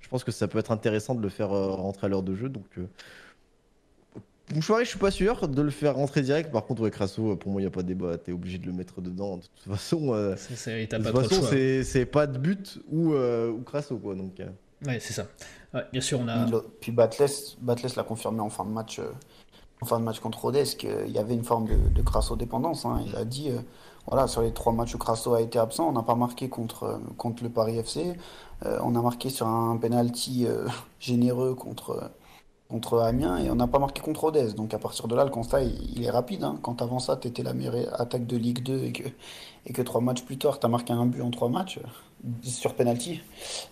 Je 0.00 0.08
pense 0.08 0.24
que 0.24 0.32
ça 0.32 0.48
peut 0.48 0.58
être 0.58 0.72
intéressant 0.72 1.14
de 1.14 1.22
le 1.22 1.28
faire 1.28 1.50
rentrer 1.50 2.06
à 2.06 2.10
l'heure 2.10 2.24
de 2.24 2.34
jeu. 2.34 2.48
Donc, 2.48 2.66
Mouchoiré, 4.52 4.84
je 4.84 4.90
suis 4.90 4.98
pas 4.98 5.10
sûr 5.10 5.48
de 5.48 5.62
le 5.62 5.70
faire 5.70 5.94
rentrer 5.94 6.20
direct. 6.20 6.52
Par 6.52 6.66
contre, 6.66 6.82
ouais, 6.82 6.90
Crasso, 6.90 7.34
pour 7.36 7.50
moi, 7.50 7.62
il 7.62 7.64
n'y 7.64 7.68
a 7.68 7.70
pas 7.70 7.82
de 7.82 7.88
débat. 7.88 8.18
T'es 8.18 8.32
obligé 8.32 8.58
de 8.58 8.66
le 8.66 8.72
mettre 8.72 9.00
dedans. 9.00 9.38
De 9.38 9.42
toute 9.42 9.72
façon, 9.72 10.12
euh, 10.12 10.34
c'est 10.36 12.06
pas 12.06 12.26
de 12.26 12.38
but 12.38 12.78
ou, 12.90 13.14
euh, 13.14 13.50
ou 13.50 13.62
Crasso, 13.62 13.96
quoi. 13.96 14.14
Donc, 14.14 14.38
euh. 14.40 14.48
Ouais, 14.86 15.00
c'est 15.00 15.12
ça. 15.12 15.26
bien 15.92 16.00
sûr, 16.00 16.20
on 16.20 16.28
a. 16.28 16.46
Puis 16.80 16.92
Batless, 16.92 17.56
l'a 17.96 18.02
confirmé 18.02 18.40
en 18.40 18.50
fin 18.50 18.64
de 18.64 18.70
match, 18.70 19.00
en 19.80 19.86
fin 19.86 19.98
de 19.98 20.04
match 20.04 20.20
contre 20.20 20.40
Rodez 20.40 20.64
qu'il 20.78 21.10
y 21.10 21.18
avait 21.18 21.34
une 21.34 21.44
forme 21.44 21.66
de, 21.66 21.88
de 21.88 22.02
Crasso 22.02 22.36
dépendance. 22.36 22.84
Hein. 22.84 23.02
Il 23.06 23.16
a 23.16 23.24
dit, 23.24 23.50
voilà, 24.06 24.26
sur 24.26 24.42
les 24.42 24.52
trois 24.52 24.72
matchs 24.72 24.94
où 24.94 24.98
Crasso 24.98 25.34
a 25.34 25.40
été 25.40 25.58
absent, 25.58 25.88
on 25.88 25.92
n'a 25.92 26.02
pas 26.02 26.14
marqué 26.14 26.48
contre, 26.48 27.00
contre 27.16 27.42
le 27.42 27.50
Paris 27.50 27.78
FC. 27.78 28.14
on 28.62 28.94
a 28.94 29.02
marqué 29.02 29.30
sur 29.30 29.46
un 29.46 29.76
penalty 29.76 30.46
généreux 31.00 31.54
contre 31.54 32.10
contre 32.68 33.00
Amiens 33.00 33.38
et 33.38 33.50
on 33.50 33.54
n'a 33.54 33.66
pas 33.66 33.78
marqué 33.78 34.00
contre 34.00 34.22
Rodez. 34.22 34.52
Donc 34.54 34.74
à 34.74 34.78
partir 34.78 35.06
de 35.08 35.14
là, 35.14 35.24
le 35.24 35.30
constat, 35.30 35.62
il, 35.62 36.02
est 36.02 36.10
rapide. 36.10 36.44
Hein. 36.44 36.58
Quand 36.62 36.80
avant 36.82 36.98
ça, 36.98 37.16
tu 37.16 37.28
étais 37.28 37.42
la 37.42 37.52
meilleure 37.52 38.00
attaque 38.00 38.26
de 38.26 38.36
Ligue 38.36 38.62
2 38.62 38.84
et 38.84 38.92
que, 38.92 39.02
et 39.66 39.72
que 39.72 39.82
trois 39.82 40.00
matchs 40.00 40.22
plus 40.22 40.38
tard, 40.38 40.58
tu 40.58 40.66
as 40.66 40.68
marqué 40.68 40.92
un 40.92 41.06
but 41.06 41.22
en 41.22 41.30
trois 41.30 41.48
matchs 41.48 41.78
euh, 41.78 42.30
sur 42.42 42.74
penalty, 42.74 43.20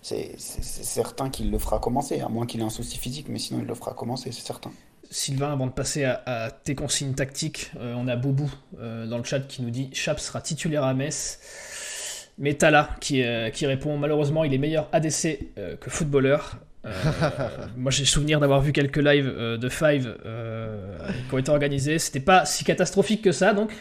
c'est 0.02 0.38
certain 0.38 1.30
qu'il 1.30 1.50
le 1.50 1.58
fera 1.58 1.78
commencer, 1.78 2.20
à 2.20 2.28
moins 2.28 2.44
qu'il 2.44 2.60
ait 2.60 2.64
un 2.64 2.70
souci 2.70 2.98
physique, 2.98 3.28
mais 3.30 3.38
sinon 3.38 3.60
il 3.60 3.66
le 3.66 3.74
fera 3.74 3.94
commencer, 3.94 4.30
c'est 4.30 4.44
certain. 4.44 4.70
Sylvain, 5.10 5.52
avant 5.52 5.66
de 5.66 5.72
passer 5.72 6.04
à, 6.04 6.50
tes 6.50 6.74
consignes 6.74 7.14
tactiques, 7.14 7.70
euh, 7.78 7.94
on 7.96 8.08
a 8.08 8.16
Boubou 8.16 8.50
euh, 8.78 9.06
dans 9.06 9.18
le 9.18 9.24
chat 9.24 9.40
qui 9.40 9.62
nous 9.62 9.70
dit 9.70 9.88
Chap 9.94 10.20
sera 10.20 10.42
titulaire 10.42 10.84
à 10.84 10.92
Metz. 10.92 12.28
Mais 12.38 12.54
Tala 12.54 12.90
qui, 13.00 13.22
qui 13.52 13.66
répond 13.66 13.98
malheureusement 13.98 14.42
il 14.42 14.54
est 14.54 14.58
meilleur 14.58 14.88
ADC 14.92 15.54
que 15.54 15.90
footballeur. 15.90 16.58
Euh, 16.84 16.90
moi, 17.76 17.90
j'ai 17.90 18.04
souvenir 18.04 18.40
d'avoir 18.40 18.60
vu 18.60 18.72
quelques 18.72 18.98
lives 18.98 19.32
euh, 19.34 19.56
de 19.56 19.68
Five 19.68 20.16
euh, 20.24 20.98
qui 21.28 21.34
ont 21.34 21.38
été 21.38 21.50
organisés. 21.50 21.98
C'était 21.98 22.20
pas 22.20 22.44
si 22.44 22.64
catastrophique 22.64 23.22
que 23.22 23.32
ça, 23.32 23.52
donc 23.54 23.72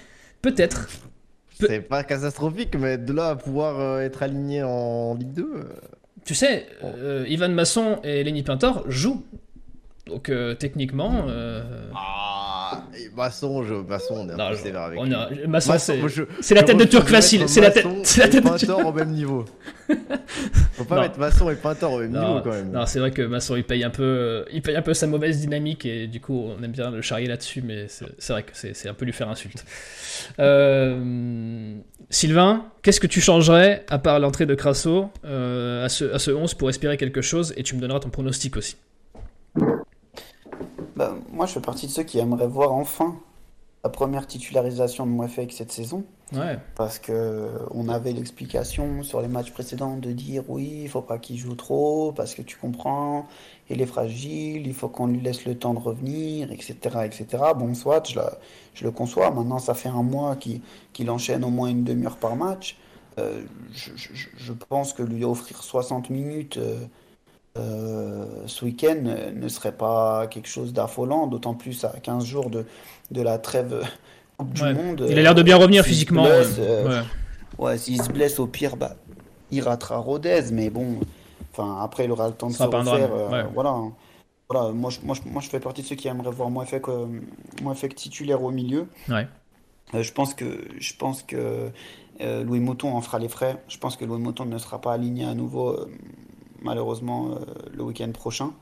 peut-être. 0.42 0.88
C'est 1.60 1.82
pas 1.82 2.04
catastrophique, 2.04 2.76
mais 2.76 2.98
de 2.98 3.14
là 3.14 3.30
à 3.30 3.36
pouvoir 3.36 4.02
être 4.02 4.24
aligné 4.24 4.64
en 4.64 5.14
Ligue 5.14 5.34
2. 5.34 5.70
Tu 6.26 6.34
sais, 6.34 6.68
Ivan 7.28 7.50
Masson 7.50 8.00
et 8.04 8.24
Lenny 8.24 8.42
Pintor 8.42 8.84
jouent. 8.90 9.24
Donc 10.08 10.32
techniquement. 10.58 11.28
Ah 11.94 12.51
Masson, 13.16 13.64
je, 13.64 13.74
Masson, 13.74 14.16
on 14.18 14.30
est 14.30 14.42
un 14.42 14.50
peu 14.50 14.56
sévère 14.56 14.82
avec 14.82 15.00
on 15.00 15.12
a, 15.12 15.30
Masson, 15.48 15.74
c'est 16.42 16.56
la 16.56 16.64
tête 16.64 16.78
de 16.78 16.86
Turc 16.86 17.08
facile. 17.08 17.48
C'est 17.48 17.62
la 17.62 17.72
tête, 17.72 17.86
c'est 18.04 18.22
la 18.22 18.28
tête 18.28 18.44
de 18.44 18.58
Turc. 18.58 18.86
au 18.86 18.92
même 18.92 19.12
niveau. 19.12 19.46
Faut 20.74 20.86
pas 20.86 21.02
mettre 21.02 21.20
Masson 21.20 21.50
et 21.50 21.56
Pintor 21.56 21.94
au 21.94 22.00
même 22.00 22.12
niveau 22.12 22.42
quand 22.44 22.52
même. 22.52 22.72
Non, 22.72 22.86
c'est 22.86 23.00
vrai 23.00 23.12
que 23.12 23.22
Masson 23.22 23.56
il 23.56 23.64
paye 23.64 23.84
un 23.84 23.90
peu, 23.90 24.46
il 24.52 24.62
paye 24.62 24.76
un 24.76 24.82
peu 24.82 24.94
sa 24.94 25.08
mauvaise 25.08 25.40
dynamique 25.40 25.86
et 25.86 26.08
du 26.08 26.20
coup 26.20 26.46
on 26.48 26.64
aime 26.64 26.72
bien 26.72 26.92
le 26.92 27.02
charrier 27.02 27.28
là-dessus, 27.28 27.62
mais 27.62 27.88
c'est 27.88 28.34
vrai 28.34 28.44
que 28.44 28.52
c'est 28.54 28.88
un 28.90 28.94
peu 28.94 29.06
lui 29.06 29.14
faire 29.14 29.30
insulte. 29.30 29.66
Euh, 30.40 31.76
Sylvain, 32.10 32.66
qu'est-ce 32.82 33.00
que 33.00 33.08
tu 33.08 33.22
changerais 33.22 33.86
à 33.90 34.00
part 34.00 34.20
l'entrée 34.20 34.46
de 34.46 34.56
Crasso 34.56 35.10
euh, 35.26 35.86
à, 35.86 35.90
ce, 35.90 36.06
à 36.14 36.20
ce 36.20 36.32
11 36.32 36.54
pour 36.56 36.70
espérer 36.70 36.98
quelque 36.98 37.22
chose 37.22 37.54
et 37.58 37.64
tu 37.64 37.76
me 37.76 37.82
donneras 37.82 38.00
ton 38.00 38.10
pronostic 38.10 38.58
aussi? 38.58 38.78
Bah, 41.02 41.16
moi, 41.32 41.48
je 41.48 41.54
fais 41.54 41.62
partie 41.62 41.88
de 41.88 41.92
ceux 41.92 42.04
qui 42.04 42.20
aimeraient 42.20 42.48
voir 42.48 42.74
enfin 42.74 43.16
la 43.84 43.90
première 43.90 44.28
titularisation 44.28 45.08
de 45.08 45.12
Mouefek 45.12 45.52
cette 45.52 45.72
saison. 45.72 46.04
Ouais. 46.32 46.60
Parce 46.76 47.00
que 47.00 47.50
on 47.72 47.90
avait 47.90 48.12
l'explication 48.12 49.02
sur 49.02 49.20
les 49.20 49.28
matchs 49.28 49.50
précédents 49.50 49.98
de 49.98 50.12
dire 50.12 50.44
oui, 50.48 50.82
il 50.84 50.90
faut 50.90 51.02
pas 51.02 51.18
qu'il 51.18 51.38
joue 51.40 51.56
trop, 51.56 52.12
parce 52.12 52.36
que 52.36 52.44
tu 52.44 52.56
comprends, 52.56 53.28
il 53.72 53.82
est 53.82 53.88
fragile, 53.88 54.68
il 54.68 54.76
faut 54.76 54.90
qu'on 54.90 55.08
lui 55.08 55.20
laisse 55.22 55.44
le 55.46 55.56
temps 55.58 55.74
de 55.74 55.80
revenir, 55.80 56.52
etc. 56.52 56.76
etc. 57.04 57.26
Bon, 57.58 57.74
soit, 57.74 58.08
je, 58.08 58.20
je 58.76 58.84
le 58.84 58.92
conçois. 58.92 59.32
Maintenant, 59.32 59.58
ça 59.58 59.74
fait 59.74 59.90
un 59.90 60.04
mois 60.04 60.36
qu'il 60.36 61.10
enchaîne 61.10 61.44
au 61.44 61.50
moins 61.50 61.70
une 61.70 61.84
demi-heure 61.84 62.18
par 62.18 62.36
match. 62.36 62.78
Euh, 63.18 63.42
je, 63.74 63.90
je, 63.96 64.28
je, 64.38 64.54
pense 64.54 64.94
que 64.94 65.02
lui 65.02 65.26
offrir 65.26 65.64
60 65.64 66.12
minutes. 66.12 66.58
Euh, 66.58 66.86
euh, 67.58 68.26
ce 68.46 68.64
week-end 68.64 69.04
ne 69.36 69.48
serait 69.50 69.74
pas 69.74 70.28
quelque 70.28 70.48
chose 70.48 70.72
d'affolant, 70.72 71.28
d'autant 71.28 71.54
plus 71.54 71.84
à 71.84 71.90
15 71.90 72.24
jours 72.24 72.50
de, 72.50 72.66
de 73.12 73.22
la 73.22 73.38
trêve 73.40 73.86
Coupe 74.38 74.54
du 74.54 74.64
Monde. 74.64 75.06
Il 75.10 75.20
a 75.20 75.22
l'air 75.22 75.36
de 75.36 75.44
bien 75.44 75.58
revenir 75.58 75.84
physiquement. 75.84 76.26
Euh, 76.26 77.04
ouais, 77.58 77.78
s'il 77.78 78.02
se 78.02 78.10
blesse 78.10 78.40
au 78.40 78.48
pire, 78.48 78.78
bah, 78.78 78.96
il 79.52 79.62
ratera 79.62 79.98
Rodez, 79.98 80.46
mais 80.52 80.70
bon, 80.70 81.00
enfin 81.52 81.84
après 81.84 82.06
il 82.06 82.12
aura 82.12 82.30
le 82.30 82.34
temps 82.34 82.48
de 82.48 82.54
se 82.54 82.64
refaire. 82.64 83.14
Euh, 83.14 83.44
voilà. 83.54 83.78
Voilà, 84.50 84.74
moi, 84.74 84.92
moi, 85.04 85.16
moi 85.26 85.42
je 85.42 85.48
fais 85.48 85.62
partie 85.62 85.82
de 85.82 85.88
ceux 85.88 85.96
qui 85.96 86.10
aimeraient 86.10 86.32
voir 86.32 86.50
moi 86.50 86.66
fait 86.66 86.82
que 86.82 87.96
titulaire 87.96 88.44
au 88.44 88.52
milieu. 88.52 88.88
Ouais. 89.08 89.26
je 89.94 90.12
pense 90.12 90.34
que, 90.34 90.68
je 90.78 90.94
pense 90.94 91.24
que 91.24 91.70
Louis 92.20 92.60
Mouton 92.60 92.94
en 92.94 93.02
fera 93.02 93.20
les 93.20 93.30
frais. 93.30 93.62
Je 93.70 93.78
pense 93.78 93.96
que 93.96 94.04
Louis 94.04 94.20
Mouton 94.20 94.46
ne 94.46 94.58
sera 94.58 94.82
pas 94.82 94.92
aligné 94.92 95.24
à 95.24 95.36
nouveau 95.36 95.88
malheureusement 96.62 97.32
euh, 97.32 97.36
le 97.74 97.84
week-end 97.84 98.12
prochain. 98.12 98.54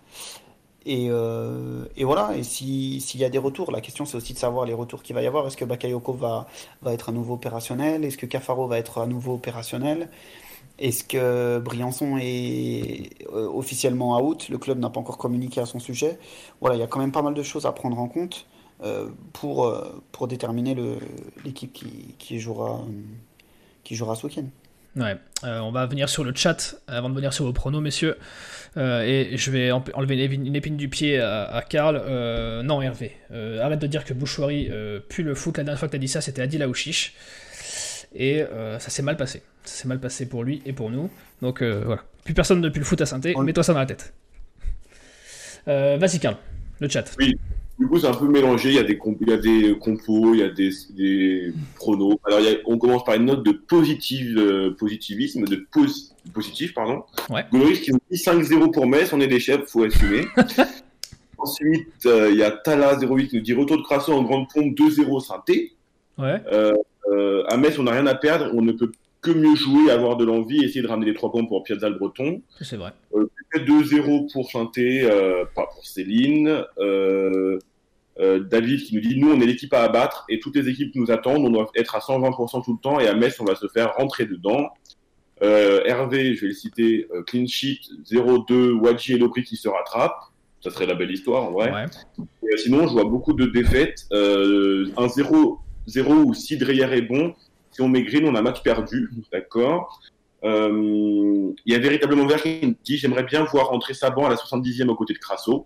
Et, 0.86 1.08
euh, 1.10 1.86
voilà, 2.00 2.36
et 2.36 2.44
s'il 2.44 3.20
y 3.20 3.26
a 3.26 3.30
des 3.30 3.38
retours, 3.38 3.72
la 3.72 3.82
question 3.82 4.06
c'est 4.06 4.16
aussi 4.18 4.34
de 4.34 4.40
savoir 4.40 4.66
les 4.66 4.74
retours 4.74 5.04
qu'il 5.04 5.14
va 5.14 5.22
y 5.22 5.28
avoir. 5.28 5.46
Est-ce 5.46 5.58
que 5.58 5.66
Bakayoko 5.66 6.14
va, 6.14 6.48
être 6.88 7.10
à 7.10 7.12
nouveau 7.12 7.36
opérationnel? 7.36 8.04
Est-ce 8.06 8.18
que 8.18 8.26
Cafaro 8.26 8.68
va 8.68 8.80
être 8.80 9.00
à 9.00 9.06
nouveau 9.06 9.34
opérationnel? 9.36 10.10
Est-ce 10.80 11.04
que 11.04 11.60
Briançon 11.60 12.18
est 12.18 13.10
euh, 13.34 13.50
officiellement 13.50 14.20
out? 14.22 14.48
Le 14.48 14.58
club 14.58 14.80
n'a 14.80 14.90
pas 14.90 15.02
encore 15.02 15.18
communiqué 15.18 15.60
à 15.60 15.66
son 15.66 15.80
sujet. 15.80 16.18
Voilà, 16.62 16.78
il 16.78 16.80
y 16.80 16.84
a 16.84 16.88
quand 16.88 17.00
même 17.00 17.12
pas 17.12 17.22
mal 17.22 17.34
de 17.34 17.44
choses 17.44 17.66
à 17.66 17.74
prendre 17.74 18.00
en 18.00 18.08
compte 18.08 18.48
pour, 19.34 20.28
déterminer 20.30 20.74
l'équipe 21.44 21.74
qui 21.74 22.40
jouera 22.40 22.86
ce 23.84 24.26
week-end. 24.26 24.46
Ouais, 24.96 25.18
euh, 25.44 25.60
on 25.60 25.72
va 25.72 25.86
venir 25.86 26.10
sur 26.10 26.24
le 26.24 26.34
chat 26.34 26.76
avant 26.88 27.10
de 27.10 27.16
venir 27.16 27.32
sur 27.32 27.46
vos 27.46 27.54
pronos, 27.54 27.82
messieurs. 27.82 28.18
Euh, 28.78 29.02
et 29.04 29.38
je 29.38 29.52
vais 29.52 29.72
enlever 29.72 30.26
une 30.26 30.56
épine 30.56 30.78
du 30.78 30.90
pied 30.90 31.20
à, 31.20 31.64
Karl. 31.68 32.02
Euh, 32.04 32.64
non, 32.64 32.82
Hervé, 32.82 33.16
arrête 33.32 33.80
de 33.80 33.88
dire 33.88 34.04
que 34.04 34.14
Bouchouari 34.14 34.70
pue 35.08 35.24
le 35.24 35.36
foot. 35.36 35.58
La 35.58 35.64
dernière 35.64 35.80
fois 35.80 35.88
que 35.88 35.92
tu 35.92 35.98
as 35.98 36.00
dit 36.00 36.08
ça, 36.08 36.22
c'était 36.22 36.42
Adil 36.42 36.64
Aouchiche. 36.64 37.14
Et 38.16 38.44
ça 38.80 38.90
s'est 38.90 39.04
mal 39.04 39.18
passé. 39.18 39.44
Ça 39.64 39.82
s'est 39.84 39.88
mal 39.88 40.00
passé 40.00 40.28
pour 40.28 40.44
lui 40.44 40.62
et 40.66 40.74
pour 40.74 40.90
nous. 40.90 41.10
Donc 41.42 41.62
voilà. 41.62 42.04
Plus 42.24 42.34
personne 42.34 42.60
ne 42.60 42.70
pue 42.70 42.80
le 42.80 42.86
foot 42.86 43.00
à 43.02 43.06
synthé. 43.06 43.36
Mets-toi 43.36 43.64
ça 43.64 43.74
dans 43.74 43.80
la 43.80 43.86
tête. 43.86 44.14
Vas-y, 45.66 46.20
Karl, 46.20 46.38
le 46.80 46.90
chat. 46.90 47.06
Oui. 47.20 47.38
Du 47.80 47.88
coup, 47.88 47.98
c'est 47.98 48.08
un 48.08 48.14
peu 48.14 48.28
mélangé. 48.28 48.70
Il 48.70 48.76
y 48.76 48.80
a 48.80 48.84
des, 48.84 49.00
il 49.22 49.30
y 49.30 49.34
a 49.34 49.38
des 49.38 49.78
compos, 49.80 50.34
il 50.34 50.42
y 50.42 50.44
a 50.44 50.50
des, 50.50 50.70
des 50.90 51.54
pronos. 51.76 52.20
Alors, 52.26 52.42
on 52.66 52.78
commence 52.78 53.06
par 53.06 53.16
une 53.16 53.26
note 53.26 53.44
de 53.46 53.54
positive, 53.54 54.38
euh, 54.38 54.76
positivisme, 54.78 55.46
de 55.46 55.66
positif, 56.34 56.74
pardon. 56.74 57.04
Ouais. 57.30 57.46
Goloris 57.50 57.80
qui 57.80 57.92
nous 57.94 58.00
dit 58.12 58.18
5-0 58.18 58.72
pour 58.72 58.86
Metz, 58.86 59.14
on 59.14 59.22
est 59.22 59.28
des 59.28 59.40
chefs, 59.40 59.66
faut 59.68 59.84
assumer. 59.84 60.26
Ensuite, 61.38 62.06
euh, 62.06 62.30
il 62.32 62.38
y 62.38 62.44
a 62.44 62.50
Tala08 62.50 63.28
qui 63.28 63.38
nous 63.38 63.42
dit 63.42 63.54
retour 63.54 63.78
de 63.78 63.84
Crasso 63.84 64.12
en 64.12 64.24
grande 64.24 64.50
pompe, 64.54 64.78
2-0 64.78 65.26
synthé. 65.26 65.72
Ouais. 66.18 66.42
Euh, 66.52 67.44
à 67.48 67.56
Metz, 67.56 67.80
on 67.80 67.84
n'a 67.84 67.94
rien 67.94 68.08
à 68.08 68.16
perdre, 68.16 68.52
on 68.54 68.62
ne 68.62 68.74
peut 68.74 68.92
que 69.22 69.32
mieux 69.32 69.56
jouer, 69.56 69.90
avoir 69.90 70.18
de 70.18 70.26
l'envie, 70.26 70.64
essayer 70.66 70.82
de 70.82 70.88
ramener 70.88 71.08
les 71.08 71.14
trois 71.14 71.32
points 71.32 71.46
pour 71.46 71.64
Piazza 71.64 71.88
le 71.90 71.96
Breton. 71.96 72.42
C'est 72.62 72.78
vrai. 72.78 72.92
2-0 73.54 74.32
pour 74.32 74.52
Synthé, 74.52 75.10
pas 75.56 75.66
pour 75.66 75.86
Céline. 75.86 76.64
Euh, 76.78 77.58
David 78.20 78.84
qui 78.84 78.96
nous 78.96 79.02
dit 79.02 79.18
nous 79.18 79.32
on 79.32 79.40
est 79.40 79.46
l'équipe 79.46 79.74
à 79.74 79.84
abattre 79.84 80.26
et 80.30 80.40
toutes 80.40 80.56
les 80.56 80.68
équipes 80.68 80.94
nous 80.96 81.10
attendent, 81.10 81.46
on 81.46 81.50
doit 81.50 81.70
être 81.76 81.96
à 81.96 82.00
120% 82.00 82.64
tout 82.66 82.74
le 82.74 82.80
temps 82.82 83.00
et 83.00 83.08
à 83.08 83.14
Metz 83.14 83.40
on 83.40 83.46
va 83.46 83.56
se 83.56 83.68
faire 83.68 83.94
rentrer 83.96 84.26
dedans. 84.26 84.70
Euh, 85.42 85.82
Hervé, 85.86 86.36
je 86.36 86.42
vais 86.42 86.48
le 86.48 86.54
citer, 86.54 87.08
euh, 87.14 87.24
clean 87.24 87.48
sheet 87.48 87.80
0-2, 88.12 88.74
Wadji 88.74 89.14
et 89.14 89.18
Lopri 89.18 89.44
qui 89.44 89.56
se 89.56 89.70
rattrapent. 89.70 90.20
Ça 90.62 90.70
serait 90.70 90.86
la 90.86 90.96
belle 90.96 91.12
histoire 91.12 91.44
en 91.44 91.52
vrai. 91.52 91.86
sinon, 92.58 92.88
je 92.88 92.92
vois 92.92 93.06
beaucoup 93.06 93.32
de 93.32 93.46
défaites. 93.46 94.06
un 94.12 95.08
0, 95.08 95.60
0 95.88 96.14
où 96.14 96.34
si 96.34 96.58
Dreyer 96.58 96.92
est 96.92 97.04
bon, 97.04 97.34
si 97.72 97.82
on 97.82 97.88
met 97.88 98.04
Green, 98.04 98.26
on 98.28 98.36
a 98.36 98.42
match 98.42 98.62
perdu. 98.64 99.10
D'accord 99.32 100.02
Euh, 100.44 101.54
Il 101.66 101.74
y 101.74 101.76
a 101.76 101.80
véritablement 101.80 102.26
Vert 102.26 102.42
qui 102.42 102.76
dit 102.84 102.98
j'aimerais 102.98 103.24
bien 103.24 103.44
voir 103.46 103.72
entrer 103.72 103.94
Saban 103.94 104.26
à 104.26 104.30
la 104.30 104.36
70e 104.36 104.90
aux 104.90 104.96
côtés 104.96 105.14
de 105.14 105.20
Crasso. 105.20 105.66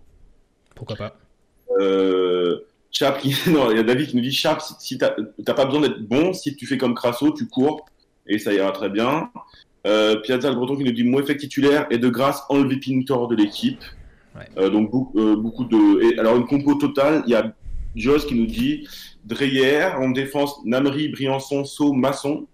Pourquoi 0.74 0.96
pas 0.96 1.16
Euh, 1.80 2.58
Chap, 2.90 3.18
qui- 3.20 3.34
non, 3.50 3.70
il 3.70 3.76
y 3.76 3.80
a 3.80 3.82
David 3.82 4.08
qui 4.08 4.16
nous 4.16 4.22
dit 4.22 4.32
Chap, 4.32 4.60
si, 4.60 4.74
si 4.78 4.98
t'as 4.98 5.54
pas 5.54 5.64
besoin 5.64 5.80
d'être 5.80 6.00
bon, 6.02 6.32
si 6.32 6.54
tu 6.56 6.66
fais 6.66 6.78
comme 6.78 6.94
Crasso, 6.94 7.32
tu 7.32 7.46
cours 7.48 7.86
et 8.26 8.38
ça 8.38 8.52
ira 8.52 8.70
très 8.72 8.88
bien. 8.88 9.30
Euh, 9.86 10.16
Piazza 10.20 10.48
le 10.48 10.56
Breton 10.56 10.76
qui 10.76 10.84
nous 10.84 10.92
dit 10.92 11.04
moi 11.04 11.20
effet 11.20 11.36
titulaire 11.36 11.86
et 11.90 11.98
de 11.98 12.08
grâce 12.08 12.42
enlever 12.48 12.78
Pintor 12.78 13.28
de 13.28 13.36
l'équipe. 13.36 13.80
Ouais. 14.34 14.46
Euh, 14.56 14.70
donc 14.70 14.90
beaucoup, 14.90 15.18
euh, 15.18 15.36
beaucoup 15.36 15.64
de. 15.64 16.02
Et, 16.02 16.18
alors 16.18 16.36
une 16.36 16.46
compo 16.46 16.74
totale, 16.74 17.22
il 17.26 17.32
y 17.32 17.34
a 17.34 17.52
Joss 17.94 18.24
qui 18.24 18.34
nous 18.34 18.46
dit 18.46 18.88
Dreyer 19.24 19.90
en 19.98 20.10
défense, 20.10 20.56
Namri, 20.64 21.08
Briançon, 21.08 21.64
Sceaux, 21.64 21.92
Masson. 21.92 22.46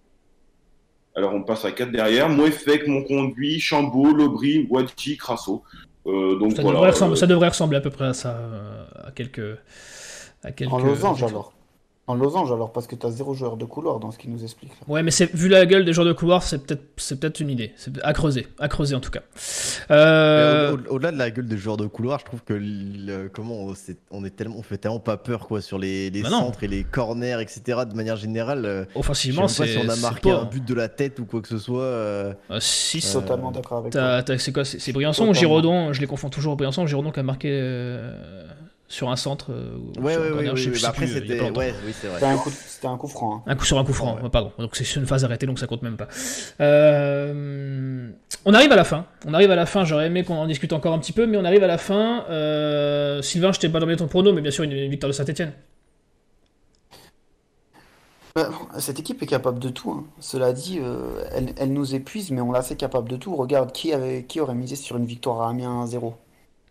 Alors 1.15 1.35
on 1.35 1.43
passe 1.43 1.65
à 1.65 1.73
4 1.73 1.93
derrière. 1.93 2.29
Moefek, 2.29 2.87
Mon 2.89 3.03
Conduit, 3.05 3.61
Chambaud, 3.61 4.13
Lobry, 4.13 4.67
Wadji, 4.69 5.17
Crasso. 5.17 5.63
Euh, 6.07 6.39
donc 6.39 6.53
ça, 6.53 6.63
voilà. 6.63 6.79
devrait 6.79 6.91
ressembler, 6.91 7.17
euh, 7.17 7.21
ça 7.21 7.27
devrait 7.27 7.49
ressembler 7.49 7.77
à 7.79 7.81
peu 7.81 7.91
près 7.91 8.07
à 8.07 8.15
ça, 8.15 8.31
euh, 8.31 8.85
à 9.09 9.11
quelques. 9.11 9.59
À 10.43 10.53
quelques 10.53 10.73
En 10.73 10.79
losange 10.79 11.23
alors. 11.23 11.53
En 12.11 12.15
losange 12.15 12.51
alors, 12.51 12.73
parce 12.73 12.87
que 12.87 12.97
t'as 12.97 13.11
zéro 13.11 13.35
joueur 13.35 13.57
de 13.57 13.65
couloir 13.65 14.01
dans 14.01 14.11
ce 14.11 14.19
qu'il 14.19 14.31
nous 14.33 14.43
explique. 14.43 14.71
là. 14.73 14.77
Ouais, 14.89 15.03
mais 15.03 15.11
c'est 15.13 15.33
vu 15.35 15.49
la 15.49 15.65
gueule 15.67 15.85
des 15.85 15.93
joueurs 15.93 16.07
de 16.07 16.13
couloir, 16.13 16.43
c'est 16.43 16.59
peut-être 16.67 16.83
c'est 16.97 17.19
peut-être 17.21 17.39
une 17.41 17.51
idée. 17.51 17.73
C'est 17.77 17.93
à 18.03 18.13
creuser, 18.13 18.49
à 18.59 18.69
creuser 18.69 18.95
en 18.97 19.01
tout 19.01 19.11
cas. 19.13 19.21
Euh, 19.91 20.73
Mais 20.77 20.89
au- 20.89 20.93
au- 20.93 20.95
Au-delà 20.97 21.13
de 21.13 21.19
la 21.19 21.31
gueule 21.31 21.47
des 21.47 21.57
joueurs 21.57 21.77
de 21.77 21.87
couloir, 21.87 22.19
je 22.19 22.25
trouve 22.25 22.43
que 22.43 22.53
le- 22.55 23.29
comment 23.33 23.67
on, 24.11 24.25
est 24.25 24.31
tellement, 24.31 24.57
on 24.59 24.63
fait 24.63 24.79
tellement 24.79 24.99
pas 25.01 25.17
peur 25.17 25.47
quoi 25.47 25.61
sur 25.61 25.79
les, 25.79 26.11
les 26.11 26.23
Bah 26.23 26.31
centres 26.31 26.65
et 26.65 26.69
les 26.69 26.85
corners, 26.85 27.41
etc. 27.41 27.81
De 27.89 27.95
manière 27.95 28.17
générale, 28.17 28.65
euh, 28.67 28.85
offensivement, 28.95 29.49
c'est 29.49 29.63
pas 29.65 29.69
si 29.69 29.79
on 29.79 29.89
a 29.89 29.97
marqué 29.97 30.31
un 30.31 30.45
but 30.45 30.65
de 30.65 30.75
la 30.75 30.89
tête 30.89 31.19
ou 31.21 31.25
quoi 31.25 31.41
que 31.41 31.49
ce 31.49 31.59
soit. 31.59 31.83
euh, 31.83 32.33
Euh, 32.51 32.59
si, 32.61 32.99
Euh, 33.07 33.21
Totalement 33.21 33.51
d'accord 33.53 33.79
avec 33.79 33.93
toi. 33.93 34.23
c'est 34.39 34.53
quoi 34.53 34.65
C'est 34.65 34.93
Briançon 34.93 35.29
ou. 35.29 35.35
Giraudon 35.35 35.93
Je 35.93 36.01
les 36.01 36.07
confonds 36.07 36.29
toujours. 36.31 36.57
Briançon 36.57 36.83
ou 36.83 36.87
Giraudon 36.87 37.11
qui 37.13 37.21
a 37.21 37.23
marqué 37.23 37.49
euh, 37.53 38.45
sur 38.91 39.09
un 39.09 39.17
centre. 39.17 39.53
euh, 39.53 39.77
ou 39.97 40.03
Ouais, 40.03 40.13
sur 40.13 40.21
un 40.21 40.25
ouais, 40.25 40.31
ouais, 40.31 40.35
corner, 40.35 40.57
je 40.57 40.63
sais- 40.65 40.69
ouais, 40.69 40.75
je 40.75 40.79
sais 40.81 40.83
bah 40.83 40.89
après 40.91 41.07
plus, 41.07 41.15
c'était, 41.15 41.41
ouais, 41.41 41.75
oui 41.87 41.95
c'est 41.99 42.09
vrai. 42.09 42.17
C'était 42.19 42.27
un 42.33 42.37
coup, 42.37 42.51
c'était 42.51 42.87
un 42.89 42.97
coup 42.99 43.07
franc. 43.09 43.37
hein. 43.37 43.43
Un 43.47 43.55
coup 43.57 43.65
sur 43.65 43.79
un 43.79 43.85
coup 43.85 43.93
franc, 43.93 44.19
Ouais. 44.21 44.29
pardon. 44.29 44.53
Donc 44.59 44.75
c'est 44.77 44.85
sur 44.85 45.01
une 45.01 45.07
phase 45.07 45.25
arrêtée, 45.25 45.47
donc 45.47 45.59
ça 45.59 45.67
compte 45.67 45.83
même 45.83 45.97
pas. 45.97 46.09
Euh, 46.61 48.11
on 48.45 48.53
arrive 48.53 48.73
à 48.73 48.77
la 48.77 48.85
fin. 48.85 49.07
On 49.27 49.33
arrive 49.33 49.51
à 49.51 49.57
la 49.57 49.65
fin. 49.67 49.85
J'aurais 49.85 50.07
aimé 50.07 50.25
qu'on 50.25 50.35
en 50.37 50.47
discute 50.47 50.73
encore 50.73 50.93
un 50.93 50.99
petit 50.99 51.13
peu, 51.13 51.27
mais 51.27 51.37
on 51.39 51.45
arrive 51.45 51.63
à 51.63 51.69
la 51.69 51.79
fin. 51.79 52.25
Euh, 52.31 53.23
Sylvain, 53.23 53.53
je 53.53 53.61
t'ai 53.61 53.69
pas 53.69 53.79
donné 53.81 53.97
ton 53.97 54.09
prono, 54.09 54.33
mais 54.33 54.41
bien 54.43 54.51
sûr 54.51 54.65
une, 54.65 54.73
une 54.73 54.91
victoire 54.91 55.09
de 55.09 55.15
Saint-Etienne. 55.15 55.53
Euh, 58.39 58.45
Cette 58.79 58.99
équipe 59.01 59.23
est 59.23 59.27
capable 59.27 59.59
de 59.59 59.69
tout. 59.71 59.91
hein. 59.91 60.05
Cela 60.21 60.53
dit, 60.53 60.79
euh, 60.81 61.25
elle, 61.33 61.53
elle 61.59 61.73
nous 61.73 61.95
épuise, 61.95 62.31
mais 62.31 62.41
on 62.41 62.53
l'a 62.53 62.63
fait 62.63 62.77
capable 62.77 63.09
de 63.09 63.17
tout. 63.17 63.35
Regarde, 63.35 63.73
qui, 63.73 63.93
avait, 63.93 64.25
qui 64.25 64.41
aurait 64.41 64.55
misé 64.55 64.77
sur 64.77 64.97
une 64.97 65.05
victoire 65.07 65.43
à 65.43 65.51
Amiens 65.51 65.85
1-0 65.85 66.11
Hmm. 66.11 66.15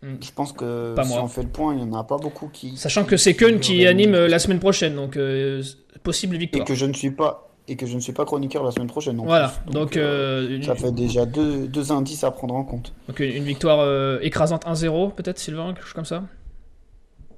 Je 0.02 0.30
pense 0.34 0.52
que 0.52 0.94
Pas 0.94 1.04
si 1.04 1.10
moi. 1.12 1.22
on 1.22 1.28
fait 1.28 1.42
le 1.42 1.48
point, 1.48 1.74
il 1.74 1.84
n'y 1.84 1.94
en 1.94 1.98
a 1.98 2.04
pas 2.04 2.16
beaucoup 2.16 2.48
qui. 2.48 2.76
Sachant 2.76 3.04
que 3.04 3.16
c'est 3.18 3.34
Keun 3.34 3.58
qui 3.58 3.86
anime 3.86 4.14
euh, 4.14 4.28
la 4.28 4.38
semaine 4.38 4.58
prochaine, 4.58 4.94
donc 4.96 5.16
euh, 5.18 5.62
possible 6.02 6.36
Et 6.36 6.38
victoire. 6.38 6.64
que 6.64 6.74
je 6.74 6.86
ne 6.86 6.94
suis 6.94 7.10
pas 7.10 7.46
et 7.68 7.76
que 7.76 7.86
je 7.86 7.94
ne 7.94 8.00
suis 8.00 8.12
pas 8.14 8.24
chroniqueur 8.24 8.64
la 8.64 8.70
semaine 8.72 8.88
prochaine. 8.88 9.16
non 9.16 9.24
Voilà, 9.26 9.48
plus. 9.48 9.72
donc, 9.72 9.96
euh, 9.96 10.48
euh, 10.48 10.56
une, 10.56 10.62
ça 10.62 10.74
fait 10.74 10.90
déjà 10.90 11.24
deux, 11.26 11.68
deux 11.68 11.92
indices 11.92 12.24
à 12.24 12.30
prendre 12.30 12.54
en 12.54 12.64
compte. 12.64 12.92
donc, 13.06 13.20
une 13.20 13.44
victoire 13.44 13.78
euh, 13.80 14.18
écrasante 14.22 14.64
1-0, 14.66 15.14
peut-être, 15.14 15.38
Sylvain, 15.38 15.74
quelque 15.74 15.84
chose 15.84 15.92
comme 15.92 16.04
ça 16.06 16.24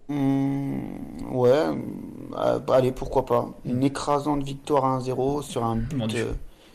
Hmm, 0.08 0.78
ouais, 1.32 1.64
allez, 2.72 2.92
pourquoi 2.92 3.24
pas. 3.24 3.50
Une 3.64 3.82
écrasante 3.82 4.42
victoire 4.42 4.84
à 4.84 4.98
1-0 4.98 5.42
sur 5.42 5.64
un 5.64 5.76
but, 5.76 6.14
euh, 6.16 6.32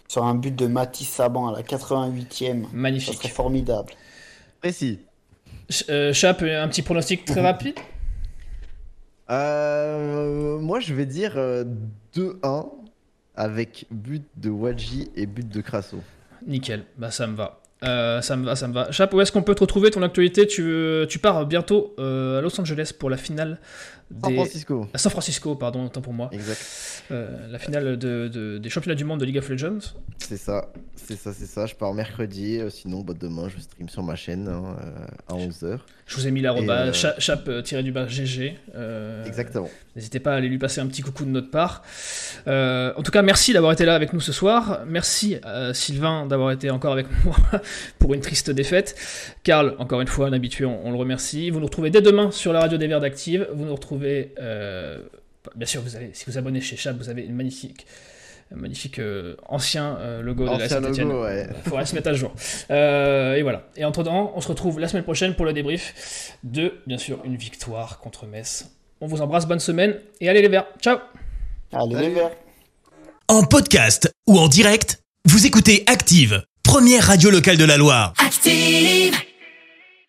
sur 0.07 0.23
un 0.23 0.35
but 0.35 0.55
de 0.55 0.67
Mathis 0.67 1.09
Saban 1.09 1.47
à 1.47 1.51
la 1.51 1.61
88e. 1.63 2.63
Ça 2.63 2.69
Magnifique. 2.73 3.15
serait 3.15 3.29
formidable. 3.29 3.93
Précis. 4.61 4.99
Euh, 5.89 6.13
Chap, 6.13 6.41
un 6.43 6.67
petit 6.67 6.81
pronostic 6.81 7.25
très 7.25 7.41
rapide 7.41 7.75
Euh, 9.29 10.57
moi 10.59 10.79
je 10.79 10.93
vais 10.93 11.05
dire 11.05 11.33
euh, 11.35 11.65
2-1 12.15 12.69
avec 13.35 13.85
but 13.91 14.23
de 14.37 14.49
Wadji 14.49 15.11
et 15.15 15.25
but 15.25 15.47
de 15.47 15.61
Crasso. 15.61 16.01
Nickel, 16.45 16.83
bah 16.97 17.11
ça 17.11 17.27
me 17.27 17.35
va. 17.35 17.59
Euh, 17.83 18.21
ça 18.21 18.35
me 18.35 18.45
va, 18.45 18.55
ça 18.55 18.67
me 18.67 18.73
va. 18.73 18.91
Chap, 18.91 19.13
où 19.13 19.21
est-ce 19.21 19.31
qu'on 19.31 19.43
peut 19.43 19.53
te 19.53 19.59
retrouver 19.59 19.91
ton 19.91 20.01
actualité? 20.01 20.47
Tu, 20.47 21.07
pars 21.21 21.45
bientôt 21.45 21.93
euh, 21.99 22.39
à 22.39 22.41
Los 22.41 22.59
Angeles 22.59 22.91
pour 22.97 23.09
la 23.09 23.17
finale 23.17 23.59
San. 24.23 24.33
Francisco. 24.33 24.87
à 24.93 24.97
San 24.97 25.11
Francisco, 25.11 25.55
pardon, 25.55 25.85
autant 25.85 26.01
pour 26.01 26.13
moi. 26.13 26.29
Exact. 26.31 26.59
Euh, 27.11 27.47
la 27.51 27.59
finale 27.59 27.97
de- 27.97 28.27
de- 28.27 28.57
des 28.57 28.69
championnats 28.69 28.95
du 28.95 29.03
monde 29.03 29.19
de 29.19 29.25
League 29.25 29.37
of 29.37 29.49
Legends. 29.49 29.79
C'est 30.17 30.37
ça, 30.37 30.71
c'est 30.95 31.15
ça, 31.17 31.33
c'est 31.33 31.45
ça. 31.45 31.65
Je 31.65 31.75
pars 31.75 31.93
mercredi. 31.93 32.57
euh, 32.59 32.69
sinon, 32.69 33.01
bah, 33.01 33.13
demain, 33.19 33.49
je 33.53 33.59
stream 33.61 33.89
sur 33.89 34.03
ma 34.03 34.15
chaîne 34.15 34.47
hein, 34.47 34.75
euh, 34.81 35.33
à 35.33 35.35
11h. 35.35 35.79
Je 36.05 36.15
vous 36.15 36.25
ai 36.27 36.31
mis 36.31 36.41
l'arroba 36.41 36.85
euh, 36.87 36.93
cha- 36.93 37.19
chap 37.19 37.47
euh, 37.49 37.61
tiré 37.61 37.83
du 37.83 37.91
bas 37.91 38.07
GG. 38.07 38.57
euh, 38.75 39.25
Exactement. 39.25 39.69
N'hésitez 39.95 40.19
pas 40.19 40.33
à 40.33 40.35
aller 40.37 40.47
lui 40.47 40.57
passer 40.57 40.79
un 40.79 40.87
petit 40.87 41.01
coucou 41.01 41.25
de 41.25 41.29
notre 41.29 41.49
part. 41.51 41.81
En 42.45 43.03
tout 43.03 43.11
cas, 43.11 43.21
merci 43.21 43.51
d'avoir 43.53 43.71
été 43.73 43.83
là 43.85 43.95
avec 43.95 44.13
nous 44.13 44.21
ce 44.21 44.31
soir. 44.31 44.81
Merci 44.87 45.37
Sylvain 45.73 46.25
d'avoir 46.27 46.51
été 46.51 46.69
encore 46.69 46.93
avec 46.93 47.07
moi 47.25 47.35
pour 47.99 48.13
une 48.13 48.21
triste 48.21 48.49
défaite. 48.51 48.95
Karl, 49.43 49.75
encore 49.79 49.99
une 50.01 50.07
fois, 50.07 50.27
un 50.27 50.33
habitué, 50.33 50.65
on, 50.65 50.85
on 50.85 50.91
le 50.91 50.97
remercie. 50.97 51.49
Vous 51.49 51.59
nous 51.59 51.65
retrouvez 51.65 51.89
dès 51.89 52.01
demain 52.01 52.31
sur 52.31 52.53
la 52.53 52.59
radio 52.61 52.77
des 52.77 52.87
Verts 52.87 52.99
d'Active. 53.01 53.47
Vous 53.53 53.65
nous 53.65 53.73
retrouvez, 53.75 53.96
euh, 54.39 54.99
bien 55.55 55.67
sûr, 55.67 55.81
vous 55.81 55.95
avez, 55.95 56.11
si 56.13 56.25
vous 56.25 56.37
abonnez 56.37 56.61
chez 56.61 56.75
Chap, 56.77 56.97
vous 56.97 57.09
avez 57.09 57.23
une 57.23 57.35
magnifique. 57.35 57.85
un 58.51 58.55
magnifique 58.57 58.99
euh, 58.99 59.35
ancien 59.47 59.97
euh, 59.99 60.21
logo 60.21 60.45
de 60.45 60.57
la 60.59 60.69
Saint-Etienne. 60.69 61.11
ouais. 61.11 61.47
Il 61.65 61.69
faudrait 61.69 61.85
se 61.85 61.95
mettre 61.95 62.09
à 62.09 62.13
jour. 62.13 62.33
Euh, 62.71 63.35
et 63.35 63.41
voilà. 63.43 63.67
Et 63.75 63.83
entre-temps, 63.85 64.31
on 64.35 64.41
se 64.41 64.47
retrouve 64.47 64.79
la 64.79 64.87
semaine 64.87 65.03
prochaine 65.03 65.35
pour 65.35 65.45
le 65.45 65.53
débrief 65.53 66.33
de, 66.43 66.73
bien 66.85 66.97
sûr, 66.97 67.19
une 67.25 67.35
victoire 67.35 67.99
contre 67.99 68.25
Metz. 68.25 68.69
On 69.01 69.07
vous 69.07 69.21
embrasse, 69.21 69.45
bonne 69.47 69.59
semaine 69.59 69.95
et 70.21 70.29
allez 70.29 70.41
les 70.41 70.47
verts. 70.47 70.65
Ciao 70.81 70.97
Allez, 71.73 71.99
les 72.07 72.09
verts. 72.09 72.31
En 73.27 73.43
podcast 73.43 74.09
ou 74.25 74.39
en 74.39 74.47
direct, 74.47 75.01
vous 75.25 75.45
écoutez 75.45 75.83
Active, 75.87 76.41
première 76.63 77.03
radio 77.03 77.29
locale 77.29 77.57
de 77.57 77.65
la 77.65 77.75
Loire. 77.77 78.13
Active. 78.25 79.26